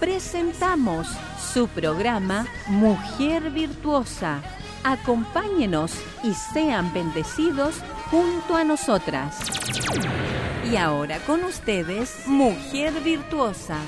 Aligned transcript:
Presentamos 0.00 1.08
su 1.52 1.68
programa 1.68 2.46
Mujer 2.68 3.50
Virtuosa. 3.50 4.40
Acompáñenos 4.82 5.92
y 6.22 6.34
sean 6.34 6.92
bendecidos 6.92 7.76
junto 8.10 8.56
a 8.56 8.64
nosotras. 8.64 9.36
Y 10.70 10.76
ahora 10.76 11.18
con 11.20 11.44
ustedes, 11.44 12.26
Mujer 12.26 12.92
Virtuosa. 13.02 13.78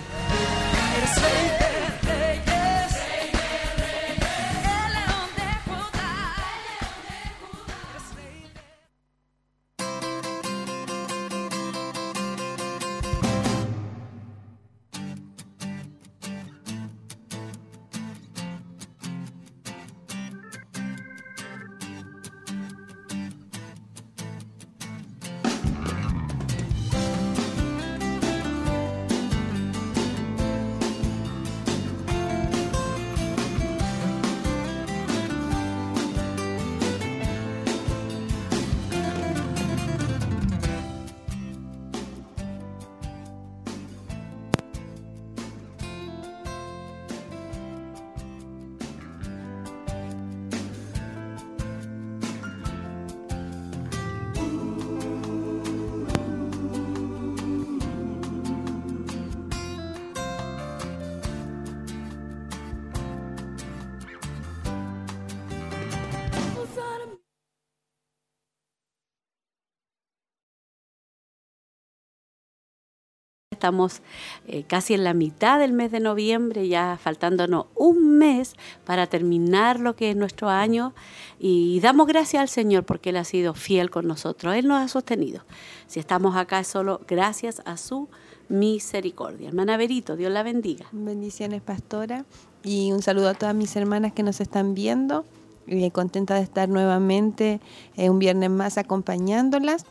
Estamos 73.67 74.01
eh, 74.47 74.63
casi 74.63 74.95
en 74.95 75.03
la 75.03 75.13
mitad 75.13 75.59
del 75.59 75.73
mes 75.73 75.91
de 75.91 75.99
noviembre, 75.99 76.69
ya 76.69 77.01
faltándonos 77.03 77.67
un 77.75 78.17
mes 78.17 78.55
para 78.85 79.09
terminar 79.09 79.81
lo 79.81 79.97
que 79.97 80.11
es 80.11 80.17
nuestro 80.17 80.49
año 80.49 80.95
y 81.41 81.81
damos 81.81 82.07
gracias 82.07 82.43
al 82.43 82.49
Señor 82.49 82.85
porque 82.85 83.11
Él 83.11 83.17
ha 83.17 83.25
sido 83.25 83.55
fiel 83.55 83.91
con 83.91 84.07
nosotros, 84.07 84.55
Él 84.55 84.69
nos 84.69 84.85
ha 84.85 84.87
sostenido. 84.87 85.43
Si 85.89 85.99
estamos 85.99 86.37
acá 86.37 86.61
es 86.61 86.69
solo 86.69 87.01
gracias 87.09 87.61
a 87.65 87.77
su 87.77 88.09
misericordia. 88.49 89.49
Hermana 89.49 89.77
Berito, 89.77 90.15
Dios 90.15 90.31
la 90.31 90.45
bendiga. 90.45 90.87
Bendiciones, 90.93 91.61
pastora, 91.61 92.25
y 92.63 92.93
un 92.93 93.03
saludo 93.03 93.31
a 93.31 93.35
todas 93.35 93.57
mis 93.57 93.75
hermanas 93.75 94.13
que 94.13 94.23
nos 94.23 94.41
están 94.41 94.75
viendo. 94.75 95.25
Y 95.67 95.91
contenta 95.91 96.37
de 96.37 96.43
estar 96.43 96.69
nuevamente 96.69 97.61
eh, 97.97 98.11
un 98.11 98.21
viernes 98.21 98.51
más 98.51 98.79
acompañándolas 98.79 99.85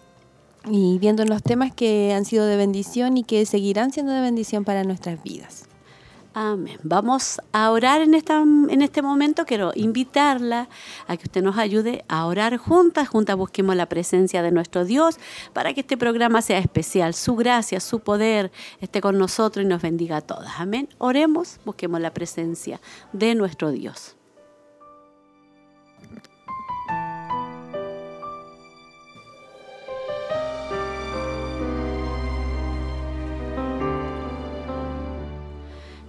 y 0.67 0.97
viendo 0.99 1.25
los 1.25 1.43
temas 1.43 1.73
que 1.73 2.13
han 2.13 2.25
sido 2.25 2.45
de 2.45 2.57
bendición 2.57 3.17
y 3.17 3.23
que 3.23 3.45
seguirán 3.45 3.91
siendo 3.91 4.11
de 4.11 4.21
bendición 4.21 4.63
para 4.63 4.83
nuestras 4.83 5.21
vidas. 5.23 5.65
Amén. 6.37 6.77
Vamos 6.83 7.39
a 7.53 7.71
orar 7.71 8.01
en, 8.01 8.13
esta, 8.13 8.41
en 8.41 8.81
este 8.81 9.01
momento. 9.01 9.45
Quiero 9.45 9.71
invitarla 9.73 10.67
a 11.07 11.15
que 11.15 11.23
usted 11.23 11.41
nos 11.41 11.57
ayude 11.57 12.03
a 12.09 12.25
orar 12.25 12.57
juntas. 12.57 13.07
Juntas 13.07 13.37
busquemos 13.37 13.73
la 13.77 13.85
presencia 13.85 14.43
de 14.43 14.51
nuestro 14.51 14.83
Dios 14.83 15.17
para 15.53 15.73
que 15.73 15.79
este 15.79 15.95
programa 15.95 16.41
sea 16.41 16.57
especial. 16.57 17.13
Su 17.13 17.37
gracia, 17.37 17.79
su 17.79 18.01
poder 18.01 18.51
esté 18.81 18.99
con 18.99 19.17
nosotros 19.17 19.65
y 19.65 19.69
nos 19.69 19.81
bendiga 19.81 20.17
a 20.17 20.21
todas. 20.21 20.59
Amén. 20.59 20.89
Oremos, 20.97 21.61
busquemos 21.63 22.01
la 22.01 22.13
presencia 22.13 22.81
de 23.13 23.33
nuestro 23.33 23.71
Dios. 23.71 24.14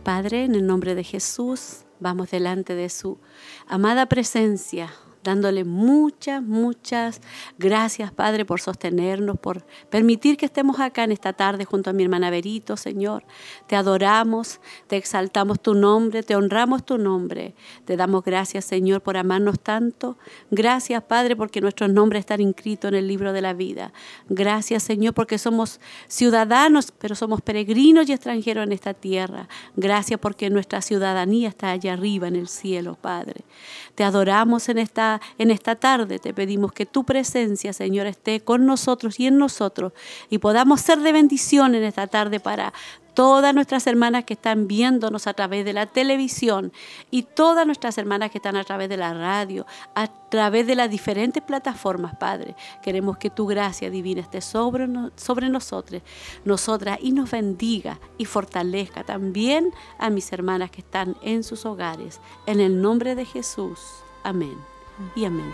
Padre, 0.06 0.44
en 0.44 0.54
el 0.54 0.64
nombre 0.68 0.94
de 0.94 1.02
Jesús, 1.02 1.78
vamos 1.98 2.30
delante 2.30 2.76
de 2.76 2.88
su 2.90 3.18
amada 3.66 4.06
presencia 4.06 4.92
dándole 5.26 5.64
muchas, 5.64 6.40
muchas 6.40 7.20
gracias, 7.58 8.12
Padre, 8.12 8.44
por 8.44 8.60
sostenernos, 8.60 9.36
por 9.38 9.64
permitir 9.90 10.36
que 10.36 10.46
estemos 10.46 10.78
acá 10.78 11.02
en 11.02 11.10
esta 11.10 11.32
tarde 11.32 11.64
junto 11.64 11.90
a 11.90 11.92
mi 11.92 12.04
hermana 12.04 12.30
Berito, 12.30 12.76
Señor. 12.76 13.24
Te 13.66 13.74
adoramos, 13.74 14.60
te 14.86 14.96
exaltamos 14.96 15.60
tu 15.60 15.74
nombre, 15.74 16.22
te 16.22 16.36
honramos 16.36 16.86
tu 16.86 16.96
nombre. 16.96 17.54
Te 17.84 17.96
damos 17.96 18.22
gracias, 18.22 18.64
Señor, 18.66 19.02
por 19.02 19.16
amarnos 19.16 19.58
tanto. 19.58 20.16
Gracias, 20.52 21.02
Padre, 21.02 21.34
porque 21.34 21.60
nuestros 21.60 21.90
nombres 21.90 22.20
están 22.20 22.40
inscritos 22.40 22.90
en 22.90 22.94
el 22.94 23.08
libro 23.08 23.32
de 23.32 23.42
la 23.42 23.52
vida. 23.52 23.92
Gracias, 24.28 24.84
Señor, 24.84 25.12
porque 25.12 25.38
somos 25.38 25.80
ciudadanos, 26.06 26.92
pero 26.92 27.16
somos 27.16 27.42
peregrinos 27.42 28.08
y 28.08 28.12
extranjeros 28.12 28.64
en 28.64 28.72
esta 28.72 28.94
tierra. 28.94 29.48
Gracias 29.74 30.20
porque 30.20 30.50
nuestra 30.50 30.82
ciudadanía 30.82 31.48
está 31.48 31.70
allá 31.70 31.94
arriba 31.94 32.28
en 32.28 32.36
el 32.36 32.46
cielo, 32.46 32.96
Padre. 33.00 33.44
Te 33.96 34.04
adoramos 34.04 34.68
en 34.68 34.78
esta 34.78 35.15
en 35.38 35.50
esta 35.50 35.76
tarde 35.76 36.18
te 36.18 36.34
pedimos 36.34 36.72
que 36.72 36.86
tu 36.86 37.04
presencia, 37.04 37.72
Señor, 37.72 38.06
esté 38.06 38.40
con 38.40 38.66
nosotros 38.66 39.18
y 39.20 39.26
en 39.26 39.38
nosotros 39.38 39.92
y 40.30 40.38
podamos 40.38 40.80
ser 40.80 41.00
de 41.00 41.12
bendición 41.12 41.74
en 41.74 41.84
esta 41.84 42.06
tarde 42.06 42.40
para 42.40 42.72
todas 43.16 43.54
nuestras 43.54 43.86
hermanas 43.86 44.24
que 44.24 44.34
están 44.34 44.68
viéndonos 44.68 45.26
a 45.26 45.32
través 45.32 45.64
de 45.64 45.72
la 45.72 45.86
televisión 45.86 46.70
y 47.10 47.22
todas 47.22 47.64
nuestras 47.64 47.96
hermanas 47.96 48.30
que 48.30 48.36
están 48.36 48.56
a 48.56 48.64
través 48.64 48.90
de 48.90 48.98
la 48.98 49.14
radio, 49.14 49.64
a 49.94 50.06
través 50.06 50.66
de 50.66 50.74
las 50.74 50.90
diferentes 50.90 51.42
plataformas, 51.42 52.14
Padre. 52.16 52.54
Queremos 52.82 53.16
que 53.16 53.30
tu 53.30 53.46
gracia 53.46 53.88
divina 53.88 54.20
esté 54.20 54.42
sobre, 54.42 54.86
sobre 55.16 55.48
nosotros, 55.48 56.02
nosotras 56.44 56.98
y 57.00 57.12
nos 57.12 57.30
bendiga 57.30 57.98
y 58.18 58.26
fortalezca 58.26 59.02
también 59.02 59.72
a 59.98 60.10
mis 60.10 60.30
hermanas 60.30 60.70
que 60.70 60.82
están 60.82 61.16
en 61.22 61.42
sus 61.42 61.64
hogares. 61.64 62.20
En 62.44 62.60
el 62.60 62.82
nombre 62.82 63.14
de 63.14 63.24
Jesús. 63.24 63.80
Amén 64.24 64.75
y 65.14 65.24
amén, 65.24 65.52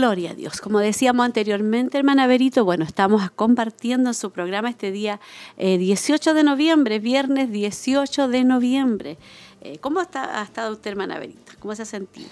Gloria 0.00 0.30
a 0.30 0.34
Dios. 0.34 0.62
Como 0.62 0.78
decíamos 0.78 1.26
anteriormente, 1.26 1.98
hermana 1.98 2.26
Berito, 2.26 2.64
bueno, 2.64 2.86
estamos 2.86 3.30
compartiendo 3.32 4.08
en 4.08 4.14
su 4.14 4.30
programa 4.30 4.70
este 4.70 4.92
día 4.92 5.20
18 5.58 6.30
eh, 6.30 6.32
de 6.32 6.42
noviembre, 6.42 6.98
viernes 7.00 7.52
18 7.52 8.28
de 8.28 8.44
noviembre. 8.44 9.18
Eh, 9.60 9.76
¿Cómo 9.78 10.00
está, 10.00 10.40
ha 10.40 10.42
estado 10.42 10.72
usted, 10.72 10.92
hermana 10.92 11.18
Berito? 11.18 11.52
¿Cómo 11.58 11.74
se 11.74 11.82
ha 11.82 11.84
sentido? 11.84 12.30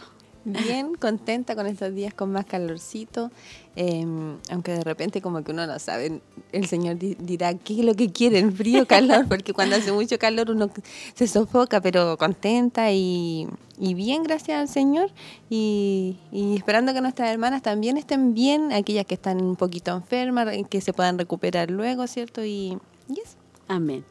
Bien, 0.49 0.95
contenta 0.95 1.55
con 1.55 1.67
estos 1.67 1.95
días 1.95 2.15
con 2.15 2.33
más 2.33 2.47
calorcito, 2.47 3.31
em, 3.77 4.39
aunque 4.51 4.73
de 4.73 4.83
repente 4.83 5.21
como 5.21 5.45
que 5.45 5.53
uno 5.53 5.67
no 5.67 5.79
sabe, 5.79 6.23
el 6.53 6.67
Señor 6.67 6.97
dirá 6.99 7.53
qué 7.53 7.81
es 7.81 7.85
lo 7.85 7.95
que 7.95 8.11
quiere, 8.11 8.39
el 8.39 8.53
frío, 8.53 8.87
calor, 8.89 9.29
porque 9.29 9.53
cuando 9.53 9.77
hace 9.77 9.93
mucho 9.93 10.19
calor 10.19 10.51
uno 10.51 10.71
se 11.15 11.27
sofoca, 11.27 11.83
pero 11.83 12.17
contenta 12.17 12.91
y, 12.93 13.47
bien, 13.79 14.23
gracias 14.23 14.59
al 14.59 14.69
Señor, 14.69 15.11
y, 15.51 16.17
esperando 16.57 16.95
que 16.95 17.03
nuestras 17.03 17.31
hermanas 17.31 17.61
también 17.61 17.99
estén 17.99 18.33
bien, 18.33 18.73
aquellas 18.73 19.05
que 19.05 19.15
están 19.15 19.43
un 19.43 19.57
poquito 19.57 19.95
enfermas, 19.95 20.49
que 20.71 20.81
se 20.81 20.95
puedan 20.95 21.19
recuperar 21.19 21.71
luego, 21.71 22.07
¿cierto? 22.07 22.43
Y, 22.43 22.79
y 23.07 23.21
eso. 23.21 23.37
Amén. 23.69 24.03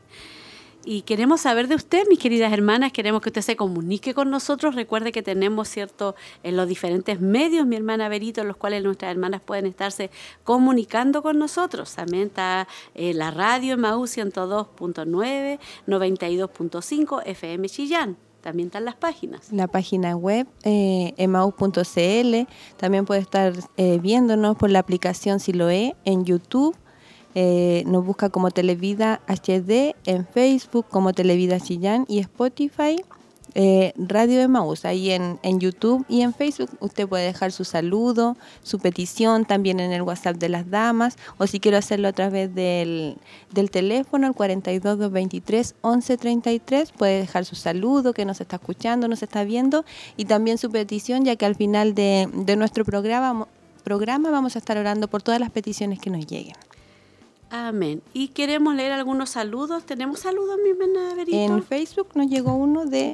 Y 0.90 1.02
queremos 1.02 1.42
saber 1.42 1.68
de 1.68 1.76
usted, 1.76 2.08
mis 2.08 2.18
queridas 2.18 2.54
hermanas, 2.54 2.94
queremos 2.94 3.22
que 3.22 3.28
usted 3.28 3.42
se 3.42 3.58
comunique 3.58 4.14
con 4.14 4.30
nosotros. 4.30 4.74
Recuerde 4.74 5.12
que 5.12 5.22
tenemos, 5.22 5.68
¿cierto?, 5.68 6.16
en 6.44 6.56
los 6.56 6.66
diferentes 6.66 7.20
medios, 7.20 7.68
mi 7.68 7.76
hermana 7.76 8.08
Berito, 8.08 8.40
en 8.40 8.48
los 8.48 8.56
cuales 8.56 8.86
nuestras 8.86 9.12
hermanas 9.12 9.42
pueden 9.42 9.66
estarse 9.66 10.10
comunicando 10.46 11.22
con 11.22 11.40
nosotros. 11.40 11.94
También 11.94 12.28
está 12.28 12.70
eh, 12.96 13.14
la 13.14 13.32
radio 13.32 13.74
en 13.74 13.82
Maú 13.82 14.04
102.9, 14.06 15.60
92.5, 15.88 17.22
FM 17.26 17.68
Chillán 17.68 18.18
también 18.40 18.68
están 18.68 18.86
las 18.86 18.96
páginas. 18.96 19.52
La 19.52 19.68
página 19.68 20.16
web 20.16 20.48
eh, 20.64 21.14
emau.cl, 21.18 22.48
también 22.78 23.04
puede 23.04 23.20
estar 23.20 23.54
eh, 23.76 24.00
viéndonos 24.02 24.56
por 24.56 24.70
la 24.70 24.80
aplicación 24.80 25.42
Siloe 25.42 25.98
en 26.06 26.24
YouTube 26.24 26.78
eh, 27.40 27.84
nos 27.86 28.04
busca 28.04 28.30
como 28.30 28.50
Televida 28.50 29.22
HD 29.28 29.96
en 30.08 30.26
Facebook, 30.26 30.88
como 30.90 31.14
Televida 31.14 31.60
Chillán 31.60 32.04
y 32.08 32.18
Spotify. 32.18 32.96
Eh, 33.54 33.94
Radio 33.96 34.40
de 34.40 34.48
Maús, 34.48 34.86
ahí 34.86 35.12
en, 35.12 35.40
en, 35.44 35.60
YouTube 35.60 36.04
y 36.10 36.22
en 36.22 36.34
Facebook 36.34 36.72
usted 36.80 37.08
puede 37.08 37.26
dejar 37.26 37.52
su 37.52 37.64
saludo, 37.64 38.38
su 38.64 38.80
petición, 38.80 39.46
también 39.46 39.80
en 39.80 39.92
el 39.92 40.02
WhatsApp 40.02 40.38
de 40.38 40.50
las 40.50 40.70
damas, 40.72 41.16
o 41.38 41.46
si 41.46 41.60
quiere 41.60 41.78
hacerlo 41.78 42.08
a 42.08 42.12
través 42.12 42.56
del, 42.56 43.18
del 43.52 43.70
teléfono, 43.70 44.26
el 44.26 44.34
42223 44.34 45.76
1133, 45.84 46.92
puede 46.92 47.20
dejar 47.20 47.46
su 47.46 47.56
saludo, 47.56 48.14
que 48.14 48.26
nos 48.26 48.42
está 48.42 48.56
escuchando, 48.56 49.08
nos 49.08 49.22
está 49.22 49.44
viendo, 49.44 49.86
y 50.18 50.26
también 50.26 50.58
su 50.58 50.72
petición, 50.72 51.24
ya 51.24 51.36
que 51.36 51.46
al 51.46 51.56
final 51.56 51.94
de, 51.94 52.28
de 52.34 52.56
nuestro 52.56 52.84
programa, 52.84 53.48
programa 53.84 54.32
vamos 54.32 54.56
a 54.56 54.60
estar 54.60 54.78
orando 54.78 55.08
por 55.08 55.22
todas 55.22 55.40
las 55.40 55.52
peticiones 55.52 56.00
que 56.00 56.10
nos 56.10 56.26
lleguen. 56.26 56.56
Amén. 57.50 58.02
Y 58.14 58.30
queremos 58.30 58.76
leer 58.76 58.92
algunos 58.92 59.30
saludos. 59.32 59.86
¿Tenemos 59.86 60.20
saludos, 60.20 60.58
mi 60.64 60.72
hermana 60.72 61.24
En 61.28 61.64
Facebook 61.64 62.10
nos 62.16 62.28
llegó 62.28 62.54
uno 62.54 62.86
de 62.86 63.14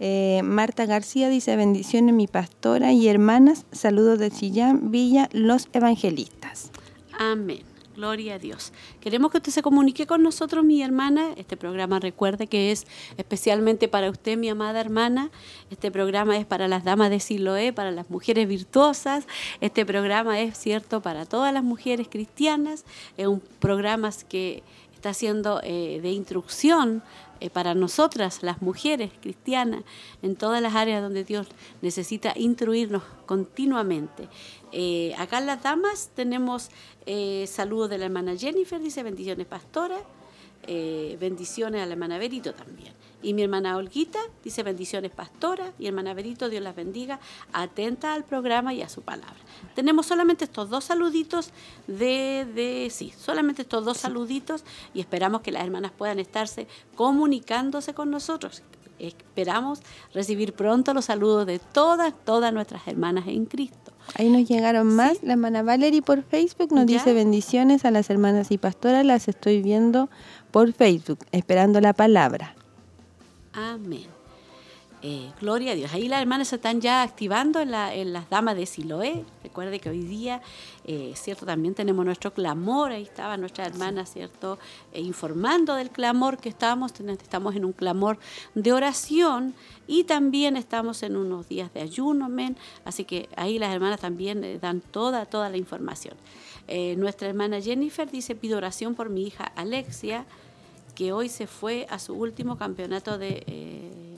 eh, 0.00 0.40
Marta 0.44 0.86
García, 0.86 1.28
dice 1.28 1.56
bendiciones 1.56 2.14
mi 2.14 2.26
pastora 2.26 2.92
y 2.92 3.08
hermanas, 3.08 3.66
saludos 3.72 4.18
de 4.18 4.30
Chillán, 4.30 4.90
Villa, 4.90 5.28
los 5.32 5.68
evangelistas. 5.72 6.70
Amén. 7.18 7.75
Gloria 7.96 8.34
a 8.34 8.38
Dios. 8.38 8.74
Queremos 9.00 9.30
que 9.30 9.38
usted 9.38 9.50
se 9.50 9.62
comunique 9.62 10.06
con 10.06 10.22
nosotros, 10.22 10.62
mi 10.62 10.82
hermana. 10.82 11.30
Este 11.36 11.56
programa 11.56 11.98
recuerde 11.98 12.46
que 12.46 12.70
es 12.70 12.86
especialmente 13.16 13.88
para 13.88 14.10
usted, 14.10 14.36
mi 14.36 14.50
amada 14.50 14.82
hermana. 14.82 15.30
Este 15.70 15.90
programa 15.90 16.36
es 16.36 16.44
para 16.44 16.68
las 16.68 16.84
damas 16.84 17.08
de 17.08 17.20
Siloé, 17.20 17.72
para 17.72 17.90
las 17.92 18.10
mujeres 18.10 18.46
virtuosas. 18.48 19.26
Este 19.62 19.86
programa 19.86 20.38
es 20.42 20.58
cierto 20.58 21.00
para 21.00 21.24
todas 21.24 21.54
las 21.54 21.64
mujeres 21.64 22.06
cristianas. 22.10 22.84
Es 23.16 23.28
un 23.28 23.40
programa 23.40 24.10
que 24.28 24.62
está 24.96 25.14
siendo 25.14 25.60
eh, 25.62 26.00
de 26.02 26.10
instrucción 26.10 27.02
eh, 27.38 27.50
para 27.50 27.74
nosotras, 27.74 28.42
las 28.42 28.62
mujeres 28.62 29.10
cristianas, 29.20 29.84
en 30.22 30.36
todas 30.36 30.62
las 30.62 30.74
áreas 30.74 31.02
donde 31.02 31.22
Dios 31.22 31.48
necesita 31.82 32.32
instruirnos 32.34 33.02
continuamente. 33.26 34.28
Eh, 34.72 35.14
acá 35.18 35.38
en 35.38 35.46
las 35.46 35.62
damas 35.62 36.10
tenemos 36.14 36.70
eh, 37.04 37.46
saludos 37.46 37.90
de 37.90 37.98
la 37.98 38.06
hermana 38.06 38.36
Jennifer, 38.36 38.80
dice 38.80 39.02
bendiciones 39.02 39.46
pastora, 39.46 39.98
bendiciones 40.66 41.80
a 41.80 41.86
la 41.86 41.92
hermana 41.92 42.18
Berito 42.18 42.52
también. 42.52 42.92
Y 43.22 43.34
mi 43.34 43.42
hermana 43.42 43.76
Olguita 43.76 44.18
dice 44.44 44.62
bendiciones 44.62 45.10
pastora 45.10 45.72
y 45.78 45.86
hermana 45.86 46.14
Berito, 46.14 46.48
Dios 46.48 46.62
las 46.62 46.76
bendiga, 46.76 47.18
atenta 47.52 48.14
al 48.14 48.24
programa 48.24 48.74
y 48.74 48.82
a 48.82 48.88
su 48.88 49.02
palabra. 49.02 49.36
Tenemos 49.74 50.06
solamente 50.06 50.44
estos 50.44 50.70
dos 50.70 50.84
saluditos 50.84 51.50
de, 51.86 52.46
de 52.54 52.88
sí, 52.90 53.12
solamente 53.16 53.62
estos 53.62 53.84
dos 53.84 53.96
saluditos 53.96 54.64
y 54.94 55.00
esperamos 55.00 55.40
que 55.40 55.50
las 55.50 55.64
hermanas 55.64 55.92
puedan 55.96 56.18
estarse 56.18 56.66
comunicándose 56.94 57.94
con 57.94 58.10
nosotros. 58.10 58.62
Esperamos 58.98 59.80
recibir 60.14 60.54
pronto 60.54 60.94
los 60.94 61.06
saludos 61.06 61.46
de 61.46 61.58
todas, 61.58 62.14
todas 62.24 62.52
nuestras 62.52 62.86
hermanas 62.86 63.26
en 63.28 63.44
Cristo. 63.44 63.92
Ahí 64.14 64.30
nos 64.30 64.48
llegaron 64.48 64.94
más. 64.94 65.22
La 65.22 65.32
hermana 65.32 65.62
Valerie 65.62 66.00
por 66.00 66.22
Facebook 66.22 66.72
nos 66.72 66.86
dice 66.86 67.12
bendiciones 67.12 67.84
a 67.84 67.90
las 67.90 68.08
hermanas 68.08 68.50
y 68.50 68.58
pastoras. 68.58 69.04
Las 69.04 69.28
estoy 69.28 69.62
viendo 69.62 70.08
por 70.50 70.72
Facebook, 70.72 71.18
esperando 71.32 71.80
la 71.80 71.92
palabra. 71.92 72.54
Amén. 73.56 74.04
Eh, 75.00 75.30
gloria 75.40 75.72
a 75.72 75.74
Dios. 75.74 75.94
Ahí 75.94 76.08
las 76.08 76.20
hermanas 76.20 76.48
se 76.48 76.56
están 76.56 76.80
ya 76.82 77.02
activando 77.02 77.60
en, 77.60 77.70
las 77.70 78.28
damas 78.28 78.54
de 78.54 78.66
Siloé. 78.66 79.24
Recuerde 79.42 79.80
que 79.80 79.88
hoy 79.88 80.02
día, 80.02 80.42
eh, 80.84 81.12
¿cierto? 81.16 81.46
También 81.46 81.74
tenemos 81.74 82.04
nuestro 82.04 82.34
clamor. 82.34 82.92
Ahí 82.92 83.04
estaba 83.04 83.38
nuestra 83.38 83.64
hermana, 83.64 84.04
¿cierto? 84.04 84.58
Eh, 84.92 85.00
informando 85.00 85.74
del 85.74 85.88
clamor 85.88 86.36
que 86.36 86.50
estamos. 86.50 86.92
Estamos 87.00 87.56
en 87.56 87.64
un 87.64 87.72
clamor 87.72 88.18
de 88.54 88.72
oración 88.72 89.54
y 89.86 90.04
también 90.04 90.58
estamos 90.58 91.02
en 91.02 91.16
unos 91.16 91.48
días 91.48 91.72
de 91.72 91.80
ayuno, 91.80 92.26
amén. 92.26 92.58
Así 92.84 93.04
que 93.04 93.30
ahí 93.36 93.58
las 93.58 93.72
hermanas 93.72 94.00
también 94.00 94.58
dan 94.60 94.82
toda, 94.82 95.24
toda 95.24 95.48
la 95.48 95.56
información. 95.56 96.14
nuestra 96.96 97.28
hermana 97.28 97.60
Jennifer 97.60 98.10
dice, 98.10 98.34
pido 98.34 98.58
oración 98.58 98.94
por 98.94 99.08
mi 99.08 99.22
hija 99.22 99.44
Alexia 99.56 100.26
que 100.96 101.12
hoy 101.12 101.28
se 101.28 101.46
fue 101.46 101.86
a 101.88 102.00
su 102.00 102.14
último 102.14 102.58
campeonato 102.58 103.18
de, 103.18 103.44
eh, 103.46 104.16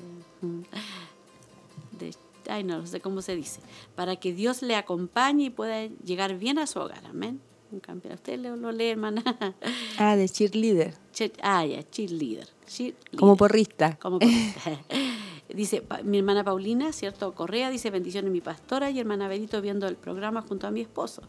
de 1.98 2.14
ay 2.48 2.64
no, 2.64 2.86
sé 2.86 3.00
cómo 3.00 3.20
se 3.20 3.36
dice, 3.36 3.60
para 3.94 4.16
que 4.16 4.32
Dios 4.32 4.62
le 4.62 4.76
acompañe 4.76 5.44
y 5.44 5.50
pueda 5.50 5.86
llegar 6.04 6.38
bien 6.38 6.58
a 6.58 6.66
su 6.66 6.78
hogar, 6.78 7.04
amén. 7.04 7.42
Un 7.70 7.80
campeonato, 7.80 8.22
usted 8.22 8.38
lo, 8.38 8.72
lee, 8.72 8.86
hermana. 8.86 9.22
Ah, 9.98 10.16
de 10.16 10.26
cheerleader. 10.26 10.94
ah, 11.42 11.66
ya, 11.66 11.82
cheerleader. 11.90 12.48
Como 13.19 13.36
porrista. 13.36 13.98
Como 14.00 14.19
porrista. 14.19 14.80
Dice 15.48 15.82
mi 16.04 16.19
hermana 16.19 16.44
Paulina, 16.44 16.92
¿cierto? 16.92 17.34
Correa, 17.34 17.70
dice 17.70 17.88
bendiciones 17.88 18.30
mi 18.30 18.42
pastora 18.42 18.90
y 18.90 19.00
hermana 19.00 19.28
Benito 19.28 19.62
viendo 19.62 19.88
el 19.88 19.96
programa 19.96 20.42
junto 20.42 20.66
a 20.66 20.70
mi 20.70 20.82
esposo, 20.82 21.22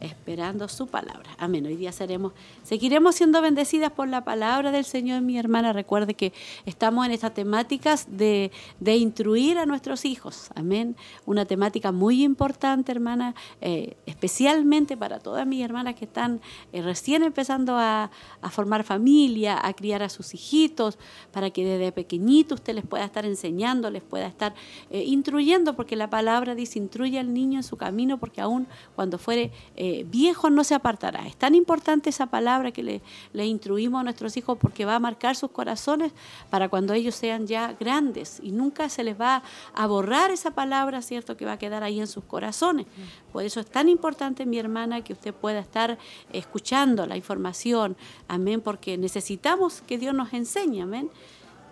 esperando 0.00 0.68
su 0.68 0.86
palabra. 0.86 1.30
Amén. 1.38 1.66
Hoy 1.66 1.76
día 1.76 1.92
seremos, 1.92 2.32
seguiremos 2.62 3.14
siendo 3.14 3.40
bendecidas 3.40 3.90
por 3.90 4.08
la 4.08 4.24
palabra 4.24 4.70
del 4.70 4.84
Señor, 4.84 5.22
mi 5.22 5.38
hermana. 5.38 5.72
Recuerde 5.72 6.14
que 6.14 6.32
estamos 6.66 7.06
en 7.06 7.12
estas 7.12 7.34
temáticas 7.34 8.06
de, 8.08 8.52
de 8.80 8.96
instruir 8.96 9.58
a 9.58 9.66
nuestros 9.66 10.04
hijos. 10.04 10.50
Amén. 10.54 10.96
Una 11.26 11.44
temática 11.44 11.92
muy 11.92 12.22
importante, 12.22 12.92
hermana, 12.92 13.34
eh, 13.60 13.96
especialmente 14.06 14.96
para 14.96 15.18
todas 15.18 15.46
mis 15.46 15.64
hermanas 15.64 15.94
que 15.94 16.04
están 16.04 16.40
eh, 16.72 16.82
recién 16.82 17.22
empezando 17.22 17.76
a, 17.76 18.10
a 18.42 18.50
formar 18.50 18.84
familia, 18.84 19.58
a 19.66 19.72
criar 19.72 20.02
a 20.02 20.08
sus 20.08 20.34
hijitos, 20.34 20.98
para 21.32 21.50
que 21.50 21.64
desde 21.64 21.92
pequeñito 21.92 22.54
usted 22.54 22.74
les 22.74 22.86
pueda 22.86 23.04
estar 23.04 23.24
enseñando 23.24 23.54
les 23.90 24.02
pueda 24.02 24.26
estar 24.26 24.54
eh, 24.90 25.04
instruyendo, 25.04 25.74
porque 25.74 25.96
la 25.96 26.10
palabra 26.10 26.54
dice, 26.54 26.78
instruye 26.78 27.18
al 27.18 27.32
niño 27.32 27.58
en 27.58 27.62
su 27.62 27.76
camino, 27.76 28.18
porque 28.18 28.40
aún 28.40 28.66
cuando 28.94 29.18
fuere 29.18 29.52
eh, 29.76 29.83
viejo 30.08 30.50
no 30.50 30.64
se 30.64 30.74
apartará. 30.74 31.26
Es 31.26 31.36
tan 31.36 31.54
importante 31.54 32.10
esa 32.10 32.26
palabra 32.26 32.70
que 32.70 32.82
le, 32.82 33.02
le 33.32 33.46
instruimos 33.46 34.00
a 34.00 34.04
nuestros 34.04 34.36
hijos 34.36 34.58
porque 34.58 34.84
va 34.84 34.96
a 34.96 35.00
marcar 35.00 35.36
sus 35.36 35.50
corazones 35.50 36.12
para 36.50 36.68
cuando 36.68 36.92
ellos 36.92 37.14
sean 37.14 37.46
ya 37.46 37.74
grandes 37.78 38.40
y 38.42 38.52
nunca 38.52 38.88
se 38.88 39.04
les 39.04 39.20
va 39.20 39.42
a 39.74 39.86
borrar 39.86 40.30
esa 40.30 40.52
palabra, 40.52 41.02
¿cierto? 41.02 41.36
Que 41.36 41.44
va 41.44 41.52
a 41.52 41.58
quedar 41.58 41.82
ahí 41.82 42.00
en 42.00 42.06
sus 42.06 42.24
corazones. 42.24 42.86
Por 43.32 43.44
eso 43.44 43.60
es 43.60 43.66
tan 43.66 43.88
importante, 43.88 44.46
mi 44.46 44.58
hermana, 44.58 45.02
que 45.02 45.12
usted 45.12 45.34
pueda 45.34 45.60
estar 45.60 45.98
escuchando 46.32 47.06
la 47.06 47.16
información, 47.16 47.96
amén, 48.28 48.60
porque 48.60 48.96
necesitamos 48.96 49.82
que 49.82 49.98
Dios 49.98 50.14
nos 50.14 50.32
enseñe, 50.32 50.82
amén. 50.82 51.10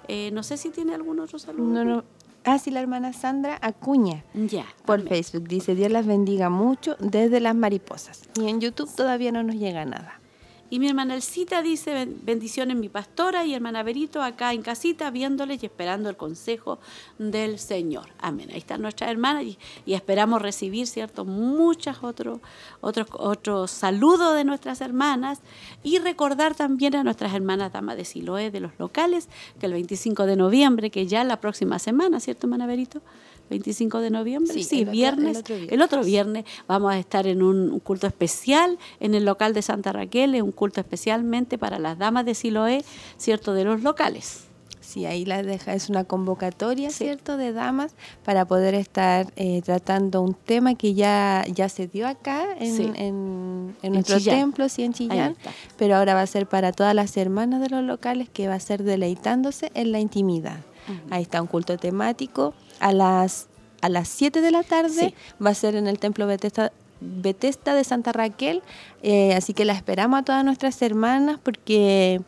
Eh, 0.08 0.30
no 0.32 0.42
sé 0.42 0.56
si 0.56 0.70
tiene 0.70 0.94
algún 0.94 1.20
otro 1.20 1.38
saludo. 1.38 1.68
No, 1.68 1.84
no. 1.84 2.04
Ah, 2.44 2.58
sí, 2.58 2.70
la 2.70 2.80
hermana 2.80 3.12
Sandra 3.12 3.58
Acuña. 3.60 4.24
Ya. 4.34 4.66
Por 4.84 5.06
Facebook. 5.06 5.46
Dice, 5.48 5.74
Dios 5.74 5.92
las 5.92 6.06
bendiga 6.06 6.50
mucho 6.50 6.96
desde 6.98 7.40
las 7.40 7.54
mariposas. 7.54 8.22
Y 8.40 8.48
en 8.48 8.60
YouTube 8.60 8.92
todavía 8.94 9.30
no 9.30 9.42
nos 9.42 9.56
llega 9.56 9.84
nada. 9.84 10.21
Y 10.72 10.78
mi 10.78 10.88
hermana 10.88 11.14
Elcita 11.14 11.60
dice, 11.60 12.08
bendiciones 12.22 12.78
mi 12.78 12.88
pastora 12.88 13.44
y 13.44 13.52
hermana 13.52 13.82
Berito 13.82 14.22
acá 14.22 14.54
en 14.54 14.62
casita 14.62 15.10
viéndoles 15.10 15.62
y 15.62 15.66
esperando 15.66 16.08
el 16.08 16.16
consejo 16.16 16.78
del 17.18 17.58
Señor. 17.58 18.08
Amén. 18.18 18.48
Ahí 18.50 18.56
está 18.56 18.78
nuestra 18.78 19.10
hermana 19.10 19.42
y, 19.42 19.58
esperamos 19.84 20.40
recibir, 20.40 20.86
¿cierto? 20.86 21.26
Muchas 21.26 22.02
otros 22.02 22.40
otros 22.80 23.06
otros 23.12 23.70
saludos 23.70 24.34
de 24.34 24.44
nuestras 24.44 24.80
hermanas 24.80 25.40
y 25.82 25.98
recordar 25.98 26.54
también 26.54 26.96
a 26.96 27.04
nuestras 27.04 27.34
hermanas 27.34 27.70
damas 27.70 27.98
de 27.98 28.06
Siloé 28.06 28.50
de 28.50 28.60
los 28.60 28.72
locales 28.78 29.28
que 29.60 29.66
el 29.66 29.74
25 29.74 30.24
de 30.24 30.36
noviembre, 30.36 30.88
que 30.88 31.06
ya 31.06 31.22
la 31.22 31.38
próxima 31.38 31.78
semana, 31.78 32.18
¿cierto, 32.18 32.46
hermana 32.46 32.66
Berito? 32.66 33.02
25 33.50 34.00
de 34.00 34.10
noviembre, 34.10 34.62
sí, 34.62 34.84
viernes, 34.84 35.42
el 35.48 35.82
otro 35.82 36.02
viernes. 36.02 36.44
vamos 36.66 36.92
a 36.92 36.98
estar 36.98 37.26
en 37.26 37.42
un, 37.42 37.80
culto 37.80 38.06
especial 38.06 38.78
en 39.00 39.14
el 39.14 39.24
local 39.24 39.52
de 39.52 39.62
Santa 39.62 39.92
Raquel, 39.92 40.40
un 40.42 40.52
culto 40.52 40.80
especialmente 40.80 41.58
para 41.58 41.78
las 41.78 41.98
damas 41.98 42.24
de 42.24 42.34
Siloé, 42.34 42.84
¿cierto? 43.18 43.52
De 43.54 43.64
los 43.64 43.82
locales. 43.82 44.44
Sí, 44.80 45.06
ahí 45.06 45.24
la 45.24 45.42
deja, 45.42 45.74
es 45.74 45.88
una 45.88 46.04
convocatoria, 46.04 46.90
¿cierto?, 46.90 47.36
de 47.36 47.52
damas 47.52 47.94
para 48.24 48.44
poder 48.44 48.74
estar 48.74 49.32
eh, 49.36 49.62
tratando 49.62 50.20
un 50.20 50.34
tema 50.34 50.74
que 50.74 50.92
ya, 50.92 51.44
ya 51.48 51.68
se 51.68 51.86
dio 51.86 52.06
acá 52.06 52.44
en, 52.58 52.94
en, 52.96 53.92
nuestro 53.92 54.20
templo, 54.20 54.68
sí, 54.68 54.82
en 54.82 54.92
Chillán, 54.92 55.36
pero 55.78 55.96
ahora 55.96 56.14
va 56.14 56.20
a 56.20 56.26
ser 56.26 56.46
para 56.46 56.72
todas 56.72 56.94
las 56.94 57.16
hermanas 57.16 57.62
de 57.62 57.70
los 57.70 57.82
locales 57.84 58.28
que 58.28 58.48
va 58.48 58.54
a 58.54 58.60
ser 58.60 58.82
deleitándose 58.82 59.70
en 59.74 59.92
la 59.92 60.00
intimidad. 60.00 60.58
Ahí 61.10 61.22
está 61.22 61.40
un 61.40 61.48
culto 61.48 61.78
temático. 61.78 62.54
A 62.82 62.92
las, 62.92 63.48
a 63.80 63.88
las 63.88 64.08
7 64.08 64.40
de 64.40 64.50
la 64.50 64.62
tarde 64.62 65.14
va 65.44 65.50
a 65.50 65.54
ser 65.54 65.76
en 65.76 65.86
el 65.86 65.98
templo 65.98 66.26
Bethesda, 66.26 67.74
de 67.74 67.84
Santa 67.84 68.12
Raquel, 68.12 68.62
eh, 69.02 69.34
así 69.34 69.54
que 69.54 69.64
la 69.64 69.72
esperamos 69.72 70.20
a 70.20 70.22
todas 70.24 70.44
nuestras 70.44 70.80
hermanas 70.82 71.38
porque 71.42 72.20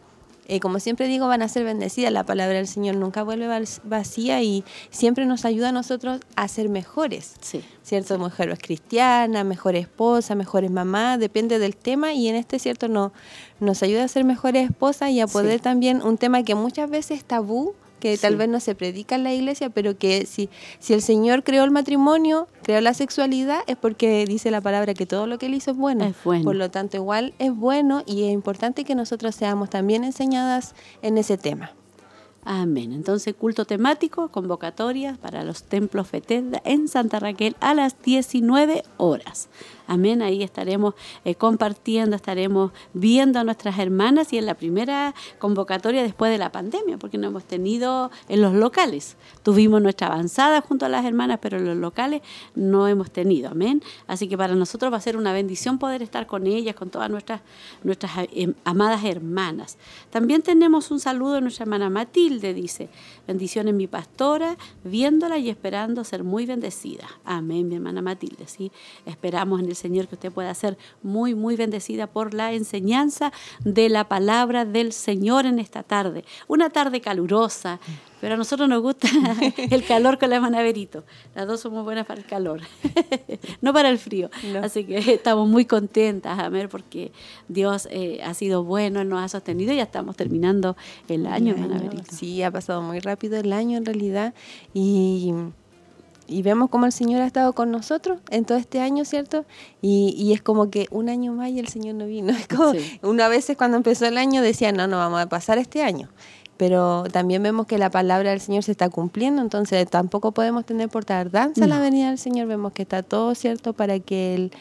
eh, 0.46 0.60
como 0.60 0.78
siempre 0.78 1.06
digo, 1.08 1.26
van 1.26 1.42
a 1.42 1.48
ser 1.48 1.64
bendecidas. 1.64 2.12
La 2.12 2.24
palabra 2.24 2.56
del 2.56 2.66
Señor 2.66 2.96
nunca 2.96 3.22
vuelve 3.22 3.46
vacía 3.84 4.42
y 4.42 4.64
siempre 4.90 5.24
nos 5.24 5.44
ayuda 5.44 5.70
a 5.70 5.72
nosotros 5.72 6.20
a 6.36 6.48
ser 6.48 6.68
mejores. 6.68 7.34
Sí. 7.40 7.62
¿Cierto? 7.82 8.18
Mujeres 8.18 8.58
cristianas, 8.60 9.44
mejores 9.44 9.82
esposas, 9.82 10.36
mejores 10.36 10.70
mamás, 10.70 11.18
depende 11.18 11.58
del 11.58 11.76
tema 11.76 12.12
y 12.12 12.28
en 12.28 12.36
este, 12.36 12.58
¿cierto? 12.58 12.88
No, 12.88 13.12
nos 13.60 13.82
ayuda 13.82 14.04
a 14.04 14.08
ser 14.08 14.24
mejores 14.24 14.70
esposas 14.70 15.10
y 15.10 15.20
a 15.20 15.26
poder 15.26 15.60
también, 15.60 16.02
un 16.02 16.18
tema 16.18 16.42
que 16.42 16.54
muchas 16.54 16.90
veces 16.90 17.18
es 17.18 17.24
tabú, 17.24 17.74
que 18.04 18.18
tal 18.18 18.36
vez 18.36 18.50
no 18.50 18.60
se 18.60 18.74
predica 18.74 19.14
en 19.14 19.24
la 19.24 19.32
iglesia, 19.32 19.70
pero 19.70 19.96
que 19.96 20.26
si, 20.26 20.50
si 20.78 20.92
el 20.92 21.00
Señor 21.00 21.42
creó 21.42 21.64
el 21.64 21.70
matrimonio, 21.70 22.48
creó 22.62 22.82
la 22.82 22.92
sexualidad, 22.92 23.60
es 23.66 23.78
porque 23.78 24.26
dice 24.26 24.50
la 24.50 24.60
palabra 24.60 24.92
que 24.92 25.06
todo 25.06 25.26
lo 25.26 25.38
que 25.38 25.46
él 25.46 25.54
hizo 25.54 25.70
es 25.70 25.76
bueno. 25.78 26.04
Es 26.04 26.16
bueno. 26.22 26.44
Por 26.44 26.54
lo 26.54 26.70
tanto, 26.70 26.98
igual 26.98 27.32
es 27.38 27.56
bueno 27.56 28.02
y 28.04 28.24
es 28.24 28.32
importante 28.34 28.84
que 28.84 28.94
nosotros 28.94 29.34
seamos 29.34 29.70
también 29.70 30.04
enseñadas 30.04 30.74
en 31.00 31.16
ese 31.16 31.38
tema. 31.38 31.72
Amén. 32.44 32.92
Entonces, 32.92 33.32
culto 33.32 33.64
temático, 33.64 34.28
convocatoria 34.28 35.16
para 35.22 35.42
los 35.42 35.62
templos 35.62 36.06
Fetenda 36.06 36.60
en 36.66 36.88
Santa 36.88 37.20
Raquel 37.20 37.56
a 37.60 37.72
las 37.72 37.96
19 38.02 38.84
horas. 38.98 39.48
Amén. 39.86 40.22
Ahí 40.22 40.42
estaremos 40.42 40.94
eh, 41.24 41.34
compartiendo, 41.34 42.16
estaremos 42.16 42.72
viendo 42.92 43.38
a 43.38 43.44
nuestras 43.44 43.78
hermanas 43.78 44.32
y 44.32 44.38
en 44.38 44.46
la 44.46 44.54
primera 44.54 45.14
convocatoria 45.38 46.02
después 46.02 46.30
de 46.30 46.38
la 46.38 46.52
pandemia, 46.52 46.98
porque 46.98 47.18
no 47.18 47.26
hemos 47.26 47.44
tenido 47.44 48.10
en 48.28 48.40
los 48.40 48.54
locales. 48.54 49.16
Tuvimos 49.42 49.82
nuestra 49.82 50.08
avanzada 50.08 50.60
junto 50.60 50.86
a 50.86 50.88
las 50.88 51.04
hermanas, 51.04 51.38
pero 51.40 51.58
en 51.58 51.66
los 51.66 51.76
locales 51.76 52.22
no 52.54 52.88
hemos 52.88 53.10
tenido. 53.10 53.50
Amén. 53.50 53.82
Así 54.06 54.28
que 54.28 54.38
para 54.38 54.54
nosotros 54.54 54.92
va 54.92 54.96
a 54.96 55.00
ser 55.00 55.16
una 55.16 55.32
bendición 55.32 55.78
poder 55.78 56.02
estar 56.02 56.26
con 56.26 56.46
ellas, 56.46 56.74
con 56.74 56.90
todas 56.90 57.10
nuestras, 57.10 57.40
nuestras 57.82 58.12
eh, 58.32 58.52
amadas 58.64 59.04
hermanas. 59.04 59.76
También 60.10 60.42
tenemos 60.42 60.90
un 60.90 61.00
saludo 61.00 61.34
de 61.34 61.40
nuestra 61.42 61.64
hermana 61.64 61.90
Matilde, 61.90 62.54
dice, 62.54 62.88
bendiciones 63.26 63.74
mi 63.74 63.86
pastora, 63.86 64.56
viéndola 64.84 65.38
y 65.38 65.50
esperando 65.50 66.04
ser 66.04 66.24
muy 66.24 66.46
bendecida. 66.46 67.06
Amén, 67.24 67.68
mi 67.68 67.76
hermana 67.76 68.02
Matilde. 68.02 68.46
Sí, 68.46 68.70
esperamos 69.06 69.60
en 69.60 69.68
el 69.68 69.73
Señor, 69.74 70.08
que 70.08 70.14
usted 70.14 70.32
pueda 70.32 70.54
ser 70.54 70.76
muy, 71.02 71.34
muy 71.34 71.56
bendecida 71.56 72.06
por 72.06 72.34
la 72.34 72.52
enseñanza 72.52 73.32
de 73.64 73.88
la 73.88 74.08
palabra 74.08 74.64
del 74.64 74.92
Señor 74.92 75.46
en 75.46 75.58
esta 75.58 75.82
tarde. 75.82 76.24
Una 76.48 76.70
tarde 76.70 77.00
calurosa, 77.00 77.80
pero 78.20 78.34
a 78.34 78.36
nosotros 78.38 78.68
nos 78.68 78.80
gusta 78.80 79.08
el 79.70 79.84
calor 79.84 80.18
con 80.18 80.30
la 80.30 80.40
manaverito. 80.40 81.04
Las 81.34 81.46
dos 81.46 81.60
somos 81.60 81.84
buenas 81.84 82.06
para 82.06 82.20
el 82.20 82.26
calor, 82.26 82.60
no 83.60 83.72
para 83.72 83.90
el 83.90 83.98
frío. 83.98 84.30
Así 84.62 84.84
que 84.84 84.96
estamos 85.12 85.48
muy 85.48 85.64
contentas, 85.64 86.38
a 86.38 86.48
ver, 86.48 86.68
porque 86.68 87.12
Dios 87.48 87.86
eh, 87.90 88.20
ha 88.24 88.34
sido 88.34 88.64
bueno, 88.64 89.04
nos 89.04 89.22
ha 89.22 89.28
sostenido 89.28 89.72
y 89.72 89.76
ya 89.76 89.82
estamos 89.82 90.16
terminando 90.16 90.76
el 91.08 91.26
año, 91.26 91.54
manaverito. 91.56 92.12
Sí, 92.12 92.42
ha 92.42 92.50
pasado 92.50 92.80
muy 92.82 93.00
rápido 93.00 93.36
el 93.36 93.52
año 93.52 93.76
en 93.76 93.84
realidad 93.84 94.34
y 94.72 95.32
y 96.26 96.42
vemos 96.42 96.70
cómo 96.70 96.86
el 96.86 96.92
Señor 96.92 97.22
ha 97.22 97.26
estado 97.26 97.52
con 97.52 97.70
nosotros 97.70 98.18
en 98.30 98.44
todo 98.44 98.58
este 98.58 98.80
año, 98.80 99.04
¿cierto? 99.04 99.44
Y, 99.82 100.14
y 100.16 100.32
es 100.32 100.42
como 100.42 100.70
que 100.70 100.86
un 100.90 101.08
año 101.08 101.32
más 101.32 101.50
y 101.50 101.58
el 101.58 101.68
Señor 101.68 101.94
no 101.96 102.06
vino. 102.06 102.32
Es 102.38 102.48
como, 102.48 102.72
Una 103.02 103.28
vez 103.28 103.50
cuando 103.56 103.76
empezó 103.76 104.06
el 104.06 104.18
año 104.18 104.42
decía, 104.42 104.72
no, 104.72 104.86
no 104.86 104.98
vamos 104.98 105.20
a 105.20 105.28
pasar 105.28 105.58
este 105.58 105.82
año. 105.82 106.08
Pero 106.56 107.04
también 107.10 107.42
vemos 107.42 107.66
que 107.66 107.78
la 107.78 107.90
palabra 107.90 108.30
del 108.30 108.40
Señor 108.40 108.62
se 108.62 108.70
está 108.70 108.88
cumpliendo, 108.88 109.42
entonces 109.42 109.88
tampoco 109.90 110.32
podemos 110.32 110.64
tener 110.64 110.88
por 110.88 111.04
tardanza 111.04 111.66
la 111.66 111.80
venida 111.80 112.08
del 112.08 112.18
Señor. 112.18 112.46
Vemos 112.46 112.72
que 112.72 112.82
está 112.82 113.02
todo 113.02 113.34
cierto 113.34 113.72
para 113.72 113.98
que 113.98 114.34
Él 114.34 114.52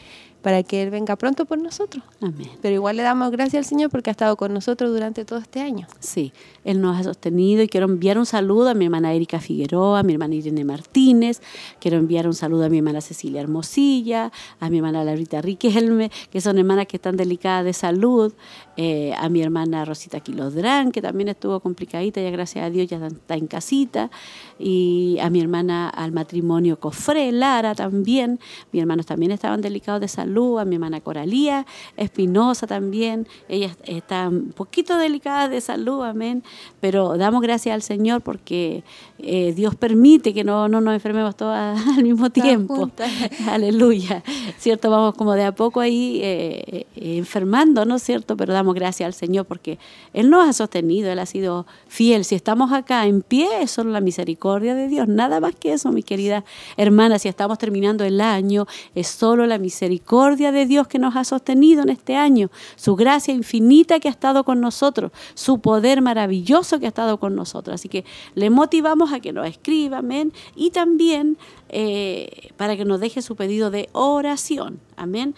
para 0.44 0.62
que 0.62 0.82
Él 0.82 0.90
venga 0.90 1.16
pronto 1.16 1.46
por 1.46 1.56
nosotros. 1.56 2.04
Amén. 2.20 2.50
Pero 2.60 2.74
igual 2.74 2.98
le 2.98 3.02
damos 3.02 3.30
gracias 3.30 3.64
al 3.64 3.64
Señor 3.64 3.88
porque 3.88 4.10
ha 4.10 4.12
estado 4.12 4.36
con 4.36 4.52
nosotros 4.52 4.92
durante 4.92 5.24
todo 5.24 5.38
este 5.38 5.62
año. 5.62 5.86
Sí, 6.00 6.34
Él 6.64 6.82
nos 6.82 7.00
ha 7.00 7.02
sostenido 7.02 7.62
y 7.62 7.68
quiero 7.68 7.86
enviar 7.86 8.18
un 8.18 8.26
saludo 8.26 8.68
a 8.68 8.74
mi 8.74 8.84
hermana 8.84 9.14
Erika 9.14 9.40
Figueroa, 9.40 10.00
a 10.00 10.02
mi 10.02 10.12
hermana 10.12 10.34
Irene 10.34 10.62
Martínez, 10.62 11.40
quiero 11.80 11.96
enviar 11.96 12.26
un 12.26 12.34
saludo 12.34 12.66
a 12.66 12.68
mi 12.68 12.76
hermana 12.76 13.00
Cecilia 13.00 13.40
Hermosilla, 13.40 14.30
a 14.60 14.68
mi 14.68 14.76
hermana 14.76 15.02
Laurita 15.02 15.40
Riquelme, 15.40 16.10
que 16.30 16.42
son 16.42 16.58
hermanas 16.58 16.88
que 16.88 16.98
están 16.98 17.16
delicadas 17.16 17.64
de 17.64 17.72
salud, 17.72 18.34
eh, 18.76 19.14
a 19.16 19.28
mi 19.28 19.40
hermana 19.40 19.84
Rosita 19.84 20.20
Quilodrán, 20.20 20.90
que 20.90 21.00
también 21.00 21.28
estuvo 21.28 21.60
complicadita, 21.60 22.20
ya 22.20 22.30
gracias 22.30 22.64
a 22.64 22.70
Dios 22.70 22.88
ya 22.88 23.04
está 23.06 23.36
en 23.36 23.46
casita, 23.46 24.10
y 24.58 25.18
a 25.20 25.30
mi 25.30 25.40
hermana 25.40 25.88
al 25.88 26.12
matrimonio 26.12 26.78
Cofré, 26.80 27.30
Lara 27.32 27.74
también, 27.74 28.40
mis 28.72 28.80
hermanos 28.80 29.06
también 29.06 29.32
estaban 29.32 29.60
delicados 29.60 30.00
de 30.00 30.08
salud 30.08 30.58
a 30.58 30.64
mi 30.64 30.74
hermana 30.74 31.00
Coralía 31.00 31.66
Espinosa 31.96 32.66
también. 32.66 33.26
Ella 33.48 33.76
está 33.84 34.28
un 34.28 34.52
poquito 34.52 34.96
delicada 34.96 35.48
de 35.48 35.60
salud, 35.60 36.02
amén. 36.04 36.42
Pero 36.80 37.16
damos 37.16 37.42
gracias 37.42 37.74
al 37.74 37.82
Señor 37.82 38.22
porque 38.22 38.84
eh, 39.18 39.52
Dios 39.54 39.74
permite 39.74 40.34
que 40.34 40.44
no, 40.44 40.68
no 40.68 40.80
nos 40.80 40.94
enfermemos 40.94 41.36
todas 41.36 41.80
al 41.96 42.02
mismo 42.02 42.30
tiempo. 42.30 42.90
Aleluya. 43.48 44.22
¿Cierto? 44.58 44.90
Vamos 44.90 45.14
como 45.14 45.34
de 45.34 45.44
a 45.44 45.54
poco 45.54 45.80
ahí 45.80 46.20
eh, 46.22 46.86
enfermando, 46.96 47.84
¿no 47.84 47.96
es 47.96 48.02
cierto? 48.02 48.36
Pero 48.36 48.52
damos 48.52 48.63
gracias 48.72 49.06
al 49.06 49.14
Señor 49.14 49.46
porque 49.46 49.78
Él 50.12 50.30
nos 50.30 50.48
ha 50.48 50.52
sostenido, 50.52 51.10
Él 51.10 51.18
ha 51.18 51.26
sido 51.26 51.66
fiel. 51.88 52.24
Si 52.24 52.34
estamos 52.34 52.72
acá 52.72 53.06
en 53.06 53.22
pie, 53.22 53.48
es 53.60 53.70
solo 53.70 53.90
la 53.90 54.00
misericordia 54.00 54.74
de 54.74 54.88
Dios. 54.88 55.08
Nada 55.08 55.40
más 55.40 55.54
que 55.54 55.72
eso, 55.72 55.92
mi 55.92 56.02
querida 56.02 56.44
hermana. 56.76 57.18
Si 57.18 57.28
estamos 57.28 57.58
terminando 57.58 58.04
el 58.04 58.20
año, 58.20 58.66
es 58.94 59.08
solo 59.08 59.46
la 59.46 59.58
misericordia 59.58 60.52
de 60.52 60.66
Dios 60.66 60.88
que 60.88 60.98
nos 60.98 61.16
ha 61.16 61.24
sostenido 61.24 61.82
en 61.82 61.90
este 61.90 62.16
año, 62.16 62.50
su 62.76 62.96
gracia 62.96 63.34
infinita 63.34 64.00
que 64.00 64.08
ha 64.08 64.10
estado 64.10 64.44
con 64.44 64.60
nosotros, 64.60 65.12
su 65.34 65.60
poder 65.60 66.00
maravilloso 66.00 66.78
que 66.78 66.86
ha 66.86 66.88
estado 66.88 67.18
con 67.18 67.34
nosotros. 67.34 67.74
Así 67.74 67.88
que 67.88 68.04
le 68.34 68.50
motivamos 68.50 69.12
a 69.12 69.20
que 69.20 69.32
nos 69.32 69.46
escriba, 69.46 69.98
amén, 69.98 70.32
y 70.54 70.70
también 70.70 71.36
eh, 71.68 72.50
para 72.56 72.76
que 72.76 72.84
nos 72.84 73.00
deje 73.00 73.20
su 73.22 73.34
pedido 73.34 73.70
de 73.70 73.88
oración, 73.92 74.78
amén. 74.96 75.34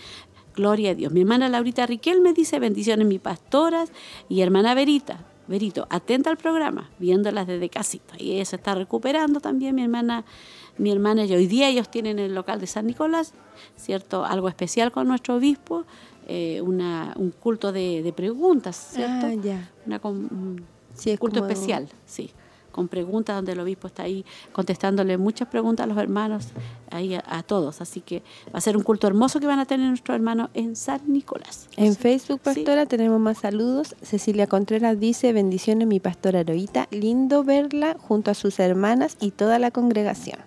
Gloria 0.56 0.92
a 0.92 0.94
Dios. 0.94 1.12
Mi 1.12 1.20
hermana 1.20 1.48
Laurita 1.48 1.86
Riquel 1.86 2.20
me 2.20 2.32
dice 2.32 2.58
bendiciones 2.58 3.06
mi 3.06 3.18
pastoras 3.18 3.92
y 4.28 4.40
hermana 4.40 4.74
Verita. 4.74 5.24
Verito, 5.48 5.86
atenta 5.90 6.30
al 6.30 6.38
programa, 6.38 6.90
viéndolas 6.98 7.46
desde 7.46 7.68
casita. 7.68 8.14
Y 8.18 8.32
ella 8.32 8.44
se 8.44 8.56
está 8.56 8.74
recuperando 8.74 9.38
también, 9.38 9.76
mi 9.76 9.82
hermana 9.82 10.24
mi 10.78 10.90
hermana 10.90 11.24
y 11.24 11.32
hoy 11.32 11.46
día 11.46 11.68
ellos 11.68 11.88
tienen 11.88 12.18
el 12.18 12.34
local 12.34 12.60
de 12.60 12.66
San 12.66 12.86
Nicolás, 12.86 13.32
¿cierto? 13.76 14.24
Algo 14.24 14.48
especial 14.48 14.92
con 14.92 15.08
nuestro 15.08 15.36
obispo, 15.36 15.84
eh, 16.26 16.60
una, 16.60 17.14
un 17.16 17.30
culto 17.30 17.72
de, 17.72 18.12
preguntas, 18.14 18.76
¿cierto? 18.92 19.26
Ah, 19.26 19.34
ya. 19.34 19.70
Una, 19.86 20.00
un 20.02 20.66
culto 21.18 21.46
especial, 21.46 21.88
sí 22.04 22.30
con 22.76 22.88
preguntas 22.88 23.34
donde 23.34 23.52
el 23.52 23.60
obispo 23.60 23.88
está 23.88 24.02
ahí 24.02 24.24
contestándole 24.52 25.16
muchas 25.16 25.48
preguntas 25.48 25.84
a 25.84 25.86
los 25.86 25.96
hermanos, 25.96 26.48
ahí 26.90 27.14
a, 27.14 27.42
todos. 27.42 27.80
Así 27.80 28.02
que 28.02 28.22
va 28.54 28.58
a 28.58 28.60
ser 28.60 28.76
un 28.76 28.82
culto 28.82 29.06
hermoso 29.06 29.40
que 29.40 29.46
van 29.46 29.58
a 29.58 29.64
tener 29.64 29.88
nuestros 29.88 30.14
hermanos 30.14 30.50
en 30.52 30.76
San 30.76 31.00
Nicolás. 31.08 31.68
En 31.76 31.96
Facebook, 31.96 32.40
pastora, 32.40 32.84
tenemos 32.84 33.18
más 33.18 33.38
saludos. 33.38 33.96
Cecilia 34.02 34.46
Contreras 34.46 35.00
dice, 35.00 35.32
bendiciones 35.32 35.88
mi 35.88 36.00
pastora 36.00 36.40
Heroíta, 36.40 36.86
lindo 36.90 37.42
verla 37.44 37.96
junto 37.98 38.30
a 38.30 38.34
sus 38.34 38.60
hermanas 38.60 39.16
y 39.20 39.30
toda 39.30 39.58
la 39.58 39.70
congregación. 39.70 40.38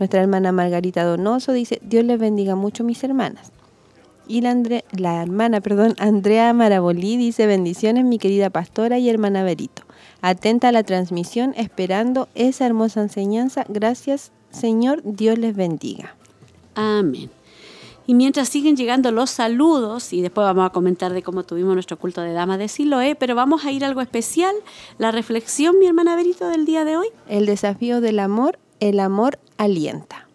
Nuestra 0.00 0.22
hermana 0.22 0.50
Margarita 0.50 1.04
Donoso 1.04 1.52
dice, 1.52 1.78
Dios 1.82 2.04
les 2.04 2.18
bendiga 2.18 2.56
mucho 2.56 2.82
mis 2.82 3.04
hermanas. 3.04 3.52
Y 4.26 4.40
la, 4.40 4.56
la 4.90 5.22
hermana, 5.22 5.60
perdón, 5.60 5.94
Andrea 5.98 6.52
Marabolí 6.52 7.16
dice, 7.16 7.46
bendiciones 7.46 8.04
mi 8.04 8.18
querida 8.18 8.50
pastora 8.50 8.98
y 8.98 9.08
hermana 9.08 9.44
Berito. 9.44 9.82
Atenta 10.22 10.68
a 10.68 10.72
la 10.72 10.82
transmisión, 10.82 11.54
esperando 11.56 12.28
esa 12.34 12.66
hermosa 12.66 13.02
enseñanza. 13.02 13.64
Gracias, 13.68 14.32
Señor, 14.50 15.02
Dios 15.04 15.38
les 15.38 15.54
bendiga. 15.56 16.14
Amén. 16.74 17.30
Y 18.06 18.14
mientras 18.14 18.48
siguen 18.48 18.76
llegando 18.76 19.12
los 19.12 19.30
saludos, 19.30 20.12
y 20.12 20.20
después 20.20 20.44
vamos 20.44 20.66
a 20.66 20.70
comentar 20.70 21.12
de 21.12 21.22
cómo 21.22 21.44
tuvimos 21.44 21.74
nuestro 21.74 21.98
culto 21.98 22.22
de 22.22 22.32
Dama 22.32 22.58
de 22.58 22.68
Siloé, 22.68 23.14
pero 23.14 23.34
vamos 23.34 23.64
a 23.64 23.72
ir 23.72 23.84
a 23.84 23.88
algo 23.88 24.00
especial, 24.00 24.54
la 24.98 25.12
reflexión, 25.12 25.78
mi 25.78 25.86
hermana 25.86 26.16
Berito, 26.16 26.48
del 26.48 26.66
día 26.66 26.84
de 26.84 26.96
hoy. 26.96 27.06
El 27.28 27.46
desafío 27.46 28.00
del 28.00 28.18
amor 28.18 28.58
el 28.80 28.98
amor 28.98 29.38
alienta. 29.58 30.26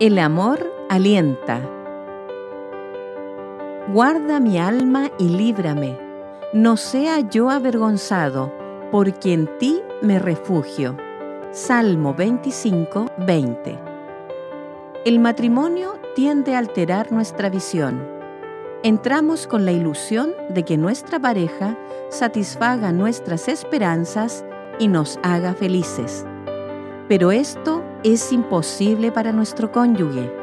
El 0.00 0.18
amor 0.18 0.72
alienta. 0.88 1.77
Guarda 3.90 4.38
mi 4.38 4.58
alma 4.58 5.10
y 5.18 5.30
líbrame, 5.30 5.98
no 6.52 6.76
sea 6.76 7.20
yo 7.20 7.48
avergonzado, 7.48 8.52
porque 8.90 9.32
en 9.32 9.48
ti 9.58 9.80
me 10.02 10.18
refugio. 10.18 10.94
Salmo 11.52 12.12
25, 12.12 13.06
20. 13.16 13.78
El 15.06 15.18
matrimonio 15.20 15.98
tiende 16.14 16.54
a 16.54 16.58
alterar 16.58 17.12
nuestra 17.12 17.48
visión. 17.48 18.06
Entramos 18.82 19.46
con 19.46 19.64
la 19.64 19.72
ilusión 19.72 20.34
de 20.50 20.66
que 20.66 20.76
nuestra 20.76 21.18
pareja 21.18 21.74
satisfaga 22.10 22.92
nuestras 22.92 23.48
esperanzas 23.48 24.44
y 24.78 24.88
nos 24.88 25.18
haga 25.22 25.54
felices. 25.54 26.26
Pero 27.08 27.32
esto 27.32 27.82
es 28.04 28.32
imposible 28.34 29.10
para 29.12 29.32
nuestro 29.32 29.72
cónyuge. 29.72 30.37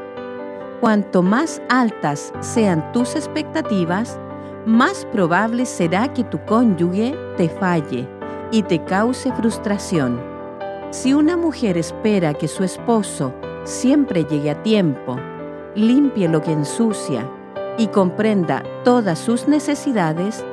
Cuanto 0.81 1.21
más 1.21 1.61
altas 1.69 2.33
sean 2.41 2.91
tus 2.91 3.15
expectativas, 3.15 4.19
más 4.65 5.05
probable 5.05 5.65
será 5.65 6.11
que 6.13 6.23
tu 6.23 6.43
cónyuge 6.45 7.15
te 7.37 7.49
falle 7.49 8.07
y 8.51 8.63
te 8.63 8.83
cause 8.83 9.31
frustración. 9.33 10.19
Si 10.91 11.13
una 11.13 11.37
mujer 11.37 11.77
espera 11.77 12.33
que 12.33 12.47
su 12.47 12.63
esposo 12.63 13.33
siempre 13.63 14.25
llegue 14.25 14.51
a 14.51 14.63
tiempo, 14.63 15.17
limpie 15.75 16.27
lo 16.27 16.41
que 16.41 16.51
ensucia 16.51 17.29
y 17.77 17.87
comprenda 17.87 18.63
todas 18.83 19.19
sus 19.19 19.47
necesidades, 19.47 20.43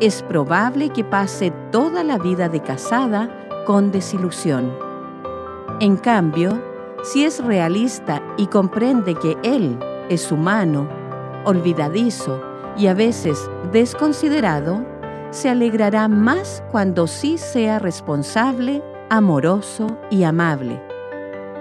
es 0.00 0.22
probable 0.22 0.90
que 0.90 1.04
pase 1.04 1.52
toda 1.70 2.02
la 2.02 2.18
vida 2.18 2.48
de 2.48 2.60
casada 2.60 3.30
con 3.66 3.92
desilusión. 3.92 4.72
En 5.80 5.96
cambio, 5.96 6.73
si 7.04 7.24
es 7.24 7.44
realista 7.44 8.22
y 8.38 8.46
comprende 8.46 9.14
que 9.14 9.36
él 9.42 9.78
es 10.08 10.32
humano, 10.32 10.88
olvidadizo 11.44 12.42
y 12.78 12.86
a 12.86 12.94
veces 12.94 13.50
desconsiderado, 13.72 14.84
se 15.30 15.50
alegrará 15.50 16.08
más 16.08 16.62
cuando 16.70 17.06
sí 17.06 17.36
sea 17.36 17.78
responsable, 17.78 18.82
amoroso 19.10 19.98
y 20.10 20.22
amable. 20.22 20.80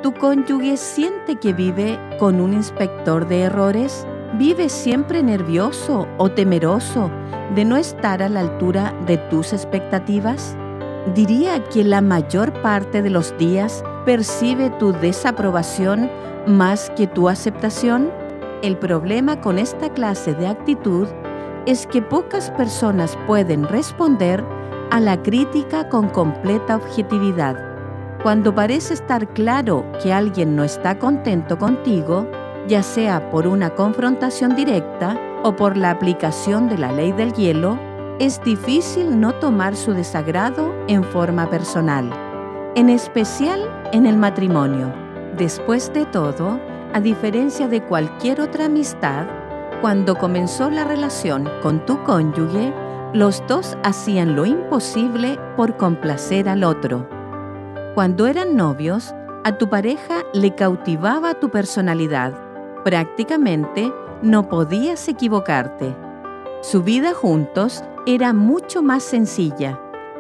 ¿Tu 0.02 0.14
cónyuge 0.14 0.78
siente 0.78 1.36
que 1.36 1.52
vive 1.52 2.00
con 2.20 2.40
un 2.40 2.54
inspector 2.54 3.28
de 3.28 3.42
errores? 3.42 4.08
¿Vive 4.38 4.70
siempre 4.70 5.24
nervioso 5.24 6.08
o 6.18 6.32
temeroso 6.32 7.12
de 7.54 7.66
no 7.66 7.76
estar 7.76 8.24
a 8.24 8.30
la 8.30 8.40
altura 8.40 8.94
de 9.06 9.18
tus 9.18 9.52
expectativas? 9.52 10.56
Diría 11.14 11.62
que 11.66 11.84
la 11.84 12.02
mayor 12.02 12.54
parte 12.62 13.02
de 13.02 13.10
los 13.10 13.38
días 13.38 13.84
percibe 14.06 14.70
tu 14.72 14.94
desaprobación 14.94 16.10
más 16.46 16.90
que 16.92 17.08
tu 17.08 17.30
aceptación. 17.30 18.12
El 18.62 18.78
problema 18.78 19.42
con 19.42 19.60
esta 19.60 19.90
clase 19.90 20.34
de 20.34 20.48
actitud 20.48 21.08
es 21.66 21.88
que 21.88 22.02
pocas 22.02 22.52
personas 22.52 23.18
pueden 23.28 23.68
responder 23.68 24.44
a 24.92 25.00
la 25.00 25.22
crítica 25.22 25.90
con 25.90 26.10
completa 26.10 26.76
objetividad. 26.76 27.58
Cuando 28.22 28.54
parece 28.54 28.94
estar 28.94 29.28
claro 29.34 29.86
que 30.02 30.14
alguien 30.14 30.56
no 30.56 30.64
está 30.64 31.00
contento 31.00 31.58
contigo, 31.58 32.28
ya 32.68 32.84
sea 32.84 33.30
por 33.32 33.48
una 33.48 33.72
confrontación 33.72 34.56
directa 34.56 35.20
o 35.44 35.56
por 35.56 35.76
la 35.76 35.92
aplicación 35.92 36.70
de 36.70 36.78
la 36.78 36.92
ley 36.92 37.12
del 37.12 37.34
hielo, 37.34 37.78
es 38.20 38.42
difícil 38.44 39.20
no 39.20 39.34
tomar 39.34 39.76
su 39.76 39.94
desagrado 39.94 40.74
en 40.88 41.04
forma 41.04 41.50
personal, 41.50 42.10
en 42.76 42.90
especial 42.90 43.60
en 43.92 44.06
el 44.06 44.18
matrimonio. 44.18 44.92
Después 45.38 45.94
de 45.94 46.06
todo, 46.06 46.60
a 46.94 47.00
diferencia 47.00 47.68
de 47.68 47.84
cualquier 47.84 48.42
otra 48.42 48.66
amistad, 48.66 49.28
cuando 49.82 50.16
comenzó 50.16 50.70
la 50.70 50.84
relación 50.84 51.48
con 51.62 51.86
tu 51.86 52.02
cónyuge, 52.04 52.74
los 53.14 53.44
dos 53.48 53.78
hacían 53.84 54.36
lo 54.36 54.46
imposible 54.46 55.38
por 55.56 55.78
complacer 55.78 56.50
al 56.50 56.64
otro. 56.64 57.08
Cuando 57.94 58.26
eran 58.26 58.56
novios, 58.56 59.14
a 59.44 59.58
tu 59.58 59.70
pareja 59.70 60.24
le 60.34 60.56
cautivaba 60.56 61.36
tu 61.36 61.50
personalidad. 61.50 62.34
Prácticamente 62.84 63.94
no 64.24 64.50
podías 64.50 65.08
equivocarte. 65.08 65.96
Su 66.62 66.82
vida 66.82 67.14
juntos 67.14 67.84
era 68.08 68.34
mucho 68.34 68.82
más 68.82 69.04
sencilla 69.04 69.80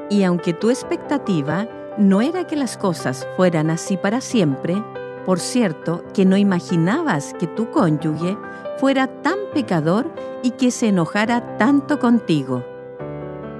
y 0.09 0.23
aunque 0.23 0.53
tu 0.53 0.69
expectativa 0.69 1.67
no 1.97 2.21
era 2.21 2.45
que 2.47 2.55
las 2.55 2.77
cosas 2.77 3.27
fueran 3.35 3.69
así 3.69 3.97
para 3.97 4.21
siempre, 4.21 4.83
por 5.25 5.39
cierto 5.39 6.03
que 6.13 6.25
no 6.25 6.37
imaginabas 6.37 7.33
que 7.39 7.47
tu 7.47 7.69
cónyuge 7.71 8.37
fuera 8.77 9.07
tan 9.21 9.37
pecador 9.53 10.11
y 10.41 10.51
que 10.51 10.71
se 10.71 10.87
enojara 10.87 11.57
tanto 11.57 11.99
contigo. 11.99 12.63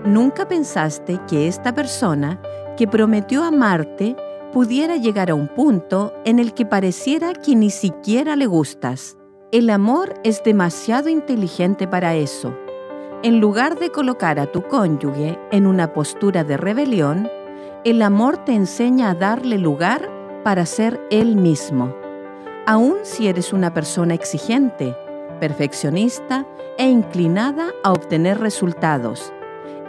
Nunca 0.05 0.47
pensaste 0.47 1.19
que 1.27 1.47
esta 1.47 1.73
persona 1.73 2.41
que 2.75 2.87
prometió 2.87 3.43
amarte 3.43 4.15
pudiera 4.51 4.97
llegar 4.97 5.31
a 5.31 5.35
un 5.35 5.47
punto 5.47 6.13
en 6.25 6.39
el 6.39 6.53
que 6.53 6.65
pareciera 6.65 7.33
que 7.33 7.55
ni 7.55 7.69
siquiera 7.69 8.35
le 8.35 8.45
gustas. 8.45 9.17
El 9.51 9.69
amor 9.69 10.15
es 10.23 10.43
demasiado 10.43 11.09
inteligente 11.09 11.87
para 11.87 12.15
eso. 12.15 12.57
En 13.23 13.39
lugar 13.39 13.79
de 13.79 13.89
colocar 13.89 14.39
a 14.39 14.51
tu 14.51 14.63
cónyuge 14.63 15.39
en 15.51 15.65
una 15.65 15.93
postura 15.93 16.43
de 16.43 16.57
rebelión, 16.57 17.29
el 17.83 18.01
amor 18.01 18.37
te 18.37 18.53
enseña 18.53 19.09
a 19.09 19.13
darle 19.13 19.57
lugar 19.57 20.09
para 20.43 20.65
ser 20.65 21.01
él 21.09 21.35
mismo. 21.35 21.93
Aun 22.65 22.95
si 23.03 23.27
eres 23.27 23.51
una 23.51 23.73
persona 23.73 24.13
exigente, 24.13 24.95
perfeccionista 25.41 26.45
e 26.77 26.89
inclinada 26.89 27.71
a 27.83 27.91
obtener 27.91 28.39
resultados. 28.39 29.33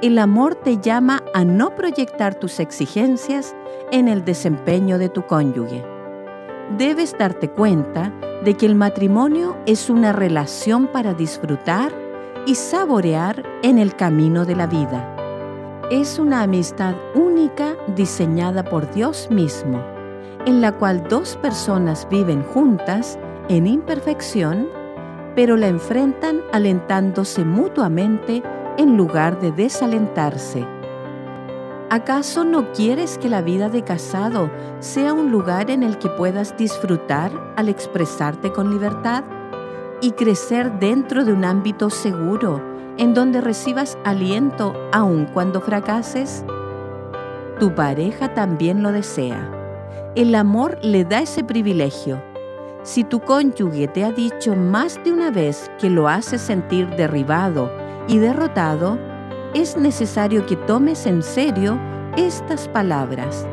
El 0.02 0.18
amor 0.18 0.56
te 0.56 0.78
llama 0.78 1.22
a 1.34 1.44
no 1.44 1.76
proyectar 1.76 2.34
tus 2.34 2.58
exigencias 2.58 3.54
en 3.92 4.08
el 4.08 4.24
desempeño 4.24 4.98
de 4.98 5.08
tu 5.08 5.24
cónyuge. 5.26 5.84
Debes 6.76 7.16
darte 7.16 7.48
cuenta 7.48 8.12
de 8.44 8.54
que 8.54 8.66
el 8.66 8.74
matrimonio 8.74 9.56
es 9.66 9.88
una 9.88 10.12
relación 10.12 10.88
para 10.88 11.14
disfrutar 11.14 11.92
y 12.44 12.56
saborear 12.56 13.44
en 13.62 13.78
el 13.78 13.94
camino 13.94 14.44
de 14.44 14.56
la 14.56 14.66
vida. 14.66 15.23
Es 15.90 16.18
una 16.18 16.42
amistad 16.42 16.94
única 17.14 17.76
diseñada 17.94 18.64
por 18.64 18.90
Dios 18.92 19.28
mismo, 19.30 19.84
en 20.46 20.60
la 20.60 20.72
cual 20.72 21.06
dos 21.08 21.36
personas 21.36 22.06
viven 22.10 22.42
juntas 22.42 23.18
en 23.48 23.66
imperfección 23.66 24.68
pero 25.34 25.56
la 25.56 25.68
enfrentan 25.68 26.40
alentándose 26.52 27.44
mutuamente 27.44 28.42
en 28.78 28.96
lugar 28.96 29.40
de 29.40 29.52
desalentarse. 29.52 30.66
¿Acaso 31.90 32.44
no 32.44 32.72
quieres 32.72 33.18
que 33.18 33.28
la 33.28 33.42
vida 33.42 33.68
de 33.68 33.82
casado 33.82 34.50
sea 34.80 35.12
un 35.12 35.30
lugar 35.30 35.70
en 35.70 35.82
el 35.82 35.98
que 35.98 36.08
puedas 36.08 36.56
disfrutar 36.56 37.30
al 37.56 37.68
expresarte 37.68 38.52
con 38.52 38.70
libertad 38.70 39.24
y 40.00 40.12
crecer 40.12 40.78
dentro 40.78 41.24
de 41.24 41.32
un 41.32 41.44
ámbito 41.44 41.90
seguro 41.90 42.73
en 42.98 43.14
donde 43.14 43.40
recibas 43.40 43.98
aliento 44.04 44.74
aun 44.92 45.26
cuando 45.26 45.60
fracases? 45.60 46.44
Tu 47.58 47.74
pareja 47.74 48.34
también 48.34 48.82
lo 48.82 48.92
desea. 48.92 49.50
El 50.14 50.34
amor 50.34 50.78
le 50.82 51.04
da 51.04 51.20
ese 51.20 51.44
privilegio 51.44 52.20
si 52.84 53.02
tu 53.02 53.20
cónyuge 53.20 53.88
te 53.88 54.04
ha 54.04 54.12
dicho 54.12 54.54
más 54.54 55.02
de 55.02 55.10
una 55.10 55.30
vez 55.30 55.70
que 55.80 55.88
lo 55.88 56.06
hace 56.06 56.38
sentir 56.38 56.86
derribado 56.96 57.72
y 58.08 58.18
derrotado, 58.18 58.98
es 59.54 59.78
necesario 59.78 60.44
que 60.44 60.56
tomes 60.56 61.06
en 61.06 61.22
serio 61.22 61.78
estas 62.18 62.68
palabras. 62.68 63.46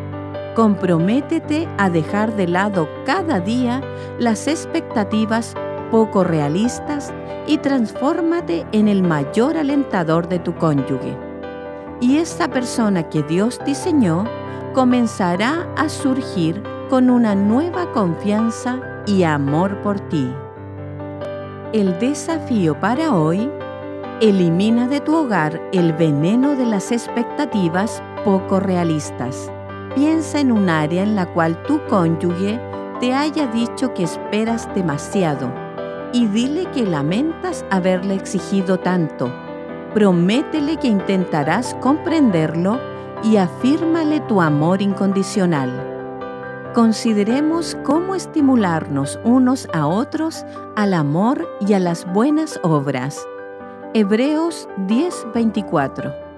Comprométete 0.54 1.69
a 1.77 1.89
dejar 1.89 2.36
de 2.36 2.49
lado 2.49 2.89
cada 3.06 3.39
día 3.39 3.82
las 4.19 4.49
expectativas 4.49 5.56
poco 5.91 6.23
realistas 6.23 7.13
y 7.45 7.58
transfórmate 7.58 8.65
en 8.71 8.88
el 8.88 9.04
mayor 9.04 9.58
alentador 9.58 10.27
de 10.27 10.39
tu 10.39 10.56
cónyuge. 10.56 11.15
Y 11.99 12.17
esa 12.17 12.47
persona 12.47 13.10
que 13.10 13.21
Dios 13.23 13.60
diseñó 13.65 14.23
comenzará 14.73 15.67
a 15.77 15.89
surgir 15.89 16.63
con 16.89 17.10
una 17.10 17.36
nueva 17.36 17.91
confianza 17.91 18.80
y 19.06 19.23
amor 19.23 19.82
por 19.82 19.99
ti. 19.99 20.34
El 21.73 21.99
desafío 21.99 22.80
para 22.80 23.13
hoy, 23.13 23.49
elimina 24.21 24.88
de 24.88 24.99
tu 25.01 25.15
hogar 25.15 25.62
el 25.73 25.93
veneno 25.93 26.56
de 26.56 26.65
las 26.65 26.91
expectativas 26.91 28.01
poco 28.23 28.60
realistas. 28.60 29.51
Piensa 29.95 30.39
en 30.39 30.51
un 30.51 30.69
área 30.69 31.04
en 31.04 31.15
la 31.15 31.25
cual 31.25 31.62
tu 31.63 31.80
cónyuge 31.88 32.60
te 32.99 33.13
haya 33.13 33.47
dicho 33.47 33.93
que 33.93 34.04
esperas 34.04 34.69
demasiado 34.75 35.51
y 36.13 36.28
dile 36.28 36.65
que 36.71 36.86
lamentas 36.86 37.65
haberle 37.69 38.15
exigido 38.15 38.78
tanto. 38.78 39.32
Prométele 39.93 40.78
que 40.78 40.88
intentarás 40.88 41.76
comprenderlo 41.82 42.80
y 43.24 43.38
afírmale 43.38 44.19
tu 44.21 44.41
amor 44.41 44.82
incondicional. 44.82 45.69
Consideremos 46.74 47.78
cómo 47.84 48.15
estimularnos 48.15 49.19
unos 49.26 49.67
a 49.74 49.88
otros 49.88 50.45
al 50.76 50.93
amor 50.93 51.47
y 51.60 51.74
a 51.74 51.80
las 51.80 52.12
buenas 52.13 52.60
obras. 52.63 53.28
Hebreos 53.93 54.69
10:24 54.88 56.30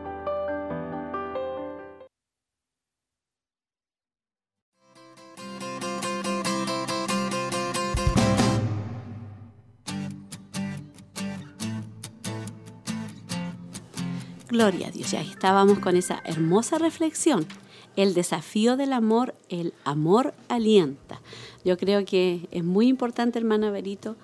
Gloria 14.54 14.90
a 14.90 14.92
Dios, 14.92 15.10
ya 15.10 15.20
estábamos 15.20 15.80
con 15.80 15.96
esa 15.96 16.22
hermosa 16.26 16.78
reflexión. 16.78 17.48
El 17.96 18.14
desafío 18.14 18.78
del 18.78 18.94
amor, 18.94 19.34
el 19.50 19.74
amor 19.84 20.36
alienta. 20.48 21.22
Yo 21.66 21.76
creo 21.76 22.06
que 22.06 22.48
es 22.52 22.64
muy 22.64 22.88
importante, 22.88 23.40
hermana 23.40 23.72
Berito, 23.72 24.16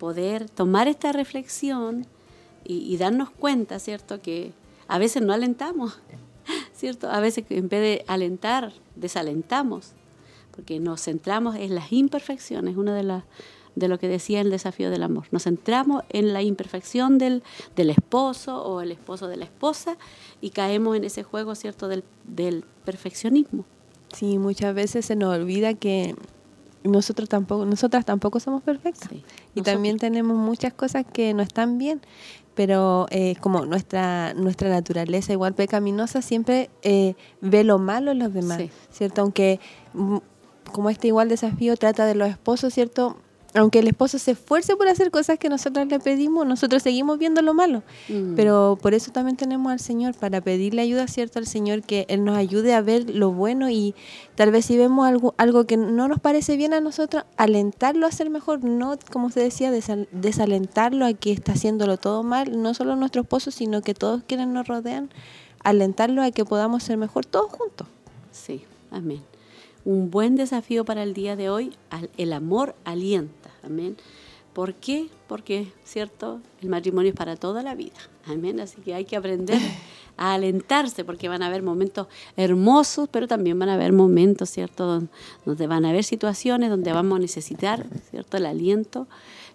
poder 0.00 0.50
tomar 0.50 0.88
esta 0.88 1.12
reflexión 1.12 2.08
y, 2.64 2.96
darnos 2.96 3.30
cuenta, 3.30 3.78
¿cierto? 3.78 4.20
Que 4.20 4.52
a 4.88 4.98
veces 4.98 5.22
no 5.22 5.32
alentamos, 5.32 6.00
¿cierto? 6.74 7.08
A 7.08 7.20
veces 7.20 7.44
en 7.48 7.68
vez 7.68 7.80
de 7.80 8.04
alentar, 8.08 8.72
desalentamos, 8.96 9.92
porque 10.50 10.80
nos 10.80 11.04
centramos 11.04 11.54
en 11.54 11.76
las 11.76 11.92
imperfecciones, 11.92 12.76
una 12.76 12.96
de 12.96 13.04
las 13.04 13.22
de 13.78 13.88
lo 13.88 13.98
que 13.98 14.08
decía 14.08 14.40
el 14.40 14.50
desafío 14.50 14.90
del 14.90 15.02
amor. 15.02 15.26
Nos 15.30 15.44
centramos 15.44 16.02
en 16.10 16.32
la 16.32 16.42
imperfección 16.42 17.18
del, 17.18 17.42
del 17.76 17.90
esposo 17.90 18.62
o 18.62 18.80
el 18.80 18.92
esposo 18.92 19.28
de 19.28 19.36
la 19.36 19.44
esposa 19.44 19.96
y 20.40 20.50
caemos 20.50 20.96
en 20.96 21.04
ese 21.04 21.22
juego, 21.22 21.54
¿cierto?, 21.54 21.88
del, 21.88 22.04
del 22.24 22.64
perfeccionismo. 22.84 23.64
Sí, 24.12 24.38
muchas 24.38 24.74
veces 24.74 25.04
se 25.06 25.16
nos 25.16 25.34
olvida 25.34 25.74
que 25.74 26.14
nosotros 26.84 27.28
tampoco, 27.28 27.66
nosotras 27.66 28.04
tampoco 28.04 28.40
somos 28.40 28.62
perfectas. 28.62 29.08
y 29.54 29.62
también 29.62 29.98
tenemos 29.98 30.36
muchas 30.36 30.72
cosas 30.72 31.04
que 31.12 31.34
no 31.34 31.42
están 31.42 31.78
bien, 31.78 32.00
pero 32.54 33.06
eh, 33.10 33.36
como 33.40 33.66
nuestra 33.66 34.34
nuestra 34.34 34.68
naturaleza 34.68 35.32
igual 35.32 35.54
pecaminosa 35.54 36.22
siempre 36.22 36.70
eh, 36.82 37.14
ve 37.40 37.64
lo 37.64 37.78
malo 37.78 38.10
en 38.12 38.18
los 38.18 38.32
demás, 38.32 38.62
¿cierto? 38.90 39.20
Aunque 39.22 39.60
mm, 39.94 40.16
como 40.72 40.90
este 40.90 41.08
igual 41.08 41.28
desafío 41.28 41.76
trata 41.76 42.06
de 42.06 42.14
los 42.14 42.28
esposos, 42.28 42.74
¿cierto? 42.74 43.16
Aunque 43.58 43.80
el 43.80 43.88
esposo 43.88 44.18
se 44.18 44.32
esfuerce 44.32 44.76
por 44.76 44.88
hacer 44.88 45.10
cosas 45.10 45.38
que 45.38 45.48
nosotros 45.48 45.86
le 45.88 45.98
pedimos, 45.98 46.46
nosotros 46.46 46.82
seguimos 46.82 47.18
viendo 47.18 47.42
lo 47.42 47.54
malo. 47.54 47.82
Mm. 48.08 48.34
Pero 48.36 48.78
por 48.80 48.94
eso 48.94 49.10
también 49.10 49.36
tenemos 49.36 49.72
al 49.72 49.80
Señor, 49.80 50.14
para 50.14 50.40
pedirle 50.40 50.82
ayuda, 50.82 51.08
¿cierto? 51.08 51.38
Al 51.38 51.46
Señor 51.46 51.82
que 51.82 52.06
Él 52.08 52.24
nos 52.24 52.36
ayude 52.36 52.74
a 52.74 52.80
ver 52.80 53.10
lo 53.10 53.32
bueno 53.32 53.68
y 53.68 53.94
tal 54.36 54.50
vez 54.52 54.66
si 54.66 54.76
vemos 54.76 55.06
algo, 55.06 55.34
algo 55.38 55.64
que 55.64 55.76
no 55.76 56.06
nos 56.06 56.20
parece 56.20 56.56
bien 56.56 56.72
a 56.72 56.80
nosotros, 56.80 57.24
alentarlo 57.36 58.06
a 58.06 58.12
ser 58.12 58.30
mejor, 58.30 58.62
no, 58.62 58.96
como 59.10 59.30
se 59.30 59.40
decía, 59.40 59.72
desalentarlo 59.72 61.04
a 61.04 61.12
que 61.12 61.32
está 61.32 61.52
haciéndolo 61.52 61.96
todo 61.96 62.22
mal, 62.22 62.62
no 62.62 62.74
solo 62.74 62.94
nuestro 62.94 63.22
esposo, 63.22 63.50
sino 63.50 63.82
que 63.82 63.94
todos 63.94 64.22
quienes 64.26 64.46
nos 64.46 64.68
rodean, 64.68 65.10
alentarlo 65.64 66.22
a 66.22 66.30
que 66.30 66.44
podamos 66.44 66.84
ser 66.84 66.96
mejor 66.96 67.26
todos 67.26 67.50
juntos. 67.50 67.88
Sí, 68.30 68.62
amén 68.90 69.22
un 69.88 70.10
buen 70.10 70.36
desafío 70.36 70.84
para 70.84 71.02
el 71.02 71.14
día 71.14 71.34
de 71.34 71.48
hoy, 71.48 71.72
el 72.18 72.34
amor 72.34 72.74
alienta. 72.84 73.37
Amén. 73.68 73.96
¿Por 74.52 74.74
qué? 74.74 75.08
Porque, 75.28 75.70
¿cierto? 75.84 76.40
El 76.62 76.68
matrimonio 76.68 77.10
es 77.10 77.16
para 77.16 77.36
toda 77.36 77.62
la 77.62 77.74
vida. 77.74 77.98
Amén. 78.26 78.58
Así 78.60 78.80
que 78.80 78.94
hay 78.94 79.04
que 79.04 79.14
aprender 79.14 79.60
a 80.16 80.34
alentarse 80.34 81.04
porque 81.04 81.28
van 81.28 81.42
a 81.42 81.46
haber 81.46 81.62
momentos 81.62 82.08
hermosos, 82.36 83.08
pero 83.08 83.28
también 83.28 83.58
van 83.58 83.68
a 83.68 83.74
haber 83.74 83.92
momentos, 83.92 84.50
¿cierto? 84.50 85.02
Donde 85.44 85.66
van 85.66 85.84
a 85.84 85.90
haber 85.90 86.02
situaciones 86.02 86.70
donde 86.70 86.92
vamos 86.92 87.18
a 87.18 87.20
necesitar, 87.20 87.86
¿cierto? 88.10 88.36
El 88.36 88.46
aliento, 88.46 89.06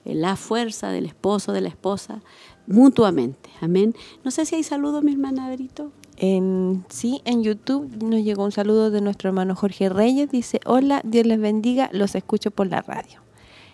eh, 0.05 0.15
la 0.15 0.35
fuerza 0.35 0.89
del 0.89 1.05
esposo, 1.05 1.51
de 1.51 1.61
la 1.61 1.69
esposa, 1.69 2.21
mutuamente. 2.67 3.49
Amén. 3.61 3.95
No 4.23 4.31
sé 4.31 4.45
si 4.45 4.55
hay 4.55 4.63
saludos, 4.63 5.03
mi 5.03 5.11
hermana 5.11 5.49
Verito. 5.49 5.91
En, 6.17 6.85
sí, 6.89 7.21
en 7.25 7.43
YouTube 7.43 7.89
nos 8.01 8.21
llegó 8.21 8.45
un 8.45 8.51
saludo 8.51 8.91
de 8.91 9.01
nuestro 9.01 9.29
hermano 9.29 9.55
Jorge 9.55 9.89
Reyes. 9.89 10.29
Dice, 10.29 10.61
hola, 10.65 11.01
Dios 11.03 11.25
les 11.25 11.39
bendiga, 11.39 11.89
los 11.91 12.15
escucho 12.15 12.51
por 12.51 12.67
la 12.67 12.81
radio. 12.81 13.22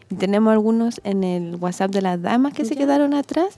Y 0.10 0.16
tenemos 0.16 0.52
algunos 0.52 1.02
en 1.04 1.24
el 1.24 1.56
WhatsApp 1.56 1.92
de 1.92 2.02
las 2.02 2.22
damas 2.22 2.54
que 2.54 2.66
se 2.66 2.76
quedaron 2.76 3.14
atrás. 3.14 3.56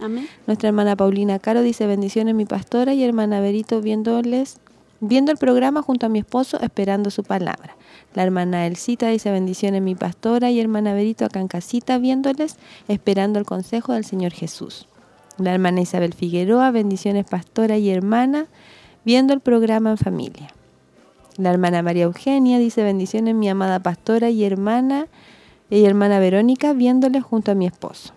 Nuestra 0.48 0.70
hermana 0.70 0.96
Paulina 0.96 1.40
Caro 1.40 1.62
dice, 1.62 1.88
bendiciones 1.88 2.36
mi 2.36 2.46
pastora 2.46 2.94
y 2.94 3.04
hermana 3.04 3.40
Berito 3.40 3.82
viéndoles, 3.82 4.58
viendo 5.00 5.32
el 5.32 5.38
programa 5.38 5.82
junto 5.82 6.08
a 6.08 6.10
mi 6.10 6.20
esposo, 6.20 6.60
esperando 6.62 7.10
su 7.10 7.24
palabra. 7.24 7.76
La 8.14 8.24
hermana 8.24 8.68
Elcita 8.68 9.08
dice, 9.08 9.32
bendiciones 9.32 9.82
mi 9.82 9.96
pastora 9.96 10.52
y 10.52 10.60
hermana 10.60 10.94
Berito 10.94 11.24
acá 11.24 11.40
en 11.40 11.48
casita, 11.48 11.98
viéndoles, 11.98 12.58
esperando 12.90 13.40
el 13.40 13.46
consejo 13.46 13.94
del 13.94 14.04
Señor 14.04 14.34
Jesús. 14.34 14.88
La 15.38 15.54
hermana 15.54 15.80
Isabel 15.80 16.14
Figueroa, 16.14 16.72
bendiciones 16.72 17.26
pastora 17.26 17.78
y 17.78 17.90
hermana, 17.90 18.48
viendo 19.06 19.34
el 19.34 19.40
programa 19.40 19.92
en 19.92 19.98
familia. 19.98 20.50
La 21.38 21.50
hermana 21.50 21.82
María 21.82 22.04
Eugenia 22.04 22.60
dice 22.60 22.84
bendiciones 22.84 23.34
mi 23.34 23.48
amada 23.48 23.80
pastora 23.80 24.30
y 24.30 24.44
hermana 24.44 25.08
y 25.72 25.86
hermana 25.86 26.20
Verónica 26.20 26.74
viéndole 26.74 27.22
junto 27.22 27.52
a 27.52 27.56
mi 27.56 27.66
esposo. 27.66 28.14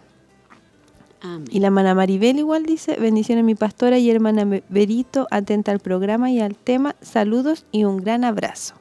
Y 1.50 1.60
la 1.60 1.68
hermana 1.68 1.94
Maribel 1.94 2.38
igual 2.38 2.66
dice 2.66 2.96
bendiciones 3.00 3.44
mi 3.44 3.54
pastora 3.54 3.96
y 3.98 4.10
hermana 4.10 4.60
Berito 4.68 5.26
atenta 5.30 5.72
al 5.72 5.80
programa 5.80 6.30
y 6.30 6.40
al 6.40 6.54
tema. 6.54 6.96
Saludos 7.00 7.64
y 7.72 7.84
un 7.84 7.96
gran 7.96 8.24
abrazo. 8.24 8.74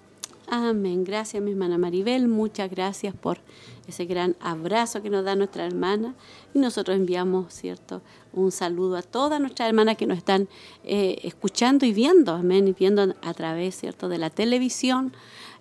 Amén. 0.47 1.05
Gracias 1.05 1.41
mi 1.41 1.51
hermana 1.51 1.77
Maribel. 1.77 2.27
Muchas 2.27 2.69
gracias 2.69 3.15
por 3.15 3.39
ese 3.87 4.05
gran 4.05 4.35
abrazo 4.41 5.01
que 5.01 5.09
nos 5.09 5.23
da 5.23 5.35
nuestra 5.35 5.65
hermana. 5.65 6.15
Y 6.53 6.59
nosotros 6.59 6.97
enviamos, 6.97 7.53
¿cierto? 7.53 8.01
Un 8.33 8.51
saludo 8.51 8.97
a 8.97 9.03
todas 9.03 9.39
nuestras 9.39 9.69
hermanas 9.69 9.95
que 9.95 10.05
nos 10.05 10.17
están 10.17 10.49
eh, 10.83 11.19
escuchando 11.23 11.85
y 11.85 11.93
viendo, 11.93 12.33
amén, 12.33 12.75
viendo 12.77 13.15
a 13.21 13.33
través, 13.33 13.75
¿cierto?, 13.79 14.09
de 14.09 14.17
la 14.17 14.29
televisión. 14.29 15.13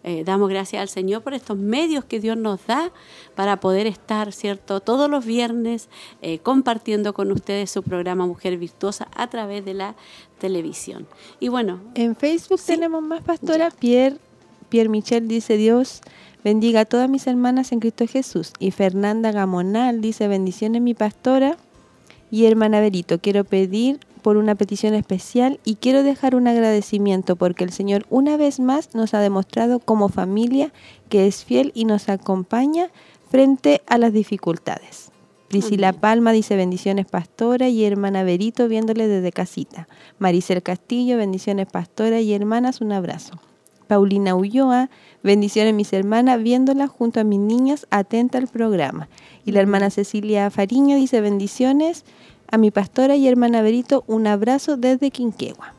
Eh, 0.04 0.24
damos 0.24 0.48
gracias 0.48 0.80
al 0.82 0.88
Señor 0.88 1.22
por 1.22 1.34
estos 1.34 1.56
medios 1.56 2.04
que 2.04 2.20
Dios 2.20 2.36
nos 2.36 2.66
da 2.66 2.90
para 3.34 3.60
poder 3.60 3.86
estar, 3.86 4.32
¿cierto?, 4.32 4.80
todos 4.80 5.08
los 5.08 5.24
viernes 5.24 5.88
eh, 6.22 6.38
compartiendo 6.38 7.14
con 7.14 7.30
ustedes 7.30 7.70
su 7.70 7.82
programa 7.82 8.26
Mujer 8.26 8.56
Virtuosa 8.56 9.08
a 9.14 9.28
través 9.28 9.64
de 9.64 9.74
la 9.74 9.94
televisión. 10.38 11.06
Y 11.40 11.48
bueno. 11.48 11.80
En 11.94 12.16
Facebook 12.16 12.60
tenemos 12.64 13.02
más 13.02 13.22
pastora. 13.22 13.70
Pierre, 13.70 14.18
Pierre 14.68 14.88
Michel 14.88 15.28
dice 15.28 15.56
Dios 15.56 16.00
bendiga 16.44 16.80
a 16.80 16.84
todas 16.84 17.08
mis 17.08 17.26
hermanas 17.26 17.72
en 17.72 17.80
Cristo 17.80 18.06
Jesús. 18.06 18.52
Y 18.58 18.70
Fernanda 18.70 19.32
Gamonal 19.32 20.00
dice 20.00 20.28
bendiciones 20.28 20.82
mi 20.82 20.94
pastora 20.94 21.56
y 22.30 22.46
hermana 22.46 22.80
Berito. 22.80 23.20
Quiero 23.20 23.44
pedir 23.44 24.00
por 24.22 24.36
una 24.36 24.54
petición 24.54 24.94
especial 24.94 25.60
y 25.64 25.74
quiero 25.76 26.02
dejar 26.02 26.34
un 26.34 26.48
agradecimiento 26.48 27.36
porque 27.36 27.64
el 27.64 27.72
Señor 27.72 28.06
una 28.08 28.36
vez 28.36 28.60
más 28.60 28.94
nos 28.94 29.14
ha 29.14 29.20
demostrado 29.20 29.80
como 29.80 30.08
familia 30.08 30.72
que 31.08 31.26
es 31.26 31.44
fiel 31.44 31.72
y 31.74 31.84
nos 31.84 32.08
acompaña 32.08 32.88
frente 33.30 33.82
a 33.86 33.98
las 33.98 34.12
dificultades. 34.12 35.10
Priscila 35.48 35.92
Palma 35.92 36.32
dice 36.32 36.56
bendiciones 36.56 37.04
pastora 37.04 37.68
y 37.68 37.84
hermana 37.84 38.24
Berito 38.24 38.68
viéndole 38.68 39.06
desde 39.06 39.32
casita. 39.32 39.86
Maricel 40.18 40.62
Castillo, 40.62 41.18
bendiciones 41.18 41.66
pastora 41.66 42.22
y 42.22 42.32
hermanas, 42.32 42.80
un 42.80 42.92
abrazo. 42.92 43.38
Paulina 43.86 44.34
Ulloa, 44.34 44.88
bendiciones 45.22 45.74
mis 45.74 45.92
hermanas 45.92 46.42
viéndola 46.42 46.88
junto 46.88 47.20
a 47.20 47.24
mis 47.24 47.38
niñas, 47.38 47.86
atenta 47.90 48.38
al 48.38 48.48
programa. 48.48 49.10
Y 49.44 49.52
la 49.52 49.60
hermana 49.60 49.90
Cecilia 49.90 50.48
Fariño 50.50 50.96
dice 50.96 51.20
bendiciones 51.20 52.06
a 52.52 52.58
mi 52.58 52.70
pastora 52.70 53.16
y 53.16 53.26
hermana 53.26 53.62
Berito 53.62 54.04
un 54.06 54.26
abrazo 54.26 54.76
desde 54.76 55.10
Quinquegua. 55.10 55.72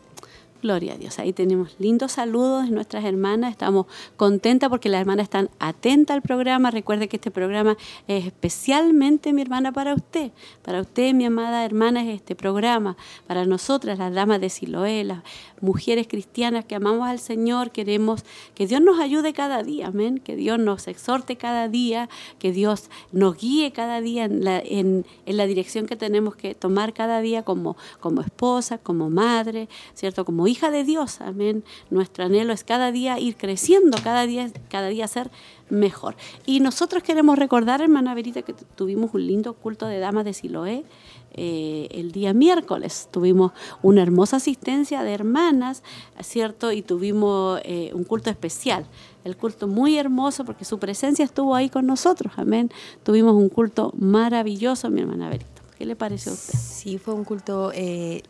Gloria 0.64 0.94
a 0.94 0.98
Dios. 0.98 1.20
Ahí 1.20 1.34
tenemos 1.34 1.76
lindos 1.78 2.14
saludos 2.14 2.64
de 2.64 2.72
nuestras 2.72 3.04
hermanas. 3.04 3.52
Estamos 3.52 3.86
contentas 4.16 4.70
porque 4.70 4.88
las 4.88 5.02
hermanas 5.02 5.26
están 5.26 5.50
atentas 5.60 6.16
al 6.16 6.22
programa. 6.22 6.72
Recuerde 6.72 7.10
que 7.10 7.18
este 7.18 7.32
programa 7.32 7.76
es 8.08 8.26
especialmente, 8.26 9.34
mi 9.34 9.42
hermana, 9.42 9.74
para 9.74 9.94
usted. 9.94 10.32
Para 10.62 10.80
usted, 10.80 11.14
mi 11.14 11.26
amada 11.26 11.66
hermana, 11.66 12.02
es 12.04 12.16
este 12.16 12.34
programa. 12.34 12.96
Para 13.28 13.46
nosotras, 13.46 14.00
las 14.00 14.14
damas 14.14 14.40
de 14.40 14.50
Siloé, 14.50 15.04
las 15.04 15.22
mujeres 15.60 16.08
cristianas 16.08 16.64
que 16.64 16.76
amamos 16.76 17.10
al 17.10 17.20
Señor, 17.20 17.72
queremos 17.72 18.24
que 18.56 18.66
Dios 18.66 18.80
nos 18.80 19.02
ayude 19.02 19.34
cada 19.34 19.64
día. 19.64 19.88
Amén. 19.88 20.18
Que 20.18 20.38
Dios 20.38 20.60
nos 20.60 20.88
exhorte 20.88 21.36
cada 21.36 21.68
día. 21.68 22.08
Que 22.40 22.54
Dios 22.54 22.90
nos 23.12 23.38
guíe 23.38 23.74
cada 23.74 24.00
día 24.00 24.24
en 24.24 24.46
la, 24.46 24.62
en, 24.64 25.06
la 25.26 25.46
dirección 25.46 25.88
que 25.88 25.98
tenemos 25.98 26.38
que 26.38 26.56
tomar 26.56 26.94
cada 26.94 27.20
día 27.20 27.44
como, 27.44 27.76
como 28.00 28.22
esposa, 28.22 28.78
como 28.78 29.10
madre, 29.10 29.68
¿cierto? 29.94 30.24
Como 30.24 30.48
hija 30.48 30.53
de 30.62 30.84
Dios, 30.84 31.20
amén. 31.22 31.64
Nuestro 31.90 32.26
anhelo 32.26 32.54
es 32.54 32.64
cada 32.64 32.92
día 32.92 33.20
ir 33.20 33.36
creciendo, 33.36 33.98
cada 34.04 34.26
día, 34.26 34.52
cada 34.70 34.88
día 34.88 35.08
ser 35.08 35.32
mejor. 35.70 36.16
Y 36.46 36.60
nosotros 36.60 37.04
queremos 37.04 37.38
recordar, 37.38 37.82
hermana 37.82 38.14
Verita, 38.14 38.44
que 38.44 38.54
tuvimos 38.54 39.14
un 39.14 39.26
lindo 39.26 39.54
culto 39.54 39.88
de 39.88 40.00
damas 40.00 40.26
de 40.26 40.34
Siloé 40.34 40.86
eh, 41.34 41.88
el 41.92 42.12
día 42.12 42.34
miércoles. 42.34 43.10
Tuvimos 43.12 43.52
una 43.82 44.04
hermosa 44.04 44.38
asistencia 44.38 45.04
de 45.04 45.14
hermanas, 45.14 45.84
¿cierto? 46.22 46.72
Y 46.72 46.84
tuvimos 46.84 47.60
eh, 47.64 47.92
un 47.94 48.04
culto 48.04 48.30
especial. 48.30 48.86
El 49.24 49.36
culto 49.36 49.68
muy 49.68 49.98
hermoso 49.98 50.46
porque 50.46 50.66
su 50.66 50.78
presencia 50.80 51.26
estuvo 51.26 51.56
ahí 51.56 51.70
con 51.70 51.88
nosotros, 51.88 52.34
amén. 52.38 52.72
Tuvimos 53.04 53.34
un 53.34 53.50
culto 53.50 53.92
maravilloso, 53.98 54.90
mi 54.90 55.02
hermana 55.02 55.30
Verita. 55.30 55.50
¿Qué 55.78 55.86
le 55.86 55.96
pareció 55.96 56.32
a 56.32 56.36
usted? 56.36 56.58
Sí, 56.58 57.00
fue 57.00 57.16
un 57.16 57.24
culto 57.24 57.72
eh, 57.74 58.22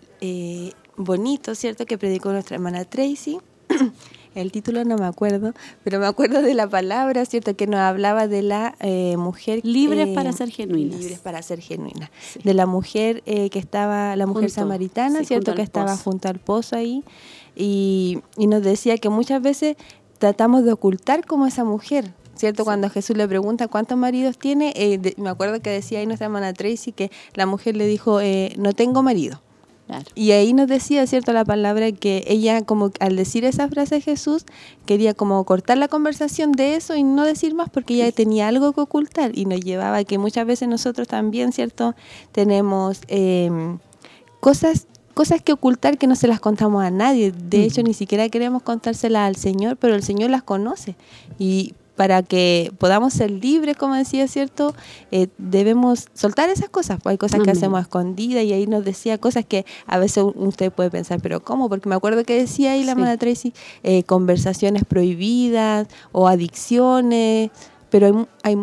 bonito, 0.97 1.55
¿cierto? 1.55 1.85
Que 1.85 1.97
predicó 1.97 2.31
nuestra 2.31 2.55
hermana 2.55 2.85
Tracy. 2.85 3.39
El 4.35 4.51
título 4.51 4.83
no 4.83 4.97
me 4.97 5.05
acuerdo, 5.05 5.53
pero 5.83 5.99
me 5.99 6.07
acuerdo 6.07 6.41
de 6.41 6.55
la 6.55 6.67
palabra, 6.67 7.23
¿cierto? 7.25 7.55
Que 7.55 7.67
nos 7.67 7.79
hablaba 7.79 8.27
de 8.27 8.41
la 8.41 8.75
eh, 8.79 9.15
mujer... 9.15 9.59
Libres 9.63 10.07
para 10.15 10.31
ser 10.31 10.49
genuinas. 10.49 10.99
Libres 10.99 11.19
para 11.19 11.43
ser 11.43 11.61
genuinas. 11.61 12.09
De 12.43 12.55
la 12.55 12.65
mujer 12.65 13.21
que 13.21 13.59
estaba, 13.59 14.15
la 14.15 14.25
mujer 14.25 14.49
samaritana, 14.49 15.23
¿cierto? 15.23 15.53
Que 15.53 15.61
estaba 15.61 15.95
junto 15.97 16.29
al 16.29 16.39
pozo 16.39 16.75
ahí. 16.75 17.03
Y, 17.55 18.21
y 18.35 18.47
nos 18.47 18.63
decía 18.63 18.97
que 18.97 19.09
muchas 19.09 19.39
veces 19.39 19.77
tratamos 20.23 20.63
de 20.63 20.71
ocultar 20.71 21.25
como 21.25 21.45
esa 21.45 21.65
mujer, 21.65 22.13
¿cierto? 22.35 22.63
Cuando 22.63 22.89
Jesús 22.89 23.17
le 23.17 23.27
pregunta 23.27 23.67
cuántos 23.67 23.97
maridos 23.97 24.37
tiene, 24.37 24.71
eh, 24.75 25.13
me 25.17 25.29
acuerdo 25.29 25.61
que 25.61 25.69
decía 25.69 25.99
ahí 25.99 26.05
nuestra 26.05 26.27
hermana 26.27 26.53
Tracy 26.53 26.93
que 26.93 27.11
la 27.33 27.45
mujer 27.45 27.75
le 27.75 27.85
dijo, 27.85 28.21
eh, 28.21 28.53
no 28.57 28.71
tengo 28.71 29.03
marido. 29.03 29.41
Y 30.15 30.31
ahí 30.31 30.53
nos 30.53 30.67
decía, 30.67 31.05
¿cierto? 31.07 31.33
La 31.33 31.45
palabra 31.45 31.91
que 31.91 32.23
ella 32.27 32.61
como 32.63 32.91
al 32.99 33.15
decir 33.15 33.45
esa 33.45 33.67
frase 33.67 34.01
Jesús 34.01 34.45
quería 34.85 35.13
como 35.13 35.43
cortar 35.43 35.77
la 35.77 35.87
conversación 35.87 36.51
de 36.51 36.75
eso 36.75 36.95
y 36.95 37.03
no 37.03 37.23
decir 37.23 37.53
más 37.55 37.69
porque 37.69 37.95
ella 37.95 38.11
tenía 38.11 38.47
algo 38.47 38.73
que 38.73 38.81
ocultar 38.81 39.37
y 39.37 39.45
nos 39.45 39.61
llevaba 39.61 39.97
a 39.97 40.03
que 40.03 40.17
muchas 40.17 40.45
veces 40.45 40.67
nosotros 40.67 41.07
también, 41.07 41.51
¿cierto? 41.51 41.95
Tenemos 42.31 43.01
em, 43.07 43.79
cosas 44.39 44.87
cosas 45.13 45.41
que 45.41 45.53
ocultar 45.53 45.97
que 45.97 46.07
no 46.07 46.15
se 46.15 46.27
las 46.27 46.39
contamos 46.39 46.83
a 46.83 46.89
nadie. 46.89 47.31
De 47.31 47.63
hecho, 47.63 47.83
ni 47.83 47.93
siquiera 47.93 48.27
queremos 48.29 48.63
contárselas 48.63 49.27
al 49.27 49.35
Señor, 49.35 49.77
pero 49.77 49.95
el 49.95 50.01
Señor 50.01 50.31
las 50.31 50.43
conoce. 50.43 50.95
Y 51.37 51.75
para 51.95 52.23
que 52.23 52.71
podamos 52.79 53.13
ser 53.13 53.29
libres, 53.29 53.77
como 53.77 53.95
decía, 53.95 54.27
¿cierto? 54.27 54.73
Eh, 55.11 55.27
debemos 55.37 56.07
soltar 56.13 56.49
esas 56.49 56.69
cosas. 56.69 56.99
Pues 57.01 57.13
hay 57.13 57.17
cosas 57.17 57.41
que 57.41 57.51
hacemos 57.51 57.81
escondidas 57.81 58.43
y 58.43 58.53
ahí 58.53 58.67
nos 58.67 58.83
decía 58.83 59.17
cosas 59.17 59.45
que 59.45 59.65
a 59.85 59.99
veces 59.99 60.23
usted 60.35 60.71
puede 60.71 60.89
pensar, 60.89 61.21
pero 61.21 61.43
¿cómo? 61.43 61.69
Porque 61.69 61.87
me 61.87 61.95
acuerdo 61.95 62.23
que 62.23 62.37
decía 62.37 62.71
ahí 62.71 62.83
la 62.83 62.95
sí. 62.95 63.17
Tracy, 63.17 63.53
eh, 63.83 64.03
conversaciones 64.03 64.85
prohibidas 64.85 65.87
o 66.11 66.27
adicciones, 66.27 67.51
pero 67.89 68.07
hay, 68.07 68.27
hay 68.43 68.57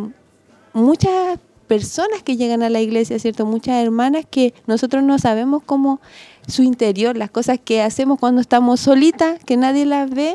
muchas 0.73 1.39
personas 1.71 2.25
que 2.25 2.37
llegan 2.37 2.65
a 2.65 2.69
la 2.69 2.81
iglesia, 2.81 3.17
¿cierto? 3.21 3.47
Muchas 3.47 3.77
hermanas 3.77 4.25
que 4.29 4.55
nosotros 4.67 5.05
no 5.05 5.21
sabemos 5.21 5.63
cómo 5.65 6.01
su 6.49 6.65
interior, 6.65 7.17
las 7.17 7.31
cosas 7.31 7.61
que 7.65 7.81
hacemos 7.81 8.19
cuando 8.19 8.41
estamos 8.41 8.81
solitas, 8.81 9.39
que 9.45 9.57
nadie 9.57 9.87
las 9.87 10.11
ve, 10.11 10.35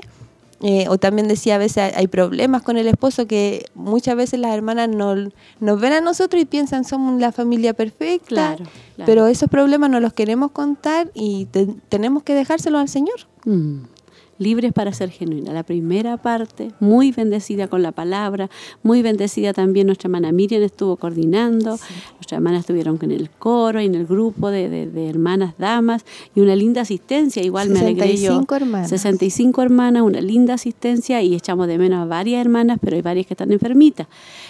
eh, 0.67 0.87
o 0.89 0.97
también 0.97 1.27
decía, 1.27 1.55
a 1.55 1.57
veces 1.59 1.93
hay 1.95 2.07
problemas 2.07 2.63
con 2.63 2.75
el 2.77 2.87
esposo 2.87 3.27
que 3.27 3.65
muchas 3.75 4.15
veces 4.15 4.39
las 4.39 4.51
hermanas 4.51 4.89
no, 4.89 5.13
nos 5.59 5.79
ven 5.79 5.93
a 5.93 6.01
nosotros 6.01 6.41
y 6.41 6.45
piensan 6.45 6.85
somos 6.85 7.21
la 7.21 7.31
familia 7.31 7.75
perfecta, 7.75 8.55
claro, 8.55 8.65
pero 9.05 9.27
esos 9.27 9.47
problemas 9.47 9.91
no 9.91 9.99
los 9.99 10.13
queremos 10.13 10.49
contar 10.49 11.11
y 11.13 11.47
tenemos 11.89 12.23
que 12.23 12.33
dejárselos 12.33 12.81
al 12.81 12.89
Señor. 12.89 13.19
Mm 13.45 13.94
libres 14.37 14.73
para 14.73 14.93
ser 14.93 15.09
genuina. 15.09 15.53
La 15.53 15.63
primera 15.63 16.17
parte, 16.17 16.71
muy 16.79 17.11
bendecida 17.11 17.67
con 17.67 17.81
la 17.81 17.91
palabra, 17.91 18.49
muy 18.83 19.01
bendecida 19.01 19.53
también 19.53 19.87
nuestra 19.87 20.07
hermana 20.07 20.31
Miriam 20.31 20.61
estuvo 20.61 20.97
coordinando, 20.97 21.77
nuestras 22.15 22.33
hermanas 22.33 22.61
estuvieron 22.61 22.99
en 23.01 23.11
el 23.11 23.29
coro 23.29 23.81
y 23.81 23.85
en 23.85 23.95
el 23.95 24.05
grupo 24.05 24.49
de, 24.49 24.69
de, 24.69 25.09
hermanas 25.09 25.53
damas 25.57 26.05
y 26.33 26.41
una 26.41 26.55
linda 26.55 26.81
asistencia, 26.81 27.43
igual 27.43 27.69
me 27.69 27.79
alegré 27.79 28.17
yo. 28.17 28.43
hermanas. 28.51 28.89
65 28.89 29.61
hermanas, 29.61 30.03
una 30.03 30.21
linda 30.21 30.55
asistencia 30.55 31.21
y 31.21 31.35
echamos 31.35 31.67
de 31.67 31.77
menos 31.77 31.99
a 32.01 32.05
varias 32.05 32.41
hermanas, 32.41 32.79
pero 32.81 32.95
hay 32.95 33.01
varias 33.01 33.27
que 33.27 33.33
están 33.33 33.51
enfermitas. 33.51 34.07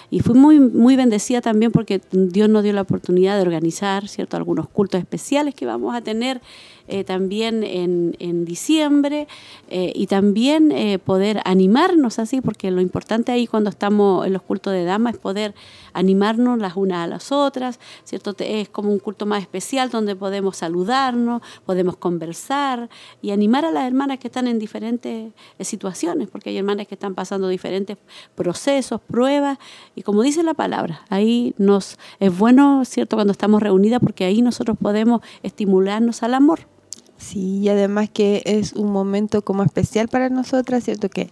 Y 0.09 0.19
fui 0.19 0.35
muy, 0.35 0.59
muy 0.59 0.95
bendecida 0.95 1.41
también 1.41 1.71
porque 1.71 2.01
Dios 2.11 2.49
nos 2.49 2.63
dio 2.63 2.73
la 2.73 2.81
oportunidad 2.81 3.35
de 3.35 3.41
organizar, 3.41 4.07
¿cierto?, 4.07 4.37
algunos 4.37 4.67
cultos 4.69 4.99
especiales 4.99 5.55
que 5.55 5.65
vamos 5.65 5.95
a 5.95 6.01
tener 6.01 6.41
eh, 6.87 7.03
también 7.03 7.63
en, 7.63 8.15
en 8.19 8.45
diciembre 8.45 9.27
eh, 9.69 9.91
y 9.95 10.05
también 10.05 10.71
eh, 10.71 10.99
poder 10.99 11.41
animarnos 11.43 12.19
así, 12.19 12.41
porque 12.41 12.69
lo 12.69 12.79
importante 12.79 13.31
ahí 13.31 13.47
cuando 13.47 13.71
estamos 13.71 14.25
en 14.27 14.33
los 14.33 14.43
cultos 14.43 14.73
de 14.73 14.83
dama 14.83 15.09
es 15.09 15.17
poder 15.17 15.55
animarnos 15.93 16.59
las 16.59 16.75
unas 16.75 17.05
a 17.05 17.07
las 17.07 17.31
otras, 17.31 17.79
¿cierto? 18.03 18.35
Es 18.37 18.69
como 18.69 18.91
un 18.91 18.99
culto 18.99 19.25
más 19.25 19.41
especial 19.41 19.89
donde 19.89 20.15
podemos 20.15 20.57
saludarnos, 20.57 21.41
podemos 21.65 21.95
conversar 21.97 22.89
y 23.21 23.31
animar 23.31 23.65
a 23.65 23.71
las 23.71 23.85
hermanas 23.85 24.19
que 24.19 24.27
están 24.27 24.47
en 24.47 24.59
diferentes 24.59 25.31
situaciones, 25.61 26.27
porque 26.27 26.49
hay 26.49 26.57
hermanas 26.57 26.87
que 26.87 26.95
están 26.95 27.15
pasando 27.15 27.47
diferentes 27.47 27.97
procesos, 28.35 29.01
pruebas, 29.01 29.57
y 29.95 30.03
como 30.03 30.21
dice 30.21 30.43
la 30.43 30.53
palabra, 30.53 31.01
ahí 31.09 31.55
nos 31.57 31.97
es 32.19 32.37
bueno, 32.37 32.83
¿cierto?, 32.85 33.15
cuando 33.15 33.31
estamos 33.31 33.61
reunidas, 33.61 34.01
porque 34.01 34.25
ahí 34.25 34.41
nosotros 34.41 34.77
podemos 34.79 35.21
estimularnos 35.43 36.21
al 36.23 36.33
amor. 36.33 36.74
Sí, 37.17 37.59
y 37.59 37.69
además 37.69 38.09
que 38.11 38.41
es 38.45 38.73
un 38.73 38.91
momento 38.91 39.43
como 39.43 39.63
especial 39.63 40.07
para 40.07 40.29
nosotras, 40.29 40.83
¿cierto? 40.83 41.09
Que 41.09 41.29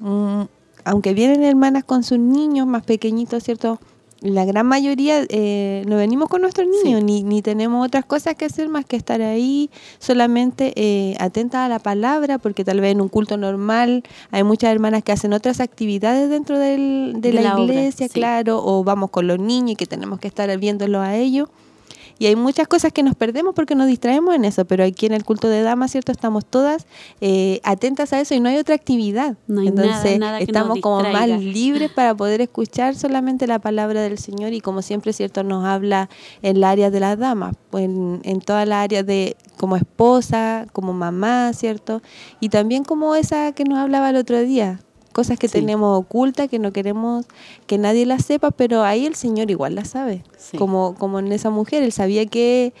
mm, 0.00 0.42
aunque 0.84 1.14
vienen 1.14 1.44
hermanas 1.44 1.84
con 1.84 2.02
sus 2.02 2.18
niños 2.18 2.66
más 2.66 2.82
pequeñitos, 2.84 3.44
¿cierto? 3.44 3.78
La 4.20 4.44
gran 4.44 4.66
mayoría 4.66 5.24
eh, 5.28 5.82
no 5.88 5.96
venimos 5.96 6.28
con 6.28 6.42
nuestros 6.42 6.68
niños, 6.68 7.02
ni, 7.02 7.24
ni 7.24 7.42
tenemos 7.42 7.84
otras 7.84 8.04
cosas 8.04 8.36
que 8.36 8.44
hacer 8.44 8.68
más 8.68 8.84
que 8.84 8.94
estar 8.94 9.20
ahí 9.20 9.68
solamente 9.98 10.72
eh, 10.76 11.16
atentas 11.18 11.66
a 11.66 11.68
la 11.68 11.80
palabra, 11.80 12.38
porque 12.38 12.64
tal 12.64 12.80
vez 12.80 12.92
en 12.92 13.00
un 13.00 13.08
culto 13.08 13.36
normal 13.36 14.04
hay 14.30 14.44
muchas 14.44 14.70
hermanas 14.70 15.02
que 15.02 15.10
hacen 15.10 15.32
otras 15.32 15.58
actividades 15.58 16.30
dentro 16.30 16.56
del, 16.56 17.14
de, 17.16 17.30
De 17.30 17.32
la, 17.32 17.42
la 17.42 17.54
obra, 17.56 17.74
iglesia, 17.74 18.06
sí. 18.06 18.14
claro, 18.14 18.64
o 18.64 18.84
vamos 18.84 19.10
con 19.10 19.26
los 19.26 19.40
niños 19.40 19.72
y 19.72 19.76
que 19.76 19.86
tenemos 19.86 20.20
que 20.20 20.28
estar 20.28 20.56
viéndolo 20.56 21.00
a 21.00 21.16
ellos. 21.16 21.48
Y 22.22 22.26
hay 22.26 22.36
muchas 22.36 22.68
cosas 22.68 22.92
que 22.92 23.02
nos 23.02 23.16
perdemos 23.16 23.52
porque 23.52 23.74
nos 23.74 23.88
distraemos 23.88 24.32
en 24.36 24.44
eso, 24.44 24.64
pero 24.64 24.84
aquí 24.84 25.06
en 25.06 25.12
el 25.12 25.24
culto 25.24 25.48
de 25.48 25.62
damas, 25.62 25.90
¿cierto? 25.90 26.12
Estamos 26.12 26.46
todas 26.46 26.86
eh, 27.20 27.60
atentas 27.64 28.12
a 28.12 28.20
eso 28.20 28.32
y 28.32 28.38
no 28.38 28.48
hay 28.48 28.58
otra 28.58 28.76
actividad. 28.76 29.36
No 29.48 29.60
hay 29.60 29.66
Entonces 29.66 30.20
nada, 30.20 30.34
nada 30.34 30.38
estamos 30.38 30.78
como 30.78 31.02
más 31.02 31.28
libres 31.28 31.90
para 31.96 32.14
poder 32.14 32.40
escuchar 32.40 32.94
solamente 32.94 33.48
la 33.48 33.58
palabra 33.58 34.02
del 34.02 34.18
Señor 34.18 34.52
y 34.52 34.60
como 34.60 34.82
siempre, 34.82 35.12
¿cierto? 35.12 35.42
Nos 35.42 35.64
habla 35.64 36.08
en 36.42 36.60
la 36.60 36.70
área 36.70 36.92
de 36.92 37.00
las 37.00 37.18
damas, 37.18 37.56
en, 37.72 38.20
en 38.22 38.40
toda 38.40 38.66
la 38.66 38.82
área 38.82 39.02
de 39.02 39.36
como 39.56 39.74
esposa, 39.74 40.66
como 40.72 40.92
mamá, 40.92 41.52
¿cierto? 41.54 42.02
Y 42.38 42.50
también 42.50 42.84
como 42.84 43.16
esa 43.16 43.50
que 43.50 43.64
nos 43.64 43.80
hablaba 43.80 44.10
el 44.10 44.16
otro 44.16 44.40
día, 44.42 44.78
cosas 45.12 45.38
que 45.38 45.48
Sí. 45.48 45.54
tenemos 45.60 45.98
ocultas, 45.98 46.48
que 46.48 46.58
no 46.58 46.72
queremos 46.72 47.26
que 47.66 47.78
nadie 47.78 48.06
las 48.06 48.24
sepa, 48.24 48.50
pero 48.50 48.82
ahí 48.82 49.06
el 49.06 49.14
Señor 49.14 49.50
igual 49.50 49.74
las 49.74 49.88
sabe. 49.90 50.24
Sí. 50.36 50.56
Como, 50.58 50.94
como 50.98 51.18
en 51.18 51.30
esa 51.32 51.50
mujer, 51.50 51.82
él 51.82 51.92
sabía 51.92 52.26
que 52.26 52.72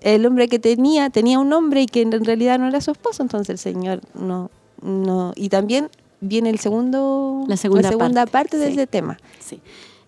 el 0.00 0.26
hombre 0.26 0.48
que 0.48 0.58
tenía, 0.58 1.10
tenía 1.10 1.38
un 1.38 1.52
hombre 1.52 1.82
y 1.82 1.86
que 1.86 2.02
en 2.02 2.24
realidad 2.24 2.58
no 2.58 2.68
era 2.68 2.80
su 2.80 2.90
esposo, 2.90 3.22
entonces 3.22 3.50
el 3.50 3.58
Señor 3.58 4.00
no, 4.14 4.50
no, 4.82 5.32
y 5.36 5.48
también 5.48 5.88
viene 6.20 6.50
el 6.50 6.58
segundo, 6.58 7.44
La 7.48 7.56
segunda 7.56 7.90
parte, 7.96 8.26
parte, 8.30 8.58
de 8.58 8.66
sí. 8.66 8.72
ese 8.72 8.86
tema. 8.86 9.18
Sí. 9.40 9.60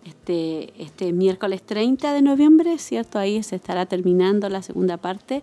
Este, 0.05 0.73
este 0.83 1.13
miércoles 1.13 1.63
30 1.63 2.13
de 2.13 2.21
noviembre, 2.23 2.79
¿cierto? 2.79 3.19
Ahí 3.19 3.43
se 3.43 3.57
estará 3.57 3.87
terminando 3.87 4.49
la 4.51 4.63
segunda 4.63 4.97
parte, 4.99 5.43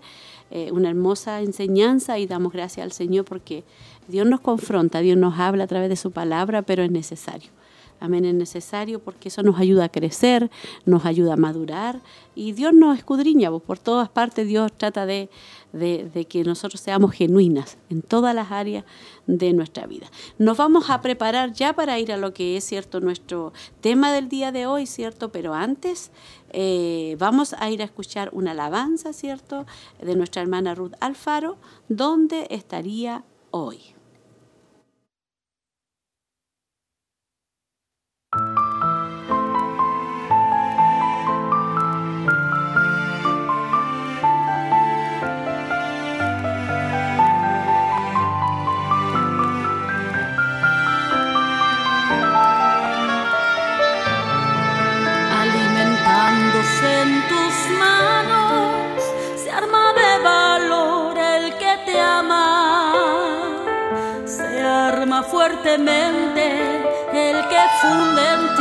eh, 0.52 0.70
una 0.72 0.90
hermosa 0.90 1.42
enseñanza 1.42 2.20
y 2.20 2.28
damos 2.28 2.54
gracias 2.54 2.84
al 2.84 2.92
Señor 2.92 3.26
porque 3.26 3.64
Dios 4.12 4.28
nos 4.28 4.42
confronta, 4.42 5.00
Dios 5.00 5.18
nos 5.18 5.40
habla 5.40 5.64
a 5.64 5.68
través 5.68 5.90
de 5.90 5.96
su 5.96 6.12
palabra, 6.12 6.62
pero 6.62 6.84
es 6.84 6.92
necesario. 6.92 7.50
Amén, 8.02 8.26
es 8.26 8.34
necesario 8.34 8.98
porque 8.98 9.30
eso 9.30 9.44
nos 9.44 9.60
ayuda 9.60 9.84
a 9.84 9.90
crecer, 9.90 10.50
nos 10.88 11.06
ayuda 11.06 11.34
a 11.34 11.38
madurar 11.38 12.02
y 12.34 12.54
Dios 12.54 12.74
nos 12.74 12.98
escudriña, 12.98 13.52
por 13.60 13.78
todas 13.78 14.10
partes 14.10 14.48
Dios 14.48 14.72
trata 14.76 15.06
de, 15.06 15.30
que 16.28 16.44
nosotros 16.44 16.82
seamos 16.82 17.12
genuinas 17.12 17.78
en 17.92 18.02
todas 18.02 18.34
las 18.34 18.52
áreas 18.52 18.86
de 19.28 19.54
nuestra 19.54 19.86
vida. 19.86 20.08
Nos 20.40 20.58
vamos 20.58 20.90
a 20.90 21.00
preparar 21.02 21.54
ya 21.54 21.74
para 21.74 22.00
ir 22.00 22.12
a 22.12 22.18
lo 22.18 22.34
que 22.34 22.58
es 22.58 22.64
cierto 22.64 23.02
nuestro 23.02 23.54
tema 23.82 24.12
del 24.12 24.30
día 24.30 24.52
de 24.52 24.66
hoy, 24.66 24.88
cierto, 24.88 25.32
pero 25.32 25.54
antes 25.54 26.10
eh, 26.54 27.16
vamos 27.20 27.54
a 27.54 27.70
ir 27.70 27.84
a 27.84 27.86
escuchar 27.86 28.32
una 28.34 28.52
alabanza, 28.52 29.14
cierto, 29.14 29.68
de 30.02 30.16
nuestra 30.16 30.42
hermana 30.42 30.74
Ruth 30.74 30.94
Alfaro, 31.02 31.58
donde 31.88 32.48
estaría 32.50 33.24
hoy. 33.52 33.94
Fuertemente 65.62 66.82
el 67.14 67.48
que 67.48 67.62
funde 67.82 68.22
en 68.34 68.56
ti 68.56 68.61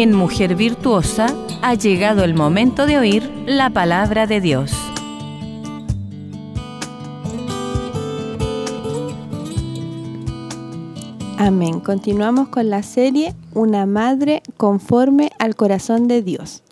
En 0.00 0.14
Mujer 0.14 0.54
Virtuosa 0.54 1.26
ha 1.60 1.74
llegado 1.74 2.22
el 2.22 2.32
momento 2.32 2.86
de 2.86 2.98
oír 2.98 3.28
la 3.46 3.68
palabra 3.68 4.28
de 4.28 4.40
Dios. 4.40 4.70
Amén. 11.36 11.80
Continuamos 11.80 12.46
con 12.46 12.70
la 12.70 12.84
serie 12.84 13.34
Una 13.54 13.86
madre 13.86 14.44
conforme 14.56 15.32
al 15.40 15.56
corazón 15.56 16.06
de 16.06 16.22
Dios. 16.22 16.62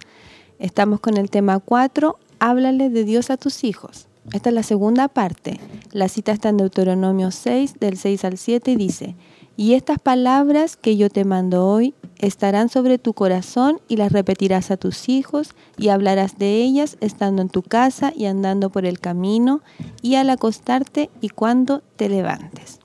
Estamos 0.61 1.01
con 1.01 1.17
el 1.17 1.29
tema 1.29 1.59
4, 1.59 2.21
Háblale 2.39 2.91
de 2.91 3.03
Dios 3.03 3.31
a 3.31 3.37
tus 3.37 3.65
hijos. 3.65 4.07
Esta 4.33 4.51
es 4.51 4.55
la 4.55 4.63
segunda 4.63 5.09
parte. 5.09 5.59
La 5.91 6.09
cita 6.09 6.31
está 6.31 6.51
en 6.51 6.59
Deuteronomio 6.59 7.33
6, 7.33 7.81
del 7.81 7.97
6 7.97 8.25
al 8.25 8.39
7, 8.39 8.71
y 8.71 8.77
dice, 8.77 9.17
Y 9.57 9.73
estas 9.73 9.99
palabras 9.99 10.77
que 10.77 10.99
yo 10.99 11.09
te 11.09 11.25
mando 11.25 11.67
hoy 11.67 11.95
estarán 12.19 12.69
sobre 12.69 12.99
tu 12.99 13.15
corazón 13.15 13.81
y 13.89 13.97
las 13.97 14.13
repetirás 14.13 14.71
a 14.71 14.77
tus 14.77 15.09
hijos 15.09 15.55
y 15.79 15.89
hablarás 15.89 16.39
de 16.39 16.63
ellas 16.63 16.99
estando 17.01 17.41
en 17.41 17.49
tu 17.49 17.63
casa 17.63 18.13
y 18.15 18.27
andando 18.27 18.69
por 18.69 18.85
el 18.85 19.01
camino 19.01 19.63
y 20.03 20.17
al 20.17 20.29
acostarte 20.29 21.09
y 21.23 21.31
cuando 21.31 21.83
te 21.97 22.11
levantes. 22.11 22.81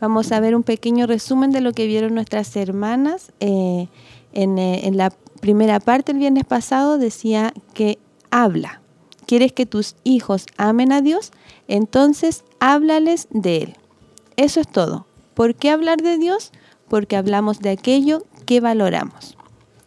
Vamos 0.00 0.32
a 0.32 0.40
ver 0.40 0.56
un 0.56 0.62
pequeño 0.62 1.06
resumen 1.06 1.50
de 1.50 1.60
lo 1.60 1.72
que 1.72 1.86
vieron 1.86 2.14
nuestras 2.14 2.56
hermanas. 2.56 3.30
Eh, 3.40 3.88
en, 4.32 4.58
eh, 4.58 4.86
en 4.86 4.96
la 4.96 5.12
primera 5.40 5.78
parte, 5.78 6.12
el 6.12 6.18
viernes 6.18 6.44
pasado, 6.44 6.96
decía 6.98 7.52
que 7.74 7.98
habla. 8.30 8.80
¿Quieres 9.26 9.52
que 9.52 9.66
tus 9.66 9.94
hijos 10.04 10.46
amen 10.56 10.90
a 10.90 11.02
Dios? 11.02 11.32
Entonces 11.68 12.44
háblales 12.60 13.28
de 13.30 13.58
Él. 13.58 13.76
Eso 14.36 14.60
es 14.60 14.68
todo. 14.68 15.06
¿Por 15.34 15.54
qué 15.54 15.70
hablar 15.70 16.02
de 16.02 16.18
Dios? 16.18 16.52
Porque 16.88 17.16
hablamos 17.16 17.60
de 17.60 17.70
aquello 17.70 18.24
que 18.44 18.60
valoramos. 18.60 19.36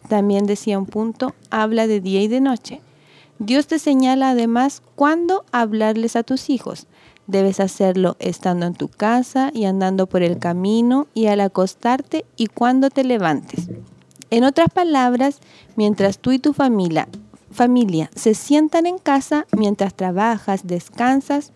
También 0.08 0.46
decía 0.46 0.78
un 0.78 0.86
punto, 0.86 1.34
habla 1.50 1.86
de 1.86 2.00
día 2.00 2.22
y 2.22 2.28
de 2.28 2.40
noche. 2.40 2.80
Dios 3.38 3.66
te 3.66 3.78
señala 3.78 4.30
además 4.30 4.82
cuándo 4.94 5.44
hablarles 5.52 6.16
a 6.16 6.22
tus 6.22 6.48
hijos. 6.48 6.86
Debes 7.26 7.60
hacerlo 7.60 8.16
estando 8.18 8.66
en 8.66 8.74
tu 8.74 8.88
casa 8.88 9.50
y 9.52 9.64
andando 9.64 10.06
por 10.06 10.22
el 10.22 10.38
camino 10.38 11.06
y 11.12 11.26
al 11.26 11.40
acostarte 11.40 12.24
y 12.36 12.46
cuando 12.46 12.88
te 12.88 13.04
levantes. 13.04 13.68
En 14.30 14.44
otras 14.44 14.68
palabras, 14.72 15.40
mientras 15.76 16.18
tú 16.18 16.32
y 16.32 16.38
tu 16.38 16.52
familia, 16.52 17.08
familia 17.50 18.10
se 18.14 18.34
sientan 18.34 18.86
en 18.86 18.98
casa, 18.98 19.46
mientras 19.56 19.94
trabajas, 19.94 20.66
descansas, 20.66 21.52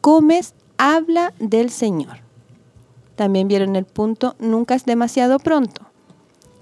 comes, 0.00 0.54
habla 0.78 1.32
del 1.38 1.70
Señor. 1.70 2.25
También 3.16 3.48
vieron 3.48 3.76
el 3.76 3.84
punto, 3.84 4.36
nunca 4.38 4.74
es 4.74 4.84
demasiado 4.84 5.38
pronto. 5.38 5.82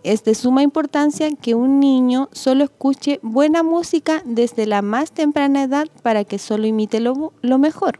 Es 0.05 0.23
de 0.25 0.35
suma 0.35 0.63
importancia 0.63 1.31
que 1.35 1.55
un 1.55 1.81
niño 1.81 2.29
solo 2.33 2.65
escuche 2.65 3.21
buena 3.23 3.63
música 3.63 4.23
desde 4.25 4.67
la 4.67 4.83
más 4.83 5.13
temprana 5.13 5.65
edad 5.65 5.87
para 6.03 6.25
que 6.25 6.39
solo 6.39 6.67
imite 6.67 7.01
lo, 7.01 7.33
lo 7.43 7.59
mejor. 7.59 7.99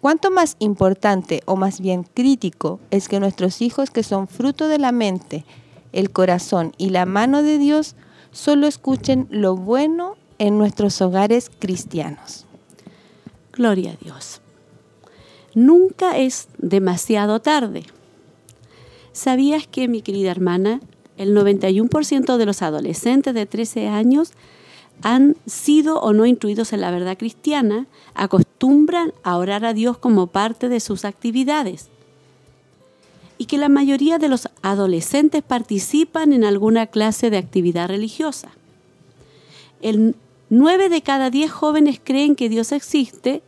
Cuanto 0.00 0.30
más 0.30 0.56
importante 0.60 1.42
o 1.46 1.56
más 1.56 1.80
bien 1.80 2.04
crítico 2.04 2.80
es 2.90 3.08
que 3.08 3.20
nuestros 3.20 3.60
hijos 3.60 3.90
que 3.90 4.02
son 4.02 4.28
fruto 4.28 4.68
de 4.68 4.78
la 4.78 4.92
mente, 4.92 5.44
el 5.92 6.10
corazón 6.10 6.72
y 6.78 6.90
la 6.90 7.06
mano 7.06 7.42
de 7.42 7.58
Dios 7.58 7.96
solo 8.30 8.66
escuchen 8.66 9.26
lo 9.30 9.56
bueno 9.56 10.16
en 10.38 10.56
nuestros 10.58 11.00
hogares 11.02 11.50
cristianos. 11.58 12.46
Gloria 13.52 13.92
a 13.92 14.04
Dios. 14.04 14.39
Nunca 15.54 16.16
es 16.16 16.48
demasiado 16.58 17.40
tarde. 17.40 17.84
¿Sabías 19.12 19.66
que, 19.66 19.88
mi 19.88 20.02
querida 20.02 20.30
hermana, 20.30 20.80
el 21.16 21.36
91% 21.36 22.36
de 22.36 22.46
los 22.46 22.62
adolescentes 22.62 23.34
de 23.34 23.46
13 23.46 23.88
años 23.88 24.32
han 25.02 25.36
sido 25.46 26.00
o 26.00 26.12
no 26.12 26.26
instruidos 26.26 26.72
en 26.72 26.82
la 26.82 26.90
verdad 26.90 27.18
cristiana, 27.18 27.86
acostumbran 28.14 29.12
a 29.22 29.36
orar 29.38 29.64
a 29.64 29.72
Dios 29.72 29.98
como 29.98 30.26
parte 30.28 30.68
de 30.68 30.80
sus 30.80 31.04
actividades. 31.04 31.88
Y 33.38 33.46
que 33.46 33.58
la 33.58 33.70
mayoría 33.70 34.18
de 34.18 34.28
los 34.28 34.48
adolescentes 34.62 35.42
participan 35.42 36.32
en 36.32 36.44
alguna 36.44 36.86
clase 36.86 37.30
de 37.30 37.38
actividad 37.38 37.88
religiosa. 37.88 38.50
El 39.80 40.14
9 40.50 40.90
de 40.90 41.00
cada 41.00 41.30
10 41.30 41.50
jóvenes 41.50 42.00
creen 42.02 42.36
que 42.36 42.50
Dios 42.50 42.72
existe 42.72 43.42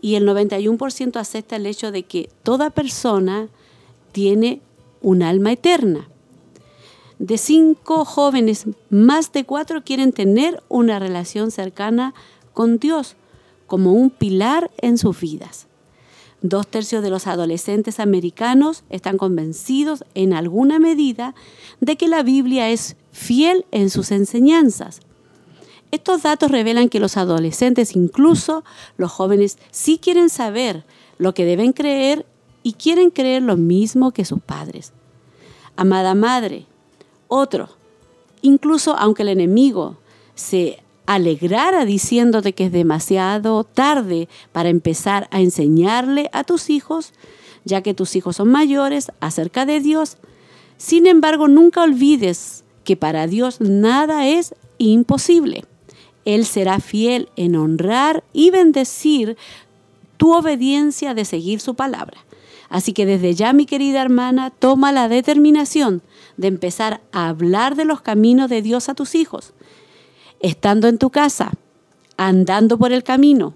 y 0.00 0.14
el 0.14 0.26
91% 0.26 1.16
acepta 1.16 1.56
el 1.56 1.66
hecho 1.66 1.92
de 1.92 2.04
que 2.04 2.30
toda 2.42 2.70
persona 2.70 3.48
tiene 4.12 4.60
un 5.02 5.22
alma 5.22 5.52
eterna 5.52 6.10
de 7.20 7.36
cinco 7.36 8.06
jóvenes, 8.06 8.64
más 8.88 9.30
de 9.30 9.44
cuatro 9.44 9.84
quieren 9.84 10.12
tener 10.12 10.62
una 10.70 10.98
relación 10.98 11.50
cercana 11.50 12.14
con 12.54 12.78
Dios 12.78 13.14
como 13.66 13.92
un 13.92 14.08
pilar 14.08 14.70
en 14.78 14.96
sus 14.96 15.20
vidas. 15.20 15.66
Dos 16.40 16.66
tercios 16.66 17.02
de 17.02 17.10
los 17.10 17.26
adolescentes 17.26 18.00
americanos 18.00 18.84
están 18.88 19.18
convencidos 19.18 20.02
en 20.14 20.32
alguna 20.32 20.78
medida 20.78 21.34
de 21.80 21.96
que 21.96 22.08
la 22.08 22.22
Biblia 22.22 22.70
es 22.70 22.96
fiel 23.12 23.66
en 23.70 23.90
sus 23.90 24.12
enseñanzas. 24.12 25.00
Estos 25.90 26.22
datos 26.22 26.50
revelan 26.50 26.88
que 26.88 27.00
los 27.00 27.16
adolescentes, 27.16 27.96
incluso 27.96 28.64
los 28.96 29.10
jóvenes, 29.10 29.58
sí 29.70 29.98
quieren 29.98 30.28
saber 30.28 30.84
lo 31.18 31.34
que 31.34 31.44
deben 31.44 31.72
creer 31.72 32.26
y 32.62 32.74
quieren 32.74 33.10
creer 33.10 33.42
lo 33.42 33.56
mismo 33.56 34.12
que 34.12 34.24
sus 34.24 34.40
padres. 34.40 34.92
Amada 35.76 36.14
Madre, 36.14 36.66
otro. 37.28 37.68
Incluso 38.42 38.96
aunque 38.96 39.22
el 39.22 39.30
enemigo 39.30 39.96
se 40.34 40.82
alegrara 41.06 41.84
diciéndote 41.84 42.52
que 42.52 42.66
es 42.66 42.72
demasiado 42.72 43.64
tarde 43.64 44.28
para 44.52 44.68
empezar 44.68 45.26
a 45.32 45.40
enseñarle 45.40 46.30
a 46.32 46.44
tus 46.44 46.70
hijos, 46.70 47.12
ya 47.64 47.82
que 47.82 47.94
tus 47.94 48.14
hijos 48.14 48.36
son 48.36 48.48
mayores, 48.48 49.10
acerca 49.20 49.66
de 49.66 49.80
Dios. 49.80 50.18
Sin 50.76 51.06
embargo, 51.06 51.48
nunca 51.48 51.82
olvides 51.82 52.64
que 52.84 52.96
para 52.96 53.26
Dios 53.26 53.60
nada 53.60 54.28
es 54.28 54.54
imposible. 54.78 55.64
Él 56.24 56.44
será 56.44 56.80
fiel 56.80 57.28
en 57.36 57.56
honrar 57.56 58.24
y 58.32 58.50
bendecir 58.50 59.36
tu 60.16 60.34
obediencia 60.34 61.14
de 61.14 61.24
seguir 61.24 61.60
su 61.60 61.74
palabra. 61.74 62.18
Así 62.68 62.92
que 62.92 63.04
desde 63.04 63.34
ya, 63.34 63.52
mi 63.52 63.66
querida 63.66 64.00
hermana, 64.00 64.50
toma 64.50 64.92
la 64.92 65.08
determinación 65.08 66.02
de 66.36 66.48
empezar 66.48 67.00
a 67.10 67.28
hablar 67.28 67.74
de 67.74 67.84
los 67.84 68.00
caminos 68.00 68.48
de 68.48 68.62
Dios 68.62 68.88
a 68.88 68.94
tus 68.94 69.14
hijos, 69.14 69.52
estando 70.38 70.86
en 70.86 70.98
tu 70.98 71.10
casa, 71.10 71.52
andando 72.16 72.78
por 72.78 72.92
el 72.92 73.02
camino, 73.02 73.54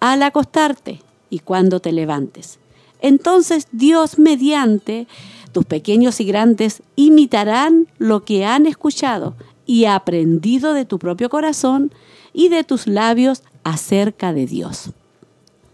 al 0.00 0.22
acostarte 0.22 1.00
y 1.30 1.38
cuando 1.38 1.80
te 1.80 1.92
levantes. 1.92 2.58
Entonces 3.00 3.66
Dios 3.72 4.18
mediante 4.18 5.06
tus 5.52 5.64
pequeños 5.64 6.20
y 6.20 6.24
grandes 6.24 6.82
imitarán 6.96 7.86
lo 7.98 8.24
que 8.24 8.44
han 8.44 8.66
escuchado 8.66 9.34
y 9.64 9.86
aprendido 9.86 10.74
de 10.74 10.84
tu 10.84 10.98
propio 10.98 11.30
corazón 11.30 11.92
y 12.32 12.48
de 12.48 12.64
tus 12.64 12.86
labios 12.86 13.42
acerca 13.64 14.32
de 14.32 14.46
Dios. 14.46 14.90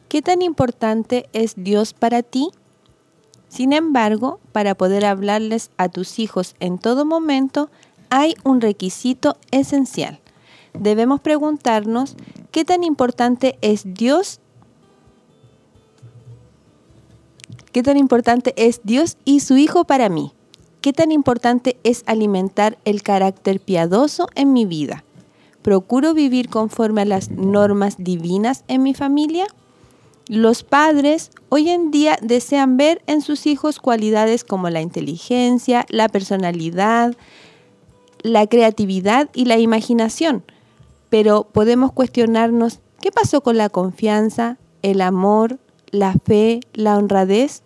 ¿Qué 0.08 0.22
tan 0.22 0.42
importante 0.42 1.28
es 1.32 1.54
Dios 1.56 1.92
para 1.92 2.22
ti? 2.22 2.50
Sin 3.48 3.72
embargo, 3.72 4.40
para 4.52 4.74
poder 4.74 5.04
hablarles 5.04 5.70
a 5.76 5.88
tus 5.88 6.18
hijos 6.18 6.54
en 6.60 6.78
todo 6.78 7.04
momento, 7.04 7.70
hay 8.10 8.34
un 8.44 8.60
requisito 8.60 9.36
esencial. 9.50 10.20
Debemos 10.78 11.20
preguntarnos 11.20 12.16
qué 12.50 12.64
tan 12.64 12.84
importante 12.84 13.58
es 13.60 13.82
Dios 13.94 14.40
¿Qué 17.76 17.82
tan 17.82 17.98
importante 17.98 18.54
es 18.56 18.80
Dios 18.84 19.18
y 19.26 19.40
su 19.40 19.58
Hijo 19.58 19.84
para 19.84 20.08
mí? 20.08 20.32
¿Qué 20.80 20.94
tan 20.94 21.12
importante 21.12 21.76
es 21.84 22.04
alimentar 22.06 22.78
el 22.86 23.02
carácter 23.02 23.60
piadoso 23.60 24.28
en 24.34 24.54
mi 24.54 24.64
vida? 24.64 25.04
¿Procuro 25.66 26.14
vivir 26.14 26.48
conforme 26.48 27.00
a 27.00 27.04
las 27.04 27.32
normas 27.32 27.96
divinas 27.98 28.62
en 28.68 28.84
mi 28.84 28.94
familia? 28.94 29.48
Los 30.28 30.62
padres 30.62 31.32
hoy 31.48 31.70
en 31.70 31.90
día 31.90 32.20
desean 32.22 32.76
ver 32.76 33.02
en 33.08 33.20
sus 33.20 33.46
hijos 33.46 33.80
cualidades 33.80 34.44
como 34.44 34.70
la 34.70 34.80
inteligencia, 34.80 35.84
la 35.88 36.08
personalidad, 36.08 37.16
la 38.22 38.46
creatividad 38.46 39.28
y 39.34 39.46
la 39.46 39.58
imaginación, 39.58 40.44
pero 41.10 41.48
podemos 41.50 41.90
cuestionarnos 41.90 42.78
qué 43.00 43.10
pasó 43.10 43.40
con 43.40 43.56
la 43.56 43.68
confianza, 43.68 44.58
el 44.82 45.00
amor, 45.00 45.58
la 45.90 46.12
fe, 46.12 46.60
la 46.74 46.96
honradez. 46.96 47.64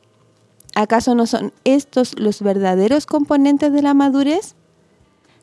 ¿Acaso 0.75 1.15
no 1.15 1.27
son 1.27 1.53
estos 1.65 2.19
los 2.19 2.41
verdaderos 2.41 3.05
componentes 3.05 3.71
de 3.75 3.83
la 3.83 3.93
madurez? 3.93 4.55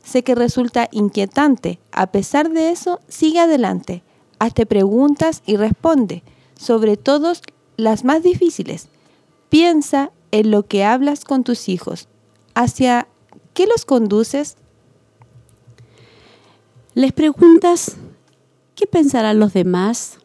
Sé 0.07 0.23
que 0.23 0.35
resulta 0.35 0.87
inquietante. 0.93 1.79
A 1.91 2.07
pesar 2.07 2.49
de 2.49 2.69
eso, 2.69 3.01
sigue 3.09 3.41
adelante. 3.41 4.03
Hazte 4.39 4.65
preguntas 4.65 5.43
y 5.45 5.57
responde 5.57 6.23
sobre 6.57 6.95
todas 6.95 7.41
las 7.75 8.05
más 8.05 8.23
difíciles. 8.23 8.87
Piensa 9.49 10.11
en 10.31 10.49
lo 10.49 10.63
que 10.63 10.85
hablas 10.85 11.25
con 11.25 11.43
tus 11.43 11.67
hijos. 11.67 12.07
¿Hacia 12.55 13.09
qué 13.53 13.67
los 13.67 13.83
conduces? 13.83 14.55
Les 16.93 17.11
preguntas, 17.11 17.97
¿qué 18.75 18.87
pensarán 18.87 19.39
los 19.39 19.51
demás? 19.51 20.19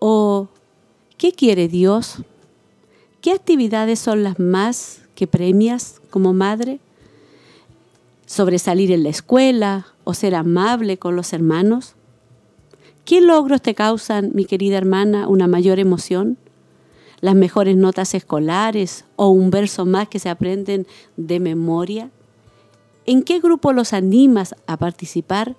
¿O 0.00 0.48
qué 1.18 1.30
quiere 1.30 1.68
Dios? 1.68 2.16
¿Qué 3.20 3.30
actividades 3.30 4.00
son 4.00 4.24
las 4.24 4.40
más 4.40 5.02
que 5.14 5.28
premias 5.28 6.00
como 6.10 6.32
madre? 6.32 6.80
¿Sobresalir 8.26 8.90
en 8.90 9.04
la 9.04 9.08
escuela 9.08 9.86
o 10.02 10.12
ser 10.12 10.34
amable 10.34 10.98
con 10.98 11.14
los 11.14 11.32
hermanos? 11.32 11.94
¿Qué 13.04 13.20
logros 13.20 13.62
te 13.62 13.76
causan, 13.76 14.32
mi 14.34 14.44
querida 14.44 14.76
hermana, 14.76 15.28
una 15.28 15.46
mayor 15.46 15.78
emoción? 15.78 16.36
¿Las 17.20 17.36
mejores 17.36 17.76
notas 17.76 18.14
escolares 18.14 19.04
o 19.14 19.28
un 19.28 19.50
verso 19.50 19.86
más 19.86 20.08
que 20.08 20.18
se 20.18 20.28
aprenden 20.28 20.88
de 21.16 21.38
memoria? 21.38 22.10
¿En 23.06 23.22
qué 23.22 23.38
grupo 23.38 23.72
los 23.72 23.92
animas 23.92 24.56
a 24.66 24.76
participar? 24.76 25.54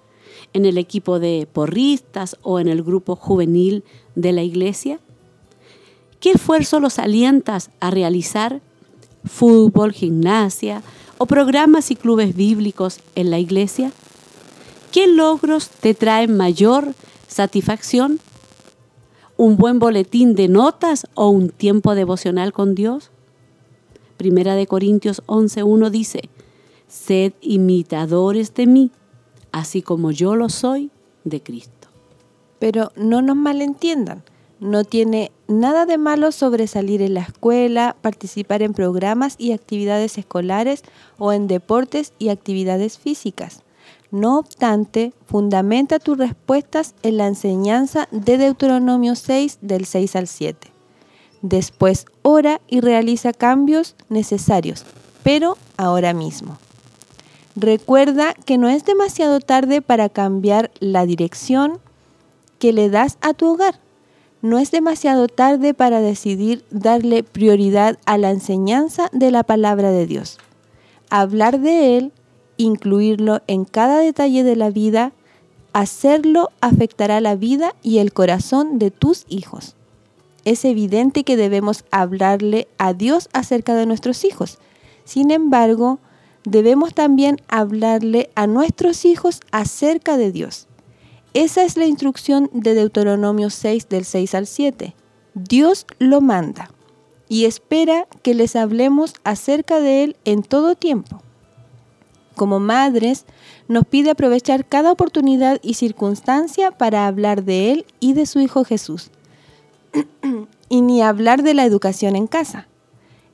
¿En 0.52 0.66
el 0.66 0.78
equipo 0.78 1.20
de 1.20 1.48
porristas 1.52 2.36
o 2.42 2.60
en 2.60 2.68
el 2.68 2.84
grupo 2.84 3.16
juvenil 3.16 3.86
de 4.16 4.34
la 4.34 4.44
iglesia? 4.44 5.00
¿Qué 6.20 6.32
esfuerzo 6.32 6.82
los 6.82 7.00
alientas 7.00 7.72
a 7.80 7.92
realizar? 7.92 8.60
¿Fútbol, 9.24 9.94
gimnasia 9.94 10.84
o 11.18 11.26
programas 11.26 11.92
y 11.92 11.96
clubes 11.96 12.36
bíblicos 12.36 13.00
en 13.16 13.32
la 13.32 13.40
iglesia? 13.40 13.92
¿Qué 14.92 15.08
logros 15.08 15.70
te 15.70 15.94
traen 15.94 16.36
mayor 16.38 16.94
satisfacción, 17.28 18.20
un 19.38 19.58
buen 19.58 19.80
boletín 19.80 20.34
de 20.34 20.48
notas 20.48 21.08
o 21.14 21.30
un 21.30 21.50
tiempo 21.50 21.94
devocional 21.94 22.54
con 22.54 22.74
Dios. 22.74 23.12
Primera 24.18 24.56
de 24.56 24.66
Corintios 24.66 25.22
11.1 25.28 25.92
dice, 25.92 26.30
sed 26.88 27.34
imitadores 27.42 28.56
de 28.56 28.66
mí, 28.66 28.92
así 29.52 29.84
como 29.84 30.12
yo 30.12 30.36
lo 30.36 30.50
soy 30.50 30.90
de 31.24 31.44
Cristo. 31.44 31.90
Pero 32.58 32.92
no 32.96 33.22
nos 33.22 33.36
malentiendan, 33.36 34.24
no 34.60 34.84
tiene 34.84 35.32
nada 35.48 35.86
de 35.86 35.98
malo 35.98 36.32
sobresalir 36.32 37.02
en 37.02 37.14
la 37.14 37.22
escuela, 37.22 37.96
participar 38.02 38.62
en 38.62 38.74
programas 38.74 39.36
y 39.38 39.52
actividades 39.52 40.18
escolares 40.18 40.84
o 41.18 41.32
en 41.32 41.48
deportes 41.48 42.14
y 42.20 42.30
actividades 42.30 42.98
físicas. 42.98 43.64
No 44.10 44.40
obstante, 44.40 45.14
fundamenta 45.26 46.00
tus 46.00 46.18
respuestas 46.18 46.96
en 47.04 47.18
la 47.18 47.28
enseñanza 47.28 48.08
de 48.12 48.38
Deuteronomio 48.38 49.16
6 49.16 49.60
del 49.62 49.86
6 49.86 50.16
al 50.16 50.28
7. 50.28 50.72
Después 51.42 52.06
ora 52.22 52.62
y 52.68 52.80
realiza 52.80 53.34
cambios 53.34 53.96
necesarios, 54.10 54.86
pero 55.24 55.58
ahora 55.76 56.14
mismo. 56.14 56.58
Recuerda 57.56 58.34
que 58.34 58.58
no 58.58 58.70
es 58.70 58.86
demasiado 58.86 59.40
tarde 59.40 59.82
para 59.82 60.10
cambiar 60.10 60.72
la 60.80 61.06
dirección 61.06 61.80
que 62.60 62.72
le 62.72 62.90
das 62.90 63.18
a 63.22 63.34
tu 63.34 63.48
hogar. 63.48 63.80
No 64.42 64.60
es 64.60 64.72
demasiado 64.72 65.28
tarde 65.28 65.74
para 65.74 66.00
decidir 66.00 66.64
darle 66.70 67.24
prioridad 67.24 67.98
a 68.06 68.18
la 68.18 68.32
enseñanza 68.32 69.10
de 69.12 69.32
la 69.32 69.44
palabra 69.44 69.92
de 69.92 70.06
Dios. 70.06 70.38
Hablar 71.10 71.60
de 71.60 71.98
Él 71.98 72.12
incluirlo 72.58 73.42
en 73.48 73.66
cada 73.66 74.00
detalle 74.00 74.44
de 74.44 74.56
la 74.56 74.70
vida, 74.70 75.14
hacerlo 75.74 76.50
afectará 76.60 77.22
la 77.22 77.36
vida 77.36 77.76
y 77.84 78.00
el 78.00 78.12
corazón 78.12 78.80
de 78.80 78.92
tus 78.92 79.26
hijos. 79.30 79.76
Es 80.44 80.66
evidente 80.66 81.24
que 81.24 81.38
debemos 81.38 81.86
hablarle 81.92 82.68
a 82.78 82.94
Dios 82.94 83.30
acerca 83.34 83.76
de 83.76 83.86
nuestros 83.86 84.24
hijos. 84.24 84.60
Sin 85.04 85.32
embargo, 85.32 86.00
debemos 86.46 86.94
también 86.94 87.42
hablarle 87.48 88.30
a 88.36 88.48
nuestros 88.48 89.06
hijos 89.06 89.42
acerca 89.52 90.18
de 90.18 90.32
Dios. 90.32 90.67
Esa 91.38 91.64
es 91.64 91.78
la 91.78 91.86
instrucción 91.86 92.50
de 92.52 92.74
Deuteronomio 92.74 93.52
6 93.52 93.90
del 93.90 94.06
6 94.06 94.34
al 94.34 94.48
7. 94.48 94.96
Dios 95.36 95.86
lo 96.00 96.20
manda 96.20 96.72
y 97.30 97.46
espera 97.46 98.08
que 98.24 98.34
les 98.34 98.56
hablemos 98.56 99.14
acerca 99.24 99.80
de 99.80 100.04
Él 100.04 100.16
en 100.26 100.42
todo 100.42 100.74
tiempo. 100.74 101.22
Como 102.36 102.60
madres, 102.60 103.28
nos 103.68 103.86
pide 103.86 104.10
aprovechar 104.10 104.66
cada 104.66 104.92
oportunidad 104.92 105.60
y 105.62 105.76
circunstancia 105.76 106.72
para 106.72 107.06
hablar 107.06 107.44
de 107.44 107.72
Él 107.72 107.86
y 108.00 108.14
de 108.14 108.26
su 108.26 108.40
Hijo 108.40 108.64
Jesús. 108.64 109.12
y 110.70 110.82
ni 110.82 111.04
hablar 111.04 111.44
de 111.44 111.54
la 111.54 111.66
educación 111.66 112.16
en 112.16 112.26
casa. 112.26 112.68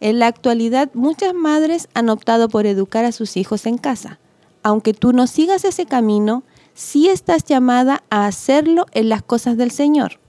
En 0.01 0.19
la 0.19 0.27
actualidad, 0.27 0.89
muchas 0.93 1.33
madres 1.33 1.87
han 1.93 2.09
optado 2.09 2.49
por 2.49 2.65
educar 2.65 3.05
a 3.05 3.13
sus 3.13 3.37
hijos 3.37 3.65
en 3.65 3.77
casa. 3.77 4.19
Aunque 4.61 4.93
tú 4.93 5.13
no 5.13 5.25
sigas 5.25 5.63
ese 5.63 5.85
camino, 5.85 6.43
sí 6.73 7.09
estás 7.09 7.43
llamada 7.45 8.03
a 8.09 8.25
hacerlo 8.25 8.85
en 8.91 9.09
las 9.09 9.23
cosas 9.23 9.57
del 9.57 9.71
Señor. 9.71 10.19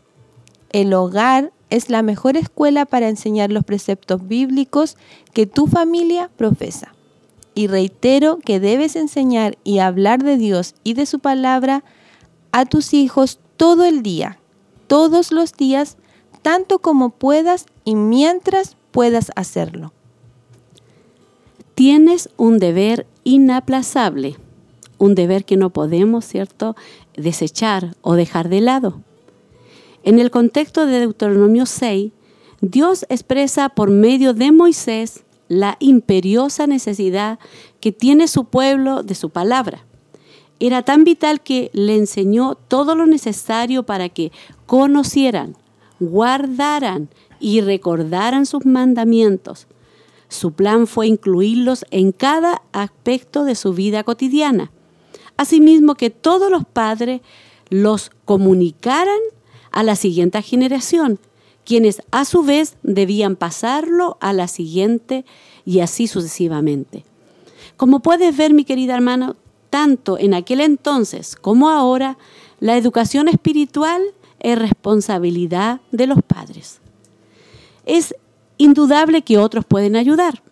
El 0.70 0.92
hogar 0.92 1.52
es 1.70 1.90
la 1.90 2.02
mejor 2.02 2.36
escuela 2.36 2.84
para 2.84 3.08
enseñar 3.08 3.50
los 3.50 3.64
preceptos 3.64 4.26
bíblicos 4.26 4.96
que 5.32 5.46
tu 5.46 5.66
familia 5.66 6.30
profesa. 6.36 6.94
Y 7.54 7.68
reitero 7.68 8.38
que 8.38 8.60
debes 8.60 8.96
enseñar 8.96 9.56
y 9.64 9.78
hablar 9.78 10.22
de 10.22 10.36
Dios 10.36 10.74
y 10.82 10.94
de 10.94 11.06
su 11.06 11.20
palabra 11.20 11.84
a 12.52 12.66
tus 12.66 12.94
hijos 12.94 13.38
todo 13.56 13.84
el 13.84 14.02
día, 14.02 14.38
todos 14.86 15.32
los 15.32 15.52
días, 15.52 15.96
tanto 16.42 16.80
como 16.80 17.10
puedas 17.10 17.66
y 17.84 17.94
mientras 17.94 18.76
puedas 18.90 19.30
hacerlo. 19.36 19.92
Tienes 21.74 22.28
un 22.36 22.58
deber 22.58 23.06
inaplazable 23.24 24.36
un 24.98 25.14
deber 25.14 25.44
que 25.44 25.56
no 25.56 25.70
podemos, 25.70 26.24
¿cierto?, 26.24 26.76
desechar 27.16 27.94
o 28.02 28.14
dejar 28.14 28.48
de 28.48 28.60
lado. 28.60 29.00
En 30.02 30.18
el 30.18 30.30
contexto 30.30 30.86
de 30.86 31.00
Deuteronomio 31.00 31.66
6, 31.66 32.12
Dios 32.60 33.06
expresa 33.08 33.68
por 33.68 33.90
medio 33.90 34.34
de 34.34 34.52
Moisés 34.52 35.24
la 35.48 35.76
imperiosa 35.80 36.66
necesidad 36.66 37.38
que 37.80 37.92
tiene 37.92 38.28
su 38.28 38.46
pueblo 38.46 39.02
de 39.02 39.14
su 39.14 39.30
palabra. 39.30 39.84
Era 40.60 40.82
tan 40.82 41.04
vital 41.04 41.42
que 41.42 41.70
le 41.72 41.96
enseñó 41.96 42.54
todo 42.54 42.94
lo 42.94 43.06
necesario 43.06 43.84
para 43.84 44.08
que 44.08 44.32
conocieran, 44.66 45.56
guardaran 46.00 47.08
y 47.40 47.60
recordaran 47.60 48.46
sus 48.46 48.64
mandamientos. 48.64 49.66
Su 50.28 50.52
plan 50.52 50.86
fue 50.86 51.06
incluirlos 51.06 51.84
en 51.90 52.12
cada 52.12 52.62
aspecto 52.72 53.44
de 53.44 53.54
su 53.54 53.74
vida 53.74 54.04
cotidiana 54.04 54.70
Asimismo, 55.36 55.94
que 55.94 56.10
todos 56.10 56.50
los 56.50 56.64
padres 56.64 57.20
los 57.70 58.10
comunicaran 58.24 59.18
a 59.72 59.82
la 59.82 59.96
siguiente 59.96 60.40
generación, 60.42 61.18
quienes 61.64 62.02
a 62.10 62.24
su 62.24 62.42
vez 62.42 62.76
debían 62.82 63.36
pasarlo 63.36 64.16
a 64.20 64.32
la 64.32 64.48
siguiente 64.48 65.24
y 65.64 65.80
así 65.80 66.06
sucesivamente. 66.06 67.04
Como 67.76 68.00
puedes 68.00 68.36
ver, 68.36 68.54
mi 68.54 68.64
querida 68.64 68.94
hermana, 68.94 69.34
tanto 69.70 70.18
en 70.18 70.34
aquel 70.34 70.60
entonces 70.60 71.34
como 71.34 71.68
ahora, 71.68 72.16
la 72.60 72.76
educación 72.76 73.28
espiritual 73.28 74.02
es 74.38 74.58
responsabilidad 74.58 75.80
de 75.90 76.06
los 76.06 76.18
padres. 76.22 76.80
Es 77.86 78.14
indudable 78.56 79.22
que 79.22 79.38
otros 79.38 79.64
pueden 79.64 79.96
ayudar, 79.96 80.42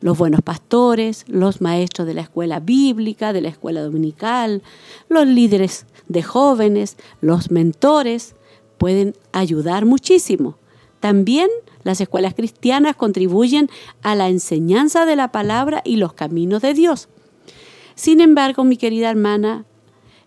los 0.00 0.16
buenos 0.16 0.42
pastores, 0.42 1.24
los 1.28 1.60
maestros 1.60 2.06
de 2.06 2.14
la 2.14 2.22
escuela 2.22 2.60
bíblica, 2.60 3.32
de 3.32 3.40
la 3.40 3.48
escuela 3.48 3.82
dominical, 3.82 4.62
los 5.08 5.26
líderes 5.26 5.86
de 6.08 6.22
jóvenes, 6.22 6.96
los 7.20 7.50
mentores, 7.50 8.34
pueden 8.78 9.14
ayudar 9.32 9.84
muchísimo. 9.84 10.56
También 11.00 11.48
las 11.82 12.00
escuelas 12.00 12.34
cristianas 12.34 12.96
contribuyen 12.96 13.68
a 14.02 14.14
la 14.14 14.28
enseñanza 14.28 15.06
de 15.06 15.16
la 15.16 15.32
palabra 15.32 15.82
y 15.84 15.96
los 15.96 16.12
caminos 16.12 16.62
de 16.62 16.74
Dios. 16.74 17.08
Sin 17.94 18.20
embargo, 18.20 18.64
mi 18.64 18.76
querida 18.76 19.10
hermana, 19.10 19.64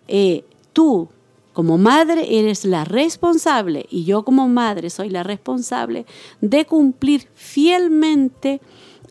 eh, 0.08 0.44
tú 0.72 1.08
como 1.52 1.78
madre 1.78 2.38
eres 2.38 2.64
la 2.64 2.84
responsable 2.84 3.86
y 3.90 4.04
yo 4.04 4.24
como 4.24 4.48
madre 4.48 4.90
soy 4.90 5.10
la 5.10 5.22
responsable 5.22 6.06
de 6.40 6.64
cumplir 6.64 7.28
fielmente 7.34 8.60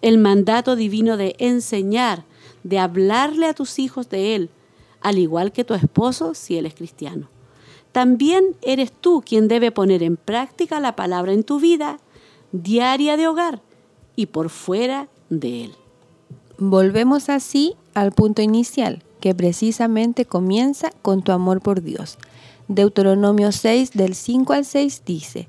el 0.01 0.17
mandato 0.17 0.75
divino 0.75 1.17
de 1.17 1.35
enseñar, 1.39 2.25
de 2.63 2.79
hablarle 2.79 3.47
a 3.47 3.53
tus 3.53 3.79
hijos 3.79 4.09
de 4.09 4.35
Él, 4.35 4.49
al 5.01 5.17
igual 5.17 5.51
que 5.51 5.63
tu 5.63 5.73
esposo 5.73 6.33
si 6.33 6.57
Él 6.57 6.65
es 6.65 6.75
cristiano. 6.75 7.29
También 7.91 8.55
eres 8.61 8.91
tú 8.91 9.21
quien 9.25 9.47
debe 9.47 9.71
poner 9.71 10.03
en 10.03 10.17
práctica 10.17 10.79
la 10.79 10.95
palabra 10.95 11.33
en 11.33 11.43
tu 11.43 11.59
vida 11.59 11.99
diaria 12.51 13.17
de 13.17 13.27
hogar 13.27 13.61
y 14.15 14.27
por 14.27 14.49
fuera 14.49 15.07
de 15.29 15.65
Él. 15.65 15.75
Volvemos 16.57 17.29
así 17.29 17.75
al 17.93 18.11
punto 18.11 18.41
inicial, 18.41 19.03
que 19.19 19.35
precisamente 19.35 20.25
comienza 20.25 20.91
con 21.01 21.21
tu 21.21 21.31
amor 21.31 21.61
por 21.61 21.81
Dios. 21.81 22.17
Deuteronomio 22.67 23.51
6 23.51 23.91
del 23.91 24.15
5 24.15 24.53
al 24.53 24.65
6 24.65 25.03
dice, 25.05 25.47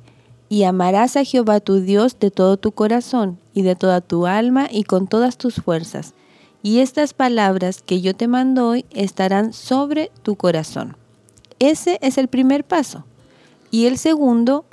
y 0.52 0.64
amarás 0.64 1.16
a 1.16 1.24
Jehová 1.24 1.60
tu 1.60 1.80
Dios 1.80 2.18
de 2.20 2.30
todo 2.30 2.58
tu 2.58 2.72
corazón 2.72 3.38
y 3.54 3.62
de 3.62 3.74
toda 3.74 4.02
tu 4.02 4.26
alma 4.26 4.68
y 4.70 4.84
con 4.84 5.06
todas 5.06 5.38
tus 5.38 5.54
fuerzas. 5.54 6.12
Y 6.62 6.80
estas 6.80 7.14
palabras 7.14 7.80
que 7.80 8.02
yo 8.02 8.14
te 8.14 8.28
mando 8.28 8.68
hoy 8.68 8.84
estarán 8.90 9.54
sobre 9.54 10.10
tu 10.22 10.36
corazón. 10.36 10.94
Ese 11.58 11.98
es 12.02 12.18
el 12.18 12.28
primer 12.28 12.64
paso. 12.64 13.06
Y 13.70 13.86
el 13.86 13.96
segundo, 13.96 14.66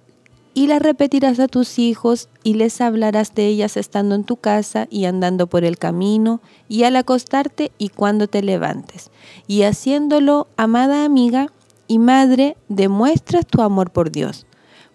y 0.54 0.68
las 0.68 0.82
repetirás 0.82 1.40
a 1.40 1.48
tus 1.48 1.80
hijos 1.80 2.28
y 2.44 2.56
les 2.56 2.82
hablarás 2.82 3.34
de 3.34 3.48
ellas 3.48 3.78
estando 3.78 4.16
en 4.16 4.26
tu 4.26 4.36
casa 4.36 4.86
y 4.90 5.06
andando 5.06 5.48
por 5.48 5.64
el 5.64 5.78
camino 5.78 6.42
y 6.68 6.84
al 6.84 6.98
acostarte 6.98 7.72
y 7.78 7.88
cuando 7.88 8.28
te 8.28 8.42
levantes. 8.42 9.12
Y 9.48 9.62
haciéndolo, 9.62 10.50
amada 10.58 11.06
amiga 11.06 11.54
y 11.88 12.00
madre, 12.00 12.58
demuestras 12.68 13.48
tu 13.48 13.62
amor 13.62 13.92
por 13.92 14.12
Dios 14.12 14.46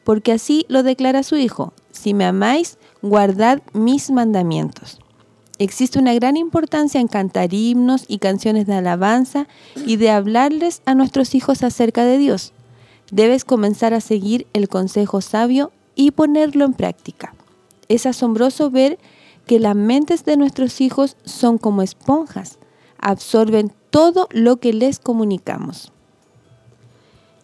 porque 0.05 0.33
así 0.33 0.67
lo 0.69 0.83
declara 0.83 1.23
su 1.23 1.37
Hijo, 1.37 1.73
si 1.91 2.15
me 2.15 2.25
amáis, 2.25 2.79
guardad 3.03 3.63
mis 3.73 4.11
mandamientos. 4.11 4.99
Existe 5.59 5.99
una 5.99 6.15
gran 6.15 6.37
importancia 6.37 7.01
en 7.01 7.09
cantar 7.09 7.55
himnos 7.55 8.05
y 8.09 8.19
canciones 8.19 8.67
de 8.67 8.75
alabanza 8.75 9.47
y 9.87 9.97
de 9.97 10.11
hablarles 10.11 10.83
a 10.85 10.95
nuestros 10.95 11.35
hijos 11.35 11.63
acerca 11.63 12.05
de 12.05 12.19
Dios. 12.19 12.53
Debes 13.11 13.45
comenzar 13.45 13.95
a 13.95 14.01
seguir 14.01 14.47
el 14.53 14.69
consejo 14.69 15.21
sabio 15.21 15.71
y 15.95 16.11
ponerlo 16.11 16.65
en 16.65 16.73
práctica. 16.73 17.35
Es 17.89 18.07
asombroso 18.07 18.71
ver 18.71 18.99
que 19.47 19.61
las 19.61 19.77
mentes 19.77 20.25
de 20.25 20.37
nuestros 20.37 20.81
hijos 20.81 21.17
son 21.25 21.59
como 21.59 21.83
esponjas, 21.83 22.59
absorben 22.99 23.73
todo 23.91 24.29
lo 24.33 24.57
que 24.57 24.73
les 24.73 24.99
comunicamos. 24.99 25.93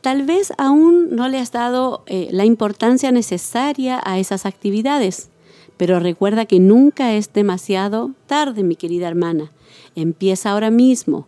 Tal 0.00 0.24
vez 0.24 0.52
aún 0.56 1.14
no 1.14 1.28
le 1.28 1.38
has 1.38 1.52
dado 1.52 2.02
eh, 2.06 2.28
la 2.30 2.46
importancia 2.46 3.12
necesaria 3.12 4.00
a 4.02 4.18
esas 4.18 4.46
actividades, 4.46 5.28
pero 5.76 6.00
recuerda 6.00 6.46
que 6.46 6.58
nunca 6.58 7.12
es 7.14 7.32
demasiado 7.32 8.12
tarde, 8.26 8.62
mi 8.62 8.76
querida 8.76 9.08
hermana. 9.08 9.52
Empieza 9.94 10.50
ahora 10.50 10.70
mismo. 10.70 11.26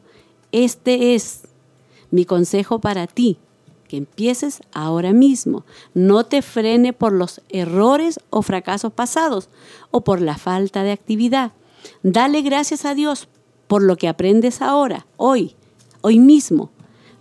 Este 0.53 1.15
es 1.15 1.43
mi 2.11 2.25
consejo 2.25 2.79
para 2.79 3.07
ti, 3.07 3.39
que 3.89 3.99
empieces 3.99 4.63
ahora 4.73 5.13
mismo. 5.13 5.65
No 5.93 6.25
te 6.25 6.41
frene 6.41 6.95
por 6.95 7.13
los 7.13 7.43
errores 7.51 8.21
o 8.31 8.41
fracasos 8.41 8.93
pasados 8.93 9.51
o 9.91 10.03
por 10.03 10.23
la 10.23 10.39
falta 10.39 10.83
de 10.83 10.93
actividad. 10.93 11.53
Dale 12.03 12.41
gracias 12.41 12.87
a 12.87 12.95
Dios 12.95 13.29
por 13.67 13.83
lo 13.83 13.97
que 13.97 14.09
aprendes 14.09 14.61
ahora, 14.61 15.07
hoy, 15.17 15.57
hoy 16.03 16.19
mismo 16.19 16.71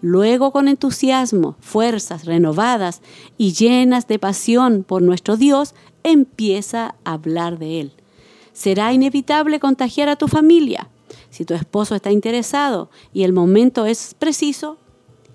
Luego 0.01 0.51
con 0.51 0.67
entusiasmo, 0.67 1.55
fuerzas 1.59 2.25
renovadas 2.25 3.01
y 3.37 3.53
llenas 3.53 4.07
de 4.07 4.17
pasión 4.17 4.83
por 4.83 5.03
nuestro 5.03 5.37
Dios, 5.37 5.75
empieza 6.03 6.95
a 7.03 7.13
hablar 7.13 7.59
de 7.59 7.81
Él. 7.81 7.91
Será 8.51 8.93
inevitable 8.93 9.59
contagiar 9.59 10.09
a 10.09 10.15
tu 10.15 10.27
familia. 10.27 10.89
Si 11.29 11.45
tu 11.45 11.53
esposo 11.53 11.93
está 11.95 12.11
interesado 12.11 12.89
y 13.13 13.23
el 13.23 13.31
momento 13.31 13.85
es 13.85 14.15
preciso, 14.17 14.77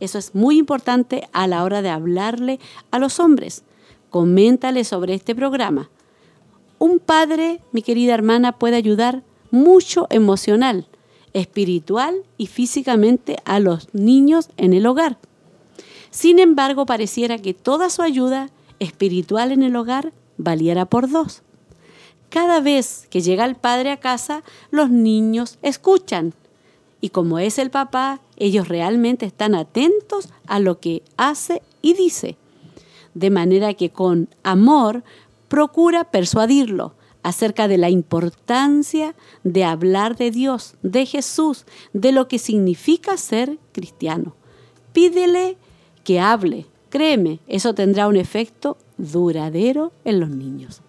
eso 0.00 0.18
es 0.18 0.34
muy 0.34 0.58
importante 0.58 1.28
a 1.32 1.46
la 1.46 1.62
hora 1.62 1.80
de 1.80 1.90
hablarle 1.90 2.58
a 2.90 2.98
los 2.98 3.20
hombres. 3.20 3.62
Coméntale 4.10 4.82
sobre 4.82 5.14
este 5.14 5.34
programa. 5.34 5.90
Un 6.78 6.98
padre, 6.98 7.60
mi 7.72 7.82
querida 7.82 8.14
hermana, 8.14 8.52
puede 8.58 8.76
ayudar 8.76 9.22
mucho 9.50 10.06
emocional 10.10 10.88
espiritual 11.36 12.22
y 12.38 12.46
físicamente 12.46 13.36
a 13.44 13.60
los 13.60 13.92
niños 13.92 14.48
en 14.56 14.72
el 14.72 14.86
hogar. 14.86 15.18
Sin 16.10 16.38
embargo, 16.38 16.86
pareciera 16.86 17.36
que 17.36 17.52
toda 17.52 17.90
su 17.90 18.00
ayuda 18.00 18.48
espiritual 18.78 19.52
en 19.52 19.62
el 19.62 19.76
hogar 19.76 20.14
valiera 20.38 20.86
por 20.86 21.10
dos. 21.10 21.42
Cada 22.30 22.60
vez 22.60 23.06
que 23.10 23.20
llega 23.20 23.44
el 23.44 23.54
padre 23.54 23.90
a 23.90 23.98
casa, 23.98 24.44
los 24.70 24.88
niños 24.90 25.58
escuchan 25.60 26.32
Y 27.02 27.10
como 27.10 27.38
es 27.38 27.58
el 27.58 27.70
papá, 27.70 28.20
ellos 28.38 28.68
realmente 28.68 29.26
están 29.26 29.54
atentos 29.54 30.30
a 30.46 30.58
lo 30.58 30.80
que 30.80 31.02
hace 31.18 31.60
y 31.82 31.92
dice. 31.92 32.38
De 33.12 33.28
manera 33.28 33.74
que 33.74 33.90
con 33.90 34.30
amor 34.42 35.04
procura 35.48 36.04
persuadirlo 36.04 36.94
acerca 37.26 37.66
de 37.66 37.76
la 37.76 37.90
importancia 37.90 39.16
de 39.42 39.64
hablar 39.64 40.16
de 40.16 40.30
Dios, 40.30 40.76
de 40.82 41.06
Jesús, 41.06 41.66
de 41.92 42.12
lo 42.12 42.28
que 42.28 42.38
significa 42.38 43.16
ser 43.16 43.58
cristiano. 43.72 44.36
Pídele 44.92 45.56
que 46.04 46.20
hable. 46.20 46.66
Créeme, 46.88 47.40
eso 47.48 47.74
tendrá 47.74 48.06
un 48.06 48.14
efecto 48.14 48.78
duradero 48.96 49.90
en 50.04 50.20
los 50.20 50.30
niños. 50.30 50.82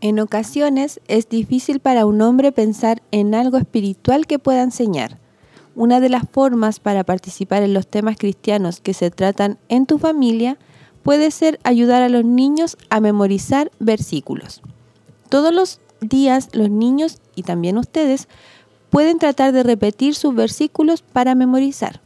En 0.00 0.20
ocasiones 0.20 1.00
es 1.08 1.28
difícil 1.28 1.80
para 1.80 2.06
un 2.06 2.22
hombre 2.22 2.52
pensar 2.52 3.02
en 3.10 3.34
algo 3.34 3.58
espiritual 3.58 4.28
que 4.28 4.38
pueda 4.38 4.62
enseñar. 4.62 5.18
Una 5.74 5.98
de 5.98 6.08
las 6.08 6.22
formas 6.30 6.78
para 6.78 7.02
participar 7.02 7.64
en 7.64 7.74
los 7.74 7.88
temas 7.88 8.16
cristianos 8.16 8.80
que 8.80 8.94
se 8.94 9.10
tratan 9.10 9.58
en 9.68 9.86
tu 9.86 9.98
familia 9.98 10.56
puede 11.02 11.32
ser 11.32 11.58
ayudar 11.64 12.02
a 12.02 12.08
los 12.08 12.24
niños 12.24 12.76
a 12.90 13.00
memorizar 13.00 13.72
versículos. 13.80 14.62
Todos 15.30 15.54
los 15.54 15.80
días 16.00 16.48
los 16.52 16.70
niños 16.70 17.18
y 17.36 17.44
también 17.44 17.78
ustedes 17.78 18.28
pueden 18.90 19.18
tratar 19.18 19.52
de 19.52 19.62
repetir 19.62 20.16
sus 20.16 20.34
versículos 20.34 21.02
para 21.02 21.34
memorizar. 21.36 22.00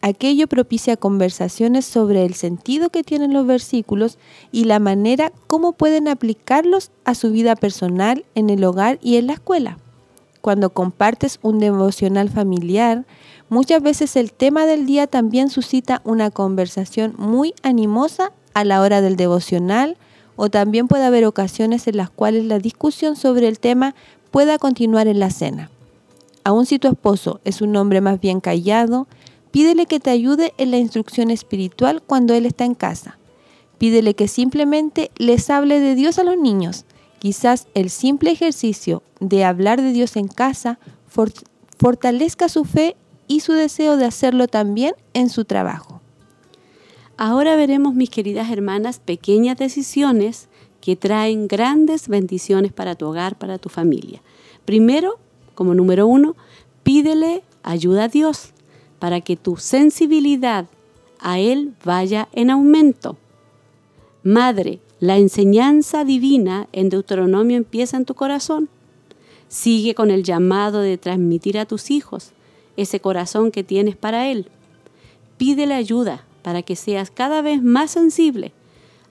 Aquello 0.00 0.48
propicia 0.48 0.96
conversaciones 0.96 1.84
sobre 1.84 2.24
el 2.24 2.34
sentido 2.34 2.88
que 2.88 3.04
tienen 3.04 3.32
los 3.34 3.46
versículos 3.46 4.18
y 4.50 4.64
la 4.64 4.78
manera 4.78 5.30
como 5.46 5.72
pueden 5.72 6.08
aplicarlos 6.08 6.90
a 7.04 7.14
su 7.14 7.30
vida 7.30 7.54
personal, 7.54 8.24
en 8.34 8.50
el 8.50 8.64
hogar 8.64 8.98
y 9.02 9.16
en 9.16 9.26
la 9.26 9.34
escuela. 9.34 9.78
Cuando 10.40 10.70
compartes 10.70 11.38
un 11.42 11.58
devocional 11.58 12.30
familiar, 12.30 13.04
muchas 13.48 13.82
veces 13.82 14.16
el 14.16 14.32
tema 14.32 14.66
del 14.66 14.86
día 14.86 15.06
también 15.06 15.50
suscita 15.50 16.00
una 16.04 16.30
conversación 16.30 17.14
muy 17.18 17.54
animosa 17.62 18.32
a 18.52 18.64
la 18.64 18.80
hora 18.80 19.00
del 19.00 19.16
devocional 19.16 19.96
o 20.36 20.50
también 20.50 20.88
puede 20.88 21.04
haber 21.04 21.24
ocasiones 21.24 21.86
en 21.86 21.96
las 21.96 22.10
cuales 22.10 22.44
la 22.44 22.58
discusión 22.58 23.16
sobre 23.16 23.48
el 23.48 23.58
tema 23.58 23.94
pueda 24.30 24.58
continuar 24.58 25.06
en 25.08 25.20
la 25.20 25.30
cena. 25.30 25.70
Aun 26.44 26.66
si 26.66 26.78
tu 26.78 26.88
esposo 26.88 27.40
es 27.44 27.62
un 27.62 27.74
hombre 27.76 28.00
más 28.00 28.20
bien 28.20 28.40
callado, 28.40 29.06
Pídele 29.54 29.86
que 29.86 30.00
te 30.00 30.10
ayude 30.10 30.52
en 30.58 30.72
la 30.72 30.78
instrucción 30.78 31.30
espiritual 31.30 32.02
cuando 32.04 32.34
Él 32.34 32.44
está 32.44 32.64
en 32.64 32.74
casa. 32.74 33.18
Pídele 33.78 34.14
que 34.14 34.26
simplemente 34.26 35.12
les 35.16 35.48
hable 35.48 35.78
de 35.78 35.94
Dios 35.94 36.18
a 36.18 36.24
los 36.24 36.36
niños. 36.36 36.86
Quizás 37.20 37.68
el 37.74 37.88
simple 37.90 38.32
ejercicio 38.32 39.04
de 39.20 39.44
hablar 39.44 39.80
de 39.80 39.92
Dios 39.92 40.16
en 40.16 40.26
casa 40.26 40.80
fortalezca 41.78 42.48
su 42.48 42.64
fe 42.64 42.96
y 43.28 43.40
su 43.40 43.52
deseo 43.52 43.96
de 43.96 44.06
hacerlo 44.06 44.48
también 44.48 44.94
en 45.12 45.30
su 45.30 45.44
trabajo. 45.44 45.93
Ahora 47.16 47.54
veremos, 47.54 47.94
mis 47.94 48.10
queridas 48.10 48.50
hermanas, 48.50 48.98
pequeñas 48.98 49.56
decisiones 49.56 50.48
que 50.80 50.96
traen 50.96 51.46
grandes 51.46 52.08
bendiciones 52.08 52.72
para 52.72 52.96
tu 52.96 53.06
hogar, 53.06 53.38
para 53.38 53.58
tu 53.58 53.68
familia. 53.68 54.20
Primero, 54.64 55.18
como 55.54 55.74
número 55.74 56.08
uno, 56.08 56.34
pídele 56.82 57.44
ayuda 57.62 58.04
a 58.04 58.08
Dios 58.08 58.50
para 58.98 59.20
que 59.20 59.36
tu 59.36 59.56
sensibilidad 59.56 60.66
a 61.20 61.38
Él 61.38 61.74
vaya 61.84 62.28
en 62.32 62.50
aumento. 62.50 63.16
Madre, 64.24 64.80
la 64.98 65.16
enseñanza 65.16 66.04
divina 66.04 66.66
en 66.72 66.88
Deuteronomio 66.88 67.56
empieza 67.56 67.96
en 67.96 68.06
tu 68.06 68.14
corazón. 68.14 68.68
Sigue 69.48 69.94
con 69.94 70.10
el 70.10 70.24
llamado 70.24 70.80
de 70.80 70.98
transmitir 70.98 71.58
a 71.58 71.66
tus 71.66 71.92
hijos 71.92 72.32
ese 72.76 72.98
corazón 72.98 73.52
que 73.52 73.62
tienes 73.62 73.94
para 73.96 74.28
Él. 74.28 74.48
Pídele 75.36 75.74
ayuda 75.74 76.24
para 76.44 76.62
que 76.62 76.76
seas 76.76 77.10
cada 77.10 77.40
vez 77.40 77.62
más 77.62 77.90
sensible 77.90 78.52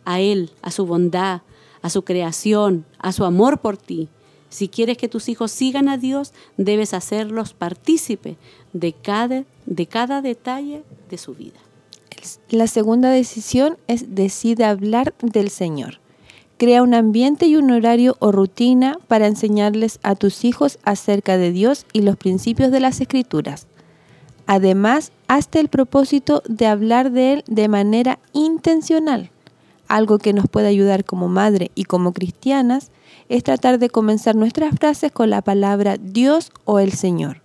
a 0.05 0.21
Él, 0.21 0.51
a 0.61 0.69
su 0.69 0.86
bondad, 0.86 1.41
a 1.81 1.89
su 1.89 2.03
creación, 2.03 2.86
a 2.99 3.11
su 3.11 3.25
amor 3.25 3.59
por 3.59 3.75
ti. 3.75 4.07
Si 4.49 4.67
quieres 4.67 4.97
que 4.97 5.09
tus 5.09 5.27
hijos 5.29 5.51
sigan 5.51 5.89
a 5.89 5.97
Dios, 5.97 6.31
debes 6.57 6.93
hacerlos 6.93 7.55
partícipe 7.55 8.38
de 8.71 8.93
cada, 8.93 9.45
de 9.65 9.88
cada 9.88 10.21
detalle 10.21 10.84
de 11.09 11.17
su 11.17 11.34
vida. 11.34 11.59
La 12.49 12.67
segunda 12.67 13.09
decisión 13.09 13.77
es 13.88 14.13
decide 14.13 14.63
hablar 14.63 15.15
del 15.19 15.49
Señor. 15.49 15.99
Crea 16.57 16.84
un 16.84 16.93
ambiente 16.93 17.47
y 17.47 17.55
un 17.55 17.71
horario 17.71 18.15
o 18.19 18.31
rutina 18.31 18.99
para 19.07 19.25
enseñarles 19.25 19.99
a 20.03 20.13
tus 20.13 20.45
hijos 20.45 20.77
acerca 20.84 21.38
de 21.38 21.51
Dios 21.51 21.88
y 21.93 22.03
los 22.03 22.15
principios 22.15 22.71
de 22.71 22.79
las 22.79 23.01
Escrituras. 23.01 23.65
Además, 24.45 25.11
hazte 25.27 25.59
el 25.59 25.69
propósito 25.69 26.43
de 26.47 26.67
hablar 26.67 27.11
de 27.11 27.33
Él 27.33 27.43
de 27.47 27.67
manera 27.67 28.19
intencional. 28.33 29.31
Algo 29.87 30.17
que 30.17 30.33
nos 30.33 30.47
puede 30.47 30.67
ayudar 30.67 31.05
como 31.05 31.27
madre 31.27 31.71
y 31.75 31.85
como 31.85 32.13
cristianas 32.13 32.91
es 33.29 33.43
tratar 33.43 33.79
de 33.79 33.89
comenzar 33.89 34.35
nuestras 34.35 34.75
frases 34.75 35.11
con 35.11 35.29
la 35.29 35.41
palabra 35.41 35.97
Dios 35.97 36.51
o 36.65 36.79
el 36.79 36.91
Señor. 36.91 37.41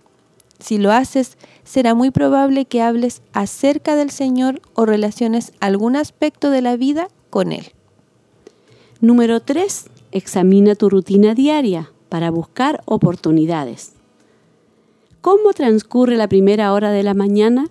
Si 0.59 0.77
lo 0.77 0.91
haces, 0.91 1.37
será 1.63 1.93
muy 1.93 2.11
probable 2.11 2.65
que 2.65 2.81
hables 2.81 3.21
acerca 3.31 3.95
del 3.95 4.09
Señor 4.09 4.61
o 4.73 4.85
relaciones 4.85 5.53
algún 5.61 5.95
aspecto 5.95 6.49
de 6.49 6.61
la 6.61 6.75
vida 6.75 7.07
con 7.29 7.53
Él. 7.53 7.71
Número 8.99 9.39
3. 9.39 9.85
Examina 10.11 10.75
tu 10.75 10.89
rutina 10.89 11.33
diaria 11.33 11.91
para 12.09 12.31
buscar 12.31 12.81
oportunidades. 12.85 13.93
¿Cómo 15.21 15.51
transcurre 15.51 16.15
la 16.15 16.29
primera 16.29 16.71
hora 16.71 16.91
de 16.91 17.03
la 17.03 17.13
mañana? 17.13 17.65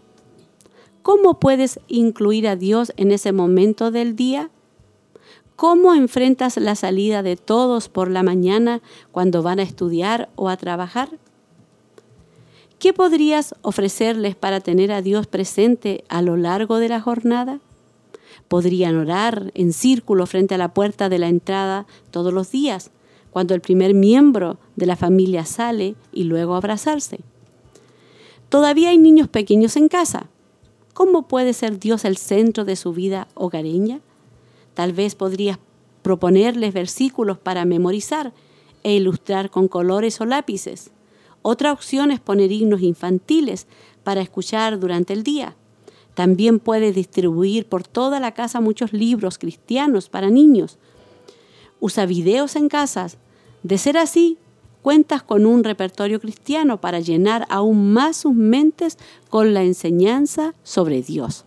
¿Cómo 1.01 1.41
puedes 1.41 1.81
incluir 1.89 2.47
a 2.47 2.57
Dios 2.57 2.93
en 2.99 3.11
ese 3.11 3.33
momento 3.33 3.91
del 3.91 4.15
día? 4.17 4.51
¿Cómo 5.57 5.95
enfrentas 5.95 6.59
la 6.59 6.75
salida 6.75 7.23
de 7.23 7.37
todos 7.37 7.89
por 7.89 8.11
la 8.11 8.23
mañana 8.23 8.83
cuando 9.13 9.43
van 9.43 9.61
a 9.61 9.63
estudiar 9.63 10.29
o 10.37 10.51
a 10.51 10.59
trabajar? 10.59 11.09
¿Qué 12.79 12.93
podrías 12.93 13.55
ofrecerles 13.63 14.37
para 14.37 14.61
tener 14.61 14.93
a 14.93 15.01
Dios 15.01 15.27
presente 15.27 16.05
a 16.11 16.21
lo 16.21 16.37
largo 16.37 16.77
de 16.77 16.91
la 16.91 17.01
jornada? 17.01 17.61
Podrían 18.47 18.95
orar 18.97 19.53
en 19.55 19.73
círculo 19.73 20.27
frente 20.27 20.55
a 20.55 20.59
la 20.59 20.75
puerta 20.75 21.09
de 21.09 21.19
la 21.19 21.29
entrada 21.29 21.87
todos 22.11 22.31
los 22.31 22.51
días, 22.51 22.91
cuando 23.31 23.55
el 23.55 23.63
primer 23.63 23.95
miembro 23.95 24.59
de 24.77 24.85
la 24.85 24.97
familia 24.97 25.47
sale 25.47 25.97
y 26.13 26.25
luego 26.25 26.55
abrazarse. 26.55 27.21
Todavía 28.49 28.91
hay 28.91 28.99
niños 28.99 29.29
pequeños 29.29 29.77
en 29.77 29.89
casa. 29.89 30.29
¿Cómo 30.95 31.29
puede 31.29 31.53
ser 31.53 31.79
Dios 31.79 32.05
el 32.05 32.17
centro 32.17 32.65
de 32.65 32.77
su 32.77 32.93
vida 32.93 33.29
hogareña? 33.35 34.01
Tal 34.75 34.93
vez 34.93 35.15
podrías 35.15 35.59
proponerles 36.03 36.73
versículos 36.73 37.39
para 37.39 37.65
memorizar 37.65 38.33
e 38.83 38.95
ilustrar 38.95 39.51
con 39.51 39.69
colores 39.69 40.21
o 40.21 40.25
lápices. 40.25 40.91
Otra 41.43 41.73
opción 41.73 42.11
es 42.11 42.21
poner 42.21 42.51
himnos 42.51 42.81
infantiles 42.83 43.67
para 44.03 44.23
escuchar 44.23 44.81
durante 44.81 45.13
el 45.13 45.23
día. 45.23 45.57
También 46.15 46.59
puedes 46.59 46.95
distribuir 46.95 47.67
por 47.67 47.87
toda 47.87 48.19
la 48.19 48.33
casa 48.33 48.61
muchos 48.61 48.93
libros 48.93 49.39
cristianos 49.39 50.09
para 50.09 50.31
niños. 50.31 50.79
Usa 51.81 52.07
videos 52.07 52.57
en 52.57 52.69
casas. 52.69 53.19
De 53.63 53.79
ser 53.79 53.99
así, 53.99 54.39
cuentas 54.89 55.23
con 55.23 55.45
un 55.45 55.65
repertorio 55.65 56.19
cristiano 56.19 56.81
para 56.81 56.99
llenar 56.99 57.45
aún 57.51 57.93
más 57.93 58.17
sus 58.17 58.33
mentes 58.33 58.97
con 59.29 59.53
la 59.53 59.63
enseñanza 59.63 60.55
sobre 60.63 61.03
Dios. 61.03 61.45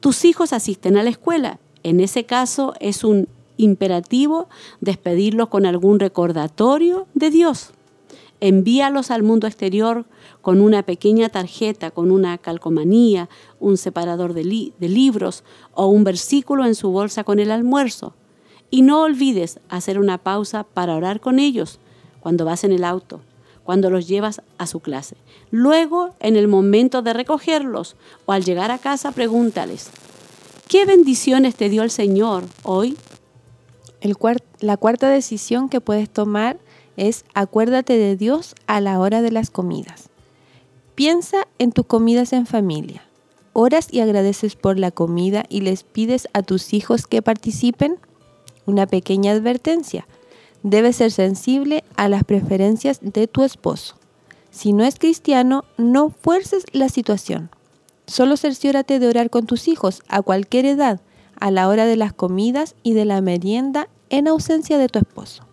Tus 0.00 0.24
hijos 0.24 0.52
asisten 0.52 0.96
a 0.96 1.04
la 1.04 1.10
escuela. 1.10 1.60
En 1.84 2.00
ese 2.00 2.24
caso 2.24 2.74
es 2.80 3.04
un 3.04 3.28
imperativo 3.58 4.48
despedirlos 4.80 5.50
con 5.50 5.66
algún 5.66 6.00
recordatorio 6.00 7.06
de 7.14 7.30
Dios 7.30 7.70
envíalos 8.40 9.12
al 9.12 9.22
mundo 9.22 9.46
exterior 9.46 10.04
con 10.40 10.60
una 10.60 10.82
pequeña 10.82 11.28
tarjeta, 11.28 11.92
con 11.92 12.10
una 12.10 12.38
calcomanía, 12.38 13.28
un 13.60 13.76
separador 13.76 14.34
de, 14.34 14.42
libros 14.80 15.44
o 15.74 15.86
un 15.86 16.02
versículo 16.02 16.64
en 16.64 16.74
su 16.74 16.90
bolsa 16.90 17.22
con 17.22 17.38
el 17.38 17.52
almuerzo. 17.52 18.14
Y 18.68 18.82
no 18.82 19.02
olvides 19.02 19.60
hacer 19.68 20.00
una 20.00 20.18
pausa 20.18 20.64
para 20.64 20.96
orar 20.96 21.20
con 21.20 21.38
ellos 21.38 21.78
cuando 22.22 22.44
vas 22.44 22.64
en 22.64 22.72
el 22.72 22.84
auto, 22.84 23.20
cuando 23.64 23.90
los 23.90 24.08
llevas 24.08 24.42
a 24.58 24.66
su 24.66 24.80
clase. 24.80 25.16
Luego, 25.50 26.14
en 26.20 26.36
el 26.36 26.48
momento 26.48 27.02
de 27.02 27.12
recogerlos 27.12 27.96
o 28.26 28.32
al 28.32 28.44
llegar 28.44 28.70
a 28.70 28.78
casa, 28.78 29.12
pregúntales, 29.12 29.90
¿qué 30.68 30.86
bendiciones 30.86 31.56
te 31.56 31.68
dio 31.68 31.82
el 31.82 31.90
Señor 31.90 32.44
hoy? 32.62 32.96
El 34.00 34.16
la 34.60 34.76
cuarta 34.76 35.08
decisión 35.08 35.68
que 35.68 35.80
puedes 35.80 36.08
tomar 36.08 36.58
es 36.96 37.24
acuérdate 37.34 37.96
de 37.96 38.16
Dios 38.16 38.54
a 38.66 38.80
la 38.80 38.98
hora 38.98 39.22
de 39.22 39.32
las 39.32 39.50
comidas. 39.50 40.08
Piensa 40.94 41.48
en 41.58 41.72
tus 41.72 41.86
comidas 41.86 42.32
en 42.32 42.46
familia. 42.46 43.02
¿Oras 43.54 43.88
y 43.90 44.00
agradeces 44.00 44.56
por 44.56 44.78
la 44.78 44.90
comida 44.90 45.44
y 45.48 45.60
les 45.60 45.84
pides 45.84 46.28
a 46.32 46.42
tus 46.42 46.72
hijos 46.72 47.06
que 47.06 47.22
participen? 47.22 47.96
Una 48.66 48.86
pequeña 48.86 49.32
advertencia. 49.32 50.06
Debes 50.62 50.96
ser 50.96 51.10
sensible 51.10 51.84
a 51.96 52.08
las 52.08 52.24
preferencias 52.24 53.00
de 53.02 53.26
tu 53.26 53.42
esposo. 53.42 53.96
Si 54.50 54.72
no 54.72 54.84
es 54.84 54.98
cristiano, 54.98 55.64
no 55.78 56.10
fuerces 56.10 56.64
la 56.72 56.88
situación. 56.88 57.50
Solo 58.06 58.36
cerciórate 58.36 58.98
de 58.98 59.08
orar 59.08 59.30
con 59.30 59.46
tus 59.46 59.66
hijos 59.66 60.02
a 60.08 60.22
cualquier 60.22 60.66
edad, 60.66 61.00
a 61.40 61.50
la 61.50 61.68
hora 61.68 61.86
de 61.86 61.96
las 61.96 62.12
comidas 62.12 62.74
y 62.82 62.92
de 62.92 63.04
la 63.04 63.20
merienda 63.20 63.88
en 64.10 64.28
ausencia 64.28 64.78
de 64.78 64.88
tu 64.88 64.98
esposo. 64.98 65.44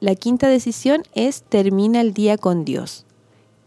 La 0.00 0.14
quinta 0.14 0.48
decisión 0.48 1.02
es 1.14 1.42
termina 1.42 2.00
el 2.00 2.12
día 2.12 2.38
con 2.38 2.64
Dios. 2.64 3.06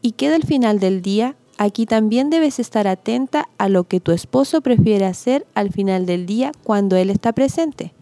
¿Y 0.01 0.13
queda 0.13 0.35
al 0.35 0.43
final 0.43 0.79
del 0.79 1.01
día? 1.01 1.35
Aquí 1.57 1.85
también 1.85 2.29
debes 2.29 2.59
estar 2.59 2.87
atenta 2.87 3.49
a 3.57 3.69
lo 3.69 3.83
que 3.83 3.99
tu 3.99 4.11
esposo 4.11 4.61
prefiere 4.61 5.05
hacer 5.05 5.45
al 5.55 5.71
final 5.71 6.05
del 6.05 6.25
día 6.25 6.51
cuando 6.63 6.95
él 6.95 7.09
está 7.09 7.33
presente. 7.33 7.93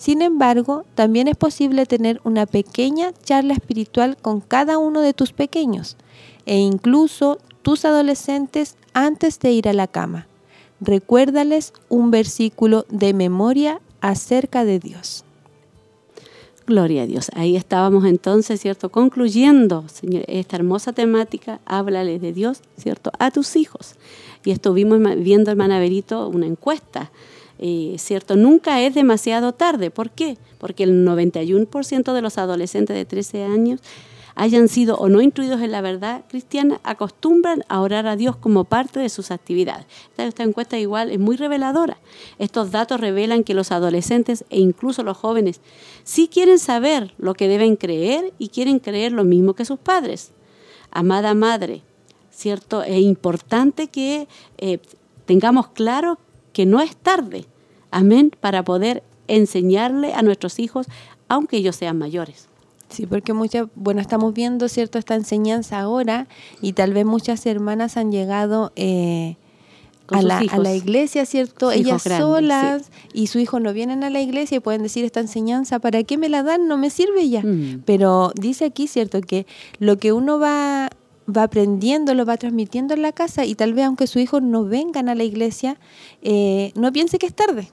Sin 0.00 0.22
embargo, 0.22 0.86
también 0.94 1.28
es 1.28 1.36
posible 1.36 1.84
tener 1.84 2.22
una 2.24 2.46
pequeña 2.46 3.12
charla 3.22 3.52
espiritual 3.52 4.16
con 4.16 4.40
cada 4.40 4.78
uno 4.78 5.02
de 5.02 5.12
tus 5.12 5.34
pequeños 5.34 5.98
e 6.46 6.56
incluso 6.56 7.36
tus 7.60 7.84
adolescentes 7.84 8.76
antes 8.94 9.38
de 9.40 9.52
ir 9.52 9.68
a 9.68 9.74
la 9.74 9.86
cama. 9.88 10.26
Recuérdales 10.80 11.74
un 11.90 12.10
versículo 12.10 12.86
de 12.88 13.12
memoria 13.12 13.82
acerca 14.00 14.64
de 14.64 14.78
Dios. 14.78 15.22
Gloria 16.66 17.02
a 17.02 17.06
Dios. 17.06 17.30
Ahí 17.34 17.54
estábamos 17.54 18.06
entonces, 18.06 18.58
¿cierto? 18.58 18.88
Concluyendo, 18.88 19.86
señor, 19.88 20.24
esta 20.28 20.56
hermosa 20.56 20.94
temática, 20.94 21.60
háblale 21.66 22.18
de 22.18 22.32
Dios, 22.32 22.62
¿cierto? 22.78 23.12
A 23.18 23.30
tus 23.30 23.54
hijos. 23.54 23.96
Y 24.46 24.50
estuvimos 24.50 24.98
viendo, 25.18 25.50
hermana 25.50 25.78
Berito, 25.78 26.26
una 26.26 26.46
encuesta, 26.46 27.10
¿cierto? 27.98 28.36
Nunca 28.36 28.80
es 28.80 28.94
demasiado 28.94 29.52
tarde. 29.52 29.90
¿Por 29.90 30.10
qué? 30.10 30.38
Porque 30.58 30.84
el 30.84 31.06
91% 31.06 32.12
de 32.12 32.22
los 32.22 32.38
adolescentes 32.38 32.96
de 32.96 33.04
13 33.04 33.44
años 33.44 33.80
hayan 34.34 34.68
sido 34.68 34.96
o 34.96 35.10
no 35.10 35.20
incluidos 35.20 35.60
en 35.60 35.72
la 35.72 35.82
verdad 35.82 36.24
cristiana, 36.28 36.80
acostumbran 36.82 37.62
a 37.68 37.80
orar 37.80 38.06
a 38.06 38.16
Dios 38.16 38.36
como 38.36 38.64
parte 38.64 38.98
de 38.98 39.10
sus 39.10 39.30
actividades. 39.30 39.84
Esta, 40.16 40.42
encuesta 40.42 40.78
igual 40.78 41.10
es 41.10 41.18
muy 41.18 41.36
reveladora. 41.36 41.98
Estos 42.38 42.70
datos 42.70 43.00
revelan 43.00 43.44
que 43.44 43.52
los 43.52 43.70
adolescentes 43.70 44.44
e 44.48 44.58
incluso 44.58 45.02
los 45.02 45.18
jóvenes 45.18 45.60
sí 46.04 46.28
quieren 46.28 46.58
saber 46.58 47.12
lo 47.18 47.34
que 47.34 47.48
deben 47.48 47.76
creer 47.76 48.32
y 48.38 48.48
quieren 48.48 48.78
creer 48.78 49.12
lo 49.12 49.24
mismo 49.24 49.54
que 49.54 49.66
sus 49.66 49.78
padres. 49.78 50.32
Amada 50.90 51.34
madre, 51.34 51.82
¿cierto? 52.30 52.82
Es 52.82 53.00
importante 53.00 53.88
que 53.88 54.26
eh, 54.56 54.78
tengamos 55.26 55.68
claro 55.68 56.18
que 56.52 56.66
no 56.66 56.80
es 56.80 56.96
tarde, 56.96 57.46
amén, 57.90 58.32
para 58.40 58.64
poder 58.64 59.02
enseñarle 59.28 60.12
a 60.12 60.22
nuestros 60.22 60.58
hijos, 60.58 60.86
aunque 61.28 61.56
ellos 61.56 61.76
sean 61.76 61.98
mayores. 61.98 62.48
Sí, 62.88 63.06
porque 63.06 63.32
muchas, 63.32 63.68
bueno, 63.76 64.00
estamos 64.00 64.34
viendo, 64.34 64.68
¿cierto?, 64.68 64.98
esta 64.98 65.14
enseñanza 65.14 65.78
ahora 65.78 66.26
y 66.60 66.72
tal 66.72 66.92
vez 66.92 67.06
muchas 67.06 67.46
hermanas 67.46 67.96
han 67.96 68.10
llegado 68.10 68.72
eh, 68.74 69.36
a, 70.08 70.22
la, 70.22 70.38
a, 70.38 70.58
la, 70.58 70.74
iglesia, 70.74 71.24
¿cierto? 71.24 71.70
Ellas 71.70 72.02
solas 72.02 72.90
y 73.12 73.28
su 73.28 73.38
hijo 73.38 73.60
no 73.60 73.72
vienen 73.72 74.02
a 74.02 74.10
la 74.10 74.20
iglesia 74.20 74.56
y 74.56 74.60
pueden 74.60 74.82
decir 74.82 75.04
esta 75.04 75.20
enseñanza, 75.20 75.78
¿para 75.78 76.02
qué 76.02 76.18
me 76.18 76.28
la 76.28 76.42
dan? 76.42 76.66
No 76.66 76.76
me 76.76 76.90
sirve 76.90 77.28
ya. 77.28 77.42
Mm. 77.42 77.82
Pero 77.84 78.32
dice 78.34 78.64
aquí, 78.64 78.88
¿cierto?, 78.88 79.20
que 79.20 79.46
lo 79.78 79.96
que 79.98 80.12
uno 80.12 80.40
va 80.40 80.90
va 81.30 81.44
aprendiendo, 81.44 82.14
lo 82.14 82.24
va 82.24 82.36
transmitiendo 82.36 82.94
en 82.94 83.02
la 83.02 83.12
casa 83.12 83.44
y 83.44 83.54
tal 83.54 83.74
vez 83.74 83.86
aunque 83.86 84.06
sus 84.06 84.22
hijos 84.22 84.42
no 84.42 84.64
vengan 84.64 85.08
a 85.08 85.14
la 85.14 85.24
iglesia, 85.24 85.78
eh, 86.22 86.72
no 86.74 86.92
piense 86.92 87.18
que 87.18 87.26
es 87.26 87.34
tarde. 87.34 87.68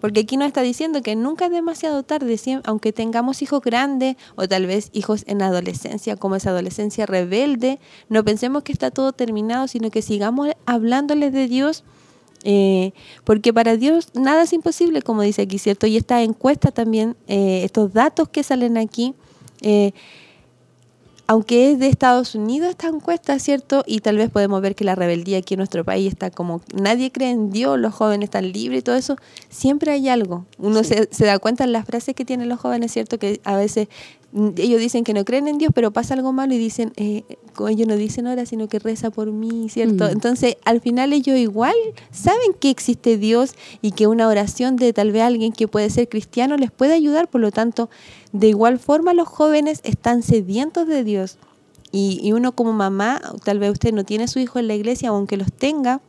Porque 0.00 0.20
aquí 0.20 0.36
nos 0.36 0.46
está 0.46 0.62
diciendo 0.62 1.02
que 1.02 1.16
nunca 1.16 1.46
es 1.46 1.50
demasiado 1.50 2.04
tarde, 2.04 2.36
aunque 2.64 2.92
tengamos 2.92 3.42
hijos 3.42 3.62
grandes 3.62 4.16
o 4.36 4.46
tal 4.46 4.66
vez 4.66 4.90
hijos 4.92 5.24
en 5.26 5.42
adolescencia, 5.42 6.16
como 6.16 6.36
esa 6.36 6.50
adolescencia 6.50 7.04
rebelde, 7.04 7.80
no 8.08 8.24
pensemos 8.24 8.62
que 8.62 8.72
está 8.72 8.90
todo 8.90 9.12
terminado, 9.12 9.66
sino 9.66 9.90
que 9.90 10.02
sigamos 10.02 10.50
hablándoles 10.66 11.32
de 11.32 11.48
Dios, 11.48 11.82
eh, 12.44 12.92
porque 13.24 13.52
para 13.52 13.76
Dios 13.76 14.10
nada 14.14 14.42
es 14.44 14.52
imposible, 14.52 15.02
como 15.02 15.22
dice 15.22 15.42
aquí, 15.42 15.58
¿cierto? 15.58 15.88
Y 15.88 15.96
esta 15.96 16.22
encuesta 16.22 16.70
también, 16.70 17.16
eh, 17.26 17.62
estos 17.64 17.92
datos 17.92 18.28
que 18.28 18.44
salen 18.44 18.76
aquí, 18.76 19.14
aunque 21.30 21.70
es 21.70 21.78
de 21.78 21.88
Estados 21.88 22.34
Unidos 22.34 22.70
esta 22.70 22.88
encuesta, 22.88 23.38
¿cierto? 23.38 23.84
Y 23.86 24.00
tal 24.00 24.16
vez 24.16 24.30
podemos 24.30 24.62
ver 24.62 24.74
que 24.74 24.84
la 24.84 24.94
rebeldía 24.94 25.36
aquí 25.36 25.54
en 25.54 25.58
nuestro 25.58 25.84
país 25.84 26.10
está 26.10 26.30
como, 26.30 26.62
nadie 26.74 27.12
cree 27.12 27.30
en 27.30 27.50
Dios, 27.50 27.78
los 27.78 27.94
jóvenes 27.94 28.28
están 28.28 28.50
libres 28.50 28.80
y 28.80 28.82
todo 28.82 28.96
eso, 28.96 29.16
siempre 29.50 29.92
hay 29.92 30.08
algo. 30.08 30.46
Uno 30.56 30.82
se, 30.84 31.06
se, 31.12 31.26
da 31.26 31.38
cuenta 31.38 31.64
en 31.64 31.72
las 31.72 31.84
frases 31.84 32.14
que 32.14 32.24
tienen 32.24 32.48
los 32.48 32.58
jóvenes, 32.58 32.92
¿cierto? 32.92 33.18
Que 33.18 33.42
a 33.44 33.56
veces 33.56 33.88
ellos 34.34 34.80
dicen 34.80 35.04
que 35.04 35.14
no 35.14 35.24
creen 35.24 35.48
en 35.48 35.56
Dios, 35.56 35.72
pero 35.74 35.90
pasa 35.90 36.12
algo 36.12 36.32
malo 36.32 36.52
y 36.52 36.58
dicen, 36.58 36.92
eh, 36.96 37.22
ellos 37.66 37.88
no 37.88 37.96
dicen 37.96 38.26
ahora, 38.26 38.44
sino 38.44 38.68
que 38.68 38.78
reza 38.78 39.10
por 39.10 39.32
mí, 39.32 39.68
¿cierto? 39.70 40.06
Entonces, 40.06 40.56
al 40.64 40.80
final 40.80 41.14
ellos 41.14 41.38
igual 41.38 41.74
saben 42.10 42.52
que 42.60 42.68
existe 42.68 43.16
Dios 43.16 43.54
y 43.80 43.92
que 43.92 44.06
una 44.06 44.28
oración 44.28 44.76
de 44.76 44.92
tal 44.92 45.12
vez 45.12 45.22
alguien 45.22 45.52
que 45.52 45.66
puede 45.66 45.88
ser 45.88 46.08
cristiano 46.08 46.56
les 46.58 46.70
puede 46.70 46.92
ayudar, 46.92 47.28
por 47.28 47.40
lo 47.40 47.50
tanto, 47.50 47.88
de 48.32 48.48
igual 48.48 48.78
forma 48.78 49.14
los 49.14 49.28
jóvenes 49.28 49.80
están 49.82 50.22
sedientos 50.22 50.86
de 50.86 51.04
Dios. 51.04 51.38
Y, 51.90 52.20
y 52.22 52.32
uno 52.32 52.52
como 52.52 52.74
mamá, 52.74 53.22
tal 53.44 53.58
vez 53.58 53.72
usted 53.72 53.94
no 53.94 54.04
tiene 54.04 54.28
su 54.28 54.38
hijo 54.38 54.58
en 54.58 54.68
la 54.68 54.74
iglesia, 54.74 55.08
aunque 55.08 55.38
los 55.38 55.50
tenga, 55.50 56.02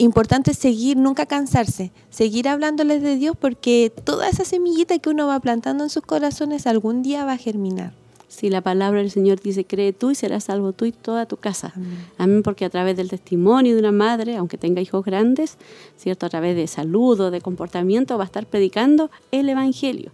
importante 0.00 0.54
seguir, 0.54 0.96
nunca 0.96 1.26
cansarse, 1.26 1.92
seguir 2.10 2.48
hablándoles 2.48 3.02
de 3.02 3.16
Dios 3.16 3.36
porque 3.38 3.92
toda 4.04 4.28
esa 4.28 4.44
semillita 4.44 4.98
que 4.98 5.10
uno 5.10 5.26
va 5.26 5.40
plantando 5.40 5.84
en 5.84 5.90
sus 5.90 6.02
corazones 6.02 6.66
algún 6.66 7.02
día 7.02 7.24
va 7.24 7.32
a 7.32 7.36
germinar. 7.36 7.92
Si 8.28 8.48
la 8.48 8.60
palabra 8.60 9.00
del 9.00 9.10
Señor 9.10 9.40
dice, 9.40 9.64
cree 9.64 9.92
tú 9.92 10.12
y 10.12 10.14
serás 10.14 10.44
salvo 10.44 10.72
tú 10.72 10.84
y 10.84 10.92
toda 10.92 11.26
tu 11.26 11.36
casa. 11.36 11.74
Amén. 12.16 12.42
porque 12.42 12.64
a 12.64 12.70
través 12.70 12.96
del 12.96 13.10
testimonio 13.10 13.74
de 13.74 13.80
una 13.80 13.92
madre, 13.92 14.36
aunque 14.36 14.56
tenga 14.56 14.80
hijos 14.80 15.04
grandes, 15.04 15.58
¿cierto? 15.96 16.26
A 16.26 16.28
través 16.28 16.54
de 16.54 16.66
saludo, 16.68 17.32
de 17.32 17.40
comportamiento, 17.40 18.16
va 18.16 18.24
a 18.24 18.26
estar 18.26 18.46
predicando 18.46 19.10
el 19.32 19.48
Evangelio. 19.48 20.12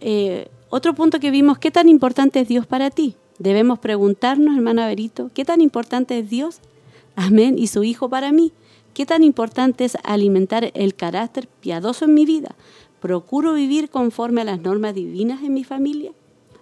Eh, 0.00 0.48
otro 0.68 0.94
punto 0.94 1.20
que 1.20 1.30
vimos, 1.30 1.58
¿qué 1.58 1.70
tan 1.70 1.88
importante 1.88 2.40
es 2.40 2.48
Dios 2.48 2.66
para 2.66 2.90
ti? 2.90 3.14
Debemos 3.38 3.78
preguntarnos, 3.78 4.56
hermana 4.56 4.86
Berito, 4.86 5.30
¿qué 5.32 5.44
tan 5.44 5.60
importante 5.60 6.18
es 6.18 6.28
Dios? 6.28 6.58
Amén. 7.14 7.56
Y 7.56 7.68
su 7.68 7.84
Hijo 7.84 8.08
para 8.08 8.32
mí. 8.32 8.52
¿Qué 8.98 9.06
tan 9.06 9.22
importante 9.22 9.84
es 9.84 9.96
alimentar 10.02 10.72
el 10.74 10.96
carácter 10.96 11.46
piadoso 11.46 12.06
en 12.06 12.14
mi 12.14 12.26
vida? 12.26 12.56
¿Procuro 12.98 13.54
vivir 13.54 13.90
conforme 13.90 14.40
a 14.40 14.44
las 14.44 14.60
normas 14.60 14.92
divinas 14.92 15.40
en 15.44 15.54
mi 15.54 15.62
familia? 15.62 16.10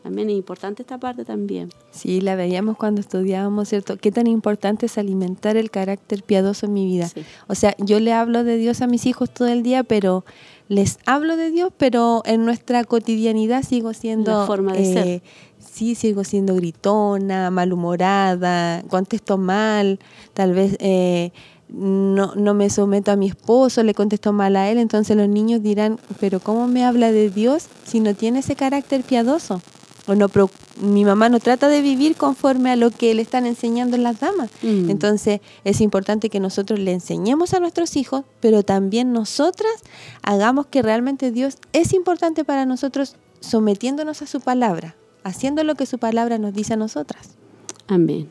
Amén, 0.04 0.28
es 0.28 0.36
importante 0.36 0.82
esta 0.82 0.98
parte 0.98 1.24
también. 1.24 1.70
Sí, 1.92 2.20
la 2.20 2.36
veíamos 2.36 2.76
cuando 2.76 3.00
estudiábamos, 3.00 3.70
¿cierto? 3.70 3.96
Qué 3.96 4.12
tan 4.12 4.26
importante 4.26 4.84
es 4.84 4.98
alimentar 4.98 5.56
el 5.56 5.70
carácter 5.70 6.22
piadoso 6.24 6.66
en 6.66 6.74
mi 6.74 6.84
vida. 6.84 7.08
O 7.46 7.54
sea, 7.54 7.74
yo 7.78 8.00
le 8.00 8.12
hablo 8.12 8.44
de 8.44 8.58
Dios 8.58 8.82
a 8.82 8.86
mis 8.86 9.06
hijos 9.06 9.30
todo 9.30 9.48
el 9.48 9.62
día, 9.62 9.82
pero 9.82 10.26
les 10.68 10.98
hablo 11.06 11.38
de 11.38 11.50
Dios, 11.50 11.72
pero 11.74 12.20
en 12.26 12.44
nuestra 12.44 12.84
cotidianidad 12.84 13.62
sigo 13.62 13.94
siendo... 13.94 14.40
La 14.40 14.46
forma 14.46 14.74
de 14.74 14.82
eh, 14.82 14.92
ser. 14.92 15.22
Sí, 15.58 15.94
sigo 15.94 16.22
siendo 16.22 16.54
gritona, 16.54 17.50
malhumorada, 17.50 18.82
contesto 18.90 19.38
mal, 19.38 20.00
tal 20.34 20.52
vez... 20.52 20.76
Eh, 20.80 21.32
no, 21.68 22.34
no 22.34 22.54
me 22.54 22.70
someto 22.70 23.10
a 23.10 23.16
mi 23.16 23.28
esposo, 23.28 23.82
le 23.82 23.94
contesto 23.94 24.32
mal 24.32 24.56
a 24.56 24.70
él, 24.70 24.78
entonces 24.78 25.16
los 25.16 25.28
niños 25.28 25.62
dirán, 25.62 25.98
pero 26.20 26.40
¿cómo 26.40 26.68
me 26.68 26.84
habla 26.84 27.12
de 27.12 27.30
Dios 27.30 27.66
si 27.84 28.00
no 28.00 28.14
tiene 28.14 28.40
ese 28.40 28.56
carácter 28.56 29.02
piadoso? 29.02 29.60
O 30.06 30.14
no, 30.14 30.28
mi 30.80 31.04
mamá 31.04 31.28
no 31.28 31.40
trata 31.40 31.68
de 31.68 31.82
vivir 31.82 32.16
conforme 32.16 32.70
a 32.70 32.76
lo 32.76 32.90
que 32.90 33.12
le 33.14 33.22
están 33.22 33.44
enseñando 33.44 33.96
las 33.96 34.20
damas. 34.20 34.50
Mm. 34.62 34.88
Entonces 34.90 35.40
es 35.64 35.80
importante 35.80 36.30
que 36.30 36.38
nosotros 36.38 36.78
le 36.78 36.92
enseñemos 36.92 37.54
a 37.54 37.60
nuestros 37.60 37.96
hijos, 37.96 38.24
pero 38.40 38.62
también 38.62 39.12
nosotras 39.12 39.72
hagamos 40.22 40.66
que 40.66 40.82
realmente 40.82 41.32
Dios 41.32 41.58
es 41.72 41.92
importante 41.92 42.44
para 42.44 42.66
nosotros 42.66 43.16
sometiéndonos 43.40 44.22
a 44.22 44.26
su 44.26 44.40
palabra, 44.40 44.94
haciendo 45.24 45.64
lo 45.64 45.74
que 45.74 45.86
su 45.86 45.98
palabra 45.98 46.38
nos 46.38 46.54
dice 46.54 46.74
a 46.74 46.76
nosotras. 46.76 47.30
Amén. 47.88 48.28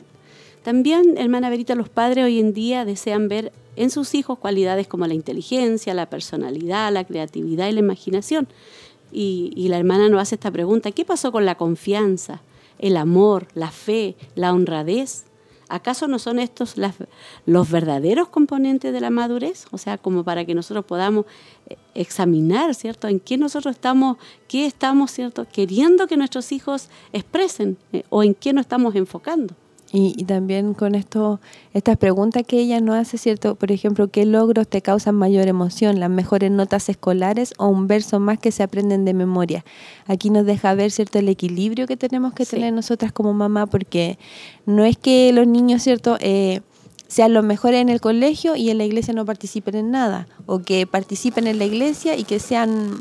También, 0.66 1.20
hermana 1.20 1.52
Verita, 1.52 1.76
los 1.76 1.90
padres 1.90 2.26
hoy 2.26 2.40
en 2.40 2.52
día 2.52 2.86
desean 2.86 3.28
ver 3.28 3.54
en 3.76 3.92
sus 3.92 4.16
hijos 4.16 4.40
cualidades 4.40 4.88
como 4.88 5.06
la 5.06 5.14
inteligencia, 5.14 5.94
la 5.94 6.10
personalidad, 6.10 6.92
la 6.92 7.04
creatividad 7.04 7.68
y 7.68 7.74
la 7.74 7.82
imaginación. 7.82 8.48
Y, 9.12 9.68
la 9.70 9.78
hermana 9.78 10.10
nos 10.10 10.20
hace 10.20 10.34
esta 10.34 10.50
pregunta, 10.50 10.92
¿qué 10.92 11.06
pasó 11.06 11.32
con 11.32 11.46
la 11.46 11.54
confianza, 11.54 12.42
el 12.80 12.98
amor, 12.98 13.48
la 13.54 13.70
fe, 13.70 14.16
la 14.34 14.54
honradez? 14.54 15.26
¿Acaso 15.70 16.08
no 16.08 16.18
son 16.18 16.40
estos 16.40 16.74
los 17.46 17.70
verdaderos 17.70 18.30
componentes 18.30 18.92
de 18.92 19.02
la 19.02 19.12
madurez? 19.12 19.68
O 19.70 19.78
sea, 19.78 20.00
como 20.00 20.24
para 20.24 20.46
que 20.46 20.56
nosotros 20.56 20.84
podamos 20.84 21.28
eh, 21.70 21.78
examinar, 21.94 22.74
¿cierto? 22.74 23.08
En 23.08 23.20
qué 23.20 23.38
nosotros 23.38 23.76
estamos, 23.76 24.18
qué 24.48 24.66
estamos, 24.66 25.12
¿cierto? 25.12 25.46
Queriendo 25.46 26.08
que 26.08 26.18
nuestros 26.18 26.52
hijos 26.52 26.90
expresen 27.14 27.78
eh, 27.94 28.04
o 28.10 28.24
en 28.24 28.34
qué 28.34 28.52
nos 28.52 28.62
estamos 28.62 28.96
enfocando. 28.96 29.54
Y, 29.96 30.14
y 30.18 30.26
también 30.26 30.74
con 30.74 30.94
esto, 30.94 31.40
estas 31.74 31.96
preguntas 31.96 32.44
que 32.46 32.60
ella 32.60 32.82
nos 32.82 32.98
hace, 32.98 33.18
¿cierto? 33.18 33.56
Por 33.56 33.72
ejemplo, 33.72 34.10
¿qué 34.10 34.26
logros 34.26 34.68
te 34.68 34.82
causan 34.82 35.16
mayor 35.16 35.48
emoción? 35.48 36.02
¿Las 36.02 36.10
mejores 36.10 36.52
notas 36.52 36.90
escolares 36.90 37.54
o 37.58 37.68
un 37.68 37.88
verso 37.88 38.20
más 38.20 38.38
que 38.38 38.52
se 38.52 38.62
aprenden 38.62 39.06
de 39.06 39.14
memoria? 39.14 39.64
Aquí 40.06 40.32
nos 40.32 40.46
deja 40.46 40.74
ver, 40.74 40.92
¿cierto? 40.92 41.18
El 41.20 41.30
equilibrio 41.30 41.88
que 41.88 41.96
tenemos 41.96 42.34
que 42.34 42.44
Sí. 42.44 42.58
tener 42.58 42.74
nosotras 42.74 43.14
como 43.14 43.34
mamá, 43.34 43.68
porque 43.68 44.20
no 44.66 44.84
es 44.84 44.98
que 44.98 45.32
los 45.32 45.48
niños, 45.48 45.82
¿cierto? 45.82 46.18
Eh, 46.20 46.60
sean 47.08 47.34
los 47.34 47.46
mejores 47.46 47.80
en 47.82 47.88
el 47.88 48.02
colegio 48.02 48.58
y 48.58 48.72
en 48.72 48.78
la 48.80 48.84
iglesia 48.84 49.14
no 49.14 49.24
participen 49.26 49.76
en 49.76 49.92
nada, 49.92 50.28
o 50.46 50.60
que 50.60 50.86
participen 50.88 51.48
en 51.48 51.58
la 51.58 51.64
iglesia 51.66 52.18
y 52.18 52.26
que 52.26 52.40
sean 52.40 52.98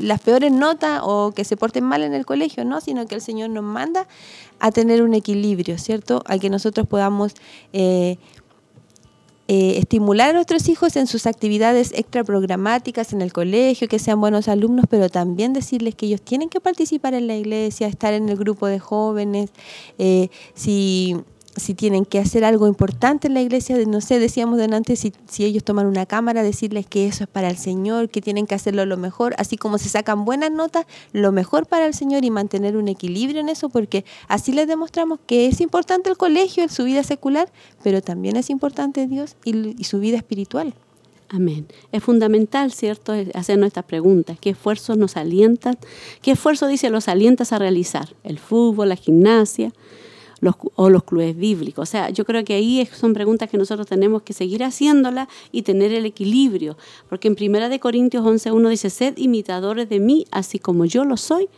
las 0.00 0.20
peores 0.20 0.52
notas 0.52 1.00
o 1.02 1.32
que 1.34 1.44
se 1.44 1.56
porten 1.56 1.84
mal 1.84 2.02
en 2.02 2.14
el 2.14 2.26
colegio, 2.26 2.64
no, 2.64 2.80
sino 2.80 3.06
que 3.06 3.14
el 3.14 3.20
Señor 3.20 3.50
nos 3.50 3.64
manda 3.64 4.06
a 4.58 4.70
tener 4.70 5.02
un 5.02 5.14
equilibrio, 5.14 5.78
¿cierto? 5.78 6.22
A 6.26 6.38
que 6.38 6.50
nosotros 6.50 6.86
podamos 6.86 7.34
eh, 7.72 8.18
eh, 9.48 9.78
estimular 9.78 10.30
a 10.30 10.32
nuestros 10.32 10.68
hijos 10.68 10.96
en 10.96 11.06
sus 11.06 11.26
actividades 11.26 11.92
extraprogramáticas 11.94 13.12
en 13.12 13.22
el 13.22 13.32
colegio, 13.32 13.86
que 13.86 14.00
sean 14.00 14.20
buenos 14.20 14.48
alumnos, 14.48 14.86
pero 14.90 15.08
también 15.08 15.52
decirles 15.52 15.94
que 15.94 16.06
ellos 16.06 16.20
tienen 16.20 16.48
que 16.48 16.60
participar 16.60 17.14
en 17.14 17.28
la 17.28 17.36
iglesia, 17.36 17.86
estar 17.86 18.12
en 18.12 18.28
el 18.28 18.36
grupo 18.36 18.66
de 18.66 18.80
jóvenes, 18.80 19.50
eh, 19.98 20.30
si 20.54 21.16
si 21.56 21.74
tienen 21.74 22.04
que 22.04 22.18
hacer 22.18 22.44
algo 22.44 22.66
importante 22.66 23.28
en 23.28 23.34
la 23.34 23.40
iglesia, 23.40 23.76
no 23.86 24.00
sé, 24.00 24.18
decíamos 24.18 24.58
delante, 24.58 24.96
si, 24.96 25.12
si 25.28 25.44
ellos 25.44 25.64
toman 25.64 25.86
una 25.86 26.06
cámara, 26.06 26.42
decirles 26.42 26.86
que 26.86 27.06
eso 27.06 27.24
es 27.24 27.30
para 27.30 27.48
el 27.48 27.56
Señor, 27.56 28.10
que 28.10 28.20
tienen 28.20 28.46
que 28.46 28.54
hacerlo 28.54 28.84
lo 28.86 28.96
mejor, 28.96 29.34
así 29.38 29.56
como 29.56 29.78
se 29.78 29.88
sacan 29.88 30.24
buenas 30.24 30.50
notas, 30.50 30.86
lo 31.12 31.32
mejor 31.32 31.66
para 31.66 31.86
el 31.86 31.94
Señor 31.94 32.24
y 32.24 32.30
mantener 32.30 32.76
un 32.76 32.88
equilibrio 32.88 33.40
en 33.40 33.48
eso, 33.48 33.68
porque 33.68 34.04
así 34.28 34.52
les 34.52 34.68
demostramos 34.68 35.18
que 35.26 35.46
es 35.46 35.60
importante 35.60 36.10
el 36.10 36.16
colegio 36.16 36.62
en 36.62 36.68
su 36.68 36.84
vida 36.84 37.02
secular, 37.02 37.50
pero 37.82 38.02
también 38.02 38.36
es 38.36 38.50
importante 38.50 39.06
Dios 39.06 39.36
y, 39.44 39.84
su 39.84 39.98
vida 40.00 40.16
espiritual. 40.16 40.74
Amén. 41.28 41.66
Es 41.90 42.04
fundamental, 42.04 42.70
¿cierto?, 42.70 43.12
hacernos 43.34 43.68
estas 43.68 43.84
preguntas. 43.84 44.38
¿Qué 44.40 44.50
esfuerzos 44.50 44.96
nos 44.96 45.16
alientan? 45.16 45.76
¿Qué 46.22 46.32
esfuerzo, 46.32 46.68
dice, 46.68 46.88
los 46.88 47.08
alientas 47.08 47.52
a 47.52 47.58
realizar? 47.58 48.14
¿El 48.22 48.38
fútbol, 48.38 48.90
la 48.90 48.96
gimnasia 48.96 49.72
los, 50.40 50.54
o 50.74 50.90
los 50.90 51.04
clubes 51.04 51.36
bíblicos? 51.36 51.88
O 51.88 51.90
sea, 51.90 52.10
yo 52.10 52.24
creo 52.24 52.44
que 52.44 52.54
ahí 52.54 52.86
son 52.92 53.12
preguntas 53.14 53.48
que 53.50 53.58
nosotros 53.58 53.86
tenemos 53.86 54.22
que 54.22 54.32
seguir 54.32 54.64
haciéndolas 54.64 55.28
y 55.52 55.62
tener 55.62 55.92
el 55.92 56.06
equilibrio. 56.06 56.76
Porque 57.08 57.28
en 57.28 57.34
Primera 57.34 57.68
de 57.68 57.80
Corintios 57.80 58.24
11.1 58.24 58.68
dice, 58.68 58.90
sed 58.90 59.14
imitadores 59.16 59.88
de 59.88 60.00
mí, 60.00 60.26
así 60.30 60.58
como 60.58 60.84
yo 60.84 61.04
lo 61.04 61.16
soy 61.16 61.48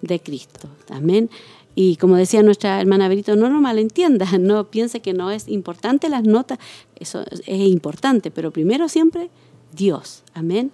de 0.00 0.20
Cristo. 0.20 0.68
Amén. 0.90 1.30
Y 1.74 1.96
como 1.96 2.16
decía 2.16 2.42
nuestra 2.42 2.80
hermana 2.80 3.08
Berito, 3.08 3.34
no 3.36 3.48
lo 3.48 3.60
malentienda, 3.60 4.26
no 4.38 4.64
piense 4.70 5.00
que 5.00 5.12
no 5.12 5.30
es 5.30 5.48
importante 5.48 6.08
las 6.08 6.24
notas, 6.24 6.58
eso 6.96 7.24
es, 7.30 7.60
importante, 7.60 8.30
pero 8.30 8.50
primero 8.50 8.88
siempre 8.88 9.30
Dios. 9.74 10.22
Amén. 10.34 10.70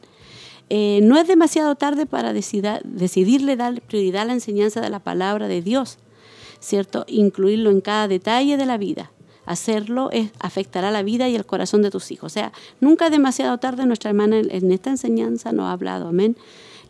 Eh, 0.71 1.01
no 1.03 1.17
es 1.17 1.27
demasiado 1.27 1.77
tarde 1.77 2.05
para 2.05 2.33
decida- 2.33 2.81
decidirle 2.85 3.57
dar 3.57 3.81
prioridad 3.81 4.23
a 4.23 4.27
la 4.27 4.33
enseñanza 4.35 4.81
de 4.81 4.91
la 4.91 4.99
palabra 4.99 5.49
de 5.49 5.63
Dios, 5.63 5.99
¿cierto? 6.61 7.05
Incluirlo 7.09 7.71
en 7.71 7.81
cada 7.81 8.09
detalle 8.09 8.57
de 8.57 8.67
la 8.67 8.79
vida. 8.79 9.11
Hacerlo 9.47 10.11
es, 10.13 10.31
afectará 10.41 10.91
la 10.91 11.03
vida 11.03 11.29
y 11.29 11.35
el 11.35 11.47
corazón 11.47 11.81
de 11.83 11.91
tus 11.91 12.11
hijos. 12.11 12.33
O 12.33 12.35
sea, 12.35 12.53
nunca 12.81 13.07
es 13.07 13.11
demasiado 13.11 13.57
tarde, 13.59 13.87
nuestra 13.87 14.11
hermana 14.11 14.39
en, 14.39 14.73
esta 14.73 14.91
enseñanza 14.91 15.53
nos 15.53 15.67
ha 15.67 15.73
hablado, 15.73 16.09
amén 16.09 16.37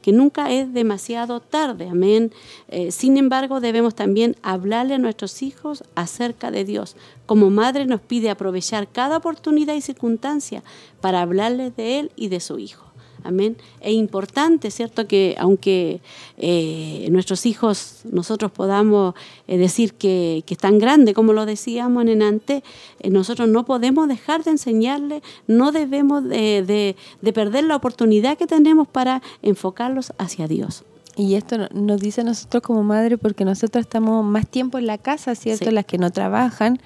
que 0.02 0.12
nunca 0.12 0.50
es 0.52 0.72
demasiado 0.72 1.40
tarde, 1.40 1.88
amén. 1.88 2.32
Eh, 2.68 2.92
sin 2.92 3.16
embargo, 3.16 3.60
debemos 3.60 3.94
también 3.94 4.36
hablarle 4.42 4.94
a 4.94 4.98
nuestros 4.98 5.42
hijos 5.42 5.84
acerca 5.96 6.50
de 6.50 6.64
Dios. 6.64 6.96
Como 7.26 7.50
madre 7.50 7.84
nos 7.84 8.00
pide 8.00 8.30
aprovechar 8.30 8.88
cada 8.88 9.16
oportunidad 9.16 9.74
y 9.74 9.80
circunstancia 9.80 10.62
para 11.00 11.20
hablarles 11.20 11.76
de 11.76 11.98
Él 11.98 12.12
y 12.16 12.28
de 12.28 12.40
su 12.40 12.58
hijo. 12.60 12.87
Amén. 13.28 13.56
Es 13.80 13.92
importante, 13.92 14.70
¿cierto? 14.70 15.06
Que 15.06 15.36
aunque 15.38 16.00
eh, 16.38 17.06
nuestros 17.10 17.44
hijos, 17.44 18.00
nosotros 18.10 18.50
podamos 18.50 19.14
eh, 19.46 19.58
decir 19.58 19.92
que, 19.94 20.42
que 20.46 20.54
están 20.54 20.78
grandes, 20.78 21.14
como 21.14 21.32
lo 21.34 21.44
decíamos 21.44 22.06
en 22.06 22.22
antes, 22.22 22.62
eh, 23.00 23.10
nosotros 23.10 23.46
no 23.48 23.64
podemos 23.66 24.08
dejar 24.08 24.44
de 24.44 24.52
enseñarles, 24.52 25.22
no 25.46 25.72
debemos 25.72 26.24
de, 26.24 26.62
de- 26.62 26.96
de 27.20 27.32
perder 27.32 27.64
la 27.64 27.76
oportunidad 27.76 28.38
que 28.38 28.46
tenemos 28.46 28.88
para 28.88 29.20
enfocarlos 29.42 30.12
hacia 30.16 30.48
Dios. 30.48 30.84
Y 31.14 31.34
esto 31.34 31.58
no- 31.58 31.68
nos 31.74 32.00
dice 32.00 32.22
a 32.22 32.24
nosotros 32.24 32.62
como 32.62 32.82
madre 32.82 33.18
porque 33.18 33.44
nosotros 33.44 33.82
estamos 33.82 34.24
más 34.24 34.46
tiempo 34.48 34.78
en 34.78 34.86
la 34.86 34.96
casa, 34.96 35.34
¿cierto? 35.34 35.66
Sí. 35.66 35.70
Las 35.72 35.84
que 35.84 35.98
no 35.98 36.10
trabajan. 36.10 36.80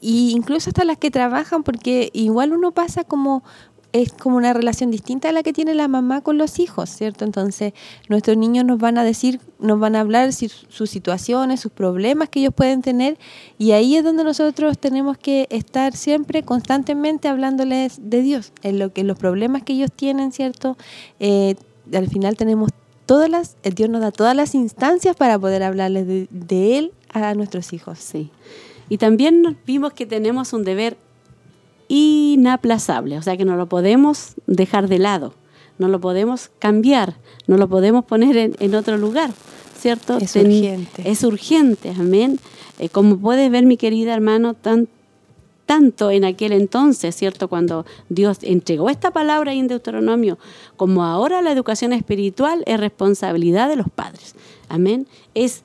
Y 0.00 0.30
incluso 0.32 0.70
hasta 0.70 0.84
las 0.84 0.98
que 0.98 1.10
trabajan 1.10 1.62
porque 1.64 2.10
igual 2.12 2.52
uno 2.52 2.70
pasa 2.70 3.02
como 3.02 3.42
es 4.02 4.12
como 4.12 4.36
una 4.36 4.52
relación 4.52 4.90
distinta 4.90 5.30
a 5.30 5.32
la 5.32 5.42
que 5.42 5.52
tiene 5.52 5.74
la 5.74 5.88
mamá 5.88 6.20
con 6.20 6.38
los 6.38 6.58
hijos, 6.58 6.90
¿cierto? 6.90 7.24
Entonces, 7.24 7.72
nuestros 8.08 8.36
niños 8.36 8.64
nos 8.64 8.78
van 8.78 8.98
a 8.98 9.04
decir, 9.04 9.40
nos 9.58 9.80
van 9.80 9.96
a 9.96 10.00
hablar 10.00 10.32
sus 10.32 10.90
situaciones, 10.90 11.60
sus 11.60 11.72
problemas 11.72 12.28
que 12.28 12.40
ellos 12.40 12.54
pueden 12.54 12.82
tener, 12.82 13.18
y 13.58 13.72
ahí 13.72 13.96
es 13.96 14.04
donde 14.04 14.24
nosotros 14.24 14.78
tenemos 14.78 15.16
que 15.16 15.46
estar 15.50 15.96
siempre 15.96 16.42
constantemente 16.42 17.28
hablándoles 17.28 17.98
de 18.02 18.22
Dios, 18.22 18.52
en 18.62 18.78
lo 18.78 18.92
que 18.92 19.02
los 19.04 19.18
problemas 19.18 19.62
que 19.62 19.72
ellos 19.72 19.90
tienen, 19.94 20.32
¿cierto? 20.32 20.76
Eh, 21.18 21.56
al 21.92 22.08
final 22.08 22.36
tenemos 22.36 22.70
todas 23.06 23.30
las, 23.30 23.56
el 23.62 23.74
Dios 23.74 23.88
nos 23.88 24.00
da 24.00 24.10
todas 24.10 24.36
las 24.36 24.54
instancias 24.54 25.16
para 25.16 25.38
poder 25.38 25.62
hablarles 25.62 26.06
de, 26.06 26.28
de 26.30 26.78
Él 26.78 26.92
a 27.12 27.34
nuestros 27.34 27.72
hijos. 27.72 27.98
Sí. 27.98 28.30
Y 28.88 28.98
también 28.98 29.56
vimos 29.66 29.92
que 29.92 30.06
tenemos 30.06 30.52
un 30.52 30.64
deber 30.64 30.96
inaplazable, 31.88 33.18
o 33.18 33.22
sea 33.22 33.36
que 33.36 33.44
no 33.44 33.56
lo 33.56 33.68
podemos 33.68 34.34
dejar 34.46 34.88
de 34.88 34.98
lado, 34.98 35.34
no 35.78 35.88
lo 35.88 36.00
podemos 36.00 36.50
cambiar, 36.58 37.16
no 37.46 37.56
lo 37.56 37.68
podemos 37.68 38.04
poner 38.04 38.36
en, 38.36 38.56
en 38.58 38.74
otro 38.74 38.96
lugar, 38.96 39.30
¿cierto? 39.78 40.18
Es 40.18 40.36
urgente. 40.36 41.10
Es 41.10 41.22
urgente, 41.22 41.90
amén. 41.90 42.38
Eh, 42.78 42.88
como 42.88 43.18
puedes 43.18 43.50
ver, 43.50 43.64
mi 43.64 43.76
querida 43.76 44.14
hermano, 44.14 44.54
tan, 44.54 44.88
tanto 45.66 46.10
en 46.10 46.24
aquel 46.24 46.52
entonces, 46.52 47.14
¿cierto? 47.14 47.48
Cuando 47.48 47.84
Dios 48.08 48.38
entregó 48.42 48.88
esta 48.88 49.10
palabra 49.10 49.52
ahí 49.52 49.58
en 49.58 49.68
Deuteronomio, 49.68 50.38
como 50.76 51.04
ahora 51.04 51.42
la 51.42 51.52
educación 51.52 51.92
espiritual 51.92 52.62
es 52.66 52.78
responsabilidad 52.80 53.68
de 53.68 53.76
los 53.76 53.88
padres. 53.90 54.34
Amén. 54.68 55.06
Es 55.34 55.62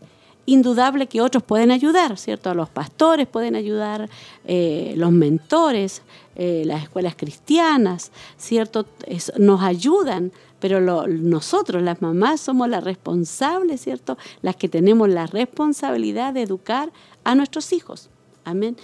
indudable 0.52 1.08
que 1.08 1.22
otros 1.22 1.44
pueden 1.44 1.72
ayudar, 1.72 2.18
¿cierto? 2.18 2.54
Los 2.54 2.70
pastores 2.70 3.28
pueden 3.28 3.56
ayudar, 3.56 4.10
eh, 4.46 4.94
los 4.98 5.12
mentores, 5.12 6.02
eh, 6.36 6.64
las 6.66 6.84
escuelas 6.84 7.16
cristianas, 7.16 8.12
¿cierto? 8.38 8.86
Nos 9.38 9.62
ayudan, 9.62 10.32
pero 10.60 11.08
nosotros, 11.08 11.82
las 11.82 12.02
mamás, 12.02 12.42
somos 12.42 12.68
las 12.70 12.84
responsables, 12.84 13.82
¿cierto? 13.82 14.18
Las 14.42 14.56
que 14.56 14.68
tenemos 14.68 15.10
la 15.10 15.26
responsabilidad 15.26 16.34
de 16.34 16.44
educar 16.44 16.92
a 17.24 17.34
nuestros 17.36 17.72
hijos. 17.72 18.10
Amén. 18.44 18.76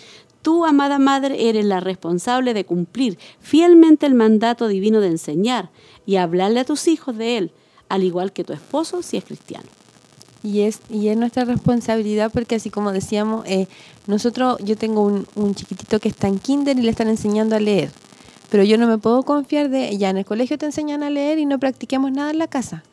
Tú, 0.41 0.65
amada 0.65 0.99
madre, 0.99 1.49
eres 1.49 1.65
la 1.65 1.81
responsable 1.81 2.53
de 2.53 2.65
cumplir 2.65 3.17
fielmente 3.39 4.05
el 4.05 4.13
mandato 4.13 4.67
divino 4.67 5.01
de 5.01 5.07
enseñar 5.07 5.69
y 6.05 6.15
hablarle 6.15 6.61
a 6.61 6.65
tus 6.65 6.87
hijos 6.87 7.17
de 7.17 7.37
él, 7.37 7.51
al 7.89 8.03
igual 8.03 8.31
que 8.31 8.45
tu 8.45 8.53
esposo 8.53 9.01
si 9.01 9.17
es 9.17 9.25
cristiano. 9.25 9.67
Y 10.47 10.61
es, 10.61 10.79
y 10.89 11.09
es 11.09 11.17
nuestra 11.17 11.43
responsabilidad 11.43 12.31
porque 12.31 12.55
así 12.55 12.69
como 12.69 12.93
decíamos, 12.93 13.45
eh, 13.47 13.67
nosotros, 14.05 14.57
yo 14.63 14.77
tengo 14.77 15.01
un, 15.01 15.27
un 15.35 15.55
chiquitito 15.55 15.99
que 15.99 16.07
está 16.07 16.29
en 16.29 16.39
kinder 16.39 16.79
y 16.79 16.83
le 16.83 16.89
están 16.89 17.09
enseñando 17.09 17.57
a 17.57 17.59
leer, 17.59 17.91
pero 18.49 18.63
yo 18.63 18.77
no 18.77 18.87
me 18.87 18.97
puedo 18.97 19.23
confiar 19.23 19.69
de, 19.69 19.97
ya 19.97 20.09
en 20.09 20.17
el 20.17 20.25
colegio 20.25 20.57
te 20.57 20.65
enseñan 20.65 21.03
a 21.03 21.09
leer 21.09 21.37
y 21.37 21.45
no 21.45 21.59
practiquemos 21.59 22.13
nada 22.13 22.31
en 22.31 22.37
la 22.37 22.47
casa. 22.47 22.83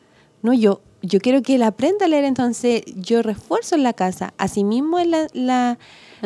No, 0.41 0.53
yo, 0.53 0.81
yo 1.01 1.19
quiero 1.19 1.41
que 1.41 1.55
él 1.55 1.63
aprenda 1.63 2.05
a 2.05 2.09
leer, 2.09 2.25
entonces 2.25 2.83
yo 2.95 3.21
refuerzo 3.21 3.75
en 3.75 3.83
la 3.83 3.93
casa. 3.93 4.33
Asimismo 4.37 4.99
en 4.99 5.11
la, 5.11 5.27
la, 5.33 5.77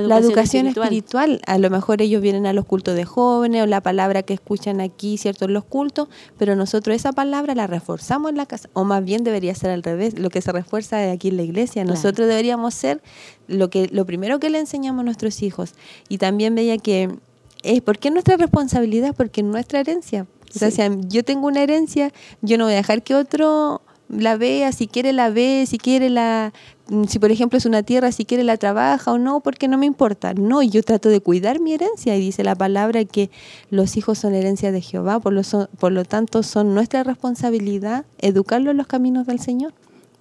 La 0.02 0.08
la 0.08 0.18
educación 0.20 0.68
espiritual. 0.68 0.86
espiritual. 1.34 1.42
A 1.46 1.58
lo 1.58 1.70
mejor 1.70 2.02
ellos 2.02 2.22
vienen 2.22 2.46
a 2.46 2.54
los 2.54 2.66
cultos 2.66 2.96
de 2.96 3.06
jóvenes 3.06 3.64
o 3.64 3.66
la 3.66 3.82
palabra 3.82 4.24
que 4.24 4.34
escuchan 4.34 4.82
aquí, 4.82 5.18
¿cierto? 5.18 5.46
En 5.46 5.54
los 5.54 5.64
cultos, 5.66 6.08
pero 6.38 6.56
nosotros 6.56 6.96
esa 6.96 7.12
palabra 7.12 7.56
la 7.56 7.68
reforzamos 7.68 8.32
en 8.32 8.38
la 8.38 8.46
casa. 8.46 8.70
O 8.74 8.84
más 8.84 9.04
bien 9.04 9.24
debería 9.24 9.54
ser 9.56 9.72
al 9.72 9.84
revés, 9.84 10.18
lo 10.18 10.30
que 10.30 10.42
se 10.42 10.52
refuerza 10.52 11.12
aquí 11.12 11.30
en 11.30 11.38
la 11.38 11.44
iglesia. 11.44 11.84
Claro. 11.84 11.96
Nosotros 11.96 12.28
deberíamos 12.28 12.74
ser 12.74 13.02
lo, 13.48 13.70
que, 13.70 13.90
lo 13.92 14.06
primero 14.06 14.40
que 14.40 14.50
le 14.50 14.60
enseñamos 14.60 15.02
a 15.02 15.04
nuestros 15.06 15.42
hijos. 15.42 15.74
Y 16.08 16.18
también 16.18 16.56
veía 16.56 16.78
que 16.78 17.10
es 17.64 17.82
porque 17.82 18.08
es 18.08 18.14
nuestra 18.14 18.38
responsabilidad, 18.38 19.14
porque 19.16 19.42
es 19.42 19.48
nuestra 19.48 19.80
herencia. 19.82 20.28
O 20.56 20.58
sea, 20.60 20.72
Sí. 20.72 20.78
si 20.78 21.08
yo 21.10 21.24
tengo 21.24 21.48
una 21.48 21.62
herencia, 21.62 22.12
yo 22.42 22.58
no 22.58 22.64
voy 22.64 22.74
a 22.74 22.78
dejar 22.78 23.04
que 23.04 23.14
otro 23.16 23.82
la 24.10 24.36
vea, 24.38 24.72
si 24.72 24.88
quiere 24.88 25.14
la 25.14 25.30
ve, 25.30 25.66
si 25.68 25.78
quiere 25.78 26.10
la, 26.10 26.52
mm, 26.90 27.04
si 27.06 27.20
por 27.20 27.32
ejemplo 27.32 27.58
es 27.58 27.66
una 27.66 27.84
tierra, 27.84 28.12
si 28.12 28.26
quiere 28.26 28.44
la 28.44 28.58
trabaja 28.58 29.12
o 29.14 29.18
no, 29.18 29.40
porque 29.40 29.68
no 29.68 29.78
me 29.78 29.86
importa. 29.86 30.34
No, 30.34 30.62
yo 30.64 30.84
trato 30.84 31.10
de 31.10 31.22
cuidar 31.22 31.60
mi 31.60 31.74
herencia 31.74 32.16
y 32.16 32.20
dice 32.20 32.44
la 32.44 32.56
palabra 32.56 33.06
que 33.06 33.30
los 33.70 33.96
hijos 33.98 34.18
son 34.18 34.34
herencia 34.36 34.72
de 34.72 34.82
Jehová, 34.82 35.20
por 35.20 35.34
lo, 35.34 35.44
son- 35.44 35.70
por 35.80 35.92
lo 35.92 36.04
tanto 36.06 36.44
son 36.44 36.74
nuestra 36.74 37.04
responsabilidad 37.04 38.06
educarlos 38.20 38.72
en 38.72 38.78
los 38.78 38.88
caminos 38.88 39.28
del 39.28 39.40
Señor. 39.40 39.74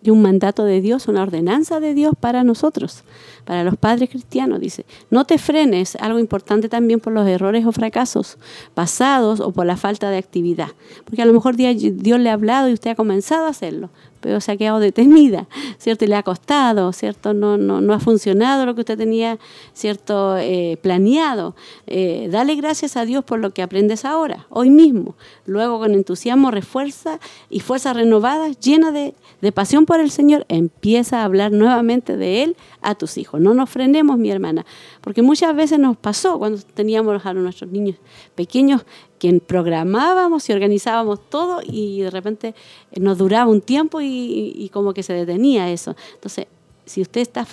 Y 0.02 0.10
un 0.10 0.22
mandato 0.22 0.64
de 0.64 0.80
Dios, 0.80 1.08
una 1.08 1.22
ordenanza 1.22 1.80
de 1.80 1.94
Dios 1.94 2.14
para 2.18 2.44
nosotros, 2.44 3.02
para 3.44 3.64
los 3.64 3.76
padres 3.76 4.10
cristianos. 4.10 4.60
Dice, 4.60 4.86
no 5.10 5.24
te 5.24 5.38
frenes, 5.38 5.96
algo 5.96 6.18
importante 6.18 6.68
también 6.68 7.00
por 7.00 7.12
los 7.12 7.26
errores 7.26 7.66
o 7.66 7.72
fracasos 7.72 8.38
pasados 8.74 9.40
o 9.40 9.52
por 9.52 9.66
la 9.66 9.76
falta 9.76 10.10
de 10.10 10.18
actividad. 10.18 10.68
Porque 11.04 11.22
a 11.22 11.26
lo 11.26 11.32
mejor 11.32 11.56
Dios 11.56 12.20
le 12.20 12.30
ha 12.30 12.34
hablado 12.34 12.68
y 12.68 12.72
usted 12.72 12.90
ha 12.90 12.94
comenzado 12.94 13.46
a 13.46 13.50
hacerlo, 13.50 13.90
pero 14.20 14.40
se 14.40 14.52
ha 14.52 14.56
quedado 14.56 14.80
detenida, 14.80 15.46
¿cierto? 15.78 16.04
Y 16.04 16.08
le 16.08 16.16
ha 16.16 16.22
costado, 16.22 16.92
¿cierto? 16.92 17.34
No, 17.34 17.56
no, 17.56 17.80
no 17.80 17.94
ha 17.94 18.00
funcionado 18.00 18.66
lo 18.66 18.74
que 18.74 18.80
usted 18.80 18.98
tenía, 18.98 19.38
¿cierto? 19.72 20.36
Eh, 20.38 20.78
planeado. 20.82 21.54
Eh, 21.86 22.28
dale 22.30 22.54
gracias 22.56 22.96
a 22.96 23.04
Dios 23.04 23.24
por 23.24 23.38
lo 23.38 23.50
que 23.50 23.62
aprendes 23.62 24.04
ahora, 24.04 24.46
hoy 24.50 24.70
mismo. 24.70 25.14
Luego 25.46 25.78
con 25.78 25.94
entusiasmo, 25.94 26.50
refuerza 26.50 27.20
y 27.50 27.60
fuerzas 27.60 27.96
renovadas, 27.96 28.58
llena 28.60 28.92
de, 28.92 29.14
de 29.40 29.52
pasión 29.52 29.86
por 29.86 30.00
el 30.00 30.10
Señor, 30.10 30.44
empieza 30.48 31.20
a 31.20 31.24
hablar 31.24 31.52
nuevamente 31.52 32.16
de 32.16 32.42
Él 32.42 32.56
a 32.82 32.94
tus 32.94 33.18
hijos. 33.18 33.40
No 33.40 33.54
nos 33.54 33.70
frenemos, 33.70 34.18
mi 34.18 34.30
hermana, 34.30 34.66
porque 35.00 35.22
muchas 35.22 35.54
veces 35.54 35.78
nos 35.78 35.96
pasó 35.96 36.38
cuando 36.38 36.60
teníamos 36.74 37.24
a 37.24 37.32
nuestros 37.34 37.70
niños 37.70 37.96
pequeños, 38.34 38.84
que 39.18 39.32
programábamos 39.40 40.48
y 40.48 40.52
organizábamos 40.52 41.20
todo 41.28 41.60
y 41.64 42.02
de 42.02 42.10
repente 42.10 42.54
nos 42.96 43.18
duraba 43.18 43.50
un 43.50 43.60
tiempo 43.60 44.00
y, 44.00 44.70
como 44.72 44.94
que 44.94 45.02
se 45.02 45.12
detenía 45.12 45.70
eso. 45.70 45.96
Entonces, 46.14 46.46
si 46.86 47.02
usted 47.02 47.20
está 47.20 47.46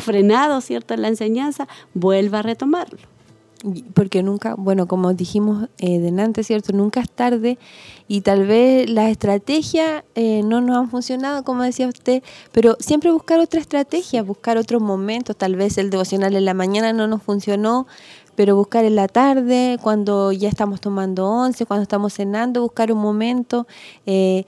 frenado, 0.00 0.60
¿cierto?, 0.60 0.94
en 0.94 1.02
la 1.02 1.08
enseñanza, 1.08 1.68
vuelva 1.94 2.40
a 2.40 2.42
retomarlo. 2.42 3.13
Porque 3.94 4.22
nunca, 4.22 4.54
bueno, 4.56 4.86
como 4.86 5.14
dijimos 5.14 5.68
eh, 5.78 5.98
delante, 5.98 6.44
¿cierto? 6.44 6.72
Nunca 6.72 7.00
es 7.00 7.10
tarde 7.10 7.58
y 8.08 8.20
tal 8.20 8.46
vez 8.46 8.90
las 8.90 9.10
estrategias 9.10 10.04
eh, 10.14 10.42
no 10.44 10.60
nos 10.60 10.76
han 10.76 10.90
funcionado, 10.90 11.44
como 11.44 11.62
decía 11.62 11.88
usted, 11.88 12.22
pero 12.52 12.76
siempre 12.78 13.10
buscar 13.10 13.40
otra 13.40 13.60
estrategia, 13.60 14.22
buscar 14.22 14.58
otros 14.58 14.82
momentos, 14.82 15.36
tal 15.36 15.56
vez 15.56 15.78
el 15.78 15.88
devocional 15.88 16.36
en 16.36 16.44
la 16.44 16.52
mañana 16.52 16.92
no 16.92 17.06
nos 17.06 17.22
funcionó, 17.22 17.86
pero 18.34 18.56
buscar 18.56 18.84
en 18.84 18.96
la 18.96 19.08
tarde, 19.08 19.78
cuando 19.80 20.32
ya 20.32 20.48
estamos 20.48 20.80
tomando 20.80 21.28
once, 21.28 21.66
cuando 21.66 21.82
estamos 21.82 22.12
cenando, 22.12 22.62
buscar 22.62 22.92
un 22.92 22.98
momento. 22.98 23.66
Eh, 24.06 24.44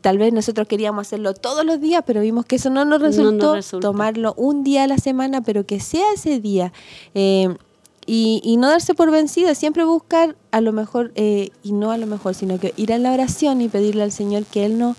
tal 0.00 0.18
vez 0.18 0.32
nosotros 0.32 0.68
queríamos 0.68 1.06
hacerlo 1.06 1.34
todos 1.34 1.64
los 1.64 1.80
días, 1.80 2.02
pero 2.06 2.20
vimos 2.20 2.46
que 2.46 2.56
eso 2.56 2.70
no 2.70 2.84
nos 2.84 3.00
resultó. 3.00 3.56
Tomarlo 3.80 4.34
un 4.36 4.64
día 4.64 4.84
a 4.84 4.86
la 4.86 4.98
semana, 4.98 5.42
pero 5.42 5.66
que 5.66 5.80
sea 5.80 6.12
ese 6.14 6.40
día. 6.40 6.72
Eh, 7.14 7.54
y, 8.06 8.40
y, 8.44 8.56
no 8.56 8.68
darse 8.68 8.94
por 8.94 9.10
vencido, 9.10 9.54
siempre 9.54 9.84
buscar 9.84 10.36
a 10.52 10.60
lo 10.60 10.72
mejor, 10.72 11.12
eh, 11.16 11.50
y 11.62 11.72
no 11.72 11.90
a 11.90 11.98
lo 11.98 12.06
mejor, 12.06 12.34
sino 12.34 12.58
que 12.60 12.72
ir 12.76 12.92
a 12.92 12.98
la 12.98 13.12
oración 13.12 13.60
y 13.60 13.68
pedirle 13.68 14.04
al 14.04 14.12
Señor 14.12 14.44
que 14.44 14.64
Él 14.64 14.78
no 14.78 14.96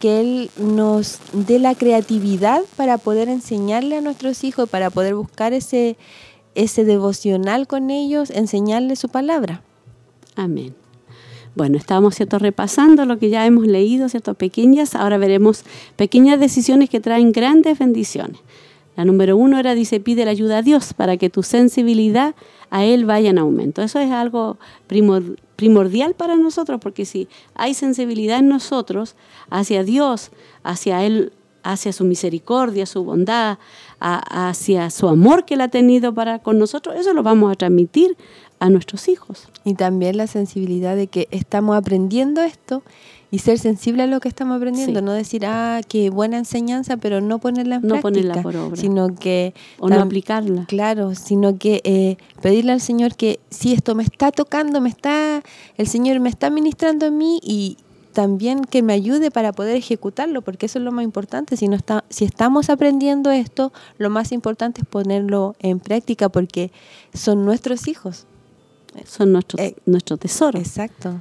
que 0.00 0.18
Él 0.20 0.50
nos 0.56 1.18
dé 1.34 1.58
la 1.58 1.74
creatividad 1.74 2.62
para 2.76 2.96
poder 2.96 3.28
enseñarle 3.28 3.98
a 3.98 4.00
nuestros 4.00 4.44
hijos, 4.44 4.68
para 4.68 4.88
poder 4.88 5.14
buscar 5.14 5.52
ese, 5.52 5.98
ese 6.54 6.84
devocional 6.84 7.66
con 7.66 7.90
ellos, 7.90 8.30
enseñarles 8.30 8.98
su 8.98 9.10
palabra. 9.10 9.62
Amén. 10.36 10.74
Bueno, 11.54 11.76
estábamos 11.76 12.14
¿cierto? 12.14 12.38
repasando 12.38 13.04
lo 13.04 13.18
que 13.18 13.28
ya 13.28 13.44
hemos 13.44 13.66
leído, 13.66 14.08
¿cierto? 14.08 14.32
pequeñas, 14.34 14.94
ahora 14.94 15.18
veremos 15.18 15.64
pequeñas 15.96 16.40
decisiones 16.40 16.88
que 16.88 17.00
traen 17.00 17.32
grandes 17.32 17.78
bendiciones. 17.78 18.40
La 19.00 19.06
número 19.06 19.34
uno 19.34 19.58
era, 19.58 19.74
dice, 19.74 19.98
pide 19.98 20.26
la 20.26 20.30
ayuda 20.30 20.58
a 20.58 20.62
Dios 20.62 20.92
para 20.92 21.16
que 21.16 21.30
tu 21.30 21.42
sensibilidad 21.42 22.34
a 22.68 22.84
Él 22.84 23.06
vaya 23.06 23.30
en 23.30 23.38
aumento. 23.38 23.80
Eso 23.80 23.98
es 23.98 24.10
algo 24.10 24.58
primordial 25.56 26.12
para 26.12 26.36
nosotros, 26.36 26.80
porque 26.82 27.06
si 27.06 27.26
hay 27.54 27.72
sensibilidad 27.72 28.40
en 28.40 28.50
nosotros 28.50 29.16
hacia 29.48 29.84
Dios, 29.84 30.32
hacia 30.64 31.02
Él, 31.02 31.32
hacia 31.62 31.94
su 31.94 32.04
misericordia, 32.04 32.84
su 32.84 33.02
bondad, 33.02 33.56
hacia 34.00 34.90
su 34.90 35.08
amor 35.08 35.46
que 35.46 35.54
Él 35.54 35.62
ha 35.62 35.68
tenido 35.68 36.12
para 36.12 36.40
con 36.40 36.58
nosotros, 36.58 36.94
eso 36.96 37.14
lo 37.14 37.22
vamos 37.22 37.50
a 37.50 37.54
transmitir 37.54 38.18
a 38.58 38.68
nuestros 38.68 39.08
hijos. 39.08 39.48
Y 39.64 39.76
también 39.76 40.18
la 40.18 40.26
sensibilidad 40.26 40.94
de 40.94 41.06
que 41.06 41.26
estamos 41.30 41.74
aprendiendo 41.74 42.42
esto 42.42 42.82
y 43.30 43.38
ser 43.38 43.58
sensible 43.58 44.02
a 44.02 44.06
lo 44.06 44.20
que 44.20 44.28
estamos 44.28 44.56
aprendiendo, 44.56 45.02
no 45.02 45.12
decir, 45.12 45.46
ah, 45.46 45.80
qué 45.86 46.10
buena 46.10 46.38
enseñanza, 46.38 46.96
pero 46.96 47.20
no 47.20 47.38
ponerla 47.38 47.76
en 47.76 47.82
no 47.82 48.00
práctica. 48.00 48.02
ponerla 48.02 48.42
por 48.42 48.56
obra. 48.56 48.76
Sino 48.76 49.14
que... 49.14 49.54
O 49.78 49.88
no 49.88 50.00
aplicarla. 50.00 50.64
Claro, 50.66 51.14
sino 51.14 51.56
que 51.56 51.80
eh, 51.84 52.16
pedirle 52.42 52.72
al 52.72 52.80
Señor 52.80 53.14
que 53.14 53.38
si 53.50 53.72
esto 53.72 53.94
me 53.94 54.02
está 54.02 54.32
tocando, 54.32 54.80
me 54.80 54.88
está, 54.88 55.42
el 55.76 55.86
Señor 55.86 56.18
me 56.20 56.28
está 56.28 56.50
ministrando 56.50 57.06
a 57.06 57.10
mí 57.10 57.38
y, 57.42 57.76
también 58.12 58.64
que 58.64 58.82
me 58.82 58.92
ayude 58.92 59.30
para 59.30 59.52
poder 59.52 59.76
ejecutarlo, 59.76 60.42
porque 60.42 60.66
eso 60.66 60.78
es 60.78 60.84
lo 60.84 60.92
más 60.92 61.04
importante. 61.04 61.56
Si, 61.56 61.68
no 61.68 61.76
está, 61.76 62.04
si 62.08 62.24
estamos 62.24 62.68
aprendiendo 62.68 63.30
esto, 63.30 63.72
lo 63.98 64.10
más 64.10 64.32
importante 64.32 64.80
es 64.82 64.86
ponerlo 64.86 65.54
en 65.60 65.78
práctica, 65.78 66.28
porque 66.28 66.72
son 67.14 67.44
nuestros 67.44 67.88
hijos. 67.88 68.26
Son 69.06 69.32
nuestros, 69.32 69.60
eh, 69.60 69.76
nuestro 69.86 70.16
tesoro. 70.16 70.58
Exacto. 70.58 71.20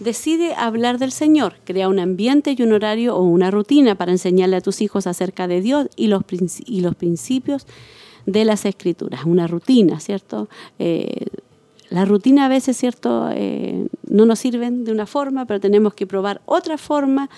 Decide 0.00 0.54
hablar 0.54 0.98
del 0.98 1.12
Señor, 1.12 1.56
crea 1.64 1.86
un 1.86 1.98
ambiente 1.98 2.56
y 2.56 2.62
un 2.62 2.72
horario 2.72 3.16
o 3.16 3.22
una 3.22 3.50
rutina 3.50 3.96
para 3.96 4.12
enseñarle 4.12 4.56
a 4.56 4.62
tus 4.62 4.80
hijos 4.80 5.06
acerca 5.06 5.46
de 5.46 5.60
Dios 5.60 5.88
y 5.94 6.06
los, 6.06 6.22
y 6.64 6.80
los 6.80 6.94
principios 6.94 7.66
de 8.24 8.46
las 8.46 8.64
escrituras. 8.64 9.26
Una 9.26 9.46
rutina, 9.46 10.00
¿cierto? 10.00 10.48
Eh, 10.78 11.26
la 11.90 12.06
rutina 12.06 12.46
a 12.46 12.48
veces, 12.48 12.78
¿cierto? 12.78 13.28
Eh, 13.34 13.88
no 14.08 14.24
nos 14.24 14.38
sirven 14.38 14.84
de 14.84 14.92
una 14.92 15.04
forma, 15.04 15.44
pero 15.44 15.60
tenemos 15.60 15.92
que 15.92 16.06
probar 16.06 16.40
otra 16.46 16.78
forma, 16.78 17.28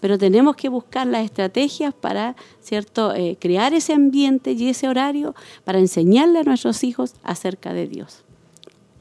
pero 0.00 0.16
tenemos 0.16 0.54
que 0.54 0.68
buscar 0.68 1.08
las 1.08 1.24
estrategias 1.24 1.92
para, 1.92 2.36
¿cierto? 2.60 3.12
Eh, 3.16 3.36
crear 3.40 3.74
ese 3.74 3.94
ambiente 3.94 4.52
y 4.52 4.68
ese 4.68 4.88
horario 4.88 5.34
para 5.64 5.80
enseñarle 5.80 6.38
a 6.38 6.44
nuestros 6.44 6.84
hijos 6.84 7.16
acerca 7.24 7.74
de 7.74 7.88
Dios 7.88 8.22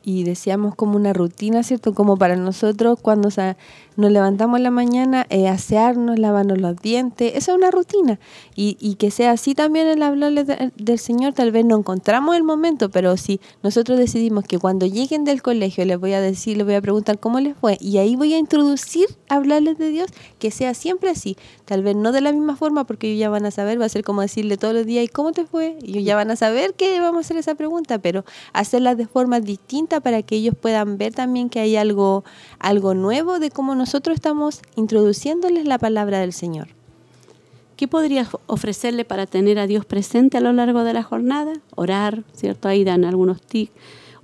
y 0.03 0.23
decíamos 0.23 0.75
como 0.75 0.95
una 0.95 1.13
rutina, 1.13 1.63
¿cierto? 1.63 1.93
Como 1.93 2.17
para 2.17 2.35
nosotros 2.35 2.99
cuando 3.01 3.29
nos 3.97 4.11
levantamos 4.11 4.59
la 4.59 4.71
mañana, 4.71 5.25
eh, 5.29 5.47
asearnos, 5.47 6.17
lavarnos 6.17 6.59
los 6.59 6.75
dientes, 6.77 7.33
esa 7.35 7.51
es 7.51 7.57
una 7.57 7.71
rutina. 7.71 8.19
Y, 8.55 8.95
que 8.95 9.09
sea 9.09 9.31
así 9.31 9.55
también 9.55 9.87
el 9.87 10.03
hablarles 10.03 10.45
del 10.75 10.99
Señor, 10.99 11.33
tal 11.33 11.51
vez 11.51 11.65
no 11.65 11.77
encontramos 11.77 12.35
el 12.35 12.43
momento, 12.43 12.89
pero 12.91 13.17
si 13.17 13.39
nosotros 13.63 13.97
decidimos 13.97 14.43
que 14.43 14.59
cuando 14.59 14.85
lleguen 14.85 15.23
del 15.23 15.41
colegio 15.41 15.83
les 15.85 15.99
voy 15.99 16.13
a 16.13 16.21
decir, 16.21 16.57
les 16.57 16.65
voy 16.65 16.75
a 16.75 16.81
preguntar 16.81 17.19
cómo 17.19 17.39
les 17.39 17.57
fue, 17.57 17.77
y 17.79 17.97
ahí 17.97 18.15
voy 18.15 18.35
a 18.35 18.37
introducir, 18.37 19.07
hablarles 19.29 19.79
de 19.79 19.89
Dios, 19.89 20.09
que 20.37 20.51
sea 20.51 20.75
siempre 20.75 21.09
así. 21.09 21.37
Tal 21.65 21.81
vez 21.81 21.95
no 21.95 22.11
de 22.11 22.21
la 22.21 22.31
misma 22.31 22.55
forma, 22.55 22.83
porque 22.83 23.07
ellos 23.07 23.19
ya 23.19 23.29
van 23.29 23.45
a 23.45 23.51
saber, 23.51 23.81
va 23.81 23.85
a 23.85 23.89
ser 23.89 24.03
como 24.03 24.21
decirle 24.21 24.57
todos 24.57 24.73
los 24.75 24.85
días, 24.85 25.05
¿y 25.05 25.07
cómo 25.07 25.31
te 25.31 25.45
fue? 25.45 25.77
Y 25.81 25.91
ellos 25.91 26.03
ya 26.03 26.15
van 26.15 26.29
a 26.29 26.35
saber 26.35 26.75
que 26.75 26.99
vamos 26.99 27.17
a 27.17 27.19
hacer 27.21 27.37
esa 27.37 27.55
pregunta, 27.55 27.97
pero 27.97 28.25
hacerlas 28.53 28.97
de 28.97 29.07
forma 29.07 29.39
distinta 29.39 30.01
para 30.01 30.21
que 30.21 30.35
ellos 30.35 30.55
puedan 30.59 30.97
ver 30.97 31.13
también 31.13 31.49
que 31.49 31.59
hay 31.59 31.77
algo, 31.77 32.23
algo 32.59 32.93
nuevo 32.93 33.39
de 33.39 33.49
cómo 33.49 33.73
nosotros 33.81 34.13
estamos 34.13 34.61
introduciéndoles 34.75 35.65
la 35.65 35.79
palabra 35.79 36.19
del 36.19 36.33
Señor. 36.33 36.67
¿Qué 37.77 37.87
podrías 37.87 38.27
ofrecerle 38.45 39.05
para 39.05 39.25
tener 39.25 39.57
a 39.57 39.65
Dios 39.65 39.85
presente 39.85 40.37
a 40.37 40.41
lo 40.41 40.53
largo 40.53 40.83
de 40.83 40.93
la 40.93 41.01
jornada? 41.01 41.53
Orar, 41.73 42.23
¿cierto? 42.31 42.67
Ahí 42.67 42.83
dan 42.83 43.05
algunos 43.05 43.41
tics. 43.41 43.71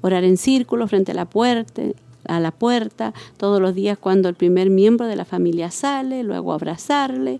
Orar 0.01 0.23
en 0.25 0.37
círculo 0.37 0.87
frente 0.87 1.11
a 1.11 1.15
la 1.15 1.25
puerta, 1.25 1.81
a 2.27 2.39
la 2.39 2.51
puerta 2.51 3.15
todos 3.37 3.59
los 3.59 3.73
días 3.73 3.97
cuando 3.97 4.29
el 4.29 4.35
primer 4.35 4.69
miembro 4.69 5.07
de 5.07 5.15
la 5.15 5.25
familia 5.25 5.71
sale, 5.71 6.21
luego 6.21 6.53
abrazarle, 6.53 7.39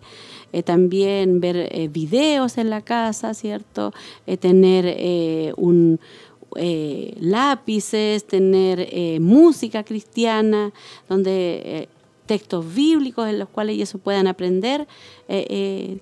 eh, 0.53 0.63
también 0.63 1.39
ver 1.39 1.70
eh, 1.72 1.88
videos 1.88 2.57
en 2.57 2.72
la 2.72 2.82
casa, 2.82 3.36
¿cierto? 3.36 3.93
Eh, 4.26 4.38
tener 4.38 5.53
un, 5.55 5.99
lápices, 7.20 8.26
tener 8.26 9.22
música 9.22 9.84
cristiana, 9.84 10.74
donde 11.07 11.88
textos 12.28 12.76
bíblicos 12.76 13.28
en 13.28 13.40
los 13.40 13.50
cuales 13.50 13.76
ellos 13.76 13.96
puedan 14.04 14.28
aprender, 14.28 14.88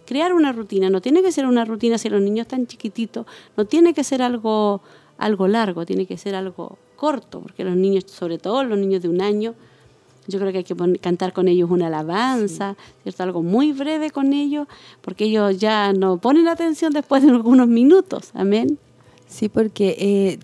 crear 0.06 0.34
una 0.34 0.52
rutina. 0.52 0.90
No 0.90 1.02
tiene 1.02 1.22
que 1.22 1.32
ser 1.32 1.46
una 1.46 1.64
rutina 1.64 1.98
si 1.98 2.10
los 2.10 2.22
niños 2.22 2.46
están 2.46 2.68
chiquititos, 2.68 3.26
no 3.56 3.66
tiene 3.66 3.94
que 3.94 4.04
ser 4.04 4.22
algo, 4.22 4.82
algo 5.18 5.48
largo, 5.48 5.86
tiene 5.86 6.06
que 6.06 6.18
ser 6.18 6.36
algo 6.36 6.78
corto, 6.96 7.40
porque 7.42 7.64
los 7.64 7.76
niños, 7.76 8.06
sobre 8.08 8.38
todo 8.38 8.64
los 8.64 8.78
niños 8.78 9.02
de 9.02 9.10
un 9.10 9.22
año, 9.22 9.54
yo 10.28 10.40
creo 10.40 10.52
que 10.52 10.60
hay 10.60 10.64
que 10.64 10.76
cantar 11.00 11.34
con 11.34 11.48
ellos 11.48 11.70
una 11.70 11.88
alabanza, 11.88 12.76
¿cierto? 13.04 13.24
Algo 13.24 13.44
muy 13.44 13.74
breve 13.74 14.10
con 14.10 14.34
ellos, 14.34 14.68
porque 15.02 15.26
ellos 15.26 15.60
ya 15.60 15.94
no 15.94 16.18
ponen 16.18 16.48
atención 16.48 16.94
después 16.94 17.22
de 17.22 17.30
algunos 17.30 17.68
minutos. 17.68 18.32
Amén. 18.34 18.80
Sí, 19.28 19.50
porque 19.50 19.96
eh, 20.00 20.40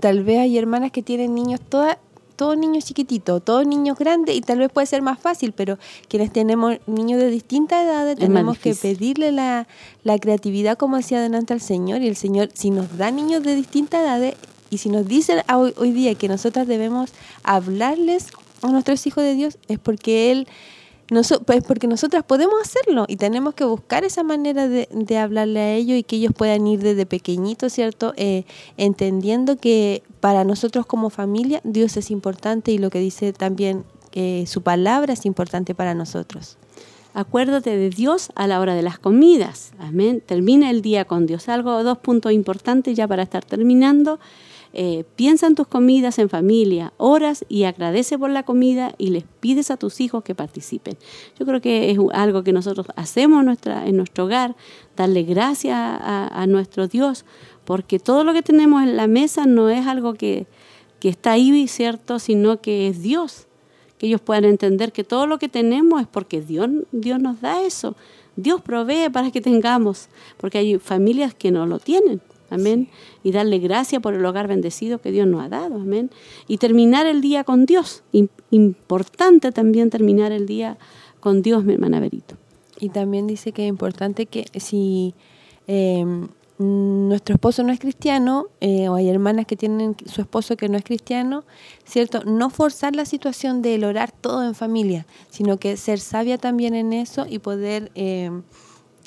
tal 0.00 0.24
vez 0.24 0.40
hay 0.40 0.58
hermanas 0.58 0.92
que 0.92 1.02
tienen 1.02 1.34
niños, 1.34 1.60
todas 1.66 1.96
todos 2.36 2.56
niños 2.56 2.84
chiquititos, 2.84 3.44
todos 3.44 3.66
niños 3.66 3.98
grandes 3.98 4.36
y 4.36 4.40
tal 4.40 4.58
vez 4.58 4.70
puede 4.70 4.86
ser 4.86 5.02
más 5.02 5.18
fácil, 5.18 5.52
pero 5.52 5.78
quienes 6.08 6.32
tenemos 6.32 6.76
niños 6.86 7.20
de 7.20 7.30
distintas 7.30 7.84
edades 7.84 8.18
tenemos 8.18 8.58
que 8.58 8.74
pedirle 8.74 9.32
la, 9.32 9.66
la, 10.04 10.18
creatividad 10.18 10.76
como 10.76 10.96
decía 10.96 11.18
adelante 11.18 11.52
al 11.52 11.60
Señor 11.60 12.02
y 12.02 12.08
el 12.08 12.16
Señor 12.16 12.50
si 12.54 12.70
nos 12.70 12.96
da 12.96 13.10
niños 13.10 13.42
de 13.42 13.54
distintas 13.54 14.02
edades 14.02 14.34
y 14.70 14.78
si 14.78 14.88
nos 14.88 15.06
dicen 15.06 15.42
hoy, 15.52 15.72
hoy 15.76 15.92
día 15.92 16.14
que 16.14 16.28
nosotras 16.28 16.66
debemos 16.66 17.12
hablarles 17.42 18.28
a 18.62 18.68
nuestros 18.68 19.06
hijos 19.06 19.24
de 19.24 19.34
Dios 19.34 19.58
es 19.68 19.78
porque 19.78 20.30
Él 20.32 20.48
Noso- 21.08 21.40
pues 21.44 21.62
porque 21.62 21.86
nosotras 21.86 22.24
podemos 22.24 22.60
hacerlo 22.60 23.04
y 23.06 23.16
tenemos 23.16 23.54
que 23.54 23.64
buscar 23.64 24.04
esa 24.04 24.24
manera 24.24 24.66
de, 24.66 24.88
de 24.90 25.18
hablarle 25.18 25.60
a 25.60 25.72
ellos 25.74 25.96
y 25.96 26.02
que 26.02 26.16
ellos 26.16 26.32
puedan 26.36 26.66
ir 26.66 26.80
desde 26.80 27.06
pequeñitos, 27.06 27.72
¿cierto? 27.72 28.12
Eh, 28.16 28.44
entendiendo 28.76 29.56
que 29.56 30.02
para 30.20 30.42
nosotros 30.42 30.84
como 30.84 31.10
familia 31.10 31.60
Dios 31.62 31.96
es 31.96 32.10
importante 32.10 32.72
y 32.72 32.78
lo 32.78 32.90
que 32.90 32.98
dice 32.98 33.32
también 33.32 33.84
que 34.10 34.44
su 34.48 34.62
palabra 34.62 35.12
es 35.12 35.26
importante 35.26 35.74
para 35.76 35.94
nosotros. 35.94 36.56
Acuérdate 37.14 37.76
de 37.76 37.88
Dios 37.88 38.30
a 38.34 38.46
la 38.46 38.60
hora 38.60 38.74
de 38.74 38.82
las 38.82 38.98
comidas. 38.98 39.72
Amén. 39.78 40.22
Termina 40.26 40.70
el 40.70 40.82
día 40.82 41.06
con 41.06 41.24
Dios. 41.26 41.48
Algo, 41.48 41.82
dos 41.82 41.98
puntos 41.98 42.32
importantes 42.32 42.94
ya 42.96 43.06
para 43.08 43.22
estar 43.22 43.44
terminando. 43.44 44.18
Eh, 44.78 45.04
piensa 45.16 45.46
en 45.46 45.54
tus 45.54 45.66
comidas 45.66 46.18
en 46.18 46.28
familia, 46.28 46.92
oras 46.98 47.46
y 47.48 47.64
agradece 47.64 48.18
por 48.18 48.28
la 48.28 48.42
comida 48.42 48.94
y 48.98 49.08
les 49.08 49.24
pides 49.40 49.70
a 49.70 49.78
tus 49.78 50.02
hijos 50.02 50.22
que 50.22 50.34
participen. 50.34 50.98
Yo 51.38 51.46
creo 51.46 51.62
que 51.62 51.90
es 51.90 51.98
algo 52.12 52.44
que 52.44 52.52
nosotros 52.52 52.86
hacemos 52.94 53.40
en, 53.64 53.96
nuestro 53.96 54.24
hogar, 54.26 54.54
darle 54.94 55.22
gracias 55.22 55.74
a, 55.78 56.28
a 56.28 56.46
nuestro 56.46 56.88
Dios, 56.88 57.24
porque 57.64 57.98
todo 57.98 58.22
lo 58.22 58.34
que 58.34 58.42
tenemos 58.42 58.82
en 58.82 58.98
la 58.98 59.06
mesa 59.06 59.46
no 59.46 59.70
es 59.70 59.86
algo 59.86 60.12
que, 60.12 60.46
que 61.00 61.08
está 61.08 61.32
ahí, 61.32 61.66
¿cierto? 61.68 62.18
Sino 62.18 62.60
que 62.60 62.88
es 62.88 63.00
Dios 63.00 63.46
que 63.96 64.08
ellos 64.08 64.20
puedan 64.20 64.44
entender 64.44 64.92
que 64.92 65.04
todo 65.04 65.26
lo 65.26 65.38
que 65.38 65.48
tenemos 65.48 66.02
es 66.02 66.06
porque 66.06 66.42
Dios, 66.42 66.68
Dios 66.92 67.18
nos 67.18 67.40
da 67.40 67.62
eso. 67.62 67.96
Dios 68.36 68.60
provee 68.60 69.08
para 69.10 69.30
que 69.30 69.40
tengamos, 69.40 70.10
porque 70.36 70.58
hay 70.58 70.78
familias 70.78 71.32
que 71.32 71.50
no 71.50 71.64
lo 71.64 71.78
tienen. 71.78 72.20
Amén. 72.50 72.88
Y 73.22 73.32
darle 73.32 73.58
gracias 73.58 74.00
por 74.02 74.14
el 74.14 74.24
hogar 74.24 74.48
bendecido 74.48 75.00
que 75.00 75.10
Dios 75.10 75.26
nos 75.26 75.42
ha 75.44 75.48
dado. 75.48 75.74
Amén. 75.76 76.10
Y 76.46 76.58
terminar 76.58 77.06
el 77.06 77.20
día 77.20 77.44
con 77.44 77.66
Dios. 77.66 78.02
Im- 78.12 78.28
importante 78.50 79.52
también 79.52 79.90
terminar 79.90 80.32
el 80.32 80.46
día 80.46 80.78
con 81.20 81.42
Dios, 81.42 81.64
mi 81.64 81.72
hermana 81.74 82.00
Berito. 82.00 82.36
Y 82.78 82.90
también 82.90 83.26
dice 83.26 83.52
que 83.52 83.64
es 83.64 83.68
importante 83.68 84.26
que 84.26 84.44
si 84.60 85.14
eh, 85.66 86.04
mm, 86.04 87.08
nuestro 87.08 87.34
esposo 87.34 87.62
no 87.62 87.72
es 87.72 87.80
cristiano, 87.80 88.46
eh, 88.60 88.88
o 88.88 88.94
hay 88.94 89.08
hermanas 89.08 89.46
que 89.46 89.56
tienen 89.56 89.96
su 90.06 90.20
esposo 90.20 90.56
que 90.56 90.68
no 90.68 90.76
es 90.76 90.84
cristiano, 90.84 91.44
¿cierto? 91.84 92.22
No 92.24 92.50
forzar 92.50 92.94
la 92.94 93.06
situación 93.06 93.62
de 93.62 93.74
el 93.76 93.84
orar 93.84 94.12
todo 94.12 94.44
en 94.44 94.54
familia, 94.54 95.06
sino 95.30 95.56
que 95.56 95.76
ser 95.76 95.98
sabia 95.98 96.38
también 96.38 96.74
en 96.74 96.92
eso 96.92 97.26
y 97.28 97.38
poder 97.38 97.90
eh, 97.94 98.30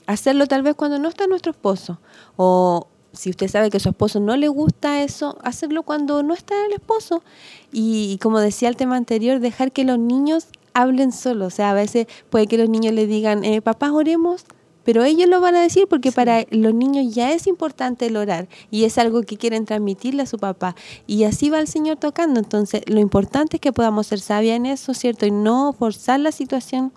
hacerlo 0.08 0.48
tal 0.48 0.64
vez 0.64 0.76
cuando 0.76 0.98
no 1.00 1.08
está 1.08 1.28
nuestro 1.28 1.52
esposo. 1.52 2.00
O 2.36 2.88
si 3.14 3.30
usted 3.30 3.48
sabe 3.48 3.70
que 3.70 3.78
a 3.78 3.80
su 3.80 3.90
esposo 3.90 4.20
no 4.20 4.38
le 4.38 4.48
gusta 4.48 5.04
eso, 5.04 5.38
hacerlo 5.44 5.84
cuando 5.84 6.24
no 6.24 6.34
está 6.34 6.54
el 6.66 6.74
esposo. 6.74 7.24
Y, 7.72 8.12
y 8.14 8.18
como 8.20 8.40
decía 8.40 8.70
el 8.70 8.76
tema 8.76 8.98
anterior, 8.98 9.40
dejar 9.40 9.72
que 9.72 9.84
los 9.84 10.00
niños 10.00 10.48
hablen 10.74 11.12
solos. 11.12 11.54
O 11.54 11.56
sea, 11.56 11.72
a 11.72 11.74
veces 11.74 12.08
puede 12.30 12.48
que 12.48 12.58
los 12.58 12.70
niños 12.70 12.94
le 12.94 13.08
digan, 13.08 13.44
eh, 13.44 13.62
papá, 13.62 13.92
oremos, 13.92 14.46
pero 14.84 15.04
ellos 15.04 15.30
lo 15.30 15.42
van 15.42 15.56
a 15.56 15.62
decir 15.62 15.88
porque 15.88 16.12
para 16.12 16.46
los 16.50 16.74
niños 16.74 17.14
ya 17.14 17.32
es 17.32 17.48
importante 17.48 18.08
el 18.08 18.18
orar 18.18 18.48
y 18.72 18.86
es 18.86 18.98
algo 18.98 19.22
que 19.22 19.38
quieren 19.38 19.66
transmitirle 19.66 20.24
a 20.24 20.26
su 20.26 20.38
papá. 20.40 20.76
Y 21.06 21.26
así 21.26 21.50
va 21.50 21.60
el 21.60 21.68
Señor 21.68 21.98
tocando. 21.98 22.40
Entonces, 22.40 22.82
lo 22.88 23.00
importante 23.00 23.58
es 23.58 23.62
que 23.62 23.74
podamos 23.74 24.08
ser 24.08 24.20
sabias 24.20 24.56
en 24.56 24.66
eso, 24.66 24.94
¿cierto? 24.94 25.26
Y 25.26 25.32
no 25.32 25.74
forzar 25.74 26.20
la 26.20 26.32
situación. 26.32 26.92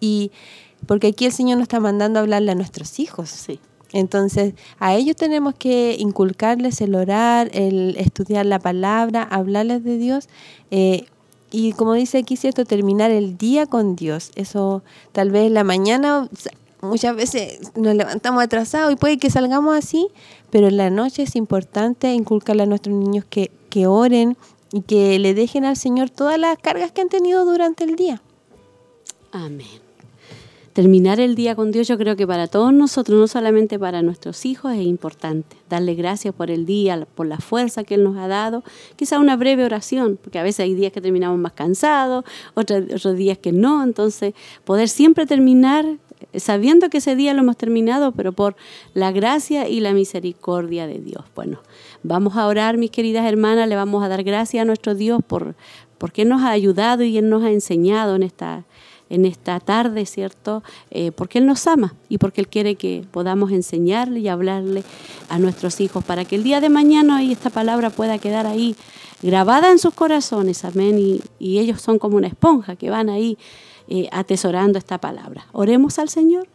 Y 0.00 0.30
porque 0.86 1.08
aquí 1.08 1.26
el 1.26 1.32
Señor 1.32 1.58
nos 1.58 1.64
está 1.64 1.80
mandando 1.80 2.18
a 2.18 2.22
hablarle 2.22 2.52
a 2.52 2.54
nuestros 2.54 2.98
hijos. 2.98 3.28
Sí. 3.28 3.60
Entonces, 3.94 4.54
a 4.80 4.94
ellos 4.94 5.14
tenemos 5.14 5.54
que 5.54 5.96
inculcarles 5.98 6.80
el 6.80 6.96
orar, 6.96 7.48
el 7.54 7.96
estudiar 7.96 8.44
la 8.44 8.58
palabra, 8.58 9.22
hablarles 9.22 9.84
de 9.84 9.96
Dios. 9.96 10.28
eh, 10.70 11.06
y 11.56 11.72
como 11.72 11.92
dice 11.92 12.18
aquí, 12.18 12.36
¿cierto? 12.36 12.64
Terminar 12.64 13.12
el 13.12 13.38
día 13.38 13.66
con 13.66 13.94
Dios. 13.94 14.32
Eso, 14.34 14.82
tal 15.12 15.30
vez 15.30 15.52
la 15.52 15.62
mañana, 15.62 16.28
muchas 16.80 17.14
veces 17.14 17.60
nos 17.76 17.94
levantamos 17.94 18.42
atrasados 18.42 18.92
y 18.92 18.96
puede 18.96 19.18
que 19.18 19.30
salgamos 19.30 19.76
así, 19.76 20.08
pero 20.50 20.66
en 20.66 20.76
la 20.76 20.90
noche 20.90 21.22
es 21.22 21.36
importante 21.36 22.12
inculcarle 22.12 22.64
a 22.64 22.66
nuestros 22.66 22.96
niños 22.96 23.24
que, 23.30 23.52
que 23.70 23.86
oren 23.86 24.36
y 24.72 24.80
que 24.80 25.20
le 25.20 25.32
dejen 25.32 25.64
al 25.64 25.76
Señor 25.76 26.10
todas 26.10 26.40
las 26.40 26.58
cargas 26.58 26.90
que 26.90 27.02
han 27.02 27.08
tenido 27.08 27.44
durante 27.44 27.84
el 27.84 27.94
día. 27.94 28.20
Amén. 29.30 29.83
Terminar 30.74 31.20
el 31.20 31.36
día 31.36 31.54
con 31.54 31.70
Dios 31.70 31.86
yo 31.86 31.96
creo 31.96 32.16
que 32.16 32.26
para 32.26 32.48
todos 32.48 32.72
nosotros, 32.72 33.16
no 33.16 33.28
solamente 33.28 33.78
para 33.78 34.02
nuestros 34.02 34.44
hijos, 34.44 34.72
es 34.72 34.80
importante. 34.80 35.56
Darle 35.70 35.94
gracias 35.94 36.34
por 36.34 36.50
el 36.50 36.66
día, 36.66 37.06
por 37.14 37.28
la 37.28 37.38
fuerza 37.38 37.84
que 37.84 37.94
Él 37.94 38.02
nos 38.02 38.16
ha 38.16 38.26
dado. 38.26 38.64
Quizá 38.96 39.20
una 39.20 39.36
breve 39.36 39.64
oración, 39.64 40.18
porque 40.20 40.40
a 40.40 40.42
veces 40.42 40.64
hay 40.64 40.74
días 40.74 40.90
que 40.90 41.00
terminamos 41.00 41.38
más 41.38 41.52
cansados, 41.52 42.24
otros, 42.54 43.16
días 43.16 43.38
que 43.38 43.52
no. 43.52 43.84
Entonces, 43.84 44.34
poder 44.64 44.88
siempre 44.88 45.26
terminar 45.26 45.86
eh, 46.32 46.40
sabiendo 46.40 46.90
que 46.90 46.98
ese 46.98 47.14
día 47.14 47.34
lo 47.34 47.42
hemos 47.42 47.56
terminado, 47.56 48.10
pero 48.10 48.32
por 48.32 48.56
la 48.94 49.12
gracia 49.12 49.68
y 49.68 49.78
la 49.78 49.92
misericordia 49.92 50.88
de 50.88 50.98
Dios. 50.98 51.22
Bueno, 51.36 51.60
vamos 52.02 52.36
a 52.36 52.48
orar, 52.48 52.78
mis 52.78 52.90
queridas 52.90 53.24
hermanas, 53.26 53.68
le 53.68 53.76
vamos 53.76 54.02
a 54.02 54.08
dar 54.08 54.24
gracias 54.24 54.62
a 54.62 54.64
nuestro 54.64 54.96
Dios 54.96 55.20
por 55.24 55.54
porque 55.98 56.22
Él 56.22 56.28
nos 56.28 56.42
ha 56.42 56.50
ayudado 56.50 57.04
y 57.04 57.16
Él 57.16 57.30
nos 57.30 57.44
ha 57.44 57.50
enseñado 57.50 58.16
en 58.16 58.24
esta 58.24 58.64
en 59.14 59.24
esta 59.24 59.60
tarde, 59.60 60.06
¿cierto? 60.06 60.62
Eh, 60.90 61.12
porque 61.12 61.38
Él 61.38 61.46
nos 61.46 61.66
ama 61.66 61.94
y 62.08 62.18
porque 62.18 62.40
Él 62.40 62.48
quiere 62.48 62.74
que 62.74 63.04
podamos 63.10 63.52
enseñarle 63.52 64.20
y 64.20 64.28
hablarle 64.28 64.84
a 65.28 65.38
nuestros 65.38 65.80
hijos 65.80 66.04
para 66.04 66.24
que 66.24 66.36
el 66.36 66.42
día 66.42 66.60
de 66.60 66.68
mañana 66.68 67.22
y 67.22 67.32
esta 67.32 67.50
palabra 67.50 67.90
pueda 67.90 68.18
quedar 68.18 68.46
ahí 68.46 68.76
grabada 69.22 69.70
en 69.70 69.78
sus 69.78 69.94
corazones, 69.94 70.64
amén. 70.64 70.98
Y, 70.98 71.20
y 71.38 71.58
ellos 71.58 71.80
son 71.80 71.98
como 71.98 72.16
una 72.16 72.26
esponja 72.26 72.76
que 72.76 72.90
van 72.90 73.08
ahí 73.08 73.38
eh, 73.86 74.08
atesorando 74.12 74.78
esta 74.78 74.98
palabra. 74.98 75.46
Oremos 75.52 75.98
al 75.98 76.08
Señor. 76.08 76.48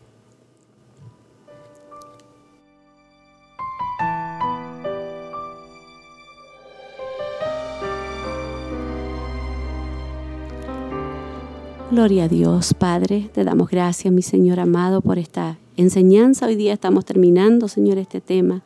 Gloria 11.91 12.25
a 12.25 12.27
Dios, 12.27 12.75
Padre. 12.75 13.31
Te 13.33 13.43
damos 13.43 13.71
gracias, 13.71 14.13
mi 14.13 14.21
Señor 14.21 14.59
amado, 14.59 15.01
por 15.01 15.17
esta 15.17 15.57
enseñanza. 15.75 16.45
Hoy 16.45 16.55
día 16.55 16.71
estamos 16.71 17.03
terminando, 17.03 17.67
Señor, 17.67 17.97
este 17.97 18.21
tema. 18.21 18.61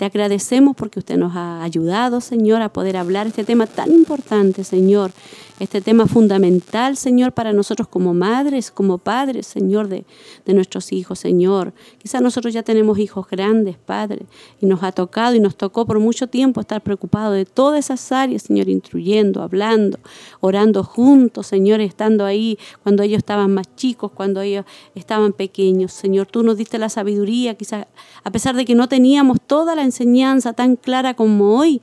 Te 0.00 0.06
agradecemos 0.06 0.74
porque 0.76 0.98
usted 0.98 1.18
nos 1.18 1.36
ha 1.36 1.62
ayudado, 1.62 2.22
Señor, 2.22 2.62
a 2.62 2.72
poder 2.72 2.96
hablar 2.96 3.26
este 3.26 3.44
tema 3.44 3.66
tan 3.66 3.92
importante, 3.92 4.64
Señor. 4.64 5.12
Este 5.60 5.82
tema 5.82 6.06
fundamental, 6.06 6.96
Señor, 6.96 7.32
para 7.32 7.52
nosotros 7.52 7.86
como 7.86 8.14
madres, 8.14 8.70
como 8.70 8.96
padres, 8.96 9.46
Señor, 9.46 9.88
de, 9.88 10.06
nuestros 10.46 10.90
hijos, 10.90 11.18
Señor. 11.18 11.74
Quizás 11.98 12.22
nosotros 12.22 12.54
ya 12.54 12.62
tenemos 12.62 12.98
hijos 12.98 13.26
grandes, 13.28 13.76
Padre, 13.76 14.24
y 14.58 14.64
nos 14.64 14.82
ha 14.82 14.90
tocado 14.90 15.34
y 15.34 15.40
nos 15.40 15.54
tocó 15.56 15.84
por 15.84 16.00
mucho 16.00 16.28
tiempo 16.28 16.62
estar 16.62 16.80
preocupados 16.80 17.34
de 17.34 17.44
todas 17.44 17.84
esas 17.84 18.10
áreas, 18.10 18.44
Señor, 18.44 18.70
instruyendo, 18.70 19.42
hablando, 19.42 19.98
orando 20.40 20.82
juntos, 20.82 21.48
Señor, 21.48 21.82
estando 21.82 22.24
ahí 22.24 22.58
cuando 22.82 23.02
ellos 23.02 23.18
estaban 23.18 23.52
más 23.52 23.66
chicos, 23.76 24.12
cuando 24.12 24.40
ellos 24.40 24.64
estaban 24.94 25.34
pequeños. 25.34 25.92
Señor, 25.92 26.26
tú 26.26 26.42
nos 26.42 26.56
diste 26.56 26.78
la 26.78 26.88
sabiduría, 26.88 27.54
quizás 27.54 27.86
a 28.24 28.30
pesar 28.30 28.56
de 28.56 28.64
que 28.64 28.74
no 28.74 28.88
teníamos 28.88 29.36
toda 29.46 29.74
la 29.74 29.82
enseñanza 29.90 30.52
tan 30.52 30.76
clara 30.76 31.14
como 31.14 31.56
hoy, 31.56 31.82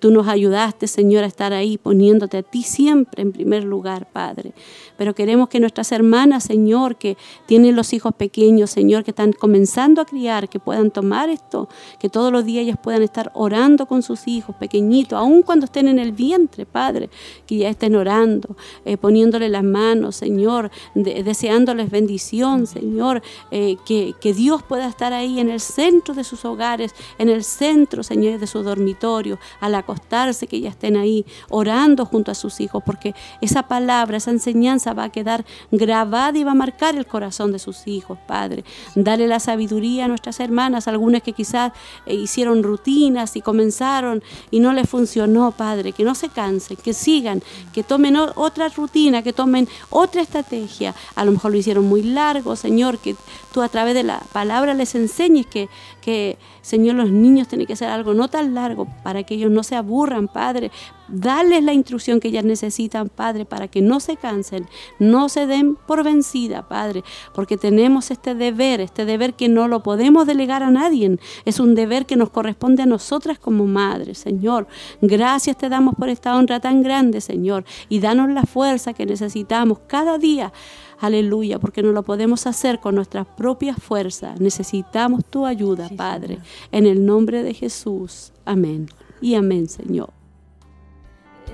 Tú 0.00 0.10
nos 0.10 0.26
ayudaste, 0.26 0.88
Señor, 0.88 1.24
a 1.24 1.26
estar 1.26 1.52
ahí 1.52 1.78
poniéndote 1.78 2.38
a 2.38 2.42
ti 2.42 2.62
siempre 2.62 3.22
en 3.22 3.32
primer 3.32 3.64
lugar, 3.64 4.08
Padre. 4.12 4.52
Pero 4.96 5.14
queremos 5.14 5.48
que 5.48 5.60
nuestras 5.60 5.92
hermanas, 5.92 6.44
Señor, 6.44 6.96
que 6.96 7.16
tienen 7.46 7.76
los 7.76 7.92
hijos 7.92 8.14
pequeños, 8.14 8.70
Señor, 8.70 9.04
que 9.04 9.12
están 9.12 9.32
comenzando 9.32 10.00
a 10.00 10.04
criar, 10.04 10.48
que 10.48 10.58
puedan 10.58 10.90
tomar 10.90 11.28
esto, 11.28 11.68
que 12.00 12.08
todos 12.08 12.32
los 12.32 12.44
días 12.44 12.64
ellas 12.64 12.78
puedan 12.82 13.02
estar 13.02 13.30
orando 13.34 13.86
con 13.86 14.02
sus 14.02 14.26
hijos 14.26 14.56
pequeñitos, 14.56 15.18
aun 15.18 15.42
cuando 15.42 15.66
estén 15.66 15.88
en 15.88 15.98
el 15.98 16.12
vientre, 16.12 16.66
Padre, 16.66 17.08
que 17.46 17.56
ya 17.56 17.68
estén 17.68 17.94
orando, 17.94 18.56
eh, 18.84 18.96
poniéndole 18.96 19.48
las 19.48 19.64
manos, 19.64 20.16
Señor, 20.16 20.70
de, 20.94 21.22
deseándoles 21.22 21.90
bendición, 21.90 22.66
Señor, 22.66 23.22
eh, 23.50 23.76
que, 23.86 24.14
Dios 24.36 24.62
pueda 24.64 24.88
estar 24.88 25.12
ahí 25.12 25.38
en 25.38 25.48
el 25.48 25.60
centro 25.60 26.12
de 26.12 26.24
sus 26.24 26.44
hogares, 26.44 26.94
en 27.16 27.28
el 27.28 27.44
centro, 27.44 28.02
Señor, 28.02 28.40
de 28.40 28.46
su 28.46 28.62
dormitorio, 28.62 29.38
al 29.60 29.76
acostarse, 29.86 30.48
que 30.48 30.60
ya 30.60 30.70
estén 30.70 30.96
ahí 30.96 31.24
orando 31.48 32.04
junto 32.04 32.32
a 32.32 32.34
sus 32.34 32.60
hijos, 32.60 32.82
porque 32.84 33.14
esa 33.40 33.62
palabra, 33.62 34.16
esa 34.16 34.32
enseñanza 34.32 34.92
va 34.92 35.04
a 35.04 35.10
quedar 35.10 35.44
grabada 35.70 36.36
y 36.36 36.44
va 36.44 36.52
a 36.52 36.54
marcar 36.54 36.96
el 36.96 37.06
corazón 37.06 37.52
de 37.52 37.58
sus 37.58 37.86
hijos, 37.86 38.18
Padre. 38.26 38.64
Dale 38.96 39.28
la 39.28 39.38
sabiduría 39.38 40.06
a 40.06 40.08
nuestras 40.08 40.40
hermanas, 40.40 40.88
algunas 40.88 41.22
que 41.22 41.32
quizás 41.32 41.72
eh, 42.06 42.14
hicieron 42.14 42.62
rutinas 42.62 43.36
y 43.36 43.40
comenzaron 43.40 44.22
y 44.50 44.60
no 44.60 44.72
les 44.72 44.88
funcionó, 44.88 45.52
Padre, 45.52 45.92
que 45.92 46.04
no 46.04 46.14
se 46.14 46.28
cansen, 46.28 46.76
que 46.76 46.92
sigan, 46.92 47.42
que 47.72 47.84
tomen 47.84 48.16
otra 48.16 48.68
rutina, 48.68 49.22
que 49.22 49.32
tomen 49.32 49.68
otra 49.90 50.22
estrategia. 50.22 50.94
A 51.14 51.24
lo 51.24 51.32
mejor 51.32 51.52
lo 51.52 51.58
hicieron 51.58 51.84
muy 51.84 52.02
largo, 52.02 52.56
Señor, 52.56 52.98
que 52.98 53.14
tú 53.52 53.62
a 53.62 53.68
través 53.68 53.94
de 53.94 54.02
la 54.02 54.20
palabra 54.32 54.74
les 54.74 54.94
enseñes 54.94 55.46
que, 55.46 55.68
que 56.06 56.38
Señor, 56.62 56.94
los 56.94 57.10
niños 57.10 57.48
tienen 57.48 57.66
que 57.66 57.72
hacer 57.72 57.88
algo 57.88 58.14
no 58.14 58.28
tan 58.28 58.54
largo 58.54 58.86
para 59.02 59.24
que 59.24 59.34
ellos 59.34 59.50
no 59.50 59.64
se 59.64 59.74
aburran, 59.74 60.28
Padre. 60.28 60.70
Dales 61.08 61.64
la 61.64 61.72
instrucción 61.72 62.20
que 62.20 62.28
ellas 62.28 62.44
necesitan, 62.44 63.08
Padre, 63.08 63.44
para 63.44 63.66
que 63.66 63.82
no 63.82 63.98
se 63.98 64.16
cansen, 64.16 64.68
no 65.00 65.28
se 65.28 65.46
den 65.46 65.74
por 65.74 66.04
vencida, 66.04 66.68
Padre, 66.68 67.02
porque 67.34 67.56
tenemos 67.56 68.12
este 68.12 68.36
deber, 68.36 68.80
este 68.80 69.04
deber 69.04 69.34
que 69.34 69.48
no 69.48 69.66
lo 69.66 69.82
podemos 69.82 70.26
delegar 70.26 70.62
a 70.62 70.70
nadie. 70.70 71.18
Es 71.44 71.58
un 71.58 71.74
deber 71.74 72.06
que 72.06 72.14
nos 72.14 72.30
corresponde 72.30 72.84
a 72.84 72.86
nosotras 72.86 73.40
como 73.40 73.66
madres, 73.66 74.18
Señor. 74.18 74.68
Gracias 75.00 75.58
te 75.58 75.68
damos 75.68 75.96
por 75.96 76.08
esta 76.08 76.36
honra 76.36 76.60
tan 76.60 76.82
grande, 76.82 77.20
Señor, 77.20 77.64
y 77.88 77.98
danos 77.98 78.30
la 78.30 78.44
fuerza 78.44 78.92
que 78.92 79.06
necesitamos 79.06 79.80
cada 79.88 80.18
día 80.18 80.52
Aleluya, 80.98 81.58
porque 81.58 81.82
no 81.82 81.92
lo 81.92 82.02
podemos 82.02 82.46
hacer 82.46 82.80
con 82.80 82.94
nuestras 82.94 83.26
propias 83.26 83.76
fuerzas. 83.82 84.40
Necesitamos 84.40 85.24
tu 85.24 85.46
ayuda, 85.46 85.90
Padre. 85.96 86.38
En 86.72 86.86
el 86.86 87.04
nombre 87.04 87.42
de 87.42 87.54
Jesús. 87.54 88.32
Amén. 88.44 88.88
Y 89.20 89.34
amén, 89.34 89.68
Señor. 89.68 90.10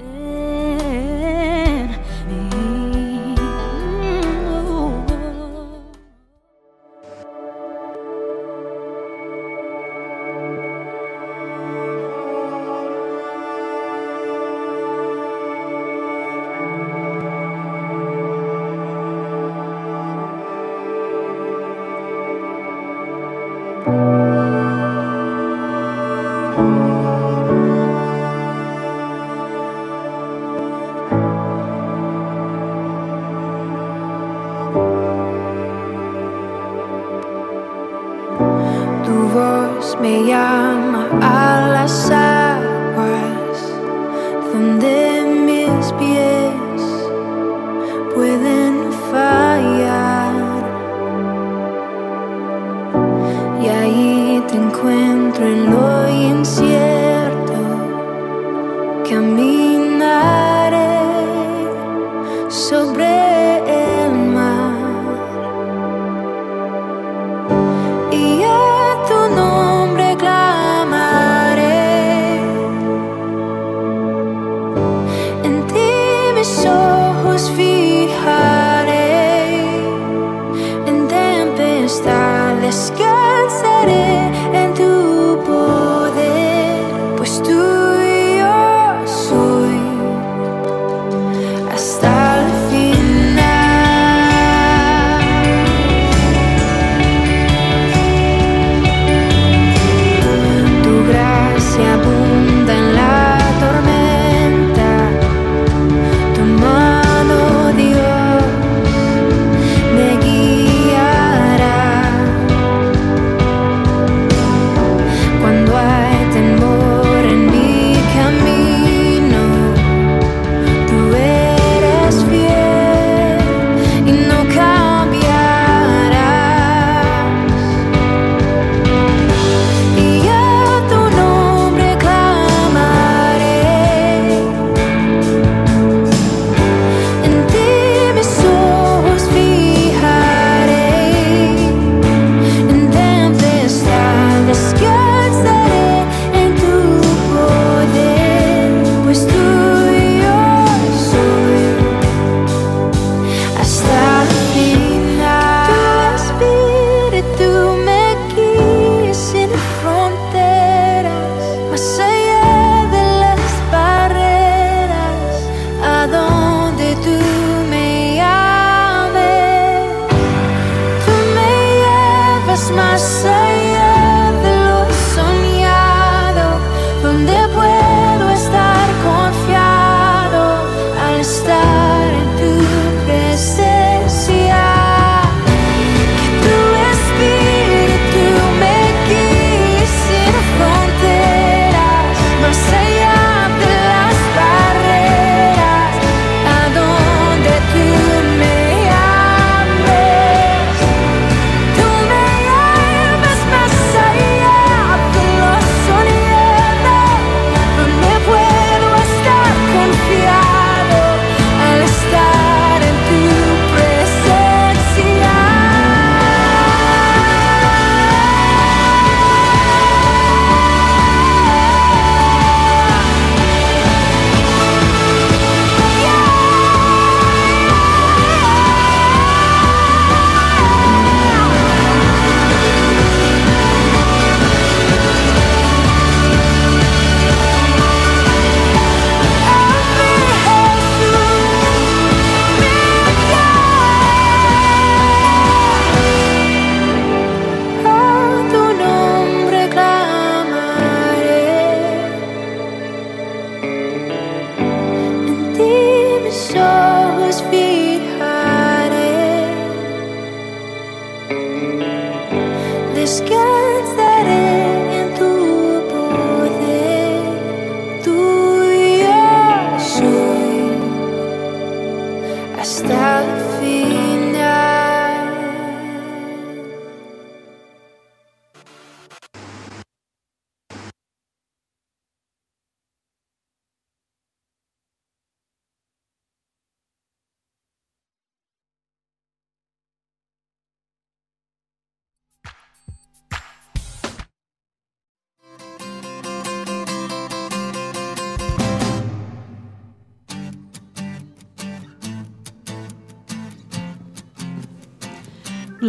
hasta 0.03 1.12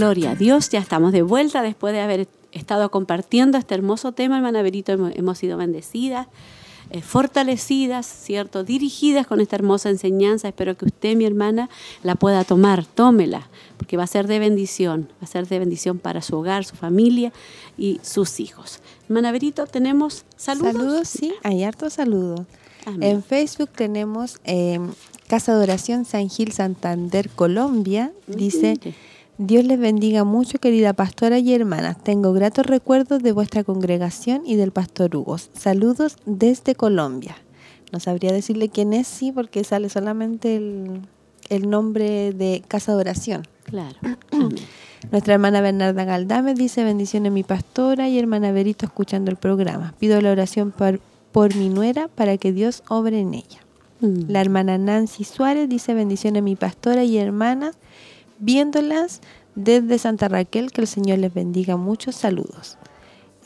Gloria 0.04 0.32
a 0.32 0.36
Dios, 0.36 0.68
ya 0.68 0.80
estamos 0.80 1.14
de 1.14 1.22
vuelta 1.22 1.62
después 1.62 1.94
de 1.94 2.02
haber 2.02 2.28
estado 2.52 2.92
compartiendo 2.92 3.58
este 3.58 3.74
hermoso 3.74 4.12
tema, 4.12 4.36
hermana 4.36 4.62
Berito, 4.62 4.92
hemos, 4.92 5.38
sido 5.38 5.58
bendecidas, 5.58 6.28
eh, 6.90 7.02
fortalecidas, 7.02 8.06
¿cierto? 8.06 8.66
Dirigidas 8.66 9.26
con 9.26 9.40
esta 9.40 9.56
hermosa 9.56 9.90
enseñanza. 9.90 10.50
Espero 10.50 10.76
que 10.76 10.84
usted, 10.84 11.16
mi 11.16 11.24
hermana, 11.24 11.70
la 12.04 12.16
pueda 12.16 12.44
tomar, 12.44 12.86
tómela, 12.86 13.48
porque 13.78 13.96
va 13.96 14.04
a 14.04 14.08
ser 14.08 14.28
de 14.28 14.40
bendición, 14.40 15.08
va 15.22 15.24
a 15.24 15.28
ser 15.28 15.48
de 15.48 15.58
bendición 15.58 16.00
para 16.00 16.22
su 16.22 16.36
hogar, 16.36 16.66
su 16.66 16.76
familia 16.76 17.32
y 17.78 18.02
sus 18.04 18.42
hijos. 18.42 18.82
Hermana 19.08 19.32
Berito, 19.32 19.68
¿tenemos 19.68 20.26
saludos? 20.36 20.74
Saludos, 20.74 21.08
sí, 21.08 21.34
hay 21.44 21.64
hartos 21.64 21.94
saludos. 21.94 22.42
Amén. 22.86 23.04
En 23.04 23.24
Facebook 23.24 23.70
tenemos 23.70 24.42
eh, 24.44 24.82
Casa 25.30 25.56
de 25.56 25.64
Oración 25.64 26.04
San 26.04 26.30
Gil 26.30 26.52
Santander, 26.52 27.30
Colombia. 27.30 28.12
Dice. 28.28 28.78
Dios 29.38 29.66
les 29.66 29.80
bendiga 29.80 30.24
mucho, 30.24 30.60
querida 30.60 30.94
pastora 30.94 31.40
y 31.40 31.54
hermanas. 31.54 31.98
Tengo 32.04 32.34
gratos 32.34 32.66
recuerdos 32.68 33.24
de 33.24 33.32
vuestra 33.32 33.64
congregación 33.64 34.44
y 34.46 34.56
del 34.56 34.72
pastor 34.72 35.16
Hugo. 35.16 35.38
Saludos 35.38 36.18
desde 36.26 36.76
Colombia. 36.76 37.36
No 37.92 38.00
sabría 38.00 38.32
decirle 38.32 38.70
quién 38.70 38.94
es, 38.94 39.08
sí, 39.08 39.32
porque 39.32 39.64
sale 39.64 39.90
solamente 39.90 40.56
el, 40.56 41.02
el 41.50 41.70
nombre 41.70 42.32
de 42.32 42.64
Casa 42.68 42.94
de 42.94 43.00
Oración. 43.00 43.48
Claro. 43.64 43.98
Nuestra 45.12 45.34
hermana 45.34 45.62
Bernarda 45.62 46.06
Galdame 46.06 46.54
dice 46.54 46.84
bendiciones 46.84 47.32
mi 47.32 47.44
pastora 47.44 48.08
y 48.10 48.20
hermana 48.20 48.52
Berito 48.52 48.86
escuchando 48.86 49.32
el 49.32 49.38
programa. 49.38 49.94
Pido 50.00 50.22
la 50.22 50.32
oración 50.32 50.72
por, 50.72 51.00
por 51.32 51.56
mi 51.56 51.70
nuera 51.70 52.08
para 52.08 52.38
que 52.38 52.52
Dios 52.52 52.84
obre 52.88 53.20
en 53.20 53.34
ella. 53.34 53.60
Mm. 54.00 54.30
La 54.30 54.42
hermana 54.42 54.78
Nancy 54.78 55.24
Suárez 55.24 55.70
dice 55.70 55.94
bendiciones 55.94 56.44
mi 56.44 56.56
pastora 56.56 57.04
y 57.04 57.18
hermanas, 57.18 57.78
viéndolas 58.44 59.22
desde 59.56 59.98
Santa 60.00 60.28
Raquel, 60.28 60.72
que 60.72 60.82
el 60.82 60.88
Señor 60.88 61.20
les 61.20 61.34
bendiga. 61.34 61.78
Muchos 61.78 62.16
saludos. 62.16 62.78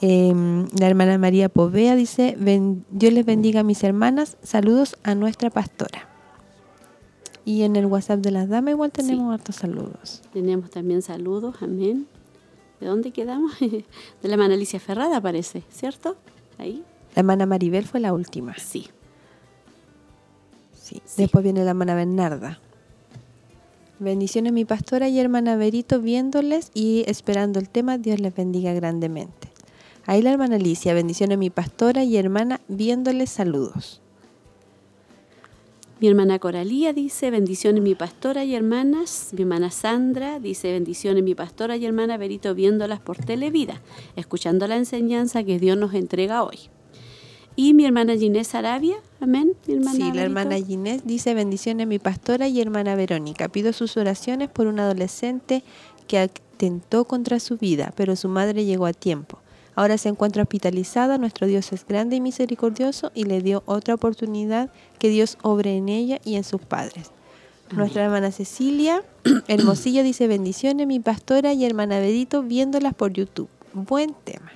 Em, 0.02 0.68
la 0.80 0.88
hermana 0.88 1.18
María 1.18 1.50
Povea 1.50 1.96
dice, 1.96 2.36
"Ben- 2.40 2.86
Dios 2.92 3.14
les 3.14 3.26
bendiga 3.26 3.62
a 3.62 3.64
mis 3.64 3.84
hermanas, 3.84 4.38
saludos 4.44 4.96
a 5.04 5.16
nuestra 5.16 5.50
pastora. 5.50 6.08
Y 7.46 7.64
en 7.64 7.76
el 7.78 7.86
WhatsApp 7.86 8.20
de 8.20 8.32
las 8.32 8.50
damas 8.50 8.72
igual 8.74 8.92
tenemos 8.92 9.34
hartos 9.34 9.56
saludos. 9.56 10.22
Tenemos 10.34 10.70
también 10.70 11.02
saludos, 11.02 11.56
amén. 11.62 12.06
¿De 12.80 12.88
dónde 12.88 13.12
quedamos? 13.12 13.54
De 13.60 13.84
la 14.22 14.34
hermana 14.34 14.54
Alicia 14.54 14.80
Ferrada, 14.80 15.20
parece, 15.22 15.64
¿cierto? 15.72 16.16
Ahí. 16.58 16.84
La 17.16 17.22
hermana 17.22 17.46
Maribel 17.48 17.86
fue 17.86 18.00
la 18.00 18.14
última. 18.14 18.54
Sí. 18.60 18.88
Sí. 20.74 21.02
Sí. 21.06 21.22
Después 21.24 21.44
viene 21.44 21.64
la 21.64 21.72
hermana 21.72 21.96
Bernarda. 21.96 22.60
Bendiciones 24.00 24.54
mi 24.54 24.64
pastora 24.64 25.10
y 25.10 25.20
hermana 25.20 25.56
Berito 25.56 26.00
viéndoles 26.00 26.70
y 26.76 27.04
esperando 27.08 27.58
el 27.58 27.68
tema. 27.68 27.98
Dios 27.98 28.20
les 28.20 28.36
bendiga 28.36 28.72
grandemente. 28.74 29.50
Ahí 30.06 30.22
la 30.22 30.30
hermana 30.30 30.58
Alicia, 30.58 30.94
bendiciones 30.94 31.40
mi 31.40 31.50
pastora 31.50 32.04
y 32.04 32.16
hermana 32.16 32.62
viéndoles 32.68 33.32
saludos. 33.32 34.00
Mi 36.00 36.08
hermana 36.08 36.38
Coralía 36.38 36.94
dice 36.94 37.32
bendiciones 37.32 37.82
mi 37.82 37.96
pastora 37.96 38.44
y 38.44 38.54
hermanas. 38.54 39.30
Mi 39.32 39.42
hermana 39.42 39.72
Sandra 39.72 40.40
dice 40.40 40.72
bendiciones 40.72 41.24
mi 41.24 41.34
pastora 41.34 41.76
y 41.76 41.84
hermana 41.84 42.18
Berito 42.18 42.54
viéndolas 42.54 43.00
por 43.00 43.18
Televida, 43.18 43.82
escuchando 44.16 44.68
la 44.68 44.76
enseñanza 44.76 45.44
que 45.44 45.58
Dios 45.58 45.76
nos 45.76 45.96
entrega 45.96 46.44
hoy. 46.44 46.70
Y 47.60 47.74
mi 47.74 47.86
hermana 47.86 48.16
Ginés 48.16 48.54
Arabia, 48.54 48.98
amén. 49.20 49.54
Mi 49.66 49.74
hermana 49.74 49.96
sí, 49.96 50.12
la 50.14 50.22
hermana 50.22 50.58
Ginés 50.58 51.08
dice 51.08 51.34
bendiciones 51.34 51.88
mi 51.88 51.98
pastora 51.98 52.48
y 52.48 52.62
hermana 52.62 52.94
Verónica. 52.94 53.48
Pido 53.48 53.74
sus 53.74 53.98
oraciones 53.98 54.48
por 54.48 54.68
un 54.68 54.80
adolescente 54.80 55.64
que 56.08 56.20
atentó 56.20 57.06
contra 57.06 57.40
su 57.40 57.58
vida, 57.58 57.94
pero 57.98 58.16
su 58.16 58.30
madre 58.30 58.64
llegó 58.64 58.86
a 58.86 58.94
tiempo. 58.94 59.40
Ahora 59.74 59.98
se 59.98 60.08
encuentra 60.08 60.44
hospitalizada, 60.44 61.18
nuestro 61.18 61.48
Dios 61.48 61.74
es 61.74 61.88
grande 61.88 62.16
y 62.16 62.22
misericordioso 62.22 63.12
y 63.16 63.24
le 63.24 63.42
dio 63.42 63.64
otra 63.66 63.96
oportunidad 63.96 64.72
que 65.00 65.10
Dios 65.10 65.40
obre 65.42 65.76
en 65.78 65.90
ella 65.90 66.20
y 66.24 66.36
en 66.36 66.44
sus 66.44 66.62
padres. 66.62 67.10
Nuestra 67.72 68.04
hermana 68.04 68.32
Cecilia 68.32 69.04
Hermosillo 69.48 70.04
dice 70.04 70.28
bendiciones 70.28 70.86
mi 70.86 71.00
pastora 71.00 71.54
y 71.54 71.66
hermana 71.66 72.00
Bedito 72.00 72.44
viéndolas 72.44 72.94
por 72.94 73.14
YouTube. 73.14 73.50
Buen 73.74 74.14
tema. 74.14 74.52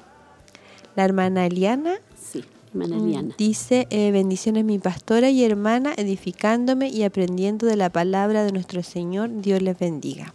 La 0.95 1.03
hermana 1.03 1.47
Eliana 1.47 1.95
Sí, 2.15 2.43
hermana 2.71 2.97
Mm, 2.97 3.05
Eliana. 3.07 3.35
Dice, 3.37 3.87
eh, 3.89 4.11
bendiciones 4.11 4.65
mi 4.65 4.79
pastora 4.79 5.29
y 5.29 5.43
hermana, 5.43 5.93
edificándome 5.97 6.89
y 6.89 7.03
aprendiendo 7.03 7.67
de 7.67 7.75
la 7.75 7.89
palabra 7.89 8.43
de 8.43 8.51
nuestro 8.51 8.83
Señor. 8.83 9.29
Dios 9.41 9.61
les 9.61 9.77
bendiga. 9.77 10.33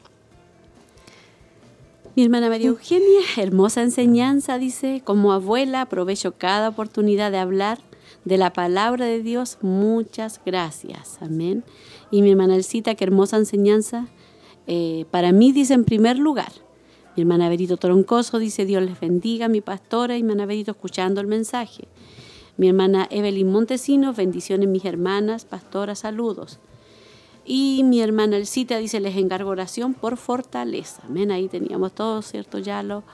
Mi 2.14 2.22
hermana 2.22 2.48
María 2.48 2.68
Eugenia, 2.68 3.20
hermosa 3.36 3.82
enseñanza, 3.82 4.56
dice, 4.58 5.02
como 5.04 5.32
abuela 5.32 5.82
aprovecho 5.82 6.32
cada 6.32 6.70
oportunidad 6.70 7.30
de 7.30 7.38
hablar 7.38 7.78
de 8.24 8.38
la 8.38 8.52
palabra 8.52 9.04
de 9.04 9.22
Dios. 9.22 9.58
Muchas 9.60 10.40
gracias. 10.44 11.18
Amén. 11.20 11.62
Y 12.10 12.22
mi 12.22 12.30
hermana 12.30 12.56
Elcita, 12.56 12.94
qué 12.94 13.04
hermosa 13.04 13.36
enseñanza. 13.36 14.08
eh, 14.68 15.04
para 15.12 15.30
mí 15.32 15.52
dice 15.52 15.74
en 15.74 15.84
primer 15.84 16.18
lugar. 16.18 16.50
Mi 17.16 17.22
hermana 17.22 17.48
Berito 17.48 17.76
Troncoso 17.76 18.38
dice, 18.38 18.64
Dios 18.66 18.82
les 18.82 18.98
bendiga, 18.98 19.48
mi 19.48 19.60
pastora 19.60 20.16
y 20.16 20.22
mi 20.22 20.30
hermana 20.30 20.46
Berito 20.46 20.72
escuchando 20.72 21.20
el 21.20 21.26
mensaje. 21.28 21.86
Mi 22.56 22.68
hermana 22.68 23.06
Evelyn 23.10 23.50
Montesinos, 23.50 24.16
bendiciones 24.16 24.68
mis 24.68 24.84
hermanas, 24.84 25.44
pastoras, 25.44 26.00
saludos. 26.00 26.58
Y 27.44 27.82
mi 27.84 28.00
hermana 28.00 28.36
Elcita 28.36 28.78
dice, 28.78 28.98
les 28.98 29.16
encargo 29.16 29.50
oración 29.50 29.94
por 29.94 30.16
fortaleza. 30.16 31.02
Amén. 31.06 31.30
Ahí 31.30 31.48
teníamos 31.48 31.92
todos, 31.92 32.26
¿cierto? 32.26 32.58
Ya 32.58 32.82
lo- 32.82 33.04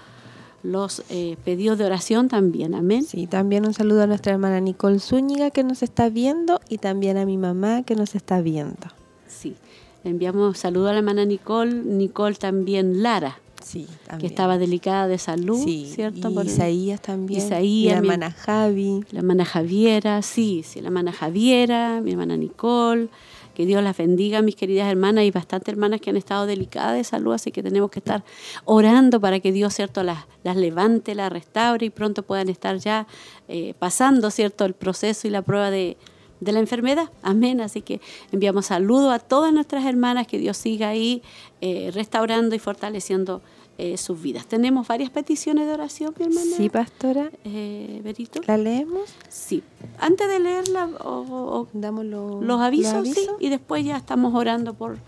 los 0.62 1.02
eh, 1.10 1.36
pedidos 1.44 1.77
de 1.77 1.85
oración 1.86 2.28
también. 2.28 2.74
Amén. 2.74 3.02
Sí, 3.05 3.27
también 3.27 3.66
un 3.66 3.74
saludo 3.74 4.02
a 4.02 4.06
nuestra 4.06 4.32
hermana 4.32 4.60
Nicole 4.60 5.01
Zúñiga 5.01 5.51
que 5.51 5.64
nos 5.64 5.82
está 5.82 6.09
viendo 6.09 6.60
y 6.69 6.78
también 6.78 7.16
a 7.19 7.27
mi 7.27 7.36
mamá 7.36 7.82
que 7.82 7.97
nos 7.97 8.14
está 8.14 8.40
viendo. 8.40 8.86
Sí. 9.27 9.56
Le 10.05 10.10
enviamos 10.10 10.59
saludo 10.59 10.89
a 10.89 10.93
la 10.93 10.98
hermana 10.98 11.24
Nicole. 11.24 11.74
Nicole 11.74 12.36
también 12.36 13.02
Lara, 13.02 13.39
Sí, 13.73 13.86
que 14.19 14.27
estaba 14.27 14.59
delicada 14.59 15.09
de 15.09 15.19
salud, 15.19 15.62
sí, 15.65 15.90
¿cierto? 15.94 16.31
y 16.31 16.35
Por- 16.35 16.47
Isaías 16.47 17.01
también. 17.01 17.39
Isaías, 17.40 18.01
mi 18.01 18.09
mi- 18.09 18.12
hermana 18.15 18.31
Javi. 18.32 19.05
La 19.12 19.20
hermana 19.20 19.44
Javiera, 19.44 20.20
sí, 20.23 20.62
sí, 20.65 20.81
la 20.81 20.89
hermana 20.89 21.12
Javiera, 21.12 22.01
mi 22.03 22.11
hermana 22.12 22.36
Nicole. 22.36 23.09
Que 23.55 23.66
Dios 23.66 23.82
las 23.85 23.94
bendiga, 23.99 24.40
mis 24.40 24.57
queridas 24.57 24.89
hermanas. 24.90 25.20
Hay 25.23 25.31
bastantes 25.31 25.73
hermanas 25.74 26.01
que 26.01 26.09
han 26.09 26.16
estado 26.16 26.47
delicadas 26.47 26.94
de 26.97 27.05
salud, 27.05 27.35
así 27.35 27.51
que 27.51 27.62
tenemos 27.62 27.90
que 27.90 27.99
estar 27.99 28.24
orando 28.65 29.20
para 29.20 29.40
que 29.40 29.53
Dios, 29.53 29.74
¿cierto?, 29.74 30.03
las, 30.03 30.24
las 30.43 30.57
levante, 30.57 31.15
las 31.15 31.31
restaure 31.31 31.85
y 31.85 31.90
pronto 31.90 32.23
puedan 32.23 32.49
estar 32.49 32.78
ya 32.78 33.07
eh, 33.49 33.74
pasando, 33.78 34.31
¿cierto?, 34.31 34.65
el 34.65 34.73
proceso 34.73 35.28
y 35.28 35.31
la 35.31 35.43
prueba 35.43 35.70
de, 35.70 35.99
de 36.40 36.53
la 36.53 36.61
enfermedad. 36.61 37.11
Amén. 37.23 37.61
Así 37.61 37.82
que 37.82 38.01
enviamos 38.32 38.66
saludos 38.66 39.12
a 39.12 39.19
todas 39.19 39.53
nuestras 39.53 39.85
hermanas, 39.85 40.27
que 40.27 40.39
Dios 40.39 40.57
siga 40.57 40.89
ahí 40.89 41.23
eh, 41.61 41.90
restaurando 41.93 42.55
y 42.55 42.59
fortaleciendo 42.59 43.43
eh, 43.78 43.97
sus 43.97 44.20
vidas. 44.20 44.47
Tenemos 44.47 44.86
varias 44.86 45.11
peticiones 45.11 45.66
de 45.66 45.73
oración, 45.73 46.15
mi 46.19 46.27
hermana. 46.27 46.57
Sí, 46.57 46.69
pastora. 46.69 47.31
Eh, 47.44 48.01
Berito. 48.05 48.40
¿La 48.47 48.57
leemos? 48.57 49.11
Sí. 49.28 49.62
Antes 49.99 50.28
de 50.28 50.39
leerla 50.39 50.86
o, 51.01 51.09
o- 51.20 51.69
Damos 51.73 52.05
lo- 52.05 52.40
los 52.43 52.61
avisos, 52.61 52.94
los 52.94 53.05
sí, 53.09 53.20
avisos. 53.20 53.36
y 53.40 53.49
después 53.49 53.85
ya 53.85 53.97
estamos 53.97 54.35
orando 54.35 54.74
por, 54.74 54.99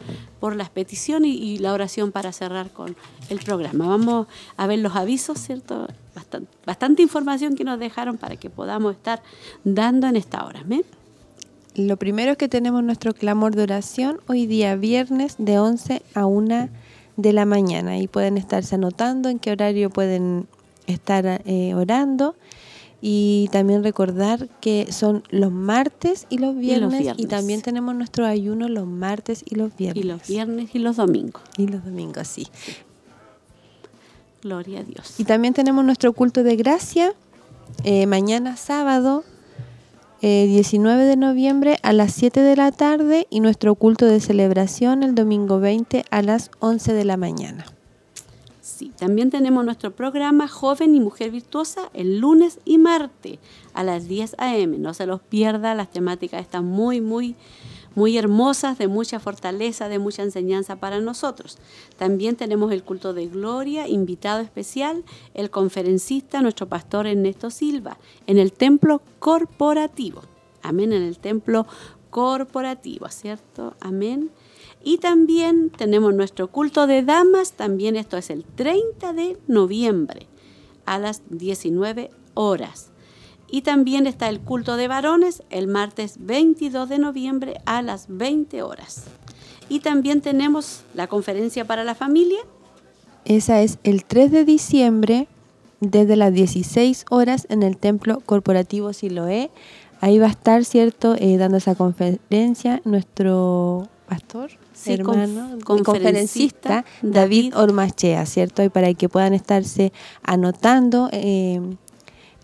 por 0.41 0.57
las 0.57 0.71
peticiones 0.71 1.31
y, 1.31 1.35
y 1.55 1.59
la 1.59 1.73
oración 1.73 2.11
para 2.11 2.33
cerrar 2.33 2.71
con 2.71 2.97
el 3.29 3.39
programa. 3.41 3.87
Vamos 3.87 4.27
a 4.57 4.67
ver 4.67 4.79
los 4.81 4.97
avisos, 4.97 5.39
¿cierto? 5.39 5.87
Bastante, 6.15 6.49
bastante 6.65 7.03
información 7.03 7.55
que 7.57 7.65
nos 7.65 7.79
dejaron 7.79 8.19
para 8.19 8.37
que 8.37 8.49
podamos 8.51 8.95
estar 8.95 9.23
dando 9.65 10.07
en 10.07 10.17
esta 10.17 10.45
hora. 10.47 10.61
¿amén? 10.61 10.85
Lo 11.77 11.97
primero 11.97 12.33
es 12.33 12.39
que 12.39 12.49
tenemos 12.49 12.83
nuestro 12.85 13.15
clamor 13.15 13.57
de 13.57 13.63
oración 13.65 14.21
hoy 14.29 14.47
día 14.47 14.77
viernes 14.77 15.35
de 15.39 15.59
11 15.59 16.03
a 16.15 16.25
1 16.27 16.69
de 17.17 17.33
la 17.33 17.45
mañana. 17.45 17.99
Y 17.99 18.09
pueden 18.09 18.37
estarse 18.37 18.75
anotando 18.75 19.29
en 19.29 19.39
qué 19.39 19.53
horario 19.53 19.91
pueden 19.91 20.47
estar 20.87 21.43
eh, 21.45 21.75
orando. 21.75 22.35
Y 23.07 23.51
también 23.53 23.85
recordar 23.85 24.49
que 24.61 24.91
son 24.91 25.25
los 25.29 25.53
martes 25.53 26.27
y 26.31 26.39
los 26.39 26.55
los 26.55 26.59
viernes. 26.59 27.15
Y, 27.19 27.27
también 27.27 27.61
tenemos 27.61 27.95
nuestro 27.95 28.25
ayuno 28.25 28.69
los 28.69 28.87
martes 28.87 29.45
y 29.47 29.57
los 29.57 29.77
viernes. 29.77 30.05
Y 30.05 30.09
los 30.09 30.27
viernes 30.27 30.75
y 30.75 30.79
los 30.79 30.97
domingos. 30.97 31.43
Y 31.59 31.67
los 31.67 31.85
domingos, 31.85 32.27
sí. 32.29 32.47
Gloria 34.43 34.81
a 34.81 34.83
Dios. 34.85 35.21
Y 35.21 35.25
también 35.25 35.53
tenemos 35.53 35.85
nuestro 35.85 36.15
culto 36.15 36.43
de 36.43 36.57
gracia 36.57 37.15
eh, 37.83 38.07
mañana 38.07 38.57
sábado 38.57 39.25
eh, 40.27 40.47
19 40.47 41.05
de 41.05 41.17
noviembre 41.19 41.77
a 41.83 41.93
las 41.93 42.15
7 42.15 42.41
de 42.41 42.57
la 42.57 42.73
tarde 42.73 43.27
y 43.29 43.41
nuestro 43.41 43.75
culto 43.75 44.07
de 44.07 44.21
celebración 44.21 45.03
el 45.03 45.15
domingo 45.15 45.61
20 45.61 46.07
a 46.11 46.23
las 46.23 46.51
11 46.61 46.95
de 46.95 47.05
la 47.05 47.19
mañana. 47.19 47.67
Sí, 48.63 48.91
también 48.97 49.29
tenemos 49.29 49.67
nuestro 49.67 49.95
programa 49.95 50.49
Joven 50.49 50.95
y 50.95 51.01
Mujer 51.01 51.31
Virtuosa 51.31 51.91
el 51.93 52.21
lunes 52.21 52.59
y 52.65 52.79
martes 52.79 53.39
a 53.75 53.83
las 53.83 54.09
10 54.09 54.37
a.m. 54.39 54.79
No 54.79 54.95
se 54.95 55.05
los 55.05 55.21
pierda, 55.21 55.75
las 55.75 55.91
temáticas 55.91 56.41
están 56.41 56.65
muy, 56.65 57.03
muy, 57.03 57.37
muy 57.95 58.19
hermosas, 58.19 58.79
de 58.79 58.89
mucha 58.89 59.21
fortaleza, 59.21 59.89
de 59.89 59.99
mucha 59.99 60.23
enseñanza 60.23 60.77
para 60.77 61.01
nosotros. 61.01 61.59
También 61.97 62.37
tenemos 62.37 62.73
el 62.73 62.83
culto 62.83 63.15
de 63.15 63.27
gloria, 63.27 63.89
invitado 63.89 64.41
especial, 64.41 65.05
el 65.35 65.51
conferencista, 65.51 66.43
nuestro 66.43 66.69
pastor 66.69 67.07
Ernesto 67.07 67.51
Silva, 67.51 67.99
en 68.27 68.39
el 68.39 68.53
templo 68.53 69.03
corporativo. 69.19 70.23
Amén, 70.63 70.93
en 70.93 71.03
el 71.03 71.19
templo 71.19 71.67
corporativo, 72.11 73.09
¿cierto? 73.09 73.75
Amén. 73.81 74.31
Y 74.83 74.99
también 74.99 75.71
tenemos 75.71 76.15
nuestro 76.15 76.49
culto 76.49 76.87
de 76.87 77.03
damas, 77.03 77.53
también 77.53 77.97
esto 77.97 78.17
es 78.17 78.31
el 78.31 78.45
30 78.45 79.13
de 79.13 79.39
noviembre 79.47 80.29
a 80.85 80.99
las 80.99 81.23
19 81.31 82.11
horas. 82.35 82.91
Y 83.55 83.63
también 83.63 84.09
está 84.09 84.29
el 84.29 84.41
culto 84.41 84.77
de 84.77 84.89
varones 84.89 85.45
el 85.49 85.69
martes 85.69 86.17
22 86.19 86.89
de 86.89 86.99
noviembre 86.99 87.61
a 87.67 87.83
las 87.83 88.07
20 88.09 88.63
horas. 88.63 89.05
Y 89.69 89.79
también 89.79 90.21
tenemos 90.23 90.83
la 90.93 91.07
conferencia 91.07 91.65
para 91.65 91.85
la 91.85 91.95
familia, 91.95 92.41
Esa 93.25 93.63
es 93.63 93.79
el 93.85 94.05
3 94.05 94.33
de 94.33 94.45
diciembre 94.45 95.29
desde 95.81 96.17
las 96.17 96.33
16 96.35 97.05
horas 97.11 97.47
en 97.49 97.63
el 97.63 97.77
Templo 97.77 98.19
Corporativo 98.27 98.93
Siloé. 98.93 99.51
Ahí 100.01 100.19
va 100.19 100.27
a 100.27 100.31
estar, 100.31 100.65
¿cierto?, 100.65 101.15
Eh, 101.17 101.37
dando 101.37 101.57
esa 101.59 101.77
conferencia 101.77 102.83
nuestro 102.85 103.89
pastor, 104.09 104.51
Sí, 104.75 104.95
hermano, 104.95 105.59
conf- 105.61 105.85
conferencista 105.85 105.85
conferencista 105.85 106.85
David 107.03 107.53
David. 107.53 107.57
Ormachea, 107.57 108.27
¿cierto? 108.27 108.65
Y 108.65 108.69
para 108.69 108.93
que 108.95 109.09
puedan 109.09 109.33
estarse 109.33 109.93
anotando. 110.25 111.09
eh, 111.13 111.61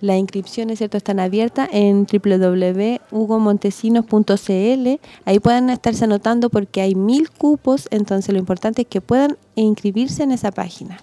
las 0.00 0.18
inscripciones, 0.18 0.78
¿cierto? 0.78 0.96
Están 0.96 1.20
abiertas 1.20 1.68
en 1.72 2.06
www.hugomontesinos.cl. 2.06 5.00
Ahí 5.24 5.40
pueden 5.40 5.70
estarse 5.70 6.04
anotando 6.04 6.50
porque 6.50 6.80
hay 6.80 6.94
mil 6.94 7.30
cupos, 7.30 7.88
entonces 7.90 8.32
lo 8.32 8.38
importante 8.38 8.82
es 8.82 8.88
que 8.88 9.00
puedan 9.00 9.36
inscribirse 9.54 10.22
en 10.22 10.32
esa 10.32 10.50
página. 10.50 10.98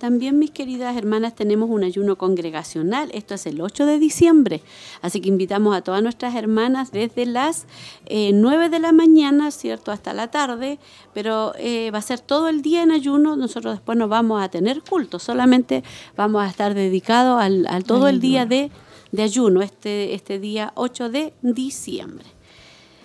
También, 0.00 0.38
mis 0.38 0.50
queridas 0.50 0.96
hermanas, 0.96 1.34
tenemos 1.34 1.68
un 1.68 1.84
ayuno 1.84 2.16
congregacional. 2.16 3.10
Esto 3.12 3.34
es 3.34 3.44
el 3.44 3.60
8 3.60 3.84
de 3.84 3.98
diciembre. 3.98 4.62
Así 5.02 5.20
que 5.20 5.28
invitamos 5.28 5.76
a 5.76 5.82
todas 5.82 6.02
nuestras 6.02 6.34
hermanas 6.34 6.90
desde 6.90 7.26
las 7.26 7.66
eh, 8.06 8.30
9 8.32 8.70
de 8.70 8.78
la 8.78 8.92
mañana, 8.92 9.50
¿cierto?, 9.50 9.92
hasta 9.92 10.14
la 10.14 10.30
tarde. 10.30 10.78
Pero 11.12 11.52
eh, 11.58 11.90
va 11.90 11.98
a 11.98 12.02
ser 12.02 12.18
todo 12.18 12.48
el 12.48 12.62
día 12.62 12.82
en 12.82 12.92
ayuno. 12.92 13.36
Nosotros 13.36 13.74
después 13.74 13.98
no 13.98 14.08
vamos 14.08 14.42
a 14.42 14.48
tener 14.48 14.80
culto. 14.80 15.18
Solamente 15.18 15.84
vamos 16.16 16.42
a 16.42 16.48
estar 16.48 16.72
dedicados 16.72 17.38
al, 17.38 17.84
todo 17.84 18.08
el 18.08 18.20
día 18.20 18.46
de, 18.46 18.70
de 19.12 19.22
ayuno, 19.22 19.60
este, 19.60 20.14
este 20.14 20.38
día 20.38 20.72
8 20.76 21.10
de 21.10 21.34
diciembre. 21.42 22.24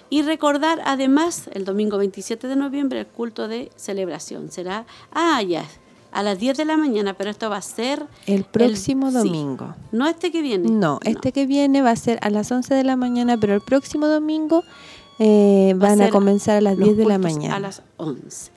Y 0.09 0.21
recordar 0.21 0.79
además 0.85 1.49
el 1.51 1.65
domingo 1.65 1.97
27 1.97 2.47
de 2.47 2.55
noviembre 2.55 3.01
el 3.01 3.07
culto 3.07 3.49
de 3.49 3.69
celebración. 3.75 4.49
Será, 4.49 4.85
ah, 5.11 5.41
ya, 5.41 5.65
a 6.15 6.23
las 6.23 6.39
10 6.39 6.57
de 6.57 6.65
la 6.65 6.77
mañana, 6.77 7.13
pero 7.13 7.29
esto 7.29 7.49
va 7.49 7.57
a 7.57 7.61
ser... 7.61 8.07
El 8.25 8.45
próximo 8.45 9.11
domingo. 9.11 9.75
no 9.91 10.07
este 10.07 10.31
que 10.31 10.41
viene. 10.41 10.69
No, 10.69 10.99
este 11.03 11.33
que 11.33 11.45
viene 11.45 11.81
va 11.81 11.91
a 11.91 11.95
ser 11.97 12.19
a 12.21 12.29
las 12.29 12.49
11 12.51 12.73
de 12.73 12.83
la 12.85 12.95
mañana, 12.95 13.37
pero 13.37 13.53
el 13.53 13.61
próximo 13.61 14.07
domingo 14.07 14.63
eh, 15.19 15.71
a 15.73 15.77
van 15.77 16.01
a 16.01 16.09
comenzar 16.09 16.55
a 16.55 16.61
las 16.61 16.77
los 16.77 16.87
10 16.87 16.97
de 16.97 17.05
la 17.05 17.17
mañana. 17.17 17.57
A 17.57 17.59
las 17.59 17.81
11. 17.97 18.51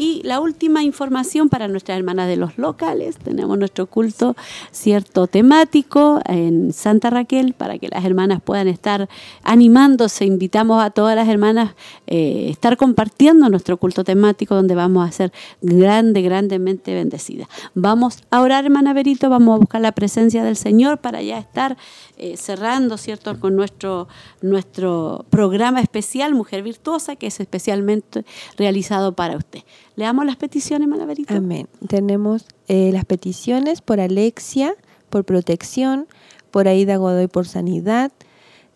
Y 0.00 0.22
la 0.24 0.40
última 0.40 0.82
información 0.82 1.50
para 1.50 1.68
nuestras 1.68 1.98
hermanas 1.98 2.26
de 2.26 2.36
los 2.36 2.56
locales, 2.56 3.18
tenemos 3.18 3.58
nuestro 3.58 3.84
culto 3.84 4.34
cierto 4.70 5.26
temático 5.26 6.20
en 6.24 6.72
Santa 6.72 7.10
Raquel 7.10 7.52
para 7.52 7.78
que 7.78 7.90
las 7.90 8.02
hermanas 8.06 8.40
puedan 8.42 8.66
estar 8.66 9.10
animándose. 9.42 10.24
Invitamos 10.24 10.82
a 10.82 10.88
todas 10.88 11.14
las 11.16 11.28
hermanas 11.28 11.74
eh, 12.06 12.46
estar 12.48 12.78
compartiendo 12.78 13.50
nuestro 13.50 13.76
culto 13.76 14.02
temático 14.02 14.54
donde 14.54 14.74
vamos 14.74 15.06
a 15.06 15.12
ser 15.12 15.32
grande, 15.60 16.22
grandemente 16.22 16.94
bendecidas. 16.94 17.48
Vamos 17.74 18.22
a 18.30 18.40
orar, 18.40 18.64
hermana 18.64 18.94
Berito, 18.94 19.28
vamos 19.28 19.56
a 19.56 19.58
buscar 19.58 19.82
la 19.82 19.92
presencia 19.92 20.42
del 20.42 20.56
Señor 20.56 20.96
para 20.96 21.20
ya 21.20 21.36
estar 21.36 21.76
eh, 22.22 22.36
cerrando, 22.36 22.98
¿cierto?, 22.98 23.40
con 23.40 23.56
nuestro, 23.56 24.06
nuestro 24.42 25.24
programa 25.30 25.80
especial 25.80 26.34
Mujer 26.34 26.62
Virtuosa, 26.62 27.16
que 27.16 27.26
es 27.28 27.40
especialmente 27.40 28.26
realizado 28.58 29.14
para 29.14 29.38
usted. 29.38 29.60
Le 29.96 30.04
damos 30.04 30.26
las 30.26 30.36
peticiones, 30.36 30.86
hermana 30.86 31.06
Berito. 31.06 31.34
Amén. 31.34 31.66
Tenemos 31.88 32.44
eh, 32.68 32.90
las 32.92 33.06
peticiones 33.06 33.80
por 33.80 34.00
Alexia, 34.00 34.74
por 35.08 35.24
protección, 35.24 36.08
por 36.50 36.68
Aida 36.68 36.98
Godoy 36.98 37.26
por 37.26 37.46
sanidad, 37.46 38.12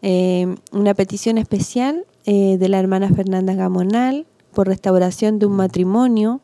eh, 0.01 0.55
una 0.73 0.95
petición 0.95 1.37
especial 1.37 2.07
de 2.25 2.69
la 2.71 2.81
hermana 2.81 3.11
Fernanda 3.11 3.53
Gamonal 3.53 4.25
por 4.55 4.69
restauración 4.69 5.39
de 5.39 5.45
un 5.45 5.57
matrimonio, 5.57 6.41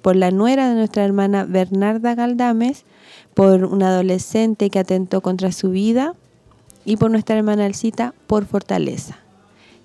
por 0.00 0.16
la 0.16 0.30
nuera 0.30 0.70
de 0.70 0.74
nuestra 0.76 1.04
hermana 1.04 1.44
Bernarda 1.44 2.14
Galdames, 2.14 2.86
por 3.34 3.64
un 3.64 3.82
adolescente 3.82 4.70
que 4.70 4.78
atentó 4.78 5.20
contra 5.20 5.52
su 5.52 5.68
vida 5.68 6.14
y 6.84 6.96
por 6.96 7.10
nuestra 7.10 7.36
hermana 7.36 7.66
Alcita 7.66 8.14
por 8.26 8.46
fortaleza. 8.46 9.18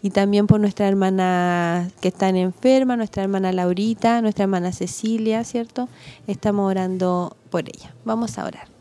Y 0.02 0.12
también 0.12 0.46
por 0.46 0.60
nuestra 0.60 0.88
hermana 0.88 1.90
que 2.00 2.10
están 2.10 2.36
enferma, 2.36 2.96
nuestra 2.96 3.24
hermana 3.24 3.52
Laurita, 3.52 4.22
nuestra 4.22 4.44
hermana 4.44 4.72
Cecilia, 4.72 5.44
¿cierto? 5.44 5.90
Estamos 6.28 6.70
orando 6.70 7.36
por 7.50 7.68
ella. 7.68 7.96
Vamos 8.04 8.38
a 8.38 8.46
orar. 8.46 8.75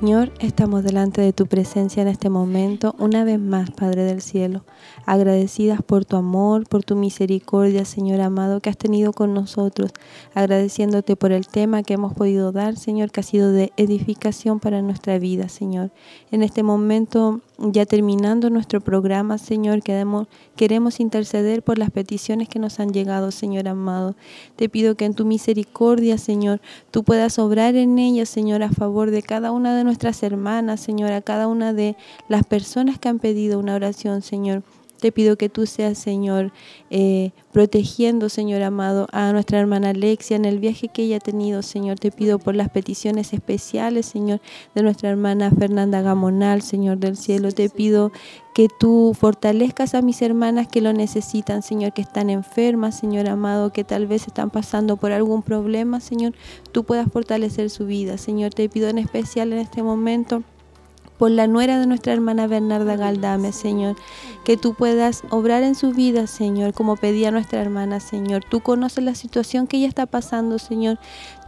Señor, 0.00 0.32
estamos 0.40 0.82
delante 0.82 1.20
de 1.20 1.34
tu 1.34 1.44
presencia 1.44 2.00
en 2.00 2.08
este 2.08 2.30
momento, 2.30 2.94
una 2.98 3.22
vez 3.22 3.38
más, 3.38 3.70
Padre 3.70 4.02
del 4.04 4.22
Cielo, 4.22 4.64
agradecidas 5.04 5.82
por 5.82 6.06
tu 6.06 6.16
amor, 6.16 6.66
por 6.66 6.82
tu 6.82 6.96
misericordia, 6.96 7.84
Señor 7.84 8.22
amado, 8.22 8.60
que 8.60 8.70
has 8.70 8.78
tenido 8.78 9.12
con 9.12 9.34
nosotros, 9.34 9.92
agradeciéndote 10.32 11.16
por 11.16 11.32
el 11.32 11.46
tema 11.48 11.82
que 11.82 11.92
hemos 11.92 12.14
podido 12.14 12.50
dar, 12.50 12.78
Señor, 12.78 13.10
que 13.10 13.20
ha 13.20 13.22
sido 13.22 13.52
de 13.52 13.74
edificación 13.76 14.58
para 14.58 14.80
nuestra 14.80 15.18
vida, 15.18 15.50
Señor. 15.50 15.90
En 16.30 16.42
este 16.42 16.62
momento, 16.62 17.42
ya 17.60 17.84
terminando 17.84 18.48
nuestro 18.48 18.80
programa, 18.80 19.36
Señor, 19.36 19.82
queremos, 19.82 20.28
queremos 20.56 20.98
interceder 20.98 21.62
por 21.62 21.78
las 21.78 21.90
peticiones 21.90 22.48
que 22.48 22.58
nos 22.58 22.80
han 22.80 22.92
llegado, 22.92 23.30
Señor 23.30 23.68
amado. 23.68 24.16
Te 24.56 24.68
pido 24.68 24.94
que 24.94 25.04
en 25.04 25.14
tu 25.14 25.26
misericordia, 25.26 26.16
Señor, 26.16 26.60
tú 26.90 27.04
puedas 27.04 27.38
obrar 27.38 27.76
en 27.76 27.98
ellas, 27.98 28.30
Señor, 28.30 28.62
a 28.62 28.70
favor 28.70 29.10
de 29.10 29.22
cada 29.22 29.52
una 29.52 29.76
de 29.76 29.84
nuestras 29.84 30.22
hermanas, 30.22 30.80
Señor, 30.80 31.12
a 31.12 31.20
cada 31.20 31.48
una 31.48 31.74
de 31.74 31.96
las 32.28 32.44
personas 32.44 32.98
que 32.98 33.10
han 33.10 33.18
pedido 33.18 33.58
una 33.58 33.74
oración, 33.74 34.22
Señor. 34.22 34.62
Te 35.00 35.12
pido 35.12 35.36
que 35.36 35.48
tú 35.48 35.66
seas, 35.66 35.98
Señor, 35.98 36.52
eh, 36.90 37.30
protegiendo, 37.52 38.28
Señor 38.28 38.62
amado, 38.62 39.06
a 39.12 39.32
nuestra 39.32 39.58
hermana 39.58 39.90
Alexia 39.90 40.36
en 40.36 40.44
el 40.44 40.58
viaje 40.58 40.88
que 40.88 41.02
ella 41.02 41.16
ha 41.16 41.20
tenido, 41.20 41.62
Señor. 41.62 41.98
Te 41.98 42.10
pido 42.10 42.38
por 42.38 42.54
las 42.54 42.68
peticiones 42.68 43.32
especiales, 43.32 44.06
Señor, 44.06 44.40
de 44.74 44.82
nuestra 44.82 45.10
hermana 45.10 45.50
Fernanda 45.50 46.02
Gamonal, 46.02 46.62
Señor 46.62 46.98
del 46.98 47.16
cielo. 47.16 47.50
Te 47.50 47.68
pido 47.70 48.12
que 48.54 48.68
tú 48.78 49.16
fortalezcas 49.18 49.94
a 49.94 50.02
mis 50.02 50.20
hermanas 50.22 50.68
que 50.68 50.80
lo 50.80 50.92
necesitan, 50.92 51.62
Señor, 51.62 51.92
que 51.92 52.02
están 52.02 52.28
enfermas, 52.30 52.98
Señor 52.98 53.28
amado, 53.28 53.72
que 53.72 53.84
tal 53.84 54.06
vez 54.06 54.26
están 54.26 54.50
pasando 54.50 54.96
por 54.96 55.12
algún 55.12 55.42
problema, 55.42 56.00
Señor. 56.00 56.34
Tú 56.72 56.84
puedas 56.84 57.10
fortalecer 57.10 57.70
su 57.70 57.86
vida, 57.86 58.18
Señor. 58.18 58.52
Te 58.52 58.68
pido 58.68 58.88
en 58.88 58.98
especial 58.98 59.52
en 59.52 59.60
este 59.60 59.82
momento 59.82 60.42
por 61.20 61.30
la 61.30 61.46
nuera 61.46 61.78
de 61.78 61.86
nuestra 61.86 62.14
hermana 62.14 62.46
Bernarda 62.46 62.96
Galdame, 62.96 63.52
Señor. 63.52 63.94
Que 64.42 64.56
tú 64.56 64.72
puedas 64.72 65.22
obrar 65.28 65.62
en 65.62 65.74
su 65.74 65.92
vida, 65.92 66.26
Señor, 66.26 66.72
como 66.72 66.96
pedía 66.96 67.30
nuestra 67.30 67.60
hermana, 67.60 68.00
Señor. 68.00 68.42
Tú 68.42 68.60
conoces 68.60 69.04
la 69.04 69.14
situación 69.14 69.66
que 69.66 69.76
ella 69.76 69.88
está 69.88 70.06
pasando, 70.06 70.58
Señor. 70.58 70.98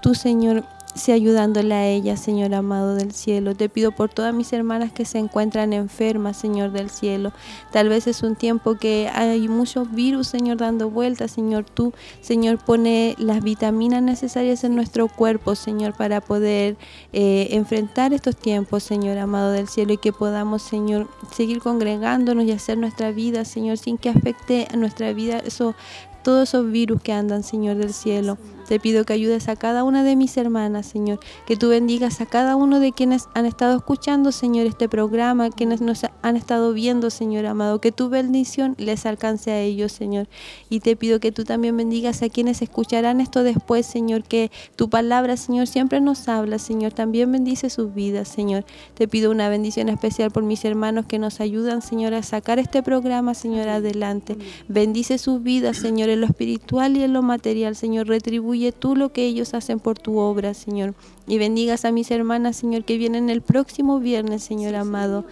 Tú, 0.02 0.14
Señor, 0.14 0.66
sea 0.94 1.14
ayudándole 1.14 1.74
a 1.74 1.86
ella, 1.86 2.16
Señor 2.16 2.54
amado 2.54 2.94
del 2.94 3.12
cielo. 3.12 3.54
Te 3.54 3.68
pido 3.68 3.92
por 3.92 4.10
todas 4.10 4.34
mis 4.34 4.52
hermanas 4.52 4.92
que 4.92 5.04
se 5.04 5.18
encuentran 5.18 5.72
enfermas, 5.72 6.36
Señor 6.36 6.72
del 6.72 6.90
cielo. 6.90 7.32
Tal 7.70 7.88
vez 7.88 8.06
es 8.06 8.22
un 8.22 8.36
tiempo 8.36 8.76
que 8.76 9.08
hay 9.12 9.48
muchos 9.48 9.90
virus, 9.90 10.28
Señor, 10.28 10.58
dando 10.58 10.90
vueltas, 10.90 11.30
Señor. 11.30 11.64
Tú, 11.64 11.92
Señor, 12.20 12.58
pone 12.58 13.14
las 13.18 13.42
vitaminas 13.42 14.02
necesarias 14.02 14.64
en 14.64 14.74
nuestro 14.74 15.08
cuerpo, 15.08 15.54
Señor, 15.54 15.94
para 15.94 16.20
poder 16.20 16.76
eh, 17.12 17.48
enfrentar 17.52 18.12
estos 18.12 18.36
tiempos, 18.36 18.82
Señor 18.82 19.18
amado 19.18 19.52
del 19.52 19.68
cielo, 19.68 19.94
y 19.94 19.98
que 19.98 20.12
podamos, 20.12 20.62
Señor, 20.62 21.08
seguir 21.34 21.60
congregándonos 21.60 22.44
y 22.44 22.52
hacer 22.52 22.76
nuestra 22.76 23.12
vida, 23.12 23.44
Señor, 23.44 23.78
sin 23.78 23.96
que 23.96 24.10
afecte 24.10 24.68
a 24.72 24.76
nuestra 24.76 25.12
vida 25.12 25.38
eso 25.38 25.74
todos 26.22 26.48
esos 26.48 26.70
virus 26.70 27.02
que 27.02 27.12
andan, 27.12 27.42
Señor 27.42 27.76
del 27.76 27.92
cielo. 27.92 28.38
Te 28.68 28.78
pido 28.78 29.04
que 29.04 29.12
ayudes 29.12 29.48
a 29.48 29.56
cada 29.56 29.84
una 29.84 30.04
de 30.04 30.16
mis 30.16 30.36
hermanas, 30.36 30.86
Señor, 30.86 31.20
que 31.46 31.56
tú 31.56 31.68
bendigas 31.68 32.20
a 32.20 32.26
cada 32.26 32.56
uno 32.56 32.80
de 32.80 32.92
quienes 32.92 33.28
han 33.34 33.44
estado 33.44 33.76
escuchando, 33.76 34.32
Señor, 34.32 34.66
este 34.66 34.88
programa, 34.88 35.50
quienes 35.50 35.80
nos 35.80 36.02
han 36.22 36.36
estado 36.36 36.72
viendo, 36.72 37.10
Señor 37.10 37.46
amado, 37.46 37.80
que 37.80 37.92
tu 37.92 38.08
bendición 38.08 38.74
les 38.78 39.04
alcance 39.04 39.50
a 39.50 39.60
ellos, 39.60 39.92
Señor. 39.92 40.28
Y 40.70 40.80
te 40.80 40.96
pido 40.96 41.20
que 41.20 41.32
tú 41.32 41.44
también 41.44 41.76
bendigas 41.76 42.22
a 42.22 42.28
quienes 42.28 42.62
escucharán 42.62 43.20
esto 43.20 43.42
después, 43.42 43.84
Señor, 43.84 44.22
que 44.22 44.50
tu 44.76 44.88
palabra, 44.88 45.36
Señor, 45.36 45.66
siempre 45.66 46.00
nos 46.00 46.28
habla, 46.28 46.58
Señor, 46.58 46.92
también 46.92 47.32
bendice 47.32 47.68
sus 47.68 47.92
vidas, 47.92 48.28
Señor. 48.28 48.64
Te 48.94 49.08
pido 49.08 49.30
una 49.30 49.48
bendición 49.48 49.88
especial 49.88 50.30
por 50.30 50.44
mis 50.44 50.64
hermanos 50.64 51.06
que 51.06 51.18
nos 51.18 51.40
ayudan, 51.40 51.82
Señor, 51.82 52.14
a 52.14 52.22
sacar 52.22 52.58
este 52.58 52.82
programa, 52.82 53.34
Señor, 53.34 53.68
adelante. 53.68 54.36
Bendice 54.68 55.18
sus 55.18 55.42
vidas, 55.42 55.78
Señor, 55.78 56.08
en 56.08 56.20
lo 56.20 56.26
espiritual 56.26 56.96
y 56.96 57.02
en 57.02 57.12
lo 57.12 57.22
material, 57.22 57.76
Señor, 57.76 58.06
retribuye 58.06 58.51
tú 58.72 58.94
lo 58.96 59.12
que 59.12 59.24
ellos 59.24 59.54
hacen 59.54 59.80
por 59.80 59.98
tu 59.98 60.18
obra, 60.18 60.54
Señor. 60.54 60.94
Y 61.26 61.38
bendigas 61.38 61.84
a 61.84 61.92
mis 61.92 62.10
hermanas, 62.10 62.56
Señor, 62.56 62.84
que 62.84 62.98
vienen 62.98 63.30
el 63.30 63.42
próximo 63.42 64.00
viernes, 64.00 64.42
Señor 64.42 64.74
amado. 64.74 65.24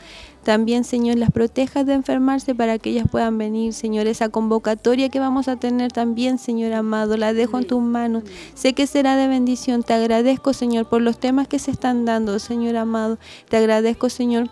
También, 0.42 0.84
Señor, 0.84 1.18
las 1.18 1.30
protejas 1.30 1.84
de 1.84 1.92
enfermarse 1.92 2.54
para 2.54 2.78
que 2.78 2.90
ellas 2.90 3.06
puedan 3.10 3.36
venir, 3.38 3.72
Señor. 3.72 4.06
Esa 4.06 4.30
convocatoria 4.30 5.08
que 5.08 5.20
vamos 5.20 5.48
a 5.48 5.56
tener 5.56 5.92
también, 5.92 6.38
Señor 6.38 6.72
amado, 6.72 7.16
la 7.16 7.34
dejo 7.34 7.58
en 7.58 7.66
tus 7.66 7.82
manos. 7.82 8.24
Sé 8.54 8.72
que 8.72 8.86
será 8.86 9.16
de 9.16 9.28
bendición. 9.28 9.82
Te 9.82 9.92
agradezco, 9.92 10.52
Señor, 10.52 10.88
por 10.88 11.02
los 11.02 11.18
temas 11.18 11.46
que 11.46 11.58
se 11.58 11.70
están 11.70 12.04
dando, 12.04 12.38
Señor 12.38 12.76
amado. 12.76 13.18
Te 13.48 13.58
agradezco, 13.58 14.08
Señor 14.08 14.48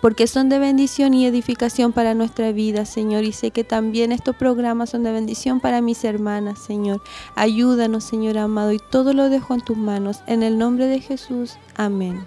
porque 0.00 0.26
son 0.26 0.48
de 0.48 0.58
bendición 0.58 1.14
y 1.14 1.26
edificación 1.26 1.92
para 1.92 2.14
nuestra 2.14 2.52
vida, 2.52 2.84
Señor. 2.84 3.24
Y 3.24 3.32
sé 3.32 3.50
que 3.50 3.64
también 3.64 4.12
estos 4.12 4.36
programas 4.36 4.90
son 4.90 5.02
de 5.02 5.12
bendición 5.12 5.60
para 5.60 5.80
mis 5.80 6.04
hermanas, 6.04 6.58
Señor. 6.58 7.00
Ayúdanos, 7.34 8.04
Señor 8.04 8.38
amado, 8.38 8.72
y 8.72 8.78
todo 8.78 9.12
lo 9.12 9.28
dejo 9.28 9.54
en 9.54 9.60
tus 9.60 9.76
manos. 9.76 10.20
En 10.26 10.42
el 10.42 10.58
nombre 10.58 10.86
de 10.86 11.00
Jesús. 11.00 11.56
Amén. 11.76 12.24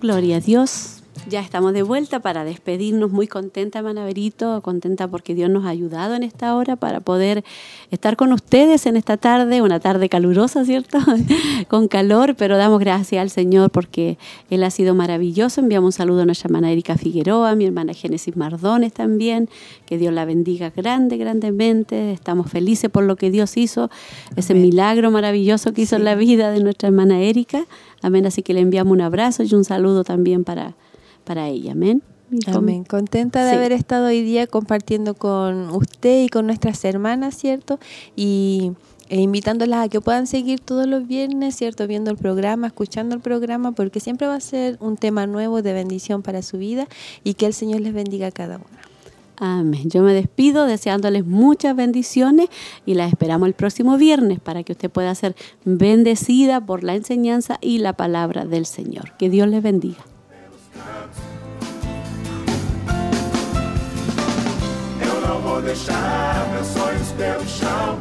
Gloria 0.00 0.36
a 0.36 0.40
Dios. 0.40 0.97
Ya 1.28 1.40
estamos 1.40 1.74
de 1.74 1.82
vuelta 1.82 2.20
para 2.20 2.42
despedirnos. 2.44 3.10
Muy 3.10 3.26
contenta, 3.26 3.82
Manaverito, 3.82 4.62
contenta 4.62 5.08
porque 5.08 5.34
Dios 5.34 5.50
nos 5.50 5.66
ha 5.66 5.68
ayudado 5.68 6.14
en 6.14 6.22
esta 6.22 6.56
hora 6.56 6.76
para 6.76 7.00
poder 7.00 7.44
estar 7.90 8.16
con 8.16 8.32
ustedes 8.32 8.86
en 8.86 8.96
esta 8.96 9.18
tarde, 9.18 9.60
una 9.60 9.78
tarde 9.78 10.08
calurosa, 10.08 10.64
¿cierto? 10.64 10.98
con 11.68 11.86
calor, 11.88 12.34
pero 12.34 12.56
damos 12.56 12.80
gracias 12.80 13.20
al 13.20 13.28
Señor 13.28 13.70
porque 13.70 14.16
Él 14.48 14.64
ha 14.64 14.70
sido 14.70 14.94
maravilloso. 14.94 15.60
Enviamos 15.60 15.88
un 15.88 15.92
saludo 15.92 16.22
a 16.22 16.24
nuestra 16.24 16.46
hermana 16.46 16.72
Erika 16.72 16.96
Figueroa, 16.96 17.50
a 17.50 17.54
mi 17.56 17.66
hermana 17.66 17.92
Génesis 17.92 18.34
Mardones 18.34 18.94
también. 18.94 19.50
Que 19.84 19.98
Dios 19.98 20.14
la 20.14 20.24
bendiga 20.24 20.72
grande, 20.74 21.18
grandemente. 21.18 22.12
Estamos 22.12 22.50
felices 22.50 22.88
por 22.88 23.04
lo 23.04 23.16
que 23.16 23.30
Dios 23.30 23.58
hizo, 23.58 23.90
ese 24.36 24.54
milagro 24.54 25.10
maravilloso 25.10 25.74
que 25.74 25.82
hizo 25.82 25.96
en 25.96 26.04
la 26.04 26.14
vida 26.14 26.50
de 26.50 26.60
nuestra 26.60 26.88
hermana 26.88 27.20
Erika. 27.20 27.66
Amén. 28.00 28.24
Así 28.24 28.42
que 28.42 28.54
le 28.54 28.60
enviamos 28.60 28.92
un 28.92 29.02
abrazo 29.02 29.42
y 29.42 29.54
un 29.54 29.64
saludo 29.64 30.04
también 30.04 30.44
para 30.44 30.74
para 31.28 31.46
ella. 31.48 31.72
Amén. 31.72 32.02
Amén. 32.46 32.84
Contenta 32.84 33.44
de 33.44 33.52
haber 33.52 33.72
estado 33.72 34.06
hoy 34.06 34.22
día 34.22 34.46
compartiendo 34.46 35.12
con 35.12 35.68
usted 35.74 36.24
y 36.24 36.28
con 36.30 36.46
nuestras 36.46 36.82
hermanas, 36.86 37.36
¿cierto? 37.36 37.78
Y 38.16 38.72
e 39.10 39.20
invitándolas 39.20 39.86
a 39.86 39.88
que 39.88 40.00
puedan 40.00 40.26
seguir 40.26 40.60
todos 40.60 40.86
los 40.86 41.06
viernes, 41.06 41.54
¿cierto? 41.54 41.86
Viendo 41.86 42.10
el 42.10 42.16
programa, 42.16 42.68
escuchando 42.68 43.14
el 43.14 43.20
programa, 43.20 43.72
porque 43.72 44.00
siempre 44.00 44.26
va 44.26 44.36
a 44.36 44.40
ser 44.40 44.78
un 44.80 44.96
tema 44.96 45.26
nuevo 45.26 45.60
de 45.60 45.74
bendición 45.74 46.22
para 46.22 46.40
su 46.40 46.56
vida 46.56 46.88
y 47.24 47.34
que 47.34 47.44
el 47.44 47.52
Señor 47.52 47.82
les 47.82 47.92
bendiga 47.92 48.28
a 48.28 48.30
cada 48.30 48.56
una. 48.56 48.78
Amén. 49.36 49.90
Yo 49.90 50.02
me 50.02 50.14
despido 50.14 50.64
deseándoles 50.64 51.26
muchas 51.26 51.76
bendiciones 51.76 52.48
y 52.86 52.94
las 52.94 53.10
esperamos 53.12 53.48
el 53.48 53.54
próximo 53.54 53.98
viernes 53.98 54.40
para 54.40 54.62
que 54.62 54.72
usted 54.72 54.90
pueda 54.90 55.14
ser 55.14 55.36
bendecida 55.64 56.64
por 56.64 56.84
la 56.84 56.94
enseñanza 56.94 57.58
y 57.60 57.78
la 57.78 57.92
palabra 57.92 58.46
del 58.46 58.64
Señor. 58.64 59.12
Que 59.18 59.28
Dios 59.28 59.46
les 59.48 59.62
bendiga. 59.62 60.04
Vou 65.58 65.62
deixar 65.62 66.48
meus 66.52 66.66
sonhos 66.68 67.08
pelo 67.12 67.48
chão. 67.48 67.98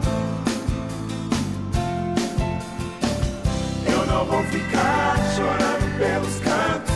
Eu 3.85 4.05
não 4.05 4.25
vou 4.25 4.43
ficar 4.43 5.17
chorando 5.35 5.97
pelos 5.97 6.39
cantos. 6.39 6.95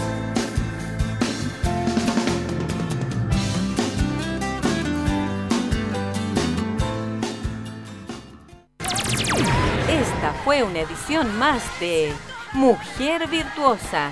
Esta 9.89 10.33
fue 10.43 10.63
una 10.63 10.81
edición 10.81 11.37
más 11.39 11.63
de 11.79 12.13
Mujer 12.53 13.27
Virtuosa 13.27 14.11